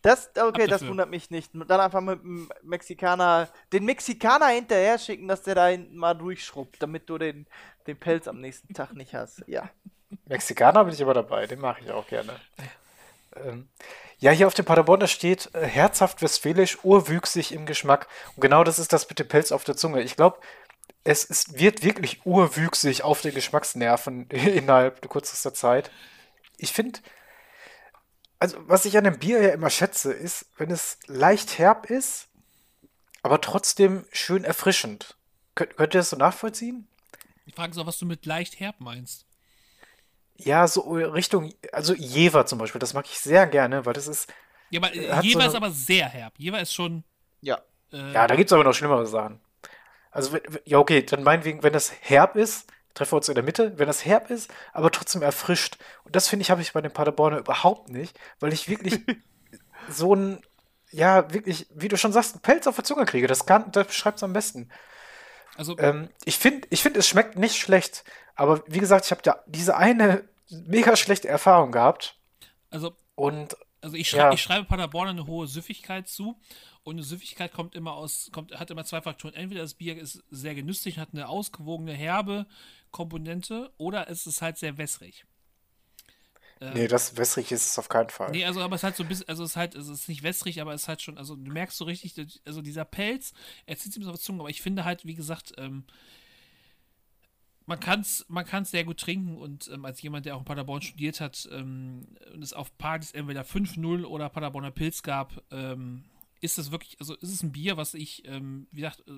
Das, 0.04 0.30
okay, 0.40 0.68
das 0.68 0.86
wundert 0.88 1.10
mich 1.10 1.32
nicht. 1.32 1.52
Dann 1.54 1.80
einfach 1.80 2.02
mit 2.02 2.22
dem 2.22 2.50
Mexikaner, 2.62 3.50
den 3.74 3.84
Mexikaner 3.84 4.48
hinterher 4.48 5.00
schicken, 5.00 5.28
dass 5.28 5.42
der 5.42 5.56
da 5.56 5.68
hinten 5.68 5.98
mal 5.98 6.14
durchschrubbt, 6.14 6.82
damit 6.82 7.10
du 7.10 7.18
den, 7.18 7.48
den 7.88 7.98
Pelz 7.98 8.28
am 8.28 8.40
nächsten 8.40 8.74
Tag 8.74 8.94
nicht 8.94 9.16
hast. 9.16 9.44
Ja. 9.48 9.70
Mexikaner 10.26 10.86
bin 10.86 10.94
ich 10.94 11.02
aber 11.02 11.16
dabei, 11.16 11.48
den 11.48 11.60
mache 11.60 11.82
ich 11.82 11.92
auch 11.92 12.08
gerne. 12.08 12.40
Ähm, 13.36 13.68
ja, 14.20 14.32
hier 14.32 14.48
auf 14.48 14.54
dem 14.54 14.66
Paderborner 14.66 15.08
steht 15.08 15.54
äh, 15.54 15.66
herzhaft 15.66 16.22
westfälisch, 16.22 16.78
urwüchsig 16.84 17.52
im 17.52 17.66
Geschmack. 17.66 18.08
Und 18.36 18.42
genau 18.42 18.64
das 18.64 18.80
ist 18.80 18.94
das 18.94 19.10
mit 19.10 19.20
dem 19.20 19.28
Pelz 19.28 19.52
auf 19.52 19.64
der 19.64 19.76
Zunge. 19.76 20.02
Ich 20.02 20.16
glaube, 20.16 20.38
es 21.04 21.24
ist, 21.24 21.58
wird 21.60 21.84
wirklich 21.84 22.26
urwüchsig 22.26 23.04
auf 23.04 23.22
den 23.22 23.34
Geschmacksnerven 23.34 24.28
innerhalb 24.30 25.08
kürzester 25.10 25.54
Zeit. 25.54 25.92
Ich 26.58 26.74
finde, 26.74 27.00
also 28.40 28.58
was 28.68 28.86
ich 28.86 28.98
an 28.98 29.04
dem 29.06 29.20
Bier 29.20 29.42
ja 29.42 29.50
immer 29.54 29.70
schätze, 29.70 30.12
ist, 30.14 30.48
wenn 30.58 30.72
es 30.72 31.00
leicht 31.08 31.58
herb 31.58 31.90
ist, 31.90 32.28
aber 33.24 33.42
trotzdem 33.42 34.06
schön 34.12 34.44
erfrischend. 34.44 35.18
Könnt, 35.56 35.76
könnt 35.78 35.96
ihr 35.96 36.00
das 36.00 36.12
so 36.12 36.18
nachvollziehen? 36.18 36.88
Die 37.46 37.52
Frage 37.52 37.72
ist 37.72 37.78
auch, 37.78 37.88
was 37.88 37.98
du 37.98 38.06
mit 38.06 38.26
leicht 38.26 38.60
herb 38.60 38.76
meinst. 38.80 39.26
Ja, 40.36 40.68
so 40.68 40.82
Richtung, 40.92 41.54
also 41.72 41.96
Jever 41.96 42.46
zum 42.46 42.60
Beispiel, 42.60 42.80
das 42.80 42.94
mag 42.94 43.06
ich 43.08 43.18
sehr 43.18 43.48
gerne, 43.48 43.86
weil 43.86 43.94
das 43.94 44.08
ist. 44.08 44.32
Ja, 44.70 44.82
aber 44.82 44.94
Jever 45.24 45.42
so 45.44 45.48
ist 45.48 45.56
aber 45.56 45.72
sehr 45.72 46.08
herb. 46.08 46.34
Jever 46.38 46.62
ist 46.62 46.74
schon. 46.74 47.04
Ja. 47.42 47.60
Äh, 47.92 48.14
Ja, 48.14 48.28
da 48.28 48.36
gibt 48.36 48.50
es 48.50 48.54
aber 48.54 48.64
noch 48.64 48.74
schlimmere 48.74 49.08
Sachen. 49.08 49.40
Also, 50.12 50.38
ja, 50.66 50.80
okay, 50.80 51.04
dann 51.04 51.24
meinetwegen, 51.24 51.64
wenn 51.64 51.74
das 51.74 51.92
herb 52.02 52.36
ist, 52.36 52.68
treffen 52.94 53.12
wir 53.14 53.18
uns 53.18 53.30
in 53.30 53.36
der 53.36 53.44
Mitte, 53.44 53.78
wenn 53.78 53.88
das 53.88 54.06
herb 54.06 54.32
ist, 54.32 54.52
aber 54.74 54.92
trotzdem 54.92 55.22
erfrischt. 55.22 55.78
Und 56.04 56.16
das 56.16 56.28
finde 56.28 56.42
ich, 56.42 56.52
habe 56.52 56.62
ich 56.62 56.74
bei 56.74 56.82
den 56.82 56.92
Paderborner 56.92 57.38
überhaupt 57.40 57.90
nicht, 57.90 58.20
weil 58.40 58.54
ich 58.54 58.70
wirklich 58.70 59.00
so 59.90 60.16
ein, 60.16 60.42
ja, 60.92 61.32
wirklich, 61.34 61.68
wie 61.70 61.90
du 61.90 61.98
schon 61.98 62.14
sagst, 62.14 62.34
einen 62.36 62.42
Pelz 62.42 62.66
auf 62.68 62.76
der 62.76 62.84
Zunge 62.84 63.06
kriege. 63.06 63.28
Das, 63.28 63.46
kann, 63.46 63.72
das 63.72 63.88
beschreibt 63.88 64.18
es 64.18 64.24
am 64.24 64.34
besten. 64.34 64.70
Also, 65.56 65.78
Ähm, 65.78 66.10
ich 66.26 66.38
finde, 66.38 66.68
ich 66.72 66.82
find, 66.82 66.98
es 66.98 67.08
schmeckt 67.08 67.38
nicht 67.38 67.58
schlecht, 67.58 68.04
aber 68.36 68.64
wie 68.68 68.80
gesagt, 68.80 69.06
ich 69.06 69.12
habe 69.12 69.22
da 69.22 69.44
diese 69.48 69.76
eine 69.78 70.28
mega 70.50 70.96
schlechte 70.96 71.28
Erfahrung 71.28 71.72
gehabt. 71.72 72.20
also, 72.70 72.96
Und 73.16 73.58
also 73.82 73.96
ich, 73.96 74.10
schrei 74.10 74.20
Ja. 74.20 74.32
ich 74.32 74.42
schreibe 74.42 74.66
Paderborn 74.66 75.10
eine 75.10 75.28
hohe 75.28 75.48
Süffigkeit 75.48 76.08
zu. 76.08 76.40
Und 76.88 76.96
eine 76.96 77.04
Süffigkeit 77.04 77.52
kommt 77.52 77.76
immer 77.76 77.96
aus, 77.96 78.30
kommt, 78.32 78.58
hat 78.58 78.72
immer 78.72 78.86
zwei 78.86 79.02
Faktoren. 79.02 79.34
Entweder 79.34 79.62
das 79.62 79.74
Bier 79.74 79.98
ist 79.98 80.24
sehr 80.32 80.56
genüsslich, 80.56 81.00
hat 81.00 81.10
eine 81.12 81.28
ausgewogene, 81.28 81.92
herbe 81.92 82.48
Komponente, 82.92 83.74
oder 83.78 84.10
es 84.10 84.26
ist 84.26 84.42
halt 84.42 84.58
sehr 84.58 84.78
wässrig. 84.78 85.26
nee, 86.62 86.88
das 86.88 87.18
wässrig 87.18 87.52
ist 87.52 87.72
es 87.72 87.78
auf 87.78 87.90
keinen 87.90 88.10
Fall. 88.10 88.32
Nee, 88.32 88.46
also 88.46 88.62
aber 88.62 88.76
es 88.76 88.80
ist 88.80 88.84
halt 88.86 88.96
so 88.96 89.04
ein 89.04 89.10
bisschen, 89.10 89.28
also 89.28 89.44
es 89.44 89.50
ist 89.50 89.56
halt, 89.58 89.76
es 89.76 89.90
ist 89.90 90.08
nicht 90.08 90.24
wässrig, 90.24 90.62
aber 90.62 90.74
es 90.74 90.84
ist 90.84 90.88
halt 90.88 91.02
schon, 91.02 91.18
also 91.18 91.36
du 91.36 91.52
merkst 91.52 91.78
so 91.78 91.84
richtig, 91.84 92.40
also 92.46 92.62
dieser 92.62 92.86
Pelz, 92.86 93.34
er 93.66 93.76
zieht 93.76 93.92
sich 93.92 93.98
ein 93.98 94.00
bisschen 94.00 94.14
auf 94.14 94.20
die 94.20 94.26
Zunge, 94.26 94.40
aber 94.40 94.50
ich 94.50 94.62
finde 94.62 94.86
halt, 94.86 95.06
wie 95.06 95.16
gesagt, 95.16 95.56
ähm, 95.58 95.84
man 97.66 97.82
kann 97.82 98.00
es 98.00 98.26
man 98.30 98.46
kann's 98.46 98.72
sehr 98.72 98.86
gut 98.86 99.02
trinken 99.02 99.36
und 99.36 99.70
ähm, 99.74 99.84
als 99.84 100.02
jemand, 100.02 100.26
der 100.26 100.38
auch 100.38 100.40
in 100.40 100.46
Paderborn 100.46 100.82
studiert 100.82 101.20
hat 101.20 101.50
ähm, 101.52 102.08
und 102.34 102.42
es 102.42 102.54
auf 102.54 102.78
Partys 102.78 103.12
entweder 103.12 103.42
5-0 103.42 104.06
oder 104.06 104.30
Paderborner 104.30 104.72
Pilz 104.72 105.04
gab, 105.04 105.44
ähm, 105.52 106.06
ist 106.42 106.58
es 106.58 106.72
wirklich, 106.72 106.98
also 107.00 107.16
ist 107.16 107.32
es 107.32 107.44
ein 107.44 107.52
Bier, 107.52 107.78
was 107.78 107.94
ich, 107.94 108.28
ähm, 108.28 108.68
wie 108.72 108.82
gesagt, 108.82 109.04
äh, 109.08 109.12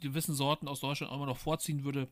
gewissen 0.00 0.34
Sorten 0.34 0.68
aus 0.68 0.80
Deutschland 0.80 1.10
auch 1.12 1.16
immer 1.16 1.26
noch 1.26 1.38
vorziehen 1.38 1.84
würde. 1.84 2.08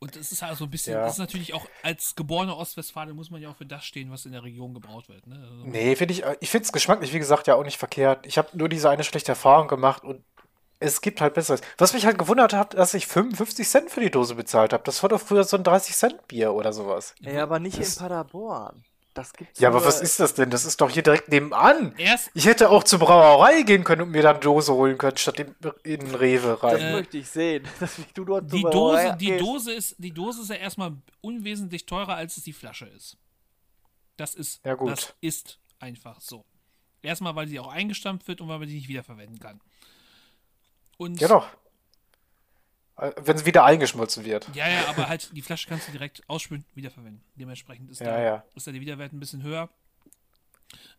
Und 0.00 0.14
es 0.14 0.30
ist 0.30 0.42
halt 0.42 0.56
so 0.56 0.64
ein 0.64 0.70
bisschen, 0.70 0.92
Ja. 0.92 1.02
das 1.02 1.14
ist 1.14 1.18
natürlich 1.18 1.54
auch 1.54 1.66
als 1.82 2.14
geborener 2.14 2.56
Ostwestfale 2.56 3.12
muss 3.14 3.30
man 3.30 3.42
ja 3.42 3.50
auch 3.50 3.56
für 3.56 3.66
das 3.66 3.84
stehen, 3.84 4.10
was 4.12 4.26
in 4.26 4.32
der 4.32 4.44
Region 4.44 4.72
gebraut 4.72 5.08
wird. 5.08 5.26
Ne? 5.26 5.36
Also, 5.42 5.64
Nee, 5.66 5.96
finde 5.96 6.14
ich, 6.14 6.22
ich 6.40 6.50
finde 6.50 6.64
es 6.66 6.72
geschmacklich, 6.72 7.12
wie 7.12 7.18
gesagt, 7.18 7.48
ja 7.48 7.56
auch 7.56 7.64
nicht 7.64 7.78
verkehrt. 7.78 8.24
Ich 8.26 8.38
habe 8.38 8.56
nur 8.56 8.68
diese 8.68 8.88
eine 8.90 9.02
schlechte 9.02 9.32
Erfahrung 9.32 9.66
gemacht 9.66 10.04
und 10.04 10.22
es 10.78 11.00
gibt 11.00 11.20
halt 11.20 11.34
Besseres. 11.34 11.62
Was 11.78 11.94
mich 11.94 12.06
halt 12.06 12.16
gewundert 12.18 12.52
hat, 12.52 12.74
dass 12.74 12.94
ich 12.94 13.08
55 13.08 13.68
Cent 13.68 13.90
für 13.90 13.98
die 14.00 14.12
Dose 14.12 14.36
bezahlt 14.36 14.72
habe. 14.72 14.84
Das 14.84 15.02
war 15.02 15.08
doch 15.08 15.20
früher 15.20 15.42
so 15.42 15.56
ein 15.56 15.64
30 15.64 15.96
Cent 15.96 16.28
Bier 16.28 16.52
oder 16.54 16.72
sowas. 16.72 17.16
Ja, 17.20 17.42
aber 17.42 17.58
nicht 17.58 17.80
Das- 17.80 17.96
in 17.96 18.02
Paderborn. 18.02 18.84
Das 19.18 19.32
gibt's 19.32 19.58
Ja, 19.58 19.68
aber 19.70 19.84
was 19.84 20.00
ist 20.00 20.20
das 20.20 20.34
denn? 20.34 20.48
Das 20.48 20.64
ist 20.64 20.80
doch 20.80 20.88
hier 20.90 21.02
direkt 21.02 21.28
nebenan. 21.28 21.92
Erst, 21.98 22.30
Ich 22.34 22.46
hätte 22.46 22.70
auch 22.70 22.84
zur 22.84 23.00
Brauerei 23.00 23.62
gehen 23.62 23.82
können 23.82 24.02
und 24.02 24.10
mir 24.10 24.22
dann 24.22 24.40
Dose 24.40 24.72
holen 24.72 24.96
können, 24.96 25.16
statt 25.16 25.40
in, 25.40 25.56
in 25.82 26.14
Rewe 26.14 26.56
Das 26.60 26.62
rein. 26.62 26.80
Äh, 26.80 26.92
möchte 26.92 27.18
ich 27.18 27.28
sehen. 27.28 27.66
Dass 27.80 27.96
du 28.14 28.24
dort 28.24 28.52
die 28.52 28.62
Dose, 28.62 29.16
die. 29.18 29.36
Dose 29.36 29.72
ist, 29.72 29.96
die 29.98 30.12
Dose 30.12 30.42
ist 30.42 30.50
ja 30.50 30.54
erstmal 30.56 30.92
unwesentlich 31.20 31.84
teurer, 31.84 32.14
als 32.14 32.36
es 32.36 32.44
die 32.44 32.52
Flasche 32.52 32.86
ist. 32.86 33.16
Das 34.16 34.36
ist, 34.36 34.64
Ja, 34.64 34.74
gut. 34.74 34.90
das 34.90 35.14
ist 35.20 35.58
einfach 35.80 36.20
so. 36.20 36.44
Erstmal, 37.02 37.34
weil 37.34 37.48
sie 37.48 37.58
auch 37.58 37.72
eingestampft 37.72 38.28
wird 38.28 38.40
und 38.40 38.48
weil 38.48 38.60
man 38.60 38.68
die 38.68 38.74
nicht 38.74 38.88
wiederverwenden 38.88 39.40
kann. 39.40 39.60
Und 40.96 41.20
Ja 41.20 41.26
doch. 41.26 41.48
Äh, 42.98 43.12
Wenn 43.16 43.36
es 43.36 43.46
wieder 43.46 43.64
eingeschmolzen 43.64 44.24
wird. 44.24 44.48
Ja, 44.54 44.68
ja, 44.68 44.86
aber 44.88 45.08
halt 45.08 45.34
die 45.36 45.42
Flasche 45.42 45.68
kannst 45.68 45.88
du 45.88 45.92
direkt 45.92 46.22
ausspülen, 46.28 46.64
wiederverwenden. 46.74 47.22
Dementsprechend 47.36 47.90
ist, 47.90 48.00
Ja, 48.00 48.06
da, 48.06 48.22
ja. 48.22 48.44
ist 48.54 48.66
da 48.66 48.72
der 48.72 48.80
Wiederwert 48.80 49.12
ein 49.12 49.20
bisschen 49.20 49.42
höher. 49.42 49.68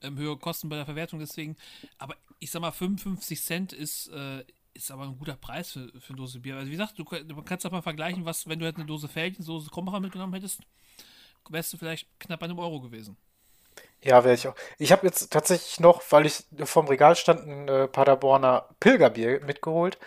Ähm, 0.01 0.17
höhere 0.17 0.37
Kosten 0.37 0.69
bei 0.69 0.77
der 0.77 0.85
Verwertung 0.85 1.19
deswegen. 1.19 1.55
Aber 1.97 2.15
ich 2.39 2.51
sag 2.51 2.61
mal, 2.61 2.71
55 2.71 3.41
Cent 3.43 3.73
ist, 3.73 4.07
äh, 4.09 4.43
ist 4.73 4.91
aber 4.91 5.03
ein 5.03 5.17
guter 5.17 5.35
Preis 5.35 5.73
für, 5.73 5.89
für 5.99 6.09
eine 6.09 6.17
Dose 6.17 6.39
Bier. 6.39 6.55
Also 6.55 6.67
wie 6.67 6.71
gesagt, 6.71 6.97
du, 6.97 7.03
du 7.03 7.41
kannst 7.43 7.65
doch 7.65 7.71
mal 7.71 7.81
vergleichen, 7.81 8.25
was, 8.25 8.47
wenn 8.47 8.59
du 8.59 8.65
halt 8.65 8.77
eine 8.77 8.85
Dose 8.85 9.07
Feldchen, 9.07 9.43
eine 9.43 9.47
Dose 9.47 9.69
Krombacher 9.69 9.99
mitgenommen 9.99 10.33
hättest, 10.33 10.61
wärst 11.49 11.73
du 11.73 11.77
vielleicht 11.77 12.07
knapp 12.19 12.39
bei 12.39 12.45
einem 12.45 12.59
Euro 12.59 12.79
gewesen. 12.79 13.17
Ja, 14.01 14.23
wäre 14.23 14.33
ich 14.35 14.47
auch. 14.47 14.55
Ich 14.77 14.91
habe 14.91 15.05
jetzt 15.05 15.31
tatsächlich 15.31 15.79
noch, 15.79 16.01
weil 16.11 16.25
ich 16.25 16.45
vorm 16.63 16.87
Regal 16.87 17.15
stand, 17.15 17.45
ein 17.45 17.67
äh, 17.67 17.87
Paderborner 17.87 18.69
Pilgerbier 18.79 19.41
mitgeholt. 19.43 19.97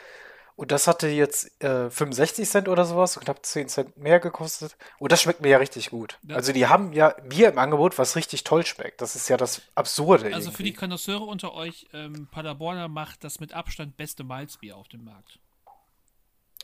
Und 0.55 0.71
das 0.71 0.87
hatte 0.87 1.09
jetzt 1.09 1.63
äh, 1.63 1.89
65 1.91 2.49
Cent 2.49 2.69
oder 2.69 2.85
sowas, 2.85 3.15
so 3.15 3.21
knapp 3.21 3.45
10 3.45 3.69
Cent 3.69 3.97
mehr 3.97 4.21
gekostet. 4.21 4.77
Und 4.99 5.11
das 5.11 5.23
schmeckt 5.23 5.41
mir 5.41 5.49
ja 5.49 5.59
richtig 5.59 5.91
gut. 5.91 6.19
Ja. 6.23 6.37
Also 6.37 6.53
die 6.53 6.67
haben 6.67 6.93
ja 6.93 7.11
Bier 7.27 7.49
im 7.49 7.59
Angebot, 7.59 7.99
was 7.99 8.17
richtig 8.17 8.45
toll 8.45 8.65
schmeckt. 8.67 9.01
Das 9.01 9.17
ist 9.17 9.29
ja 9.29 9.37
das 9.37 9.63
Absurde 9.75 10.33
Also 10.35 10.51
für 10.51 10.63
die 10.63 10.69
irgendwie. 10.71 10.79
Konnoisseure 10.81 11.25
unter 11.25 11.55
euch, 11.55 11.89
ähm, 11.93 12.29
Paderborner 12.31 12.89
macht 12.89 13.25
das 13.25 13.41
mit 13.41 13.53
Abstand 13.55 13.97
beste 13.97 14.25
Malzbier 14.25 14.77
auf 14.77 14.89
dem 14.89 15.05
Markt. 15.05 15.39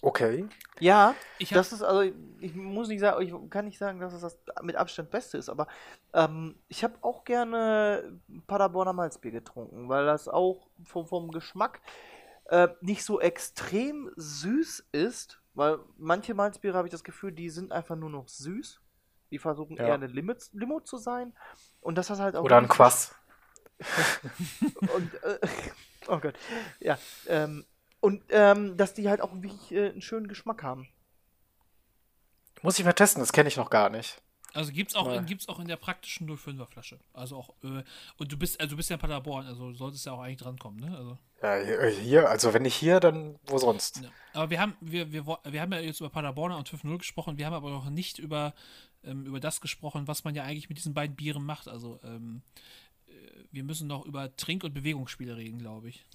Okay. 0.01 0.47
Ja, 0.79 1.17
Ich 1.39 1.51
hab- 1.51 1.57
das 1.57 1.73
ist 1.73 1.83
also, 1.83 2.03
ich 2.41 2.55
muss 2.55 2.87
nicht 2.87 3.01
sagen, 3.01 3.21
ich 3.27 3.51
kann 3.51 3.65
nicht 3.65 3.79
sagen, 3.79 3.99
dass 3.99 4.13
es 4.13 4.21
das 4.21 4.39
mit 4.63 4.77
Abstand 4.77 5.11
Beste 5.11 5.39
ist, 5.39 5.49
aber 5.49 5.67
ähm, 6.15 6.55
ich 6.69 6.85
habe 6.85 6.95
auch 7.01 7.25
gerne 7.25 8.21
Paderborner 8.47 8.93
Malzbier 8.93 9.33
getrunken, 9.33 9.89
weil 9.89 10.07
das 10.07 10.29
auch 10.29 10.69
vom, 10.85 11.05
vom 11.09 11.31
Geschmack 11.33 11.81
äh, 12.49 12.69
nicht 12.81 13.05
so 13.05 13.21
extrem 13.21 14.11
süß 14.17 14.89
ist, 14.93 15.41
weil 15.55 15.79
manche 15.97 16.35
Malzbiere 16.35 16.77
habe 16.77 16.89
ich 16.89 16.93
das 16.93 17.05
Gefühl, 17.05 17.33
die 17.33 17.51
sind 17.51 17.73
einfach 17.73 17.97
nur 17.97 18.11
noch 18.11 18.29
süß. 18.29 18.81
Die 19.31 19.39
versuchen 19.39 19.77
Ja. 19.77 19.89
eher 19.89 19.95
eine 19.95 20.07
Limit, 20.07 20.49
Limo 20.53 20.81
zu 20.81 20.97
sein. 20.97 21.35
Und 21.81 21.97
das 21.97 22.11
hat 22.11 22.19
halt 22.19 22.37
auch. 22.37 22.45
Oder 22.45 22.57
ein 22.59 22.69
Quass. 22.69 23.15
und, 24.95 25.23
äh, 25.23 25.39
oh 26.09 26.19
Gott. 26.19 26.35
Ja. 26.81 26.99
Ähm, 27.27 27.67
und 28.01 28.23
ähm, 28.31 28.77
dass 28.77 28.95
die 28.95 29.09
halt 29.09 29.21
auch 29.21 29.35
wirklich 29.35 29.73
äh, 29.73 29.91
einen 29.91 30.03
schönen 30.03 30.29
Geschmack 30.29 30.63
haben. 30.63 30.89
Muss 32.63 32.79
ich 32.79 32.85
mal 32.85 32.93
testen, 32.93 33.21
das 33.21 33.33
kenne 33.33 33.49
ich 33.49 33.57
noch 33.57 33.71
gar 33.71 33.91
nicht. 33.91 34.21
Also 34.55 34.73
gibt's 34.73 34.95
auch, 34.95 35.07
Ja. 35.13 35.21
gibt's 35.21 35.49
auch 35.49 35.59
in 35.61 35.69
der 35.69 35.77
praktischen 35.77 36.27
05er 36.29 36.67
Flasche. 36.67 36.99
Also 37.13 37.37
auch, 37.37 37.51
äh, 37.63 37.83
und 38.17 38.33
du 38.33 38.37
bist, 38.39 38.59
also 38.61 38.71
du 38.73 38.77
bist 38.77 38.89
ja 38.91 38.95
in 38.97 39.01
Paderborn, 39.01 39.47
also 39.47 39.73
solltest 39.75 40.07
ja 40.07 40.13
auch 40.13 40.21
eigentlich 40.21 40.39
drankommen, 40.39 40.81
ne? 40.81 40.97
Also, 40.97 41.19
Ja, 41.43 41.89
hier, 41.91 42.29
also 42.29 42.53
wenn 42.55 42.63
nicht 42.63 42.75
hier, 42.75 42.99
dann 42.99 43.39
wo 43.47 43.59
sonst? 43.59 44.01
ja. 44.03 44.11
Aber 44.33 44.51
wir 44.51 44.59
haben, 44.61 44.75
wir, 44.81 45.13
wir, 45.13 45.27
wir 45.27 45.61
haben 45.61 45.73
ja 45.73 45.81
jetzt 45.81 46.01
über 46.01 46.09
Paderborner 46.09 46.57
und 46.57 46.69
5.0 46.69 46.99
gesprochen, 46.99 47.37
wir 47.39 47.47
haben 47.47 47.53
aber 47.55 47.71
noch 47.71 47.91
nicht 47.91 48.19
über, 48.19 48.55
ähm, 49.05 49.27
über 49.27 49.39
das 49.39 49.61
gesprochen, 49.61 50.09
was 50.09 50.25
man 50.25 50.35
ja 50.35 50.45
eigentlich 50.45 50.69
mit 50.71 50.79
diesen 50.79 50.95
beiden 50.95 51.15
Bieren 51.15 51.45
macht. 51.45 51.69
Also 51.69 52.01
ähm, 52.03 52.41
äh, 53.07 53.13
wir 53.53 53.65
müssen 53.65 53.87
noch 53.87 54.07
über 54.07 54.35
Trink- 54.37 54.65
und 54.65 54.73
Bewegungsspiele 54.75 55.37
reden, 55.37 55.59
glaube 55.59 55.91
ich. 55.91 56.07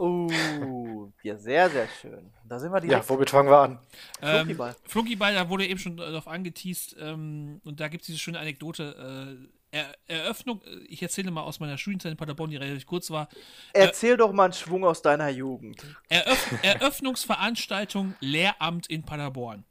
Oh, 0.00 1.12
ja, 1.22 1.36
sehr, 1.36 1.68
sehr 1.68 1.86
schön. 2.00 2.30
Da 2.48 2.58
sind 2.58 2.72
wir 2.72 2.78
Ja, 2.78 2.88
direkt. 2.88 3.10
womit 3.10 3.30
fangen 3.30 3.50
wir 3.50 3.58
an? 3.58 3.78
Ähm, 4.22 4.36
Flunkyball. 4.36 4.76
Flunkyball, 4.84 5.34
da 5.34 5.48
wurde 5.48 5.66
eben 5.66 5.78
schon 5.78 5.96
darauf 5.98 6.26
angeteased 6.26 6.96
ähm, 6.98 7.60
und 7.64 7.80
da 7.80 7.88
gibt 7.88 8.02
es 8.02 8.06
diese 8.06 8.18
schöne 8.18 8.38
Anekdote. 8.38 9.46
Äh, 9.72 9.76
er 9.76 9.94
Eröffnung, 10.06 10.62
äh, 10.64 10.78
ich 10.88 11.02
erzähle 11.02 11.30
mal 11.30 11.42
aus 11.42 11.60
meiner 11.60 11.78
Studienzeit 11.78 12.12
in 12.12 12.16
Paderborn, 12.16 12.50
die 12.50 12.56
relativ 12.56 12.86
kurz 12.86 13.10
war. 13.10 13.28
Erzähl 13.72 14.16
doch 14.16 14.32
mal 14.32 14.44
einen 14.44 14.52
Schwung 14.52 14.84
aus 14.84 15.02
deiner 15.02 15.28
Jugend. 15.28 15.84
Eröff 16.08 16.54
Eröffnungsveranstaltung 16.62 18.14
Lehramt 18.20 18.86
in 18.88 19.04
Paderborn. 19.04 19.64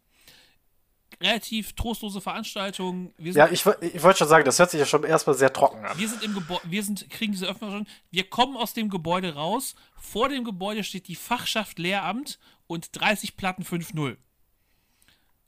Relativ 1.22 1.74
trostlose 1.74 2.22
Veranstaltung. 2.22 3.14
Wir 3.18 3.34
sind, 3.34 3.40
Ja, 3.40 3.50
ich, 3.52 3.66
ich 3.94 4.04
wollte 4.04 4.20
schon 4.20 4.28
sagen, 4.30 4.46
das 4.46 4.58
hört 4.58 4.72
sich 4.72 4.80
ja 4.80 4.86
schon 4.86 5.04
erstmal 5.04 5.36
sehr 5.36 5.52
trocken 5.52 5.86
an. 5.86 5.98
wir 5.98 6.08
sind 6.08 6.24
im 6.24 6.34
Gebäude, 6.34 6.62
wir 6.64 6.84
sind, 6.84 7.10
kriegen 7.10 7.34
diese 7.34 7.48
Öffnung 7.48 7.72
schon. 7.72 7.88
Wir 8.10 8.30
kommen 8.30 8.56
aus 8.56 8.74
dem 8.74 8.90
Gebäude 8.90 9.36
raus. 9.36 9.76
Vor 10.00 10.30
dem 10.30 10.46
Gebäude 10.46 10.84
steht 10.84 11.08
die 11.10 11.16
Fachschaft 11.16 11.78
Lehramt 11.78 12.40
und 12.68 12.90
30 13.00 13.36
Platten 13.36 13.64
5-0. 13.64 14.16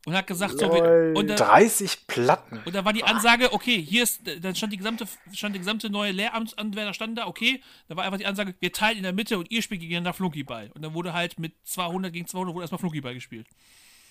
Und 0.06 0.16
hat 0.16 0.26
gesagt, 0.26 0.58
so, 0.58 0.74
wir, 0.74 1.14
und, 1.16 1.28
da, 1.28 1.36
30 1.36 2.08
Platten. 2.08 2.60
und 2.66 2.74
da 2.74 2.84
war 2.84 2.92
die 2.92 3.04
Ansage, 3.04 3.54
okay, 3.54 3.80
hier 3.80 4.02
ist, 4.02 4.22
dann 4.42 4.56
stand 4.56 4.74
die 4.74 4.78
gesamte, 4.78 5.06
stand 5.32 5.54
die 5.54 5.60
gesamte 5.60 5.92
neue 5.92 6.12
Lehramtsanwender 6.12 6.96
stand 6.96 7.20
da, 7.20 7.28
okay, 7.28 7.62
da 7.88 7.96
war 7.96 8.04
einfach 8.04 8.18
die 8.18 8.26
Ansage, 8.26 8.56
wir 8.60 8.74
teilen 8.74 8.98
in 8.98 9.04
der 9.04 9.14
Mitte 9.14 9.38
und 9.38 9.52
ihr 9.52 9.62
spielt 9.62 9.80
gegeneinander 9.80 10.14
Flunkyball. 10.14 10.72
Und 10.74 10.82
dann 10.82 10.96
wurde 10.96 11.14
halt 11.14 11.38
mit 11.38 11.54
200 11.66 12.12
gegen 12.12 12.26
200 12.26 12.56
wurde 12.56 12.64
erstmal 12.64 12.80
Flunkyball 12.80 13.14
gespielt. 13.14 13.48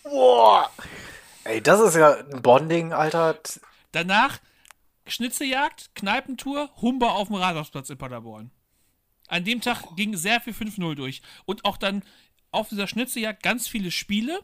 Boah! 0.05 0.71
Ey, 1.45 1.63
das 1.63 1.81
ist 1.81 1.97
ja 1.97 2.17
ein 2.17 2.43
Bonding, 2.43 2.93
Alter. 2.93 3.39
Danach 3.93 4.41
Schnitzeljagd, 5.07 5.95
Kneipentour, 5.95 6.71
Humber 6.81 7.15
auf 7.15 7.29
dem 7.29 7.37
Rathausplatz 7.37 7.91
in 7.91 7.99
Paderborn. 7.99 8.51
An 9.29 9.45
dem 9.45 9.61
Tag 9.61 9.97
ging 9.97 10.17
sehr 10.17 10.41
viel 10.41 10.53
5-0 10.53 10.95
durch. 10.95 11.23
Und 11.47 11.65
auch 11.65 11.77
dann 11.77 12.03
auf 12.51 12.69
dieser 12.69 12.87
Schnitzeljagd 12.87 13.43
ganz 13.43 13.69
viele 13.69 13.91
Spiele, 13.91 14.41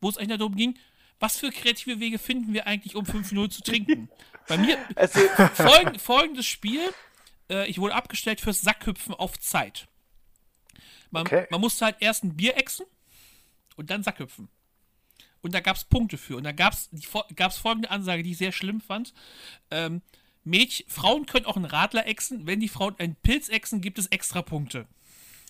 wo 0.00 0.08
es 0.08 0.16
eigentlich 0.16 0.38
darum 0.38 0.54
ging, 0.54 0.78
was 1.18 1.38
für 1.38 1.50
kreative 1.50 1.98
Wege 1.98 2.18
finden 2.18 2.52
wir 2.52 2.66
eigentlich, 2.66 2.94
um 2.94 3.04
5-0 3.04 3.50
zu 3.50 3.62
trinken. 3.62 4.08
Bei 4.46 4.56
mir 4.56 4.78
folgend, 5.54 6.00
folgendes 6.00 6.46
Spiel, 6.46 6.82
äh, 7.50 7.68
ich 7.68 7.78
wurde 7.78 7.94
abgestellt 7.94 8.40
fürs 8.40 8.60
Sackhüpfen 8.60 9.14
auf 9.14 9.38
Zeit. 9.40 9.88
Man, 11.10 11.22
Okay. 11.22 11.46
man 11.50 11.60
musste 11.60 11.86
halt 11.86 11.96
erst 12.00 12.22
ein 12.22 12.36
Bier 12.36 12.56
exen 12.56 12.86
und 13.76 13.90
dann 13.90 14.02
Sackhüpfen. 14.02 14.48
Und 15.42 15.54
da 15.54 15.60
gab 15.60 15.76
es 15.76 15.84
Punkte 15.84 16.18
für. 16.18 16.36
Und 16.36 16.44
da 16.44 16.52
gab 16.52 16.72
es 16.72 16.90
gab's 17.36 17.58
folgende 17.58 17.90
Ansage, 17.90 18.22
die 18.22 18.32
ich 18.32 18.38
sehr 18.38 18.52
schlimm 18.52 18.80
fand. 18.80 19.14
Ähm, 19.70 20.02
Mädchen, 20.44 20.88
Frauen 20.88 21.26
können 21.26 21.46
auch 21.46 21.56
einen 21.56 21.64
Radler 21.64 22.06
exen. 22.06 22.46
Wenn 22.46 22.60
die 22.60 22.68
Frauen 22.68 22.94
einen 22.98 23.16
Pilz 23.16 23.48
exen, 23.48 23.80
gibt 23.80 23.98
es 23.98 24.06
extra 24.08 24.42
Punkte. 24.42 24.86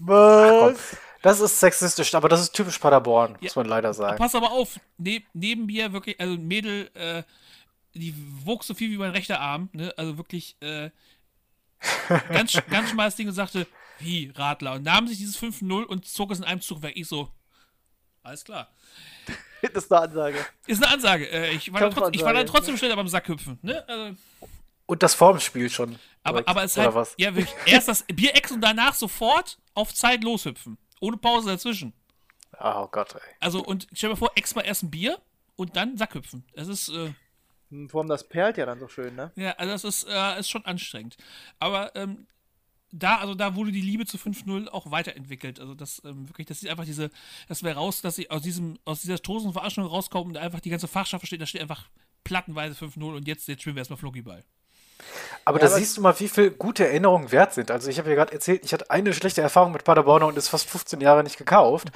Komm, 0.04 0.76
das 1.22 1.40
ist 1.40 1.58
sexistisch, 1.58 2.14
aber 2.14 2.28
das 2.28 2.40
ist 2.40 2.52
typisch 2.52 2.78
Paderborn, 2.78 3.36
muss 3.40 3.56
man 3.56 3.66
leider 3.66 3.92
sagen. 3.92 4.18
Pass 4.18 4.34
aber 4.34 4.52
auf, 4.52 4.78
neb, 4.96 5.24
neben 5.32 5.66
mir 5.66 5.92
wirklich, 5.92 6.20
also 6.20 6.34
ein 6.34 6.46
Mädel, 6.46 6.90
äh, 6.94 7.22
die 7.94 8.14
wog 8.44 8.62
so 8.62 8.74
viel 8.74 8.90
wie 8.90 8.98
mein 8.98 9.10
rechter 9.10 9.40
Arm, 9.40 9.70
ne? 9.72 9.92
Also 9.96 10.16
wirklich, 10.16 10.56
äh, 10.60 10.90
ganz, 12.28 12.60
ganz 12.70 12.90
schmales 12.90 13.16
Ding 13.16 13.28
und 13.28 13.34
sagte, 13.34 13.66
wie, 13.98 14.30
Radler? 14.34 14.74
Und 14.74 14.84
nahm 14.84 15.08
sich 15.08 15.18
dieses 15.18 15.40
5-0 15.40 15.82
und 15.82 16.06
zog 16.06 16.30
es 16.30 16.38
in 16.38 16.44
einem 16.44 16.60
Zug 16.60 16.82
weg. 16.82 16.92
Ich 16.96 17.08
so, 17.08 17.28
alles 18.22 18.44
klar. 18.44 18.68
Das 19.74 19.84
ist 19.84 19.92
eine 19.92 20.02
Ansage. 20.02 20.46
Ist 20.66 20.82
eine 20.82 20.92
Ansage. 20.92 21.30
Äh, 21.30 21.50
ich, 21.50 21.72
war 21.72 21.80
dann 21.80 21.90
trotz, 21.92 22.14
ich 22.14 22.22
war 22.22 22.32
dann 22.32 22.46
trotzdem 22.46 22.76
schneller 22.76 22.96
beim 22.96 23.08
Sackhüpfen, 23.08 23.58
ne? 23.62 23.84
Also, 23.88 24.16
Und 24.86 25.02
das 25.02 25.14
vorm 25.14 25.40
Spiel 25.40 25.68
schon. 25.70 25.98
aber, 26.22 26.38
direkt, 26.42 26.48
aber 26.48 26.64
es 26.64 26.76
halt, 26.76 26.94
was? 26.94 27.14
ja, 27.18 27.34
wirklich, 27.34 27.54
erst 27.66 27.88
das 27.88 28.04
Bierex 28.04 28.50
und 28.52 28.60
danach 28.60 28.94
sofort 28.94 29.58
auf 29.74 29.92
Zeit 29.94 30.22
loshüpfen. 30.24 30.78
Ohne 31.00 31.16
Pause 31.16 31.50
dazwischen. 31.50 31.92
Ah, 32.52 32.82
Oh 32.82 32.88
Gott, 32.88 33.14
ey. 33.14 33.20
Also, 33.40 33.62
und 33.62 33.86
stell 33.92 34.08
dir 34.08 34.14
mal 34.14 34.18
vor, 34.18 34.32
ex 34.34 34.54
mal 34.54 34.62
erst 34.62 34.82
ein 34.82 34.90
Bier 34.90 35.18
und 35.56 35.76
dann 35.76 35.96
Sackhüpfen. 35.96 36.44
Das 36.54 36.68
ist, 36.68 36.88
äh, 36.88 37.12
Hm, 37.70 37.88
Vor 37.90 38.00
allem 38.00 38.08
das 38.08 38.26
perlt 38.26 38.56
ja 38.56 38.64
dann 38.66 38.80
so 38.80 38.88
schön, 38.88 39.14
ne? 39.14 39.30
Ja, 39.36 39.52
also 39.52 39.72
das 39.72 39.84
ist, 39.84 40.08
äh, 40.08 40.38
ist 40.40 40.48
schon 40.48 40.64
anstrengend. 40.64 41.16
Aber 41.58 41.94
ähm, 41.96 42.26
da, 42.90 43.16
also 43.18 43.34
da 43.34 43.54
wurde 43.54 43.72
die 43.72 43.80
Liebe 43.80 44.06
zu 44.06 44.16
5-0 44.16 44.68
auch 44.68 44.90
weiterentwickelt. 44.90 45.60
Also 45.60 45.74
das 45.74 46.02
ähm, 46.04 46.28
wirklich, 46.28 46.46
das 46.46 46.62
ist 46.62 46.68
einfach 46.68 46.84
diese, 46.84 47.10
dass 47.48 47.62
wir 47.62 47.72
raus, 47.72 48.00
dass 48.00 48.16
sie 48.16 48.30
aus 48.30 48.42
diesem, 48.42 48.78
aus 48.84 49.02
dieser 49.02 49.18
Tosen 49.20 49.52
Verarschung 49.52 49.84
rauskommen 49.84 50.28
und 50.28 50.36
einfach 50.36 50.60
die 50.60 50.70
ganze 50.70 50.88
Fachschaft 50.88 51.26
steht, 51.26 51.40
da 51.40 51.46
steht 51.46 51.60
einfach 51.60 51.88
plattenweise 52.24 52.74
5-0 52.82 53.02
und 53.16 53.26
jetzt, 53.28 53.46
jetzt 53.48 53.60
spielen 53.62 53.76
wir 53.76 53.80
erstmal 53.80 53.98
Fluggyball. 53.98 54.44
Aber 55.44 55.58
Ja, 55.58 55.66
da 55.66 55.70
aber- 55.72 55.78
siehst 55.80 55.96
du 55.96 56.00
mal, 56.00 56.18
wie 56.18 56.28
viel 56.28 56.50
gute 56.50 56.86
Erinnerungen 56.86 57.30
wert 57.30 57.54
sind. 57.54 57.70
Also 57.70 57.88
ich 57.88 57.98
habe 57.98 58.08
ja 58.10 58.16
gerade 58.16 58.32
erzählt, 58.32 58.64
ich 58.64 58.72
hatte 58.72 58.90
eine 58.90 59.12
schlechte 59.14 59.40
Erfahrung 59.42 59.72
mit 59.72 59.84
Paderborner 59.84 60.26
und 60.26 60.36
ist 60.36 60.48
fast 60.48 60.68
15 60.68 61.00
Jahre 61.00 61.22
nicht 61.22 61.36
gekauft. 61.38 61.88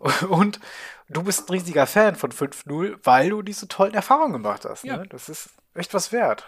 Und 0.28 0.60
du 1.08 1.24
bist 1.24 1.48
ein 1.48 1.52
riesiger 1.52 1.84
Fan 1.88 2.14
von 2.14 2.30
5-0, 2.30 2.98
weil 3.02 3.30
du 3.30 3.42
diese 3.42 3.66
tollen 3.66 3.94
Erfahrungen 3.94 4.32
gemacht 4.34 4.64
hast. 4.64 4.84
Ja. 4.84 4.98
Ne? 4.98 5.06
Das 5.08 5.28
ist 5.28 5.50
echt 5.74 5.92
was 5.92 6.12
wert. 6.12 6.44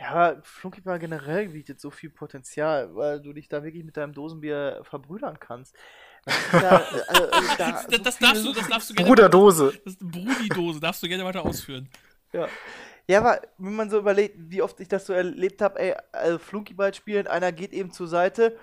Ja, 0.00 0.12
aber 0.12 0.42
Flunkyball 0.42 0.98
generell 0.98 1.48
bietet 1.48 1.78
so 1.78 1.90
viel 1.90 2.08
Potenzial, 2.08 2.94
weil 2.96 3.20
du 3.20 3.34
dich 3.34 3.48
da 3.48 3.62
wirklich 3.62 3.84
mit 3.84 3.98
deinem 3.98 4.14
Dosenbier 4.14 4.80
verbrüdern 4.82 5.38
kannst. 5.38 5.76
Das 6.24 6.36
äh, 6.54 6.60
da 7.58 7.72
Das, 7.72 7.82
so 7.82 7.98
das, 7.98 8.16
viele 8.16 8.30
darfst 8.30 8.44
du, 8.46 8.52
das 8.54 8.68
darfst 8.68 8.90
du 8.90 8.94
gerne. 8.94 9.08
Bruderdose. 9.08 9.72
Das 9.84 9.94
ist 9.94 10.00
eine 10.00 10.10
Brudi-Dose, 10.10 10.80
darfst 10.80 11.02
du 11.02 11.08
gerne 11.08 11.24
weiter 11.24 11.44
ausführen. 11.44 11.90
Ja. 12.32 12.48
ja, 13.08 13.18
aber 13.18 13.42
wenn 13.58 13.76
man 13.76 13.90
so 13.90 13.98
überlegt, 13.98 14.36
wie 14.38 14.62
oft 14.62 14.80
ich 14.80 14.88
das 14.88 15.04
so 15.04 15.12
erlebt 15.12 15.60
habe, 15.60 15.78
ey, 15.78 15.94
also 16.12 16.38
Flunkyball 16.38 16.94
spielen, 16.94 17.26
einer 17.26 17.52
geht 17.52 17.74
eben 17.74 17.92
zur 17.92 18.08
Seite, 18.08 18.56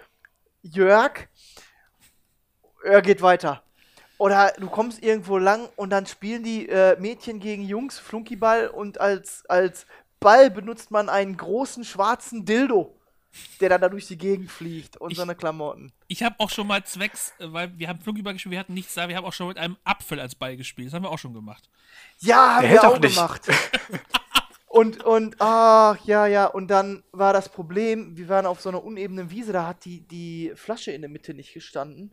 Jörg, 0.64 1.28
er 2.84 3.02
geht 3.04 3.22
weiter. 3.22 3.62
Oder 4.18 4.54
du 4.58 4.68
kommst 4.68 5.04
irgendwo 5.04 5.38
lang 5.38 5.70
und 5.76 5.92
dann 5.92 6.08
spielen 6.08 6.42
die 6.42 6.68
äh, 6.68 7.00
Mädchen 7.00 7.40
gegen 7.40 7.62
Jungs 7.62 8.00
Flunkyball 8.00 8.70
und 8.70 9.00
als, 9.00 9.46
als 9.48 9.86
Ball 10.20 10.50
benutzt 10.52 10.92
man 10.92 11.10
einen 11.10 11.38
großen 11.38 11.84
schwarzen 11.84 12.46
Dildo, 12.46 12.96
der 13.60 13.70
dann 13.70 13.82
da 13.82 13.90
durch 13.90 14.08
die 14.08 14.18
Gegend 14.18 14.52
fliegt 14.52 14.98
und 14.98 15.12
Ich- 15.12 15.18
seine 15.18 15.36
Klamotten. 15.36 15.92
Ich 16.08 16.24
habe 16.24 16.36
auch 16.40 16.50
schon 16.50 16.68
mal 16.68 16.84
zwecks, 16.84 17.34
äh, 17.40 17.52
weil 17.52 17.78
wir 17.78 17.88
haben 17.90 18.00
Fluggyball 18.00 18.34
gespielt, 18.34 18.52
wir 18.54 18.60
hatten 18.60 18.74
nichts 18.74 18.94
da, 18.96 19.08
wir 19.08 19.16
haben 19.16 19.26
auch 19.26 19.34
schon 19.34 19.50
mit 19.50 19.58
einem 19.58 19.78
Apfel 19.84 20.20
als 20.20 20.36
Ball 20.36 20.58
gespielt. 20.58 20.88
Das 20.88 20.94
haben 20.94 21.04
wir 21.04 21.12
auch 21.12 21.20
schon 21.20 21.34
gemacht. 21.34 21.70
Ja, 22.20 22.56
haben 22.56 22.64
Der 22.64 22.72
wir 22.72 22.88
auch 22.88 23.00
nicht. 23.00 23.16
gemacht. 23.16 23.48
Und, 24.70 25.04
und, 25.06 25.38
ach, 25.40 25.98
ja, 26.06 26.28
ja, 26.28 26.46
und 26.46 26.68
dann 26.68 27.02
war 27.12 27.34
das 27.34 27.50
Problem, 27.50 28.16
wir 28.16 28.28
waren 28.30 28.46
auf 28.46 28.62
so 28.62 28.70
einer 28.70 28.84
unebenen 28.84 29.32
Wiese, 29.32 29.52
da 29.52 29.66
hat 29.66 29.86
die, 29.86 30.02
die 30.02 30.52
Flasche 30.56 30.92
in 30.92 31.02
der 31.02 31.10
Mitte 31.10 31.34
nicht 31.34 31.54
gestanden. 31.54 32.12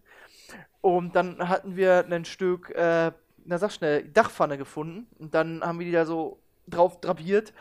Und 0.80 1.14
dann 1.14 1.46
hatten 1.48 1.76
wir 1.76 2.06
ein 2.08 2.24
Stück, 2.24 2.70
äh, 2.70 3.12
na 3.44 3.58
sag 3.58 3.72
schnell, 3.72 4.04
Dachpfanne 4.08 4.56
gefunden. 4.56 5.08
Und 5.18 5.34
dann 5.34 5.62
haben 5.62 5.78
wir 5.78 5.84
die 5.86 5.92
da 5.92 6.06
so 6.06 6.38
drauf 6.66 7.00
drapiert. 7.02 7.52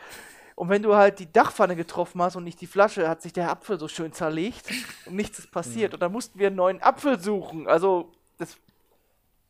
Und 0.54 0.68
wenn 0.68 0.82
du 0.82 0.94
halt 0.94 1.18
die 1.18 1.32
Dachpfanne 1.32 1.74
getroffen 1.74 2.22
hast 2.22 2.36
und 2.36 2.44
nicht 2.44 2.60
die 2.60 2.66
Flasche, 2.66 3.08
hat 3.08 3.22
sich 3.22 3.32
der 3.32 3.50
Apfel 3.50 3.78
so 3.78 3.88
schön 3.88 4.12
zerlegt 4.12 4.70
und 5.06 5.16
nichts 5.16 5.38
ist 5.40 5.50
passiert. 5.50 5.94
Und 5.94 6.00
dann 6.00 6.12
mussten 6.12 6.38
wir 6.38 6.46
einen 6.46 6.56
neuen 6.56 6.82
Apfel 6.82 7.18
suchen. 7.18 7.66
Also, 7.66 8.12
das 8.38 8.56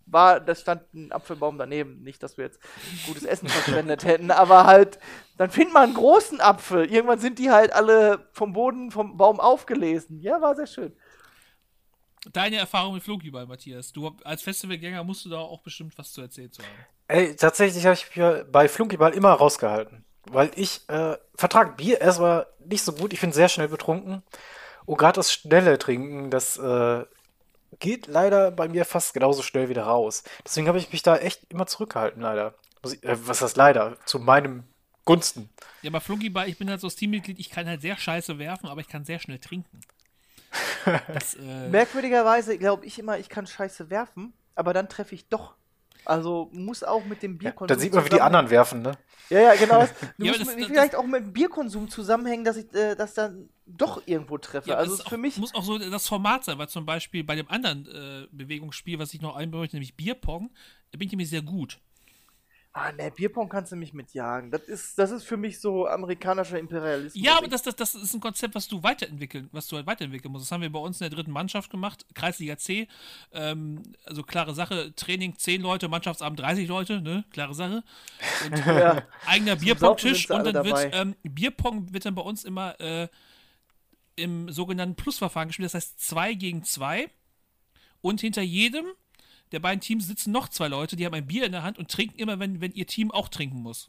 war, 0.06 0.40
da 0.40 0.54
stand 0.54 0.82
ein 0.94 1.12
Apfelbaum 1.12 1.58
daneben. 1.58 2.02
Nicht, 2.02 2.22
dass 2.22 2.38
wir 2.38 2.46
jetzt 2.46 2.58
gutes 3.06 3.24
Essen 3.24 3.48
verschwendet 3.48 4.04
hätten, 4.06 4.30
aber 4.30 4.64
halt, 4.64 4.98
dann 5.36 5.50
findet 5.50 5.74
man 5.74 5.84
einen 5.84 5.94
großen 5.94 6.40
Apfel. 6.40 6.90
Irgendwann 6.90 7.18
sind 7.18 7.38
die 7.38 7.50
halt 7.50 7.72
alle 7.72 8.26
vom 8.32 8.52
Boden, 8.54 8.90
vom 8.90 9.16
Baum 9.16 9.40
aufgelesen. 9.40 10.20
Ja, 10.20 10.40
war 10.40 10.54
sehr 10.56 10.66
schön. 10.66 10.96
Deine 12.32 12.56
Erfahrung 12.56 12.94
mit 12.94 13.02
Fluggyball, 13.02 13.46
Matthias. 13.46 13.92
Du 13.92 14.16
als 14.24 14.42
Festivalgänger 14.42 15.04
musst 15.04 15.26
du 15.26 15.28
da 15.28 15.38
auch 15.38 15.60
bestimmt 15.60 15.96
was 15.98 16.12
zu 16.12 16.22
erzählen 16.22 16.50
zu 16.50 16.62
haben. 16.62 16.70
Ey, 17.08 17.36
tatsächlich 17.36 17.84
habe 17.84 17.94
ich 17.94 18.16
mir 18.16 18.46
bei 18.50 18.66
Flunkyball 18.66 19.12
immer 19.12 19.32
rausgehalten. 19.32 20.06
Weil 20.30 20.50
ich 20.56 20.88
äh, 20.88 21.16
vertrag 21.34 21.76
Bier 21.76 22.00
erstmal 22.00 22.46
nicht 22.64 22.82
so 22.82 22.92
gut. 22.92 23.12
Ich 23.12 23.20
bin 23.20 23.32
sehr 23.32 23.48
schnell 23.48 23.68
betrunken. 23.68 24.22
Und 24.86 24.98
gerade 24.98 25.16
das 25.16 25.32
schnelle 25.32 25.78
Trinken, 25.78 26.30
das 26.30 26.56
äh, 26.56 27.04
geht 27.78 28.06
leider 28.06 28.50
bei 28.50 28.68
mir 28.68 28.84
fast 28.84 29.14
genauso 29.14 29.42
schnell 29.42 29.68
wieder 29.68 29.84
raus. 29.84 30.22
Deswegen 30.44 30.68
habe 30.68 30.78
ich 30.78 30.92
mich 30.92 31.02
da 31.02 31.16
echt 31.16 31.50
immer 31.50 31.66
zurückgehalten, 31.66 32.22
leider. 32.22 32.54
Äh, 33.02 33.16
was 33.24 33.42
heißt 33.42 33.56
leider? 33.56 33.96
Zu 34.04 34.18
meinem 34.18 34.64
Gunsten. 35.04 35.50
Ja, 35.82 35.90
bei 35.90 36.00
Fluggyball, 36.00 36.48
ich 36.48 36.58
bin 36.58 36.70
halt 36.70 36.80
so 36.80 36.86
das 36.86 36.96
Teammitglied, 36.96 37.38
ich 37.38 37.50
kann 37.50 37.66
halt 37.66 37.82
sehr 37.82 37.96
scheiße 37.96 38.38
werfen, 38.38 38.68
aber 38.68 38.80
ich 38.80 38.88
kann 38.88 39.04
sehr 39.04 39.18
schnell 39.18 39.38
trinken. 39.38 39.80
Das, 41.08 41.34
äh, 41.34 41.68
Merkwürdigerweise 41.70 42.58
glaube 42.58 42.84
ich 42.86 42.98
immer, 42.98 43.18
ich 43.18 43.28
kann 43.28 43.46
Scheiße 43.46 43.90
werfen, 43.90 44.34
aber 44.54 44.72
dann 44.72 44.88
treffe 44.88 45.14
ich 45.14 45.28
doch. 45.28 45.54
Also 46.04 46.50
muss 46.52 46.82
auch 46.82 47.04
mit 47.04 47.22
dem 47.22 47.38
Bierkonsum. 47.38 47.74
Da 47.74 47.80
sieht 47.80 47.94
man, 47.94 48.04
wie 48.04 48.08
die 48.10 48.20
anderen 48.20 48.50
werfen, 48.50 48.82
ne? 48.82 48.92
Ja, 49.30 49.40
ja, 49.40 49.54
genau. 49.54 49.80
Das, 49.88 49.90
Ja, 50.18 50.26
muss 50.26 50.28
aber 50.28 50.38
das- 50.38 50.46
mit, 50.48 50.58
das- 50.60 50.66
vielleicht 50.68 50.94
auch 50.96 51.06
mit 51.06 51.24
dem 51.24 51.32
Bierkonsum 51.32 51.88
zusammenhängen, 51.88 52.44
dass 52.44 52.56
ich 52.56 52.72
äh, 52.74 52.94
das 52.94 53.14
dann 53.14 53.48
doch 53.66 54.02
irgendwo 54.06 54.36
treffe. 54.38 54.68
ja, 54.68 54.76
also 54.76 54.96
für 54.96 55.06
auch, 55.14 55.16
mich. 55.18 55.38
muss 55.38 55.54
auch 55.54 55.64
so 55.64 55.78
das 55.78 56.06
Format 56.06 56.44
sein, 56.44 56.58
weil 56.58 56.68
zum 56.68 56.84
Beispiel 56.84 57.24
bei 57.24 57.34
dem 57.36 57.48
anderen 57.50 57.86
äh, 57.86 58.26
Bewegungsspiel, 58.32 58.98
was 58.98 59.14
ich 59.14 59.22
noch 59.22 59.36
möchte, 59.46 59.76
nämlich 59.76 59.96
Bierpong, 59.96 60.50
da 60.90 60.98
bin 60.98 61.06
ich 61.06 61.12
nämlich 61.12 61.30
sehr 61.30 61.42
gut. 61.42 61.80
Ah, 62.76 62.90
ne, 62.90 63.08
Bierpong 63.08 63.48
kannst 63.48 63.70
du 63.70 63.76
mich 63.76 63.94
mitjagen. 63.94 64.50
Das 64.50 64.62
ist, 64.62 64.98
das 64.98 65.12
ist 65.12 65.22
für 65.22 65.36
mich 65.36 65.60
so 65.60 65.86
amerikanischer 65.86 66.58
Imperialismus. 66.58 67.24
Ja, 67.24 67.38
aber 67.38 67.46
das, 67.46 67.62
das, 67.62 67.76
das 67.76 67.94
ist 67.94 68.12
ein 68.14 68.20
Konzept, 68.20 68.56
was 68.56 68.66
du 68.66 68.82
weiterentwickeln, 68.82 69.48
was 69.52 69.68
du 69.68 69.76
halt 69.76 69.86
weiterentwickeln 69.86 70.32
musst. 70.32 70.46
Das 70.46 70.50
haben 70.50 70.60
wir 70.60 70.72
bei 70.72 70.80
uns 70.80 71.00
in 71.00 71.04
der 71.08 71.16
dritten 71.16 71.30
Mannschaft 71.30 71.70
gemacht, 71.70 72.04
Kreisliga 72.14 72.58
C. 72.58 72.88
Ähm, 73.32 73.80
also 74.04 74.24
klare 74.24 74.54
Sache, 74.54 74.92
Training 74.96 75.38
10 75.38 75.62
Leute, 75.62 75.86
Mannschaftsabend 75.86 76.40
30 76.40 76.66
Leute, 76.66 77.00
ne? 77.00 77.24
Klare 77.30 77.54
Sache. 77.54 77.84
Und 78.44 78.66
Ja. 78.66 79.02
eigener 79.26 79.56
Zum 79.56 79.66
Bierpong-Tisch 79.66 80.30
und 80.30 80.44
dann 80.44 80.64
wird 80.64 80.88
ähm, 80.94 81.14
Bierpong 81.22 81.92
wird 81.94 82.06
dann 82.06 82.16
bei 82.16 82.22
uns 82.22 82.42
immer 82.42 82.80
äh, 82.80 83.06
im 84.16 84.50
sogenannten 84.50 84.96
Plusverfahren 84.96 85.46
gespielt, 85.46 85.66
das 85.66 85.74
heißt 85.74 86.00
2 86.00 86.34
gegen 86.34 86.64
2 86.64 87.08
und 88.00 88.20
hinter 88.20 88.42
jedem 88.42 88.86
der 89.54 89.60
beiden 89.60 89.80
Teams 89.80 90.06
sitzen 90.06 90.32
noch 90.32 90.48
zwei 90.50 90.68
Leute, 90.68 90.96
die 90.96 91.06
haben 91.06 91.14
ein 91.14 91.26
Bier 91.26 91.46
in 91.46 91.52
der 91.52 91.62
Hand 91.62 91.78
und 91.78 91.90
trinken 91.90 92.18
immer, 92.18 92.38
wenn, 92.38 92.60
wenn 92.60 92.72
ihr 92.72 92.86
Team 92.86 93.10
auch 93.10 93.28
trinken 93.28 93.62
muss. 93.62 93.88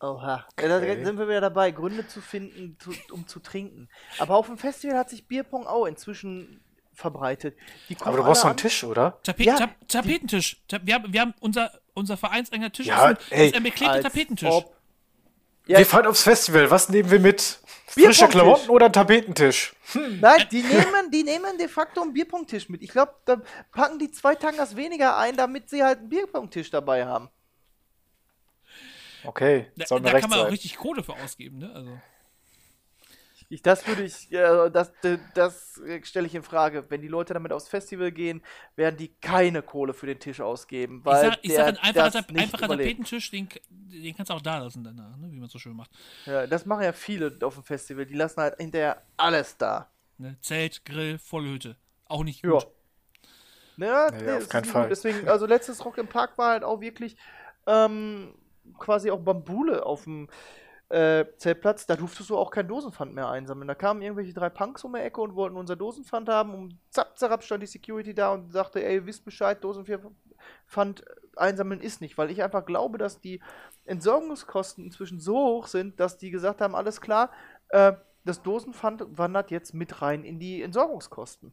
Oha. 0.00 0.46
Ja, 0.60 0.68
da 0.68 0.76
Okay. 0.78 1.04
sind 1.04 1.18
wir 1.18 1.26
wieder 1.28 1.40
dabei, 1.40 1.70
Gründe 1.72 2.06
zu 2.06 2.20
finden, 2.20 2.76
zu, 2.78 2.92
um 3.12 3.26
zu 3.26 3.40
trinken. 3.40 3.88
Aber 4.18 4.36
auf 4.36 4.46
dem 4.46 4.56
Festival 4.56 4.96
hat 4.96 5.10
sich 5.10 5.26
Bierpong 5.26 5.66
auch 5.66 5.86
inzwischen 5.86 6.60
verbreitet. 6.94 7.56
Aber 8.00 8.16
du 8.16 8.22
brauchst 8.22 8.42
noch 8.44 8.50
einen 8.50 8.56
Tisch, 8.58 8.84
oder? 8.84 9.18
Tape 9.22 9.42
Ja, 9.42 9.56
Tap 9.56 9.88
Tapetentisch. 9.88 10.56
Ta 10.68 10.78
wir, 10.82 10.94
haben, 10.94 11.12
wir 11.12 11.20
haben 11.20 11.34
unser, 11.40 11.72
unser 11.94 12.16
vereinseigner 12.16 12.72
Tisch 12.72 12.86
Ja, 12.86 13.10
ist, 13.10 13.32
ein, 13.32 13.38
ey, 13.38 13.46
ist 13.48 13.54
ein 13.56 13.62
beklebter 13.62 14.02
Tapetentisch. 14.02 14.48
ob- 14.48 14.74
Ja, 15.66 15.78
Wir 15.78 15.86
fahren 15.86 16.06
aufs 16.06 16.22
Festival. 16.22 16.70
Was 16.70 16.88
nehmen 16.88 17.10
wir 17.10 17.20
mit? 17.20 17.60
Frische. 17.88 18.28
Klamotten 18.28 18.68
oder 18.70 18.86
einen 18.86 18.92
Tapetentisch? 18.92 19.74
Nein, 19.94 20.46
die 20.52 20.62
nehmen, 20.62 21.10
die 21.10 21.24
nehmen 21.24 21.56
de 21.58 21.68
facto 21.68 22.02
einen 22.02 22.12
Bierpongtisch 22.12 22.68
mit. 22.68 22.82
Ich 22.82 22.90
glaube, 22.90 23.14
da 23.24 23.40
packen 23.72 23.98
die 23.98 24.10
zwei 24.10 24.34
Tangas 24.34 24.76
weniger 24.76 25.16
ein, 25.16 25.36
damit 25.36 25.70
sie 25.70 25.82
halt 25.82 26.00
einen 26.00 26.08
Bierpongtisch 26.10 26.70
dabei 26.70 27.06
haben. 27.06 27.30
Okay, 29.24 29.66
Da, 29.76 29.84
da 29.98 30.10
recht 30.10 30.20
kann 30.20 30.30
man 30.30 30.38
auch 30.38 30.42
sein. 30.44 30.50
richtig 30.50 30.76
Kohle 30.76 31.02
für 31.02 31.14
ausgeben, 31.14 31.58
ne? 31.58 31.72
Also. 31.74 31.98
Ich, 33.50 33.62
das 33.62 33.86
würde 33.86 34.02
ich, 34.02 34.30
äh, 34.30 34.70
das, 34.70 34.92
das, 35.34 35.80
stelle 36.02 36.26
ich 36.26 36.34
in 36.34 36.42
Frage. 36.42 36.84
Wenn 36.90 37.00
die 37.00 37.08
Leute 37.08 37.32
damit 37.32 37.50
aufs 37.50 37.68
Festival 37.68 38.12
gehen, 38.12 38.42
werden 38.76 38.96
die 38.98 39.08
keine 39.08 39.62
Kohle 39.62 39.94
für 39.94 40.06
den 40.06 40.20
Tisch 40.20 40.40
ausgeben, 40.40 40.98
Ich 40.98 41.04
weil 41.06 41.30
sag, 41.30 41.38
ich 41.40 41.48
der 41.50 41.64
sag 41.64 41.68
ein 41.82 42.36
einfacher. 42.36 42.68
Tapetentisch, 42.68 43.30
den, 43.30 43.48
den 43.70 44.14
kannst 44.14 44.28
du 44.28 44.34
auch 44.34 44.42
da 44.42 44.58
lassen 44.58 44.84
danach, 44.84 45.16
ne? 45.16 45.28
wie 45.32 45.40
man 45.40 45.48
so 45.48 45.58
schön 45.58 45.74
macht. 45.74 45.90
Ja, 46.26 46.46
das 46.46 46.66
machen 46.66 46.82
ja 46.82 46.92
viele 46.92 47.38
auf 47.42 47.54
dem 47.54 47.64
Festival. 47.64 48.04
Die 48.04 48.14
lassen 48.14 48.40
halt 48.40 48.56
hinterher 48.58 49.02
alles 49.16 49.56
da. 49.56 49.90
Ne? 50.18 50.36
Zelt, 50.42 50.84
Grill, 50.84 51.18
volle 51.18 51.48
Hütte. 51.48 51.76
Auch 52.04 52.24
nicht 52.24 52.44
Ja. 52.44 52.50
gut. 52.50 52.66
Ja, 53.78 54.10
Nee, 54.10 54.22
nee, 54.22 54.32
auf 54.32 54.48
keinen 54.48 54.64
Fall. 54.64 54.82
Gut. 54.82 54.90
Deswegen, 54.90 55.28
also 55.28 55.46
letztes 55.46 55.84
Rock 55.84 55.98
im 55.98 56.08
Park 56.08 56.36
war 56.36 56.50
halt 56.50 56.64
auch 56.64 56.80
wirklich 56.80 57.16
ähm, 57.66 58.34
quasi 58.78 59.10
auch 59.10 59.20
Bambule 59.20 59.86
auf 59.86 60.04
dem 60.04 60.28
äh, 60.88 61.26
Zeltplatz. 61.36 61.86
Da 61.86 61.96
durftest 61.96 62.30
du 62.30 62.36
auch 62.36 62.50
kein 62.50 62.68
Dosenpfand 62.68 63.14
mehr 63.14 63.28
einsammeln. 63.28 63.68
Da 63.68 63.74
kamen 63.74 64.02
irgendwelche 64.02 64.32
drei 64.32 64.48
Punks 64.48 64.84
um 64.84 64.94
die 64.94 65.00
Ecke 65.00 65.20
und 65.20 65.34
wollten 65.34 65.56
unser 65.56 65.76
Dosenpfand 65.76 66.28
haben. 66.28 66.54
Und 66.54 66.78
zapp, 66.90 67.18
zapp, 67.18 67.42
stand 67.42 67.62
die 67.62 67.66
Security 67.66 68.14
da 68.14 68.32
und 68.32 68.52
sagte, 68.52 68.84
ey, 68.84 69.04
wisst 69.06 69.24
Bescheid, 69.24 69.62
Dosenpfand 69.62 71.04
einsammeln 71.36 71.80
ist 71.80 72.00
nicht. 72.00 72.16
Weil 72.18 72.30
ich 72.30 72.42
einfach 72.42 72.64
glaube, 72.64 72.98
dass 72.98 73.20
die 73.20 73.40
Entsorgungskosten 73.84 74.84
inzwischen 74.84 75.20
so 75.20 75.36
hoch 75.36 75.66
sind, 75.66 76.00
dass 76.00 76.18
die 76.18 76.30
gesagt 76.30 76.60
haben, 76.60 76.74
alles 76.74 77.00
klar, 77.00 77.30
äh, 77.68 77.92
das 78.24 78.42
Dosenpfand 78.42 79.04
wandert 79.16 79.50
jetzt 79.50 79.74
mit 79.74 80.02
rein 80.02 80.24
in 80.24 80.38
die 80.38 80.62
Entsorgungskosten. 80.62 81.52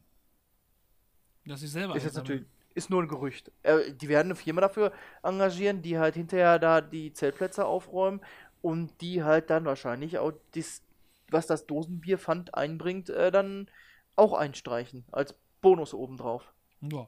Dass 1.46 1.62
ich 1.62 1.70
selber 1.70 1.94
Ist 1.94 2.04
jetzt 2.04 2.16
natürlich, 2.16 2.44
ist 2.74 2.90
nur 2.90 3.02
ein 3.02 3.08
Gerücht. 3.08 3.50
Äh, 3.62 3.92
die 3.92 4.08
werden 4.08 4.28
eine 4.28 4.34
Firma 4.34 4.60
dafür 4.60 4.92
engagieren, 5.22 5.80
die 5.80 5.98
halt 5.98 6.14
hinterher 6.14 6.58
da 6.58 6.80
die 6.80 7.12
Zeltplätze 7.12 7.64
aufräumen 7.64 8.20
und 8.66 9.00
die 9.00 9.22
halt 9.22 9.48
dann 9.48 9.64
wahrscheinlich 9.64 10.18
auch 10.18 10.32
das, 10.56 10.82
was 11.30 11.46
das 11.46 11.66
Dosenbierpfand 11.66 12.54
einbringt, 12.54 13.10
äh, 13.10 13.30
dann 13.30 13.68
auch 14.16 14.32
einstreichen. 14.32 15.04
Als 15.12 15.36
Bonus 15.60 15.94
obendrauf. 15.94 16.52
Ja. 16.80 17.06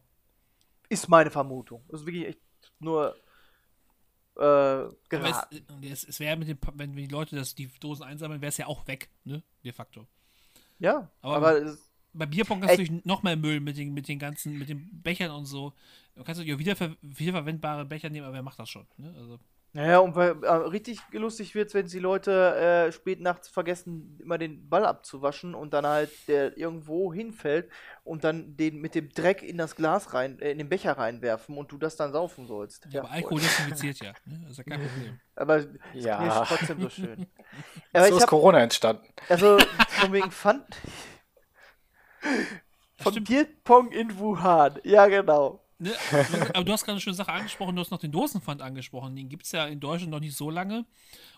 Ist 0.89 1.09
meine 1.09 1.31
Vermutung. 1.33 1.83
Das 1.89 2.01
ist 2.01 2.07
wirklich 2.07 2.29
echt 2.29 2.41
nur 2.79 3.17
äh, 4.37 4.87
geraten. 5.09 5.57
es, 5.83 6.05
es, 6.05 6.09
es 6.11 6.21
wäre 6.21 6.37
mit 6.37 6.47
dem, 6.49 6.59
Pa- 6.59 6.73
wenn 6.77 6.95
die 6.95 7.09
Leute 7.09 7.35
das, 7.35 7.57
die 7.57 7.67
Dosen 7.81 8.05
einsammeln, 8.05 8.41
wäre 8.41 8.51
es 8.51 8.57
ja 8.57 8.67
auch 8.67 8.87
weg, 8.87 9.11
ne? 9.25 9.43
De 9.65 9.73
facto. 9.73 10.07
Ja, 10.79 11.11
Aber, 11.23 11.37
aber 11.37 11.63
es, 11.63 11.89
bei 12.13 12.27
Bierpong 12.27 12.63
hast 12.63 12.77
du 12.77 12.83
natürlich 12.83 13.05
noch 13.05 13.25
mehr 13.25 13.37
Müll 13.37 13.59
mit 13.59 13.77
den, 13.77 13.93
mit 13.95 14.07
den 14.07 14.21
ganzen, 14.21 14.59
mit 14.59 14.69
den 14.69 15.03
Bechern 15.03 15.33
und 15.33 15.47
so. 15.47 15.73
Du 16.15 16.23
kannst 16.23 16.39
natürlich 16.39 16.55
auch 16.55 16.61
wiederver 16.61 16.97
wiederverwendbare 17.03 17.85
Becher 17.85 18.11
nehmen, 18.11 18.27
aber 18.27 18.35
wer 18.35 18.43
macht 18.43 18.61
das 18.61 18.71
schon? 18.71 18.87
Ne? 18.97 19.13
Also, 19.17 19.41
Naja, 19.79 20.01
und 20.01 20.16
weil 20.16 20.43
äh, 20.43 20.51
richtig 20.51 20.99
lustig 21.12 21.55
wird, 21.55 21.72
wenn 21.72 21.87
die 21.87 22.01
Leute 22.01 22.89
äh, 22.89 22.91
spät 22.91 23.20
nachts 23.20 23.49
vergessen, 23.49 24.18
immer 24.20 24.37
den 24.37 24.68
Ball 24.68 24.85
abzuwaschen 24.85 25.55
und 25.55 25.72
dann 25.72 25.87
halt 25.87 26.11
der 26.26 26.59
irgendwo 26.59 27.14
hinfällt 27.14 27.70
und 28.03 28.24
dann 28.24 28.57
den 28.57 28.81
mit 28.81 28.97
dem 28.97 29.09
Dreck 29.09 29.41
in 29.41 29.57
das 29.57 29.76
Glas 29.76 30.14
rein, 30.14 30.41
äh, 30.41 30.51
in 30.51 30.59
den 30.59 30.68
Becher 30.68 30.99
reinwerfen 30.99 31.57
und 31.57 31.70
du 31.70 31.79
das 31.79 31.95
dann 31.95 32.11
saufen 32.11 32.49
sollst. 32.49 32.89
ja, 32.91 33.03
aber 33.03 33.12
Alkohol 33.12 33.41
desinfiziert 33.41 34.01
ja. 34.01 34.14
Ne? 34.24 34.41
Das 34.43 34.51
ist 34.51 34.59
ja 34.59 34.64
kein 34.64 34.81
Problem. 34.81 35.20
Aber 35.37 35.64
Ja. 35.95 36.43
ist 36.43 36.49
trotzdem 36.49 36.81
so 36.81 36.91
schön. 36.91 37.26
So 37.95 38.16
ist 38.16 38.22
hab, 38.22 38.29
Corona 38.29 38.61
entstanden. 38.61 39.07
also 39.29 39.59
von 40.01 40.12
wegen 40.12 40.33
Pfand. 40.33 40.66
Von 43.01 43.22
Bierpong 43.22 43.93
in 43.93 44.18
Wuhan. 44.18 44.81
Ja, 44.83 45.07
genau. 45.07 45.68
Ne? 45.79 45.93
Aber 46.55 46.64
du 46.64 46.72
hast 46.72 46.85
gerade 46.85 46.93
eine 46.95 47.01
schöne 47.01 47.14
Sache 47.14 47.33
angesprochen, 47.33 47.76
du 47.76 47.81
hast 47.81 47.91
noch 47.91 48.01
den 48.01 48.12
Dosenpfand 48.12 48.62
angesprochen. 48.62 49.14
Den 49.14 49.29
gibt 49.29 49.45
es 49.45 49.53
ja 49.53 49.66
in 49.66 49.81
Deutschland 49.81 50.11
noch 50.11 50.20
nicht 50.20 50.37
so 50.37 50.51
lange. 50.51 50.85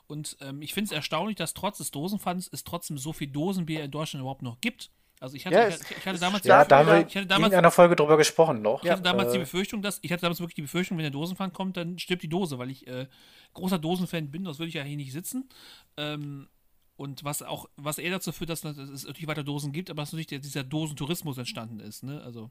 Und 0.06 0.36
ähm, 0.40 0.62
ich 0.62 0.72
finde 0.74 0.86
es 0.86 0.92
erstaunlich, 0.92 1.36
dass 1.36 1.54
trotz 1.54 1.78
des 1.78 1.90
Dosenpfands 1.90 2.48
es 2.52 2.64
trotzdem 2.64 2.98
so 2.98 3.12
viel 3.12 3.28
Dosenbier 3.28 3.84
in 3.84 3.90
Deutschland 3.90 4.22
überhaupt 4.22 4.42
noch 4.42 4.60
gibt. 4.60 4.90
Also 5.20 5.36
ich 5.36 5.44
hatte, 5.44 5.56
Ja, 5.56 5.68
ich, 5.68 5.76
ich, 5.76 6.06
hatte 6.06 6.18
damals, 6.18 6.44
Ja, 6.44 6.64
da 6.64 6.78
haben 6.78 7.06
ich 7.06 7.14
hatte 7.14 7.20
in 7.20 7.28
damals, 7.28 7.52
einer 7.52 7.70
Folge 7.70 7.94
drüber 7.94 8.16
gesprochen 8.16 8.62
noch. 8.62 8.82
ich 8.82 8.90
hatte 8.90 9.02
damals 9.02 9.32
die 9.32 9.36
Äh, 9.36 9.40
Befürchtung, 9.40 9.82
dass 9.82 9.98
ich 10.00 10.10
hatte 10.10 10.22
damals 10.22 10.40
wirklich 10.40 10.54
die 10.54 10.62
Befürchtung, 10.62 10.96
wenn 10.96 11.02
der 11.04 11.10
Dosenpfand 11.10 11.52
kommt, 11.52 11.76
dann 11.76 11.98
stirbt 11.98 12.22
die 12.22 12.28
Dose, 12.28 12.58
weil 12.58 12.70
ich 12.70 12.86
äh, 12.86 13.06
großer 13.52 13.78
Dosenfan 13.78 14.30
bin, 14.30 14.44
das 14.44 14.58
würde 14.58 14.68
ich 14.68 14.74
ja 14.74 14.82
hier 14.82 14.96
nicht 14.96 15.12
sitzen. 15.12 15.50
Ähm, 15.98 16.48
und 16.96 17.22
was 17.24 17.42
auch, 17.42 17.68
was 17.76 17.98
eher 17.98 18.10
dazu 18.10 18.32
führt, 18.32 18.48
dass, 18.50 18.62
dass 18.62 18.76
es 18.78 19.04
natürlich 19.04 19.28
weiter 19.28 19.44
Dosen 19.44 19.72
gibt, 19.72 19.90
aber 19.90 20.02
dass 20.02 20.12
natürlich 20.12 20.28
der, 20.28 20.38
dieser 20.38 20.64
Dosentourismus 20.64 21.36
entstanden 21.36 21.80
ist, 21.80 22.02
ne? 22.02 22.22
Also 22.22 22.50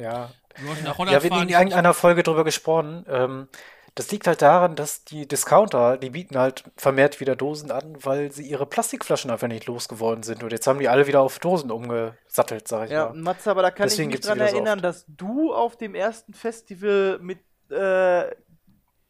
ja. 0.00 0.30
Leute 0.62 0.82
nach 0.84 0.98
Ja, 0.98 1.22
wir 1.22 1.30
haben 1.30 1.42
in 1.42 1.48
irgendeiner 1.48 1.94
Folge 1.94 2.22
drüber 2.22 2.44
gesprochen. 2.44 3.04
Ähm, 3.08 3.48
das 3.94 4.10
liegt 4.12 4.26
halt 4.26 4.40
daran, 4.40 4.76
dass 4.76 5.04
die 5.04 5.26
Discounter, 5.26 5.96
die 5.96 6.10
bieten 6.10 6.38
halt 6.38 6.64
vermehrt 6.76 7.18
wieder 7.20 7.34
Dosen 7.34 7.70
an, 7.70 7.96
weil 8.00 8.30
sie 8.30 8.44
ihre 8.44 8.66
Plastikflaschen 8.66 9.30
einfach 9.30 9.48
nicht 9.48 9.66
losgeworden 9.66 10.22
sind. 10.22 10.42
Und 10.42 10.52
jetzt 10.52 10.66
haben 10.66 10.78
die 10.78 10.88
alle 10.88 11.06
wieder 11.06 11.20
auf 11.20 11.38
Dosen 11.38 11.70
umgesattelt, 11.70 12.68
sag 12.68 12.86
ich 12.86 12.92
Ja, 12.92 13.06
mal. 13.08 13.14
Matze, 13.14 13.50
aber 13.50 13.62
da 13.62 13.70
kann 13.70 13.88
Deswegen 13.88 14.10
ich 14.10 14.18
mich 14.18 14.26
dran 14.26 14.38
so 14.38 14.44
erinnern, 14.44 14.78
oft. 14.78 14.84
dass 14.84 15.04
du 15.08 15.52
auf 15.52 15.76
dem 15.76 15.94
ersten 15.94 16.34
Festival 16.34 17.18
mit 17.20 17.40
äh, 17.70 18.30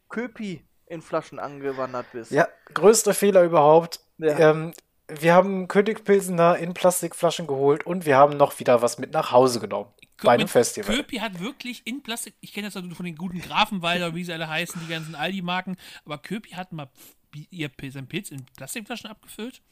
Köpi 0.09 0.67
in 0.87 1.03
Flaschen 1.03 1.39
angewandert 1.39 2.07
bist. 2.13 2.31
Ja, 2.33 2.49
größter 2.73 3.15
Fehler 3.15 3.43
überhaupt. 3.43 4.01
Ja. 4.19 4.51
Ähm, 4.51 4.73
wir 5.09 5.35
haben 5.35 5.69
Königpilsener 5.69 6.57
in 6.57 6.73
Plastikflaschen 6.75 7.47
geholt 7.47 7.85
und 7.85 8.07
wir 8.07 8.17
haben 8.17 8.37
noch 8.37 8.59
wieder 8.61 8.81
was 8.81 8.99
mit 8.99 9.13
nach 9.13 9.33
Hause 9.33 9.61
genommen. 9.61 9.93
Bei 10.23 10.33
einem 10.33 10.43
mit- 10.43 10.51
Festival. 10.51 10.97
Köpi 10.97 11.17
hat 11.19 11.41
wirklich 11.41 11.83
in 11.87 12.03
Plastik, 12.03 12.35
ich 12.41 12.53
kenne 12.53 12.67
das 12.69 12.75
ja 12.75 12.81
nur 12.83 12.97
von 12.97 13.07
den 13.07 13.17
guten 13.17 13.41
Grafenwalder, 13.41 14.15
wie 14.15 14.25
sie 14.25 14.33
alle 14.33 14.49
heißen, 14.49 14.81
die 14.87 14.91
ganzen 14.93 15.15
Aldi-Marken, 15.15 15.77
aber 16.05 16.19
Köpi 16.19 16.51
hat 16.51 16.73
mal 16.73 16.89
ihr 17.51 17.69
Pilz, 17.69 17.95
seinen 17.95 18.09
Pilz 18.09 18.31
in 18.31 18.45
Plastikflaschen 18.57 19.09
abgefüllt. 19.11 19.63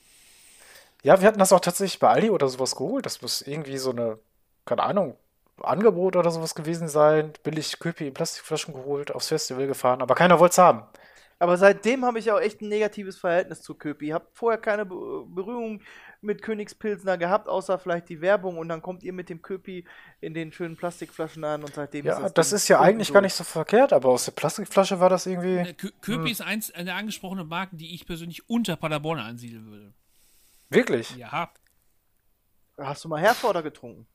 Ja, 1.02 1.20
wir 1.20 1.28
hatten 1.28 1.38
das 1.38 1.52
auch 1.52 1.60
tatsächlich 1.60 1.98
bei 1.98 2.08
Aldi 2.08 2.30
oder 2.30 2.48
sowas 2.48 2.74
geholt. 2.74 3.06
Das 3.06 3.22
muss 3.22 3.42
irgendwie 3.42 3.78
so 3.78 3.90
eine, 3.90 4.18
keine 4.64 4.82
Ahnung, 4.82 5.16
Angebot 5.60 6.16
oder 6.16 6.30
sowas 6.30 6.54
gewesen 6.54 6.88
sein. 6.88 7.32
Billig 7.42 7.78
Köpi 7.78 8.06
in 8.08 8.14
Plastikflaschen 8.14 8.74
geholt, 8.74 9.12
aufs 9.12 9.28
Festival 9.28 9.66
gefahren, 9.66 10.02
aber 10.02 10.14
keiner 10.14 10.38
wollte 10.40 10.52
es 10.52 10.58
haben. 10.58 10.82
Aber 11.40 11.56
seitdem 11.56 12.04
habe 12.04 12.18
ich 12.18 12.30
auch 12.32 12.40
echt 12.40 12.60
ein 12.62 12.68
negatives 12.68 13.16
Verhältnis 13.16 13.62
zu 13.62 13.74
Köpi. 13.74 14.06
Ich 14.08 14.12
habe 14.12 14.26
vorher 14.32 14.60
keine 14.60 14.84
Be 14.84 15.24
Berührung 15.26 15.82
mit 16.20 16.42
Königspilsner 16.42 17.16
gehabt, 17.16 17.48
außer 17.48 17.78
vielleicht 17.78 18.08
die 18.08 18.20
Werbung 18.20 18.58
und 18.58 18.68
dann 18.68 18.82
kommt 18.82 19.02
ihr 19.04 19.12
mit 19.12 19.28
dem 19.28 19.40
Köpi 19.40 19.84
in 20.20 20.34
den 20.34 20.50
schönen 20.52 20.76
Plastikflaschen 20.76 21.44
an 21.44 21.62
und 21.62 21.74
seitdem 21.74 22.06
Ja, 22.06 22.18
ist 22.26 22.32
das 22.36 22.48
Ding 22.48 22.56
ist 22.56 22.68
ja 22.68 22.80
eigentlich 22.80 23.08
gar 23.12 23.20
durch. 23.22 23.30
nicht 23.32 23.34
so 23.36 23.44
verkehrt, 23.44 23.92
aber 23.92 24.08
aus 24.08 24.24
der 24.24 24.32
Plastikflasche 24.32 24.98
war 24.98 25.10
das 25.10 25.26
irgendwie. 25.26 25.56
Äh, 25.58 25.74
Kö 25.74 25.90
Köpi 26.00 26.30
ist 26.30 26.42
eins 26.42 26.70
eine 26.72 26.94
angesprochene 26.94 27.44
Marken, 27.44 27.76
die 27.78 27.94
ich 27.94 28.04
persönlich 28.06 28.48
unter 28.48 28.74
Paderborn 28.76 29.20
ansiedeln 29.20 29.70
würde. 29.70 29.94
Wirklich? 30.70 31.14
Ja, 31.16 31.52
Hast 32.76 33.04
du 33.04 33.08
mal 33.08 33.20
Herforder 33.20 33.62
getrunken? 33.62 34.06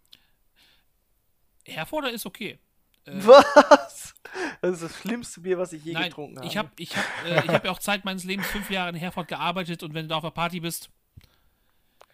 Herforder 1.65 2.11
ist 2.11 2.25
okay. 2.25 2.59
Äh, 3.05 3.11
Was? 3.25 4.13
Das 4.61 4.73
ist 4.75 4.83
das 4.83 4.97
schlimmste 4.97 5.41
Bier, 5.41 5.57
was 5.57 5.73
ich 5.73 5.83
je 5.83 5.93
Nein, 5.93 6.05
getrunken 6.05 6.37
habe. 6.37 6.47
ich 6.47 6.57
habe 6.57 6.69
ich 6.77 6.95
hab, 6.95 7.03
äh, 7.25 7.43
ich 7.45 7.49
hab 7.49 7.65
ja 7.65 7.71
auch 7.71 7.79
Zeit 7.79 8.03
meines 8.05 8.23
Lebens 8.23 8.47
fünf 8.47 8.69
Jahre 8.69 8.89
in 8.89 8.95
Herford 8.95 9.27
gearbeitet 9.27 9.83
und 9.83 9.93
wenn 9.93 10.03
du 10.03 10.09
da 10.09 10.17
auf 10.17 10.23
einer 10.23 10.31
Party 10.31 10.59
bist, 10.59 10.89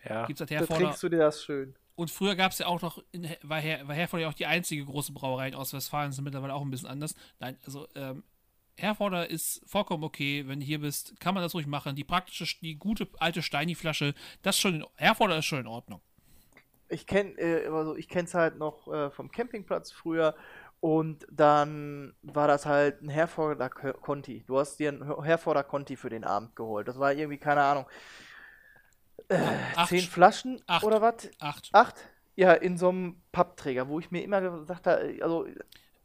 Ja. 0.08 0.26
gibt 0.26 0.40
es 0.40 0.42
halt 0.42 0.52
da 0.52 0.56
Herforder. 0.56 0.84
trinkst 0.86 1.04
du 1.04 1.10
dir 1.10 1.20
das 1.20 1.44
schön. 1.44 1.76
Und 1.96 2.10
früher 2.10 2.36
gab 2.36 2.54
es 2.54 2.60
ja 2.60 2.68
auch 2.68 2.82
noch, 2.82 3.04
in, 3.12 3.28
war, 3.44 3.60
Her, 3.60 3.86
war 3.88 3.94
Herforder 3.94 4.24
ja 4.24 4.30
auch 4.30 4.34
die 4.34 4.46
einzige 4.46 4.86
große 4.86 5.12
Brauerei 5.12 5.50
in 5.50 5.56
Ostwestfalen, 5.56 6.12
ist 6.12 6.22
mittlerweile 6.22 6.54
auch 6.54 6.62
ein 6.62 6.72
bisschen 6.72 6.88
anders. 6.88 7.14
Nein, 7.40 7.58
also 7.66 7.88
ähm, 7.96 8.24
Herforder 8.78 9.30
ist 9.30 9.62
vollkommen 9.66 10.04
okay, 10.04 10.48
wenn 10.48 10.62
du 10.62 10.66
hier 10.66 10.80
bist, 10.80 11.20
kann 11.20 11.34
man 11.34 11.44
das 11.44 11.54
ruhig 11.54 11.68
machen. 11.68 11.96
Die 11.96 12.06
praktische, 12.06 12.46
die 12.62 12.78
gute 12.78 13.08
alte 13.20 13.42
Steini-Flasche, 13.42 14.14
das 14.42 14.56
ist 14.56 14.62
schon, 14.62 14.76
in, 14.76 14.86
Herforder 14.96 15.38
ist 15.40 15.46
schon 15.46 15.60
in 15.60 15.68
Ordnung. 15.68 16.02
Ich 16.88 17.06
kenne 17.06 17.38
äh, 17.38 17.68
also 17.68 17.96
ich 17.96 18.08
kenn's 18.08 18.34
halt 18.34 18.58
noch 18.58 18.88
äh, 18.88 19.12
vom 19.12 19.30
Campingplatz 19.30 19.92
früher 19.92 20.36
und 20.80 21.28
dann 21.30 22.16
war 22.22 22.48
das 22.48 22.66
halt 22.66 23.02
ein 23.02 23.10
Herforder 23.10 23.70
Conti. 23.70 24.44
Du 24.48 24.58
hast 24.58 24.78
dir 24.80 24.94
ein 24.94 25.24
Herforder 25.24 25.64
Conti 25.64 25.98
für 25.98 26.10
den 26.10 26.24
Abend 26.24 26.56
geholt. 26.56 26.88
Das 26.88 26.98
war 26.98 27.12
irgendwie, 27.14 27.38
keine 27.38 27.62
Ahnung, 27.62 27.86
Acht, 29.76 29.90
zehn 29.90 30.02
Flaschen 30.02 30.62
acht. 30.68 30.84
oder 30.84 31.02
was? 31.02 31.30
acht. 31.40 31.70
Acht? 31.74 31.96
Ja, 32.36 32.54
in 32.54 32.78
so 32.78 32.90
einem 32.90 33.22
Pappträger, 33.32 33.88
wo 33.90 34.00
ich 34.00 34.12
mir 34.12 34.24
immer 34.24 34.40
gesagt 34.42 34.88
habe, 34.88 35.18
also 35.22 35.48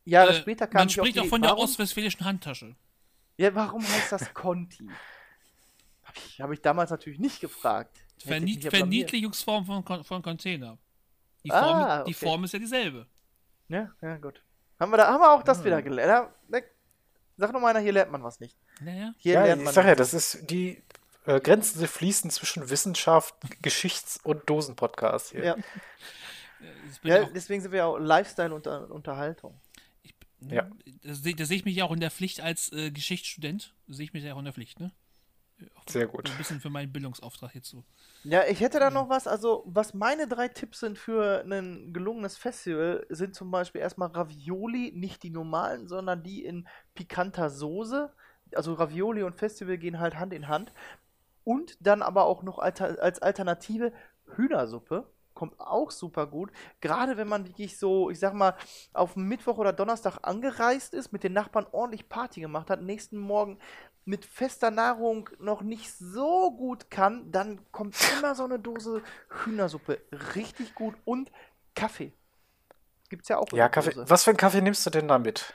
Jahre 0.05 0.31
Äh, 0.31 0.35
später 0.35 0.67
kam 0.67 0.81
man 0.81 0.89
ich 0.89 1.01
auf 1.01 1.05
spricht 1.07 1.17
die, 1.17 1.21
auch 1.21 1.27
von 1.31 1.41
der 1.43 1.53
warum, 1.53 1.65
ostwestfälischen 1.65 2.25
Handtasche. 2.25 2.75
Ja, 3.37 3.55
warum 3.55 3.83
heißt 3.83 4.13
das 4.13 4.35
Conti? 4.35 4.89
Habe 6.03 6.19
ich, 6.19 6.41
hab 6.41 6.51
ich 6.53 6.61
damals 6.61 6.91
natürlich 6.91 7.19
nicht 7.19 7.41
gefragt. 7.41 8.05
Ich 8.19 8.25
Vernied. 8.25 8.69
Verniedlichungsform 8.69 9.65
von, 9.65 10.05
von 10.05 10.23
Container. 10.23 10.79
Die 11.45 11.51
Ah, 11.51 11.61
Form, 11.61 12.05
die 12.07 12.15
okay. 12.15 12.27
Form 12.27 12.45
ist 12.45 12.53
ja 12.53 12.59
dieselbe. 12.59 13.07
Ja, 13.69 13.91
ja, 14.03 14.17
gut. 14.19 14.43
Haben 14.79 14.93
wir, 14.93 14.97
da, 14.99 15.07
haben 15.09 15.21
wir 15.21 15.33
auch 15.33 15.43
das 15.43 15.59
Hm. 15.59 15.65
wieder 15.67 15.83
gelernt. 15.83 16.31
Sag 17.37 17.53
noch 17.53 17.61
mal 17.61 17.71
einer, 17.71 17.81
hier 17.81 17.93
lernt 17.93 18.13
man 18.13 18.23
was 18.23 18.39
nicht. 18.39 18.57
Naja. 18.81 19.13
Hier 19.19 19.35
Ja, 19.35 19.45
lernt 19.45 19.61
ich 19.61 19.65
man 19.65 19.75
sag 19.75 19.87
ja, 19.87 19.95
das 19.95 20.15
ist 20.15 20.49
die 20.51 20.83
äh, 21.27 21.41
Grenzen 21.41 21.81
die 21.81 21.87
fließen 21.87 22.31
zwischen 22.31 22.69
Wissenschaft, 22.71 23.35
Geschichts- 23.63 24.21
und 24.23 24.49
Dosenpodcast 24.49 25.31
hier. 25.31 25.45
Ja. 25.45 25.57
Bin 27.03 27.13
ja, 27.13 27.25
deswegen 27.25 27.61
sind 27.61 27.73
wir 27.73 27.79
ja 27.79 27.87
auch 27.87 27.99
Lifestyle-Unterhaltung. 27.99 29.61
ich, 30.03 30.15
Ja. 30.41 30.71
Da 31.03 31.15
sehe 31.15 31.35
da 31.35 31.45
seh 31.45 31.57
ich 31.57 31.65
mich 31.65 31.77
ja 31.77 31.85
auch 31.85 31.93
in 31.93 32.01
der 32.01 32.11
Pflicht 32.11 32.41
als 32.41 32.73
äh, 32.73 32.91
Geschichtsstudent. 32.91 33.75
Sehe 33.89 34.05
ich 34.05 34.13
mich 34.13 34.25
ja 34.25 34.35
auch 34.35 34.39
in 34.39 34.45
der 34.45 34.55
Pflicht, 34.55 34.81
ne? 34.81 34.93
Sehr 35.89 36.07
gut. 36.07 36.31
Ein 36.31 36.37
bisschen 36.37 36.61
für 36.61 36.71
meinen 36.71 36.93
Bildungsauftrag 36.93 37.53
hierzu. 37.53 37.85
Ja, 38.25 38.45
ich 38.49 38.61
hätte 38.61 38.79
da 38.79 38.91
noch 38.91 39.09
was. 39.09 39.27
Also, 39.27 39.63
was 39.67 39.95
meine 39.95 40.27
drei 40.27 40.49
Tipps 40.49 40.81
sind 40.81 40.99
für 40.99 41.45
ein 41.45 41.93
gelungenes 41.93 42.37
Festival, 42.37 43.07
sind 43.11 43.35
zum 43.35 43.51
Beispiel 43.51 43.81
erstmal 43.81 44.09
Ravioli, 44.09 44.93
nicht 44.95 45.23
die 45.23 45.31
normalen, 45.31 45.87
sondern 45.87 46.23
die 46.23 46.45
in 46.45 46.67
pikanter 46.95 47.51
Soße. 47.51 48.13
Also 48.55 48.75
Ravioli 48.75 49.23
und 49.23 49.37
Festival 49.37 49.79
gehen 49.79 50.01
halt 50.01 50.17
Hand 50.17 50.33
in 50.33 50.49
Hand. 50.49 50.73
Und 51.45 51.77
dann 51.81 52.03
aber 52.03 52.25
auch 52.25 52.43
noch 52.43 52.59
alter, 52.59 53.03
als 53.03 53.21
Alternative 53.21 53.93
Hühnersuppe. 54.37 55.07
kommt 55.35 55.59
auch 55.59 55.91
super 55.91 56.27
gut. 56.27 56.51
Gerade 56.81 57.17
wenn 57.17 57.29
man 57.29 57.47
wirklich 57.47 57.79
so, 57.79 58.09
ich 58.09 58.19
sag 58.19 58.35
mal, 58.35 58.55
auf 58.93 59.17
Mittwoch 59.17 59.59
oder 59.59 59.73
Donnerstag 59.73 60.19
angereist 60.23 60.95
ist, 60.95 61.13
mit 61.13 61.25
den 61.25 61.33
Nachbarn 61.33 61.67
ordentlich 61.73 62.09
Party 62.09 62.41
gemacht 62.41 62.71
hat, 62.71 62.81
nächsten 62.83 63.19
Morgen 63.19 63.59
mit 64.05 64.25
fester 64.25 64.71
Nahrung 64.71 65.31
noch 65.39 65.63
nicht 65.63 65.93
so 65.97 66.53
gut 66.53 66.91
kann, 66.91 67.33
dann 67.33 67.61
kommt 67.73 67.97
immer 68.19 68.35
so 68.35 68.45
eine 68.45 68.59
Dose 68.59 69.03
Hühnersuppe 69.45 70.01
richtig 70.35 70.75
gut 70.75 70.95
und 71.05 71.33
Kaffee. 71.75 72.13
Gibt's 73.09 73.29
ja 73.29 73.39
auch. 73.39 73.49
Ja, 73.53 73.69
Kaffee. 73.69 73.93
Dose. 73.93 74.09
Was 74.09 74.25
für 74.25 74.31
einen 74.31 74.37
Kaffee 74.37 74.63
nimmst 74.63 74.85
du 74.87 74.91
denn 74.91 75.09
da 75.09 75.19
mit? 75.19 75.55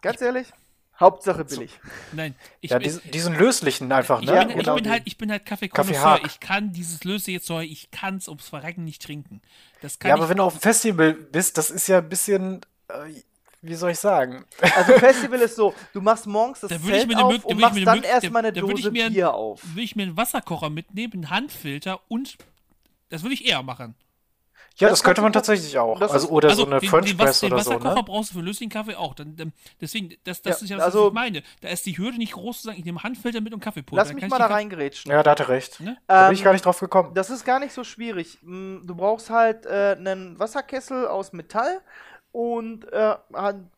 Ganz 0.00 0.20
ehrlich, 0.20 0.52
Hauptsache 1.00 1.44
billig. 1.44 1.78
Nein, 2.12 2.34
ich 2.60 2.70
Ja, 2.70 2.78
bin, 2.78 2.84
diesen, 2.84 3.10
diesen 3.10 3.34
löslichen 3.34 3.90
einfach, 3.90 4.20
ich, 4.22 4.26
ne? 4.28 4.46
bin, 4.46 4.58
Oder- 4.60 4.76
ich 4.76 4.82
bin 4.82 4.90
halt, 4.92 5.02
ich 5.06 5.18
bin 5.18 5.30
halt 5.30 5.44
Kaffee 5.44 5.68
Kaffeekonnoisseur. 5.68 6.22
Haag. 6.22 6.26
Ich 6.26 6.40
kann 6.40 6.72
dieses 6.72 7.02
Lösezeug, 7.04 7.68
ich 7.68 7.90
kann 7.90 8.16
es 8.16 8.28
ums 8.28 8.48
Verrecken 8.48 8.84
nicht 8.84 9.02
trinken. 9.02 9.40
Das 9.82 9.98
kann 9.98 10.08
Ja, 10.10 10.14
aber 10.14 10.28
wenn 10.28 10.36
du 10.36 10.44
auf 10.44 10.54
dem 10.54 10.60
Festival 10.60 11.14
bist, 11.14 11.58
das 11.58 11.70
ist 11.70 11.88
ja 11.88 11.98
ein 11.98 12.08
bisschen, 12.08 12.60
äh, 12.88 12.94
wie 13.62 13.74
soll 13.74 13.90
ich 13.90 13.98
sagen? 13.98 14.44
Also 14.76 14.92
Festival 14.98 15.40
ist 15.40 15.56
so, 15.56 15.74
du 15.92 16.00
machst 16.00 16.26
morgens 16.26 16.60
das 16.60 16.70
da 16.70 16.80
Zelt 16.80 17.12
auf 17.16 17.18
da 17.18 17.24
und 17.26 17.42
würde 17.60 17.78
ich 17.78 17.84
machst 17.84 17.86
dann 17.86 18.02
erstmal 18.04 18.42
eine 18.44 18.52
da 18.52 18.60
Dose 18.60 18.90
mir 18.92 19.06
ein- 19.06 19.12
Bier 19.12 19.34
auf. 19.34 19.62
Würde 19.66 19.82
ich 19.82 19.96
mir 19.96 20.04
einen 20.04 20.16
Wasserkocher 20.16 20.70
mitnehmen, 20.70 21.12
einen 21.14 21.30
Handfilter 21.30 22.00
und 22.08 22.36
das 23.08 23.22
würde 23.22 23.34
ich 23.34 23.46
eher 23.46 23.62
machen. 23.62 23.94
Ja, 24.76 24.88
Das 24.88 24.98
das, 24.98 25.04
könnte 25.04 25.22
man 25.22 25.32
tatsächlich 25.32 25.78
auch. 25.78 26.00
Also, 26.00 26.28
oder 26.30 26.48
also 26.48 26.64
so 26.64 26.70
eine 26.70 26.80
French 26.80 27.10
den, 27.10 27.18
Was- 27.18 27.24
Press 27.26 27.40
den 27.40 27.52
oder 27.52 27.62
so, 27.62 27.70
Wasserkocher 27.70 27.94
ne? 27.94 28.02
brauchst 28.02 28.30
du 28.30 28.34
für 28.38 28.44
löslichen 28.44 28.70
Kaffee 28.70 28.96
auch. 28.96 29.14
Dann, 29.14 29.36
dann, 29.36 29.52
deswegen, 29.80 30.10
das, 30.24 30.42
das 30.42 30.60
Ja, 30.60 30.64
ist 30.64 30.70
ja 30.70 30.76
das, 30.78 30.86
also- 30.86 31.00
was 31.02 31.08
ich 31.08 31.14
meine. 31.14 31.42
Da 31.60 31.68
ist 31.68 31.86
die 31.86 31.96
Hürde 31.96 32.18
nicht 32.18 32.32
groß 32.32 32.58
zu 32.62 32.64
sagen, 32.64 32.78
ich 32.78 32.84
nehme 32.84 33.02
Handfilter 33.02 33.40
mit 33.40 33.54
und 33.54 33.60
Kaffeepulver. 33.60 34.00
Lass 34.02 34.08
Dann 34.08 34.16
mich 34.16 34.28
mal 34.28 34.38
da 34.38 34.46
reingerätschen. 34.46 35.12
Ja, 35.12 35.22
da 35.22 35.30
hat 35.32 35.40
er 35.40 35.48
recht. 35.48 35.80
Ne? 35.80 35.96
Da 36.08 36.26
bin 36.26 36.34
ich 36.34 36.40
Ähm, 36.40 36.44
gar 36.44 36.52
nicht 36.52 36.64
drauf 36.64 36.80
gekommen. 36.80 37.14
Das 37.14 37.30
ist 37.30 37.44
gar 37.44 37.60
nicht 37.60 37.72
so 37.72 37.84
schwierig. 37.84 38.38
Mm, 38.42 38.84
Du 38.84 38.94
brauchst 38.96 39.30
halt 39.30 39.64
äh, 39.66 39.94
einen 39.96 40.38
Wasserkessel 40.40 41.06
aus 41.06 41.32
Metall 41.32 41.80
und 42.32 42.92
äh, 42.92 43.14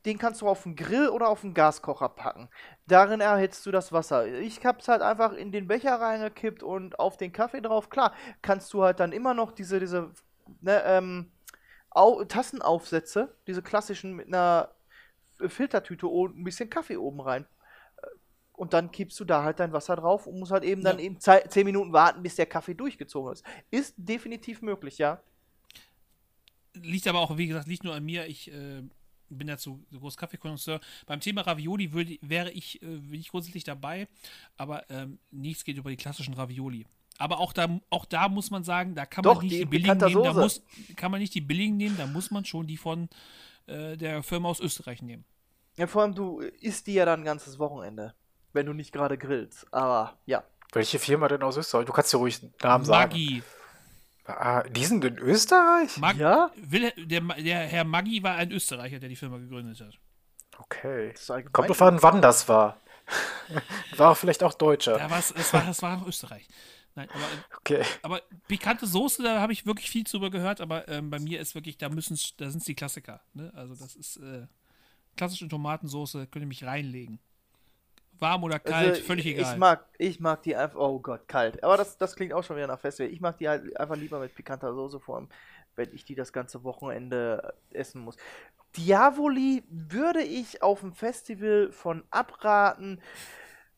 den 0.06 0.16
kannst 0.16 0.40
du 0.40 0.48
auf 0.48 0.62
den 0.62 0.76
Grill 0.76 1.10
oder 1.10 1.28
auf 1.28 1.42
den 1.42 1.52
Gaskocher 1.52 2.08
packen. 2.08 2.48
Darin 2.86 3.20
erhitzt 3.20 3.66
du 3.66 3.70
das 3.70 3.92
Wasser. 3.92 4.26
Ich 4.26 4.64
hab's 4.64 4.88
halt 4.88 5.02
einfach 5.02 5.34
in 5.34 5.52
den 5.52 5.66
Becher 5.68 6.00
reingekippt 6.00 6.62
und 6.62 6.98
auf 6.98 7.18
den 7.18 7.32
Kaffee 7.34 7.60
drauf. 7.60 7.90
Klar, 7.90 8.12
kannst 8.40 8.72
du 8.72 8.82
halt 8.82 8.98
dann 9.00 9.12
immer 9.12 9.34
noch 9.34 9.52
diese, 9.52 9.78
diese 9.78 10.10
ne, 10.60 10.82
ähm, 10.84 11.30
Au 11.90 12.24
Tassenaufsätze, 12.24 13.34
diese 13.46 13.62
klassischen 13.62 14.14
mit 14.14 14.26
einer 14.28 14.70
Filtertüte 15.38 16.06
und 16.08 16.38
ein 16.38 16.44
bisschen 16.44 16.68
Kaffee 16.70 16.96
oben 16.98 17.20
rein. 17.20 17.46
Und 18.52 18.72
dann 18.72 18.90
kippst 18.90 19.20
du 19.20 19.24
da 19.24 19.44
halt 19.44 19.60
dein 19.60 19.72
Wasser 19.72 19.96
drauf 19.96 20.26
und 20.26 20.38
musst 20.38 20.52
halt 20.52 20.64
eben 20.64 20.82
dann 20.82 20.98
Ja. 20.98 21.04
eben 21.04 21.20
zei- 21.20 21.46
10 21.46 21.64
Minuten 21.66 21.92
warten, 21.92 22.22
bis 22.22 22.36
der 22.36 22.46
Kaffee 22.46 22.74
durchgezogen 22.74 23.32
ist. 23.32 23.44
Ist 23.70 23.94
definitiv 23.98 24.62
möglich, 24.62 24.98
ja. 24.98 25.20
liegt 26.74 27.06
aber 27.08 27.20
auch, 27.20 27.36
wie 27.38 27.46
gesagt, 27.46 27.66
nicht 27.66 27.84
nur 27.84 27.94
an 27.94 28.04
mir. 28.04 28.26
Ich 28.26 28.50
äh, 28.52 28.82
bin 29.28 29.48
ja 29.48 29.56
zu 29.56 29.82
so 29.90 29.98
groß 29.98 30.16
Kaffeekonnoisseur. 30.16 30.80
Beim 31.06 31.20
Thema 31.20 31.42
Ravioli 31.42 31.92
würde, 31.92 32.18
wäre 32.20 32.50
ich, 32.50 32.82
äh, 32.82 32.86
bin 32.98 33.20
ich 33.20 33.30
grundsätzlich 33.30 33.64
dabei, 33.64 34.08
aber 34.56 34.88
ähm, 34.90 35.18
nichts 35.30 35.64
geht 35.64 35.78
über 35.78 35.90
die 35.90 35.96
klassischen 35.96 36.34
Ravioli. 36.34 36.86
Aber 37.18 37.40
auch 37.40 37.52
da, 37.52 37.80
auch 37.90 38.04
da 38.04 38.28
muss 38.28 38.50
man 38.50 38.62
sagen, 38.64 38.94
da 38.94 39.06
kann 39.06 39.22
Doch, 39.22 39.36
man 39.36 39.44
nicht 39.44 39.54
die 39.54 39.58
die, 39.60 39.64
billigen 39.64 39.98
nehmen, 39.98 40.22
da 40.22 40.32
muss, 40.32 40.62
kann 40.96 41.10
man 41.10 41.20
nicht 41.20 41.34
die 41.34 41.40
billigen 41.40 41.76
nehmen, 41.76 41.96
da 41.96 42.06
muss 42.06 42.30
man 42.30 42.44
schon 42.44 42.66
die 42.66 42.76
von 42.76 43.08
äh, 43.66 43.96
der 43.96 44.22
Firma 44.22 44.48
aus 44.48 44.60
Österreich 44.60 45.02
nehmen. 45.02 45.24
Ja, 45.76 45.86
vor 45.86 46.02
allem 46.02 46.14
du 46.14 46.40
isst 46.40 46.86
die 46.86 46.94
ja 46.94 47.04
dann 47.04 47.20
ein 47.20 47.24
ganzes 47.24 47.58
Wochenende, 47.58 48.14
wenn 48.52 48.66
du 48.66 48.72
nicht 48.72 48.92
gerade 48.92 49.18
grillst. 49.18 49.66
Aber 49.72 50.18
ja. 50.26 50.44
Welche 50.72 50.98
Firma 50.98 51.28
denn 51.28 51.42
aus 51.42 51.56
Österreich? 51.56 51.86
Du 51.86 51.92
kannst 51.92 52.12
dir 52.12 52.18
ruhig 52.18 52.42
einen 52.42 52.52
Namen 52.62 52.84
sagen. 52.84 53.12
Maggi. 53.12 53.42
Ah, 54.24 54.62
die 54.64 54.84
sind 54.84 55.04
in 55.04 55.18
Österreich? 55.18 55.96
Mag, 55.98 56.16
Ja? 56.16 56.50
Will, 56.56 56.92
der, 56.96 57.20
der 57.20 57.60
Herr 57.60 57.84
Maggi 57.84 58.22
war 58.22 58.34
ein 58.34 58.50
Österreicher, 58.50 58.98
der 58.98 59.08
die 59.08 59.16
Firma 59.16 59.38
gegründet 59.38 59.80
hat. 59.80 59.98
Okay. 60.58 61.12
Das 61.12 61.22
ist 61.22 61.30
allgemein 61.30 61.52
Kommt 61.52 61.68
drauf 61.68 61.82
an, 61.82 62.02
wann 62.02 62.20
das 62.20 62.48
war. 62.48 62.80
war 63.96 64.14
vielleicht 64.16 64.42
auch 64.42 64.54
Deutscher. 64.54 64.98
Da 64.98 65.08
war's, 65.10 65.32
es 65.36 65.52
war, 65.52 65.64
das 65.64 65.80
war 65.80 65.96
noch 65.96 66.08
Österreich. 66.08 66.48
Nein, 66.96 67.08
aber 67.10 67.24
Okay. 67.58 67.84
Aber 68.02 68.22
pikante 68.48 68.86
Soße, 68.86 69.22
da 69.22 69.40
habe 69.40 69.52
ich 69.52 69.66
wirklich 69.66 69.90
viel 69.90 70.04
drüber 70.04 70.30
gehört, 70.30 70.60
aber 70.60 70.88
ähm, 70.88 71.10
bei 71.10 71.18
mir 71.18 71.40
ist 71.40 71.54
wirklich, 71.54 71.78
da 71.78 71.88
müssen 71.88 72.18
da 72.38 72.50
sind 72.50 72.60
es 72.60 72.64
die 72.64 72.74
Klassiker. 72.74 73.20
Ne? 73.34 73.52
Also 73.54 73.74
das 73.74 73.94
ist 73.94 74.16
äh, 74.16 74.46
klassische 75.16 75.48
Tomatensoße, 75.48 76.26
könnt 76.26 76.44
ihr 76.44 76.48
mich 76.48 76.64
reinlegen. 76.64 77.18
Warm 78.18 78.44
oder 78.44 78.58
kalt, 78.58 78.88
Also, 78.94 79.02
völlig 79.02 79.26
egal. 79.26 79.52
Ich 79.52 79.58
mag, 79.58 79.84
ich 79.98 80.20
mag 80.20 80.42
die 80.42 80.56
einfach. 80.56 80.78
Oh 80.78 80.98
Gott, 81.00 81.28
kalt. 81.28 81.62
Aber 81.62 81.76
das, 81.76 81.98
das 81.98 82.16
klingt 82.16 82.32
auch 82.32 82.42
schon 82.42 82.56
wieder 82.56 82.66
nach 82.66 82.80
Festival. 82.80 83.12
Ich 83.12 83.20
mag 83.20 83.36
die 83.38 83.48
halt 83.48 83.78
einfach 83.78 83.96
lieber 83.96 84.18
mit 84.18 84.34
pikanter 84.34 84.72
Soße, 84.72 85.00
vor 85.00 85.16
allem, 85.16 85.28
wenn 85.74 85.92
ich 85.92 86.04
die 86.04 86.14
das 86.14 86.32
ganze 86.32 86.64
Wochenende 86.64 87.54
essen 87.70 88.00
muss. 88.00 88.16
Diavoli 88.76 89.64
würde 89.68 90.22
ich 90.22 90.62
auf 90.62 90.80
dem 90.80 90.92
Festival 90.92 91.70
von 91.72 92.04
abraten, 92.10 93.00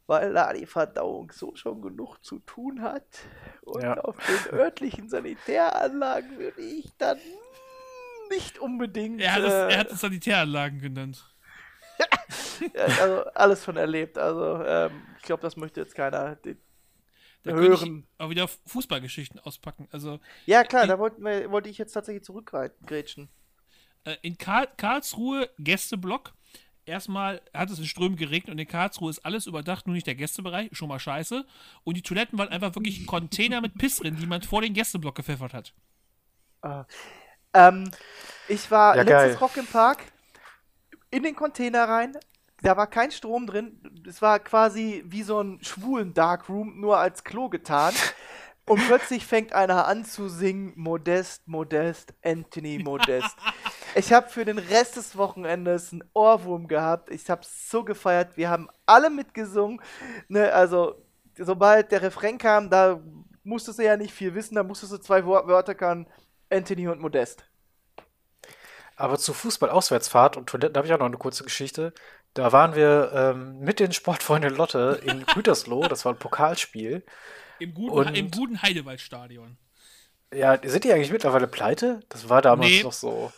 weil 0.09 0.33
da 0.33 0.53
die 0.53 0.67
Verdauung 0.67 1.31
so 1.31 1.55
schon 1.55 1.81
genug 1.81 2.17
zu 2.25 2.41
tun 2.41 2.83
hat. 2.83 3.05
Und 3.63 3.83
Ja. 3.83 3.99
auf 4.01 4.17
den 4.17 4.55
örtlichen 4.59 5.09
Sanitäranlagen 5.09 6.37
würde 6.39 6.61
ich 6.61 6.91
dann 6.99 7.19
nicht 8.31 8.59
unbedingt. 8.59 9.21
er, 9.21 9.33
hat 9.35 9.43
es, 9.43 9.53
äh, 9.53 9.69
er 9.73 9.79
hat 9.79 9.93
es 9.93 10.01
Sanitäranlagen 10.01 10.81
genannt. 10.81 11.25
Ja, 12.75 12.85
also 13.01 13.25
alles 13.35 13.65
schon 13.65 13.77
erlebt. 13.77 14.19
Also 14.19 14.63
ähm, 14.65 14.91
ich 15.17 15.23
glaube, 15.23 15.43
das 15.43 15.57
möchte 15.57 15.81
jetzt 15.81 15.95
keiner 15.95 16.37
Da 17.45 17.53
hören. 17.53 18.07
auch 18.19 18.31
wieder 18.31 18.49
Fußballgeschichten 18.49 19.39
auspacken. 19.41 19.89
Also 19.93 20.19
Ja 20.45 20.65
klar, 20.65 20.83
in- 20.83 20.89
da 20.89 20.99
wir, 21.25 21.51
wollte 21.53 21.69
ich 21.69 21.79
jetzt 21.79 21.93
tatsächlich 21.93 22.25
zurückgrätschen. 22.25 23.29
äh, 24.05 24.17
in 24.23 24.37
Karl 24.39 24.67
Karlsruhe 24.77 25.49
Gästeblock. 25.59 26.33
Erstmal 26.89 27.43
hat 27.55 27.71
es 27.71 27.79
in 27.79 27.87
Strömen 27.87 28.17
geregnet 28.17 28.53
und 28.55 28.59
in 28.59 28.67
Karlsruhe 28.67 29.11
ist 29.11 29.25
alles 29.25 29.47
überdacht, 29.47 29.87
nur 29.87 29.95
nicht 29.95 30.07
der 30.07 30.15
Gästebereich, 30.17 30.71
schon 30.73 30.89
mal 30.89 30.99
scheiße. 30.99 31.45
Und 31.85 31.97
die 31.97 32.03
Toiletten 32.03 32.39
waren 32.39 32.49
einfach 32.49 32.75
wirklich 32.75 33.07
Container 33.07 33.61
mit 33.61 33.77
Piss 33.79 33.99
drin, 33.99 34.17
die 34.17 34.27
man 34.27 34.43
vor 34.43 34.63
den 34.63 34.75
Gästeblock 34.75 35.15
gepfeffert 35.17 35.55
hat. 35.55 35.75
Ähm, 37.55 37.91
ich 38.49 38.71
war 38.71 38.97
Ja, 38.97 39.03
letztes 39.03 39.11
geil. 39.11 39.35
Rock 39.39 39.57
im 39.57 39.67
Park 39.67 40.05
in 41.11 41.23
den 41.23 41.35
Container 41.37 41.89
rein. 41.89 42.17
Da 42.63 42.77
war 42.77 42.87
kein 42.89 43.11
Strom 43.13 43.47
drin. 43.47 43.81
Es 44.07 44.21
war 44.21 44.41
quasi 44.41 45.05
wie 45.07 45.23
so 45.23 45.41
ein 45.41 45.63
schwulen 45.63 46.13
Darkroom, 46.15 46.81
nur 46.81 46.99
als 46.99 47.25
Klo 47.25 47.49
getan. 47.49 47.95
Und 48.69 48.87
plötzlich 48.87 49.27
fängt 49.27 49.53
einer 49.53 49.87
an 49.87 50.05
zu 50.05 50.29
singen, 50.29 50.73
Modest, 50.77 51.49
Modest, 51.49 52.15
Anthony 52.23 52.79
Modest. 52.79 53.37
Ich 53.95 54.13
habe 54.13 54.29
für 54.29 54.45
den 54.45 54.59
Rest 54.59 54.97
des 54.97 55.17
Wochenendes 55.17 55.93
einen 55.93 56.05
Ohrwurm 56.13 56.69
gehabt. 56.69 57.11
Ich 57.11 57.29
habe 57.31 57.41
so 57.43 57.83
gefeiert. 57.83 58.37
Wir 58.37 58.51
haben 58.51 58.69
alle 58.85 59.09
mitgesungen. 59.09 59.81
Ne, 60.29 60.53
also, 60.53 61.03
sobald 61.37 61.91
der 61.91 62.03
Refrain 62.03 62.37
kam, 62.37 62.69
da 62.69 63.01
musstest 63.43 63.79
du 63.79 63.85
ja 63.85 63.97
nicht 63.97 64.13
viel 64.13 64.35
wissen. 64.35 64.55
Da 64.55 64.63
musstest 64.63 64.93
du 64.93 64.99
zwei 64.99 65.25
Wörter 65.25 65.75
kann. 65.75 66.07
Anthony 66.51 66.87
und 66.87 67.01
Modest. 67.01 67.45
Aber 68.95 69.19
zu 69.19 69.33
Fußball-Auswärtsfahrt 69.33 70.37
und 70.37 70.49
Toiletten 70.49 70.77
habe 70.77 70.87
ich 70.87 70.93
auch 70.93 70.99
noch 70.99 71.07
eine 71.07 71.17
kurze 71.17 71.45
Geschichte. 71.45 71.95
Da 72.35 72.53
waren 72.53 72.75
wir 72.75 73.11
ähm, 73.15 73.59
mit 73.61 73.81
den 73.81 73.93
Sportfreunden 73.93 74.55
Lotte 74.55 75.01
in 75.03 75.25
Gütersloh, 75.35 75.89
das 75.89 76.05
war 76.05 76.13
ein 76.13 76.19
Pokalspiel. 76.19 77.05
Im 77.59 77.75
guten, 77.75 77.93
Und- 77.97 78.15
im 78.17 78.31
guten 78.31 78.63
Heidewaldstadion. 78.63 79.57
Ja, 80.33 80.59
sind 80.63 80.85
die 80.85 80.93
eigentlich 80.93 81.11
mittlerweile 81.11 81.47
pleite? 81.47 82.01
Das 82.11 82.29
war 82.29 82.43
damals 82.43 82.71
Nee. 82.71 82.83
noch 82.83 82.93
so. 82.93 83.33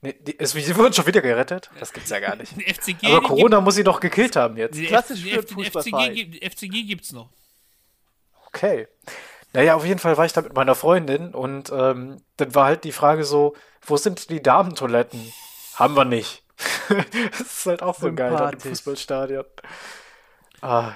Nee, 0.00 0.14
die, 0.20 0.38
es, 0.38 0.52
sie 0.52 0.76
wurden 0.76 0.92
schon 0.94 1.06
wieder 1.06 1.20
gerettet? 1.20 1.70
Das 1.80 1.92
gibt's 1.92 2.08
ja 2.10 2.20
gar 2.20 2.36
nicht. 2.36 2.52
FCG, 2.80 3.06
Aber 3.08 3.20
Corona 3.22 3.60
muss 3.60 3.74
sie 3.74 3.84
doch 3.84 4.00
gekillt 4.00 4.36
haben 4.36 4.56
jetzt. 4.56 4.80
Klassisch 4.80 5.22
für 5.22 5.42
Fußballverein. 5.42 6.12
FCG, 6.12 6.24
gibt- 6.24 6.44
FCG 6.52 6.82
gibt's 6.84 7.12
noch. 7.12 7.28
Okay. 8.46 8.88
Naja, 9.52 9.74
auf 9.74 9.84
jeden 9.84 9.98
Fall 9.98 10.16
war 10.16 10.24
ich 10.24 10.32
da 10.32 10.40
mit 10.40 10.54
meiner 10.54 10.74
Freundin 10.74 11.34
und 11.34 11.70
ähm, 11.72 12.22
dann 12.36 12.54
war 12.54 12.66
halt 12.66 12.84
die 12.84 12.92
Frage 12.92 13.24
so, 13.24 13.54
wo 13.82 13.96
sind 13.96 14.30
die 14.30 14.42
Damentoiletten? 14.42 15.32
Haben 15.74 15.94
wir 15.96 16.04
nicht. 16.04 16.42
das 16.88 17.40
ist 17.40 17.66
halt 17.66 17.82
auch 17.82 17.98
so 17.98 18.12
geil 18.14 18.34
im. 18.52 18.60
Fußballstadion. 18.60 19.44
Ah, 20.60 20.92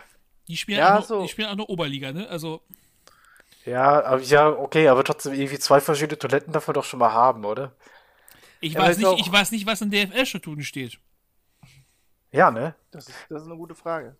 Die 0.48 0.56
spielen, 0.56 0.78
Ja, 0.78 0.94
auch, 0.94 0.98
nur, 0.98 1.02
so. 1.06 1.22
die 1.22 1.28
spielen 1.28 1.48
auch 1.48 1.56
nur 1.56 1.70
Oberliga, 1.70 2.12
ne? 2.12 2.28
Also, 2.28 2.62
ja, 3.64 4.02
aber, 4.04 4.20
ja, 4.22 4.48
okay, 4.48 4.88
aber 4.88 5.04
trotzdem 5.04 5.34
irgendwie 5.34 5.58
zwei 5.58 5.80
verschiedene 5.80 6.18
Toiletten 6.18 6.52
darf 6.52 6.66
man 6.66 6.74
doch 6.74 6.84
schon 6.84 6.98
mal 6.98 7.12
haben, 7.12 7.44
oder? 7.44 7.72
ich, 8.60 8.74
Ja, 8.74 8.80
weiß 8.80 8.96
nicht, 8.98 9.06
auch- 9.06 9.18
ich 9.18 9.30
weiß 9.32 9.50
nicht, 9.52 9.66
was 9.66 9.80
in 9.80 9.90
DFL-Statuten 9.90 10.62
steht. 10.64 10.98
Ja, 12.30 12.50
ne? 12.50 12.74
Das 12.90 13.08
ist, 13.08 13.16
das 13.28 13.42
ist 13.42 13.48
eine 13.48 13.56
gute 13.56 13.74
Frage. 13.74 14.16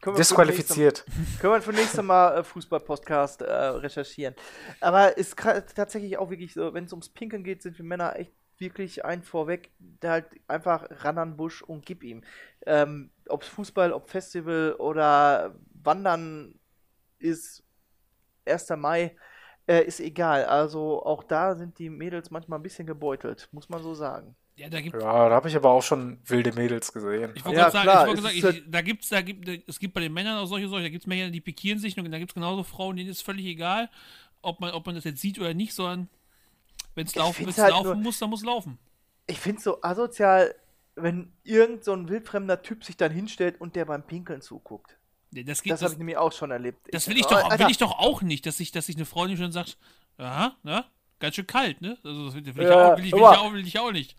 Können 0.00 0.14
wir 0.16 0.18
Disqualifiziert. 0.18 1.04
nächste- 1.08 1.40
Können 1.40 1.52
wir 1.54 1.62
für 1.62 1.72
nächste 1.72 2.02
Mal 2.02 2.38
äh, 2.38 2.44
Fußball-Podcast 2.44 3.42
äh, 3.42 3.50
recherchieren. 3.52 4.34
Aber 4.80 5.16
ist 5.16 5.36
tatsächlich 5.36 6.18
auch 6.18 6.30
wirklich 6.30 6.54
so, 6.54 6.72
wenn 6.72 6.84
es 6.84 6.92
ums 6.92 7.08
Pinkeln 7.08 7.42
geht, 7.42 7.62
sind 7.62 7.76
wir 7.78 7.84
Männer 7.84 8.16
echt 8.16 8.30
wirklich 8.58 9.04
ein 9.04 9.22
vorweg, 9.22 9.70
der 9.78 10.10
halt 10.12 10.26
einfach 10.46 10.86
ran 11.04 11.18
an 11.18 11.30
den 11.30 11.36
Busch 11.36 11.62
und 11.62 11.84
gib 11.86 12.02
ihm. 12.04 12.22
Ähm, 12.66 13.10
ob 13.28 13.44
Fußball, 13.44 13.92
ob 13.92 14.08
Festival 14.10 14.74
oder 14.78 15.54
Wandern 15.82 16.54
ist 17.18 17.62
1. 18.46 18.76
Mai. 18.76 19.16
äh, 19.66 19.84
ist 19.84 20.00
egal. 20.00 20.46
Also 20.46 21.04
auch 21.04 21.22
da 21.24 21.54
sind 21.54 21.78
die 21.78 21.90
Mädels 21.90 22.30
manchmal 22.30 22.58
ein 22.58 22.62
bisschen 22.62 22.86
gebeutelt, 22.86 23.48
muss 23.52 23.68
man 23.68 23.82
so 23.82 23.94
sagen. 23.94 24.34
Ja, 24.56 24.68
da 24.70 24.80
gibt 24.80 24.94
Ja, 25.00 25.28
da 25.28 25.34
habe 25.34 25.48
ich 25.48 25.54
aber 25.56 25.70
auch 25.70 25.82
schon 25.82 26.18
wilde 26.24 26.52
Mädels 26.52 26.90
gesehen. 26.92 27.32
Ich 27.34 27.44
wollte 27.44 27.58
Ja, 27.58 27.68
gerade 27.68 27.72
sagen, 27.72 27.82
klar, 27.84 28.02
ich 28.02 28.08
wollte 28.08 28.20
es 28.20 28.24
sagen 28.24 28.38
ich, 28.38 28.44
halt- 28.44 28.74
da 28.74 28.80
gibt's, 28.80 29.08
da 29.10 29.20
gibt, 29.20 29.68
es 29.68 29.78
gibt 29.78 29.92
bei 29.92 30.00
den 30.00 30.12
Männern 30.14 30.38
auch 30.38 30.46
solche, 30.46 30.68
solche, 30.68 30.84
da 30.86 30.88
gibt 30.90 31.02
es 31.02 31.06
Männer, 31.06 31.30
die 31.30 31.42
pikieren 31.42 31.78
sich 31.78 31.98
und 31.98 32.10
da 32.10 32.18
gibt 32.18 32.30
es 32.30 32.34
genauso 32.34 32.62
Frauen, 32.62 32.96
denen 32.96 33.10
ist 33.10 33.22
völlig 33.22 33.44
egal, 33.44 33.90
ob 34.40 34.58
man, 34.58 34.72
ob 34.72 34.86
man 34.86 34.94
das 34.94 35.04
jetzt 35.04 35.20
sieht 35.20 35.38
oder 35.38 35.52
nicht, 35.52 35.74
sondern 35.74 36.08
wenn 36.94 37.06
es 37.06 37.14
laufen, 37.14 37.44
wenn's 37.46 37.58
halt 37.58 37.70
laufen 37.72 37.92
nur- 37.92 37.96
muss, 38.04 38.18
dann 38.18 38.30
muss 38.30 38.42
laufen. 38.42 38.78
Ich 39.26 39.38
finde 39.38 39.58
es 39.58 39.64
so 39.64 39.82
asozial, 39.82 40.54
wenn 41.02 41.32
irgend 41.44 41.84
so 41.84 41.92
ein 41.92 42.08
wildfremder 42.08 42.62
Typ 42.62 42.84
sich 42.84 42.96
dann 42.96 43.12
hinstellt 43.12 43.60
und 43.60 43.76
der 43.76 43.84
beim 43.84 44.02
Pinkeln 44.02 44.40
zuguckt. 44.40 44.98
Das, 45.30 45.62
Das 45.62 45.82
habe 45.82 45.92
ich 45.92 45.98
nämlich 45.98 46.16
auch 46.16 46.32
schon 46.32 46.50
erlebt. 46.50 46.88
das 46.90 47.08
will 47.08 47.18
ich 47.18 47.26
doch, 47.26 47.50
Alter, 47.50 47.64
will 47.64 47.70
ich 47.70 47.78
doch 47.78 47.98
auch 47.98 48.22
nicht, 48.22 48.46
dass 48.46 48.56
sich 48.56 48.72
dass 48.72 48.86
sich 48.86 48.96
eine 48.96 49.04
Freundin 49.04 49.36
schon 49.36 49.52
sagt, 49.52 49.76
aha, 50.16 50.56
na, 50.62 50.86
ganz 51.18 51.34
schön 51.34 51.46
kalt, 51.46 51.80
ne? 51.82 51.98
Also 52.02 52.26
das 52.26 52.34
will, 52.34 52.48
ich, 52.48 52.56
Ja, 52.56 52.92
auch, 52.92 52.96
will, 52.96 53.04
ich, 53.04 53.12
will, 53.12 53.18
ich 53.18 53.26
auch, 53.26 53.52
will 53.52 53.66
ich 53.66 53.78
auch 53.78 53.92
nicht. 53.92 54.16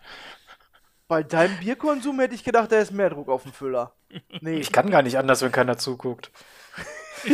Bei 1.08 1.24
deinem 1.24 1.58
Bierkonsum 1.58 2.20
hätte 2.20 2.36
ich 2.36 2.44
gedacht, 2.44 2.70
da 2.70 2.78
ist 2.78 2.92
mehr 2.92 3.10
Druck 3.10 3.28
auf 3.28 3.42
dem 3.42 3.52
Füller. 3.52 3.92
Nee. 4.40 4.58
Ich 4.58 4.70
kann 4.70 4.90
gar 4.90 5.02
nicht 5.02 5.18
anders, 5.18 5.42
wenn 5.42 5.52
keiner 5.52 5.78
zuguckt. 5.78 6.30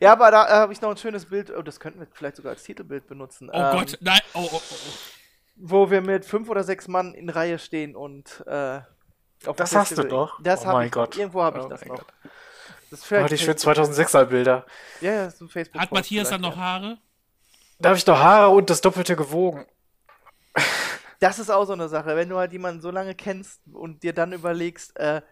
Ja, 0.00 0.12
aber 0.12 0.30
da 0.30 0.46
äh, 0.46 0.50
habe 0.52 0.72
ich 0.72 0.80
noch 0.80 0.90
ein 0.90 0.96
schönes 0.96 1.26
Bild, 1.26 1.50
oh, 1.50 1.62
das 1.62 1.80
könnten 1.80 2.00
wir 2.00 2.06
vielleicht 2.12 2.36
sogar 2.36 2.52
als 2.52 2.62
Titelbild 2.62 3.06
benutzen. 3.06 3.50
Oh 3.52 3.56
ähm, 3.56 3.78
Gott, 3.78 3.98
nein, 4.00 4.20
oh, 4.34 4.48
oh, 4.50 4.54
oh, 4.54 4.60
oh. 4.60 5.21
Wo 5.54 5.90
wir 5.90 6.00
mit 6.00 6.24
fünf 6.24 6.48
oder 6.48 6.64
sechs 6.64 6.88
Mann 6.88 7.14
in 7.14 7.28
Reihe 7.28 7.58
stehen 7.58 7.94
und 7.94 8.42
äh, 8.46 8.80
Das 9.56 9.74
hast 9.74 9.96
du 9.98 10.04
doch? 10.04 10.40
Das 10.42 10.62
Oh 10.62 10.66
habe 10.66 10.78
mein 10.78 10.86
ich. 10.86 10.92
Gott. 10.92 11.16
Irgendwo 11.16 11.42
habe 11.42 11.58
ich 11.60 11.64
Oh 11.64 11.68
das 11.68 11.84
noch. 11.84 11.96
Gott. 11.96 12.06
Das 12.90 13.00
ist 13.00 13.12
Oh, 13.12 13.26
die 13.26 13.38
schönen 13.38 13.58
Facebook- 13.58 13.74
2006er 13.76 14.24
Bilder. 14.26 14.66
Ja, 15.00 15.12
ja, 15.12 15.24
ein 15.40 15.48
Facebook. 15.48 15.80
Hat 15.80 15.92
Matthias 15.92 16.30
dann 16.30 16.40
noch 16.42 16.56
Haare? 16.56 16.98
Da 17.78 17.90
habe 17.90 17.98
ich 17.98 18.04
doch 18.04 18.18
Haare 18.18 18.50
und 18.50 18.68
das 18.70 18.80
Doppelte 18.80 19.16
gewogen. 19.16 19.66
Das 21.20 21.38
ist 21.38 21.50
auch 21.50 21.64
so 21.64 21.72
eine 21.72 21.88
Sache, 21.88 22.16
wenn 22.16 22.28
du 22.28 22.36
halt 22.36 22.52
jemanden 22.52 22.80
so 22.80 22.90
lange 22.90 23.14
kennst 23.14 23.60
und 23.72 24.02
dir 24.02 24.12
dann 24.12 24.32
überlegst, 24.32 24.96
äh, 24.98 25.22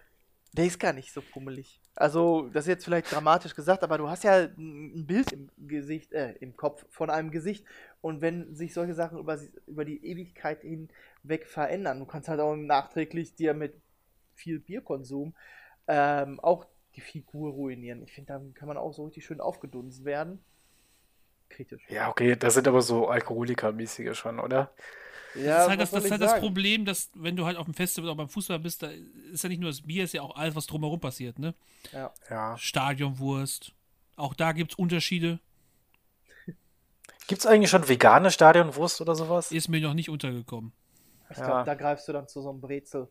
der 0.52 0.64
ist 0.66 0.78
gar 0.80 0.92
nicht 0.92 1.12
so 1.12 1.20
pummelig. 1.20 1.79
Also, 1.96 2.48
das 2.52 2.64
ist 2.64 2.68
jetzt 2.68 2.84
vielleicht 2.84 3.12
dramatisch 3.12 3.54
gesagt, 3.54 3.82
aber 3.82 3.98
du 3.98 4.08
hast 4.08 4.24
ja 4.24 4.48
ein 4.56 5.06
Bild 5.06 5.32
im 5.32 5.50
Gesicht, 5.58 6.12
äh, 6.12 6.32
im 6.40 6.56
Kopf 6.56 6.86
von 6.88 7.10
einem 7.10 7.30
Gesicht. 7.30 7.64
Und 8.00 8.20
wenn 8.20 8.54
sich 8.54 8.72
solche 8.72 8.94
Sachen 8.94 9.18
über, 9.18 9.38
über 9.66 9.84
die 9.84 10.04
Ewigkeit 10.04 10.62
hinweg 10.62 11.46
verändern, 11.46 11.98
du 11.98 12.06
kannst 12.06 12.28
halt 12.28 12.40
auch 12.40 12.56
nachträglich 12.56 13.34
dir 13.34 13.54
mit 13.54 13.74
viel 14.34 14.58
Bierkonsum 14.60 15.34
ähm, 15.88 16.40
auch 16.40 16.66
die 16.96 17.00
Figur 17.00 17.52
ruinieren. 17.52 18.02
Ich 18.02 18.12
finde, 18.12 18.32
da 18.32 18.40
kann 18.54 18.68
man 18.68 18.76
auch 18.76 18.92
so 18.92 19.04
richtig 19.04 19.24
schön 19.24 19.40
aufgedunsen 19.40 20.04
werden. 20.04 20.42
Kritisch. 21.48 21.82
Ja, 21.88 22.08
okay, 22.08 22.36
das 22.36 22.54
sind 22.54 22.68
aber 22.68 22.80
so 22.80 23.08
Alkoholiker-mäßige 23.08 24.16
schon, 24.16 24.38
oder? 24.38 24.72
Ja, 25.34 25.42
das 25.42 25.62
ist 25.64 25.68
halt, 25.68 25.80
das, 25.80 25.90
das, 25.90 26.04
ist 26.04 26.10
halt 26.10 26.22
das? 26.22 26.40
Problem, 26.40 26.84
dass 26.84 27.10
wenn 27.14 27.36
du 27.36 27.46
halt 27.46 27.56
auf 27.56 27.64
dem 27.66 27.74
Festival 27.74 28.10
oder 28.10 28.16
beim 28.16 28.28
Fußball 28.28 28.58
bist, 28.58 28.82
da 28.82 28.88
ist 29.32 29.42
ja 29.44 29.48
nicht 29.48 29.60
nur 29.60 29.70
das 29.70 29.82
Bier, 29.82 30.04
ist 30.04 30.12
ja 30.14 30.22
auch 30.22 30.34
alles, 30.36 30.54
was 30.56 30.66
drumherum 30.66 30.98
passiert, 31.00 31.38
ne? 31.38 31.54
Ja. 31.92 32.12
Ja. 32.28 32.58
Stadionwurst. 32.58 33.72
Auch 34.16 34.34
da 34.34 34.52
gibt 34.52 34.72
es 34.72 34.78
Unterschiede. 34.78 35.38
Gibt's 37.28 37.46
eigentlich 37.46 37.70
schon 37.70 37.88
vegane 37.88 38.30
Stadionwurst 38.32 39.00
oder 39.00 39.14
sowas? 39.14 39.52
Ist 39.52 39.68
mir 39.68 39.80
noch 39.80 39.94
nicht 39.94 40.08
untergekommen. 40.10 40.72
Ich 41.30 41.36
Ja. 41.38 41.46
glaube, 41.46 41.64
da 41.64 41.74
greifst 41.74 42.08
du 42.08 42.12
dann 42.12 42.26
zu 42.26 42.42
so 42.42 42.50
einem 42.50 42.60
Brezel. 42.60 43.08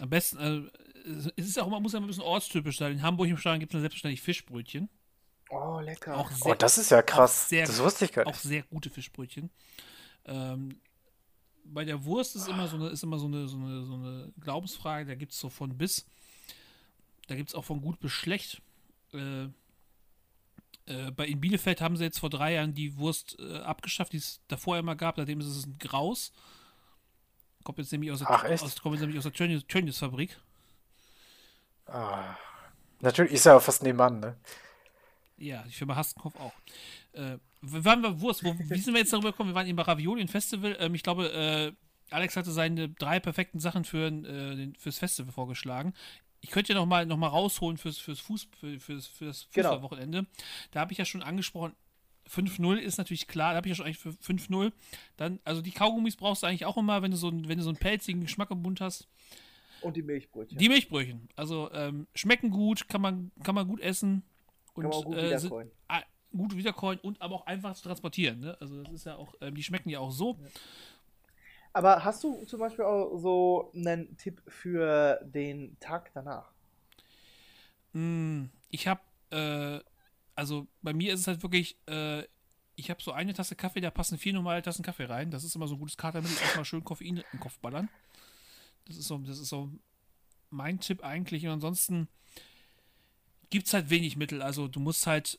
Am 0.00 0.10
besten, 0.10 0.70
äh, 1.06 1.30
es 1.36 1.46
ist 1.48 1.58
auch 1.60 1.66
immer, 1.68 1.80
muss 1.80 1.92
ja 1.92 2.00
ein 2.00 2.06
bisschen 2.06 2.22
ortstypisch 2.24 2.78
sein. 2.78 2.92
In 2.92 3.02
Hamburg 3.02 3.28
im 3.28 3.36
Stadion 3.36 3.60
gibt 3.60 3.72
es 3.72 3.80
selbstverständlich 3.80 4.20
Fischbrötchen. 4.20 4.88
Oh, 5.50 5.80
lecker. 5.80 6.16
Auch 6.16 6.30
Oh, 6.44 6.54
das 6.54 6.76
ist 6.76 6.90
ja 6.90 7.00
krass. 7.02 7.44
Auch 7.44 7.48
sehr, 7.48 7.66
Das 7.66 7.80
wusste 7.82 8.04
ich 8.04 8.12
gar 8.12 8.26
Auch 8.26 8.32
nicht. 8.32 8.42
sehr 8.42 8.62
gute 8.64 8.90
Fischbrötchen. 8.90 9.50
Ähm, 10.28 10.80
bei 11.64 11.84
der 11.84 12.04
Wurst 12.04 12.36
ist 12.36 12.48
immer 12.48 12.68
so 12.68 12.76
eine, 12.76 12.88
ist 12.88 13.02
immer 13.02 13.18
so 13.18 13.26
eine, 13.26 13.48
so 13.48 13.56
eine, 13.56 13.84
so 13.84 13.94
eine 13.94 14.32
Glaubensfrage. 14.40 15.06
Da 15.06 15.14
gibt 15.14 15.32
es 15.32 15.40
so 15.40 15.48
von 15.48 15.76
bis. 15.76 16.06
Da 17.26 17.34
gibt 17.34 17.50
es 17.50 17.54
auch 17.54 17.64
von 17.64 17.80
gut 17.80 17.98
bis 18.00 18.12
schlecht. 18.12 18.62
Äh, 19.12 19.44
äh, 20.86 21.10
bei 21.10 21.26
in 21.26 21.40
Bielefeld 21.40 21.80
haben 21.80 21.96
sie 21.96 22.04
jetzt 22.04 22.18
vor 22.20 22.30
drei 22.30 22.54
Jahren 22.54 22.72
die 22.74 22.96
Wurst 22.96 23.38
äh, 23.38 23.58
abgeschafft, 23.58 24.12
die 24.12 24.18
es 24.18 24.40
davor 24.48 24.78
immer 24.78 24.96
gab. 24.96 25.16
Seitdem 25.16 25.40
ist 25.40 25.46
es 25.46 25.66
ein 25.66 25.78
Graus. 25.78 26.32
Kommt 27.64 27.78
jetzt 27.78 27.92
nämlich 27.92 28.10
aus 28.10 28.20
der, 28.20 28.30
Ach, 28.30 28.44
echt? 28.44 28.62
Aus, 28.62 28.80
kommt 28.80 28.94
jetzt 28.94 29.02
nämlich 29.02 29.18
aus 29.18 29.24
der 29.24 29.34
Tönnies- 29.34 29.66
Tönnies-Fabrik. 29.66 30.38
Ah. 31.86 32.36
Natürlich 33.00 33.32
ist 33.32 33.44
ja 33.44 33.56
auch 33.56 33.62
fast 33.62 33.82
nebenan, 33.82 34.20
ne? 34.20 34.36
Ja, 35.36 35.62
die 35.62 35.72
Firma 35.72 35.94
Hastenkopf 35.96 36.36
auch. 36.40 36.52
Äh, 37.12 37.38
waren 37.62 38.02
wir 38.02 38.20
Wurst? 38.20 38.44
Wo, 38.44 38.54
wie 38.58 38.78
sind 38.78 38.94
wir 38.94 39.00
jetzt 39.00 39.12
darüber 39.12 39.30
gekommen? 39.32 39.50
Wir 39.50 39.54
waren 39.54 39.66
eben 39.66 39.76
bei 39.76 39.82
Ravioli 39.82 40.20
ein 40.22 40.28
Festival. 40.28 40.76
Ähm, 40.80 40.94
ich 40.94 41.02
glaube, 41.02 41.30
äh, 41.32 41.72
Alex 42.14 42.36
hatte 42.36 42.50
seine 42.52 42.88
drei 42.88 43.20
perfekten 43.20 43.60
Sachen 43.60 43.84
für, 43.84 44.06
äh, 44.08 44.72
fürs 44.78 44.98
Festival 44.98 45.32
vorgeschlagen. 45.32 45.92
Ich 46.40 46.50
könnte 46.50 46.72
ja 46.72 46.78
noch 46.78 46.86
mal, 46.86 47.04
noch 47.04 47.16
mal 47.16 47.26
rausholen 47.26 47.76
fürs, 47.78 47.98
fürs, 47.98 48.20
Fuß, 48.20 48.48
für, 48.60 48.78
fürs, 48.80 49.06
fürs 49.08 49.48
Genau. 49.52 49.70
Fußballwochenende. 49.70 50.26
Da 50.70 50.80
habe 50.80 50.92
ich 50.92 50.98
ja 50.98 51.04
schon 51.04 51.22
angesprochen, 51.22 51.74
5-0 52.30 52.76
ist 52.76 52.98
natürlich 52.98 53.26
klar, 53.26 53.52
da 53.52 53.56
habe 53.56 53.66
ich 53.66 53.70
ja 53.70 53.74
schon 53.74 53.86
eigentlich 53.86 53.98
für 53.98 54.10
5-0. 54.10 54.72
Dann, 55.16 55.40
also 55.44 55.62
die 55.62 55.70
Kaugummis 55.72 56.14
brauchst 56.16 56.42
du 56.42 56.46
eigentlich 56.46 56.66
auch 56.66 56.76
immer, 56.76 57.02
wenn 57.02 57.10
du 57.10 57.16
so, 57.16 57.28
einen- 57.28 57.48
wenn 57.48 57.58
du 57.58 57.64
so 57.64 57.70
einen 57.70 57.78
pelzigen 57.78 58.20
Geschmack 58.20 58.50
im 58.50 58.62
Mund 58.62 58.80
hast. 58.80 59.08
Und 59.80 59.96
die 59.96 60.02
Milchbrötchen. 60.02 60.58
Die 60.58 60.68
Milchbrötchen. 60.68 61.28
Also 61.36 61.70
ähm, 61.72 62.06
schmecken 62.14 62.50
gut, 62.50 62.88
kann 62.88 63.00
man, 63.00 63.32
kann 63.42 63.54
man 63.54 63.66
gut 63.66 63.80
essen. 63.80 64.22
Und, 64.74 64.82
Kann 64.84 64.90
man 64.90 64.92
auch 65.00 65.04
gut 65.04 65.16
äh, 65.16 65.38
sind, 65.38 65.52
gut 66.36 66.56
wiederkäuen 66.56 66.98
und 67.00 67.20
aber 67.20 67.36
auch 67.36 67.46
einfach 67.46 67.74
zu 67.74 67.82
transportieren. 67.82 68.40
Ne? 68.40 68.56
Also 68.60 68.82
das 68.82 68.92
ist 68.92 69.06
ja 69.06 69.16
auch, 69.16 69.34
ähm, 69.40 69.54
die 69.54 69.62
schmecken 69.62 69.90
ja 69.90 70.00
auch 70.00 70.10
so. 70.10 70.38
Aber 71.72 72.04
hast 72.04 72.24
du 72.24 72.44
zum 72.44 72.60
Beispiel 72.60 72.84
auch 72.84 73.18
so 73.18 73.70
einen 73.74 74.16
Tipp 74.16 74.42
für 74.46 75.20
den 75.24 75.78
Tag 75.80 76.10
danach? 76.14 76.50
Mm, 77.92 78.46
ich 78.70 78.86
habe, 78.86 79.00
äh, 79.30 79.80
also 80.34 80.66
bei 80.82 80.92
mir 80.92 81.12
ist 81.12 81.20
es 81.20 81.26
halt 81.26 81.42
wirklich, 81.42 81.78
äh, 81.86 82.24
ich 82.76 82.90
habe 82.90 83.02
so 83.02 83.12
eine 83.12 83.34
Tasse 83.34 83.56
Kaffee, 83.56 83.80
da 83.80 83.90
passen 83.90 84.18
vier 84.18 84.32
normale 84.32 84.62
Tassen 84.62 84.84
Kaffee 84.84 85.04
rein. 85.04 85.30
Das 85.30 85.44
ist 85.44 85.56
immer 85.56 85.66
so 85.66 85.74
ein 85.74 85.80
gutes 85.80 85.96
Katermittel, 85.96 86.36
erstmal 86.40 86.64
schön 86.64 86.84
Koffein 86.84 87.16
in 87.16 87.24
den 87.32 87.40
Kopf 87.40 87.58
ballern. 87.58 87.88
Das 88.86 88.96
ist 88.96 89.08
so, 89.08 89.18
das 89.18 89.38
ist 89.38 89.48
so 89.48 89.70
mein 90.50 90.80
Tipp 90.80 91.04
eigentlich. 91.04 91.44
Und 91.44 91.52
ansonsten 91.52 92.08
gibt 93.50 93.66
es 93.66 93.74
halt 93.74 93.90
wenig 93.90 94.16
Mittel. 94.16 94.42
Also 94.42 94.68
du 94.68 94.80
musst 94.80 95.06
halt, 95.06 95.38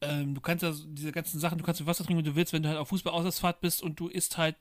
ähm, 0.00 0.34
du 0.34 0.40
kannst 0.40 0.62
ja 0.62 0.72
so 0.72 0.84
diese 0.86 1.12
ganzen 1.12 1.40
Sachen, 1.40 1.58
du 1.58 1.64
kannst 1.64 1.84
Wasser 1.86 2.04
trinken, 2.04 2.18
wenn 2.24 2.30
du 2.32 2.36
willst, 2.36 2.52
wenn 2.52 2.62
du 2.62 2.68
halt 2.68 2.78
auf 2.78 2.88
Fußball-Auswärtsfahrt 2.88 3.60
bist 3.60 3.82
und 3.82 3.98
du 4.00 4.08
isst 4.08 4.38
halt 4.38 4.56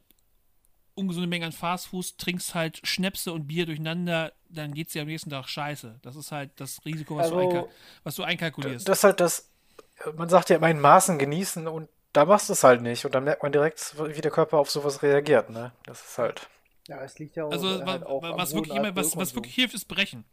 ungesunde 0.95 1.27
Mengen 1.27 1.45
an 1.45 1.51
Fastfood, 1.51 2.17
trinkst 2.17 2.55
halt 2.55 2.79
Schnäpse 2.83 3.31
und 3.31 3.47
Bier 3.47 3.65
durcheinander, 3.67 4.33
dann 4.49 4.73
geht's 4.73 4.93
dir 4.93 5.03
am 5.03 5.07
nächsten 5.07 5.29
Tag 5.29 5.47
scheiße. 5.47 5.99
Das 6.01 6.15
ist 6.15 6.31
halt 6.31 6.51
das 6.55 6.83
Risiko, 6.85 7.17
was, 7.17 7.29
du, 7.29 7.35
Also- 7.37 7.49
einka 7.49 7.67
was 8.03 8.15
du 8.15 8.23
einkalkulierst. 8.23 8.87
Das 8.89 8.99
ist 8.99 9.03
halt 9.03 9.19
das, 9.19 9.49
man 10.15 10.27
sagt 10.29 10.49
ja 10.49 10.55
immer 10.55 10.69
in 10.71 10.79
Maßen 10.79 11.19
genießen 11.19 11.67
und 11.67 11.87
da 12.13 12.25
machst 12.25 12.49
du 12.49 12.53
es 12.53 12.63
halt 12.63 12.81
nicht 12.81 13.05
und 13.05 13.13
dann 13.13 13.25
merkt 13.25 13.43
man 13.43 13.51
direkt, 13.51 13.95
wie 14.15 14.21
der 14.21 14.31
Körper 14.31 14.57
auf 14.57 14.71
sowas 14.71 15.03
reagiert, 15.03 15.51
ne? 15.51 15.71
Das 15.85 16.01
ist 16.01 16.17
halt. 16.17 16.49
Ja, 16.87 17.03
es 17.03 17.19
liegt 17.19 17.35
ja 17.35 17.43
auch, 17.45 17.51
also 17.51 17.85
halt 17.85 18.03
auch 18.05 18.23
wa- 18.23 18.31
am 18.31 18.37
was 18.39 18.55
wirklich 18.55 18.75
immer, 18.75 18.95
was, 18.95 19.15
was 19.17 19.35
wirklich 19.35 19.53
hilft, 19.53 19.75
ist 19.75 19.85
brechen. 19.85 20.23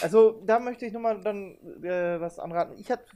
Also 0.00 0.42
da 0.46 0.58
möchte 0.58 0.86
ich 0.86 0.92
nochmal 0.92 1.20
dann 1.22 1.56
äh, 1.82 2.20
was 2.20 2.38
anraten. 2.38 2.78
Ich 2.78 2.90
hatte 2.90 3.06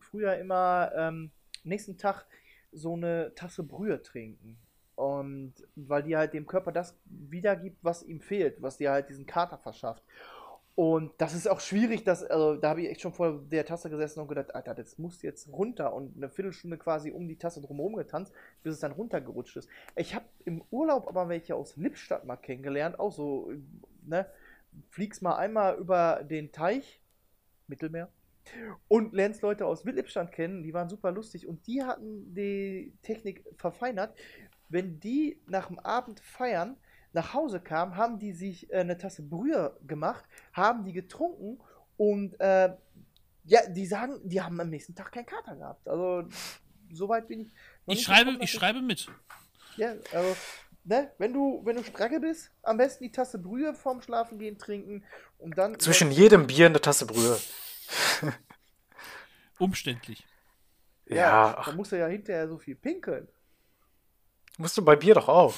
früher 0.00 0.36
immer 0.36 0.92
ähm, 0.96 1.30
nächsten 1.62 1.98
Tag 1.98 2.26
so 2.72 2.94
eine 2.94 3.34
Tasse 3.34 3.62
Brühe 3.62 4.02
trinken. 4.02 4.58
Und 4.96 5.54
weil 5.74 6.04
die 6.04 6.16
halt 6.16 6.34
dem 6.34 6.46
Körper 6.46 6.70
das 6.70 6.96
wiedergibt, 7.06 7.78
was 7.82 8.02
ihm 8.04 8.20
fehlt, 8.20 8.62
was 8.62 8.76
dir 8.76 8.92
halt 8.92 9.08
diesen 9.08 9.26
Kater 9.26 9.58
verschafft. 9.58 10.04
Und 10.76 11.12
das 11.18 11.34
ist 11.34 11.48
auch 11.48 11.60
schwierig, 11.60 12.02
dass, 12.02 12.24
also 12.24 12.56
da 12.56 12.70
habe 12.70 12.82
ich 12.82 12.90
echt 12.90 13.00
schon 13.00 13.12
vor 13.12 13.40
der 13.48 13.64
Tasse 13.64 13.90
gesessen 13.90 14.20
und 14.20 14.28
gedacht, 14.28 14.54
Alter, 14.56 14.74
das 14.74 14.98
muss 14.98 15.22
jetzt 15.22 15.48
runter 15.52 15.94
und 15.94 16.16
eine 16.16 16.28
Viertelstunde 16.28 16.78
quasi 16.78 17.12
um 17.12 17.28
die 17.28 17.38
Tasse 17.38 17.60
drumherum 17.60 17.94
getanzt, 17.94 18.32
bis 18.64 18.74
es 18.74 18.80
dann 18.80 18.90
runtergerutscht 18.90 19.56
ist. 19.56 19.68
Ich 19.94 20.16
habe 20.16 20.24
im 20.44 20.64
Urlaub 20.72 21.06
aber 21.06 21.28
welche 21.28 21.54
aus 21.54 21.76
Lippstadt 21.76 22.24
mal 22.24 22.36
kennengelernt, 22.36 22.98
auch 22.98 23.12
so, 23.12 23.52
ne, 24.04 24.26
fliegst 24.90 25.22
mal 25.22 25.36
einmal 25.36 25.76
über 25.76 26.22
den 26.24 26.52
Teich, 26.52 27.00
Mittelmeer, 27.66 28.08
und 28.88 29.14
lernst 29.14 29.42
Leute 29.42 29.66
aus 29.66 29.84
Lippstadt 29.84 30.32
kennen, 30.32 30.62
die 30.62 30.74
waren 30.74 30.88
super 30.88 31.10
lustig 31.10 31.46
und 31.46 31.66
die 31.66 31.82
hatten 31.82 32.34
die 32.34 32.92
Technik 33.02 33.44
verfeinert. 33.56 34.16
Wenn 34.68 35.00
die 35.00 35.40
nach 35.46 35.68
dem 35.68 35.78
Abend 35.78 36.20
feiern 36.20 36.76
nach 37.12 37.32
Hause 37.32 37.60
kamen, 37.60 37.96
haben 37.96 38.18
die 38.18 38.32
sich 38.32 38.70
äh, 38.70 38.78
eine 38.78 38.98
Tasse 38.98 39.22
Brühe 39.22 39.78
gemacht, 39.86 40.24
haben 40.52 40.84
die 40.84 40.92
getrunken 40.92 41.58
und 41.96 42.38
äh, 42.40 42.74
ja, 43.46 43.66
die 43.68 43.86
sagen, 43.86 44.20
die 44.24 44.40
haben 44.40 44.60
am 44.60 44.70
nächsten 44.70 44.94
Tag 44.94 45.12
keinen 45.12 45.26
Kater 45.26 45.56
gehabt. 45.56 45.86
Also 45.88 46.28
soweit 46.92 47.28
bin 47.28 47.40
ich. 47.40 47.52
Ich 47.86 48.02
schreibe, 48.02 48.36
ich 48.40 48.50
schreibe 48.50 48.82
mit. 48.82 49.08
ja, 49.76 49.94
also, 50.12 50.36
ne, 50.84 51.10
wenn 51.18 51.32
du, 51.32 51.62
wenn 51.64 51.76
du 51.76 51.84
Stracke 51.84 52.20
bist, 52.20 52.50
am 52.62 52.76
besten 52.76 53.04
die 53.04 53.12
Tasse 53.12 53.38
Brühe 53.38 53.74
vorm 53.74 54.02
Schlafengehen 54.02 54.58
trinken 54.58 55.04
und 55.38 55.58
dann. 55.58 55.78
Zwischen 55.80 56.10
jedem 56.10 56.46
Bier 56.46 56.66
eine 56.66 56.80
Tasse 56.80 57.06
Brühe. 57.06 57.38
Umständlich. 59.58 60.26
Ja, 61.06 61.62
Da 61.64 61.72
musst 61.72 61.92
du 61.92 61.98
ja 61.98 62.06
hinterher 62.06 62.48
so 62.48 62.58
viel 62.58 62.74
pinkeln. 62.76 63.28
musst 64.56 64.76
du 64.76 64.84
bei 64.84 64.96
Bier 64.96 65.14
doch 65.14 65.28
auch. 65.28 65.54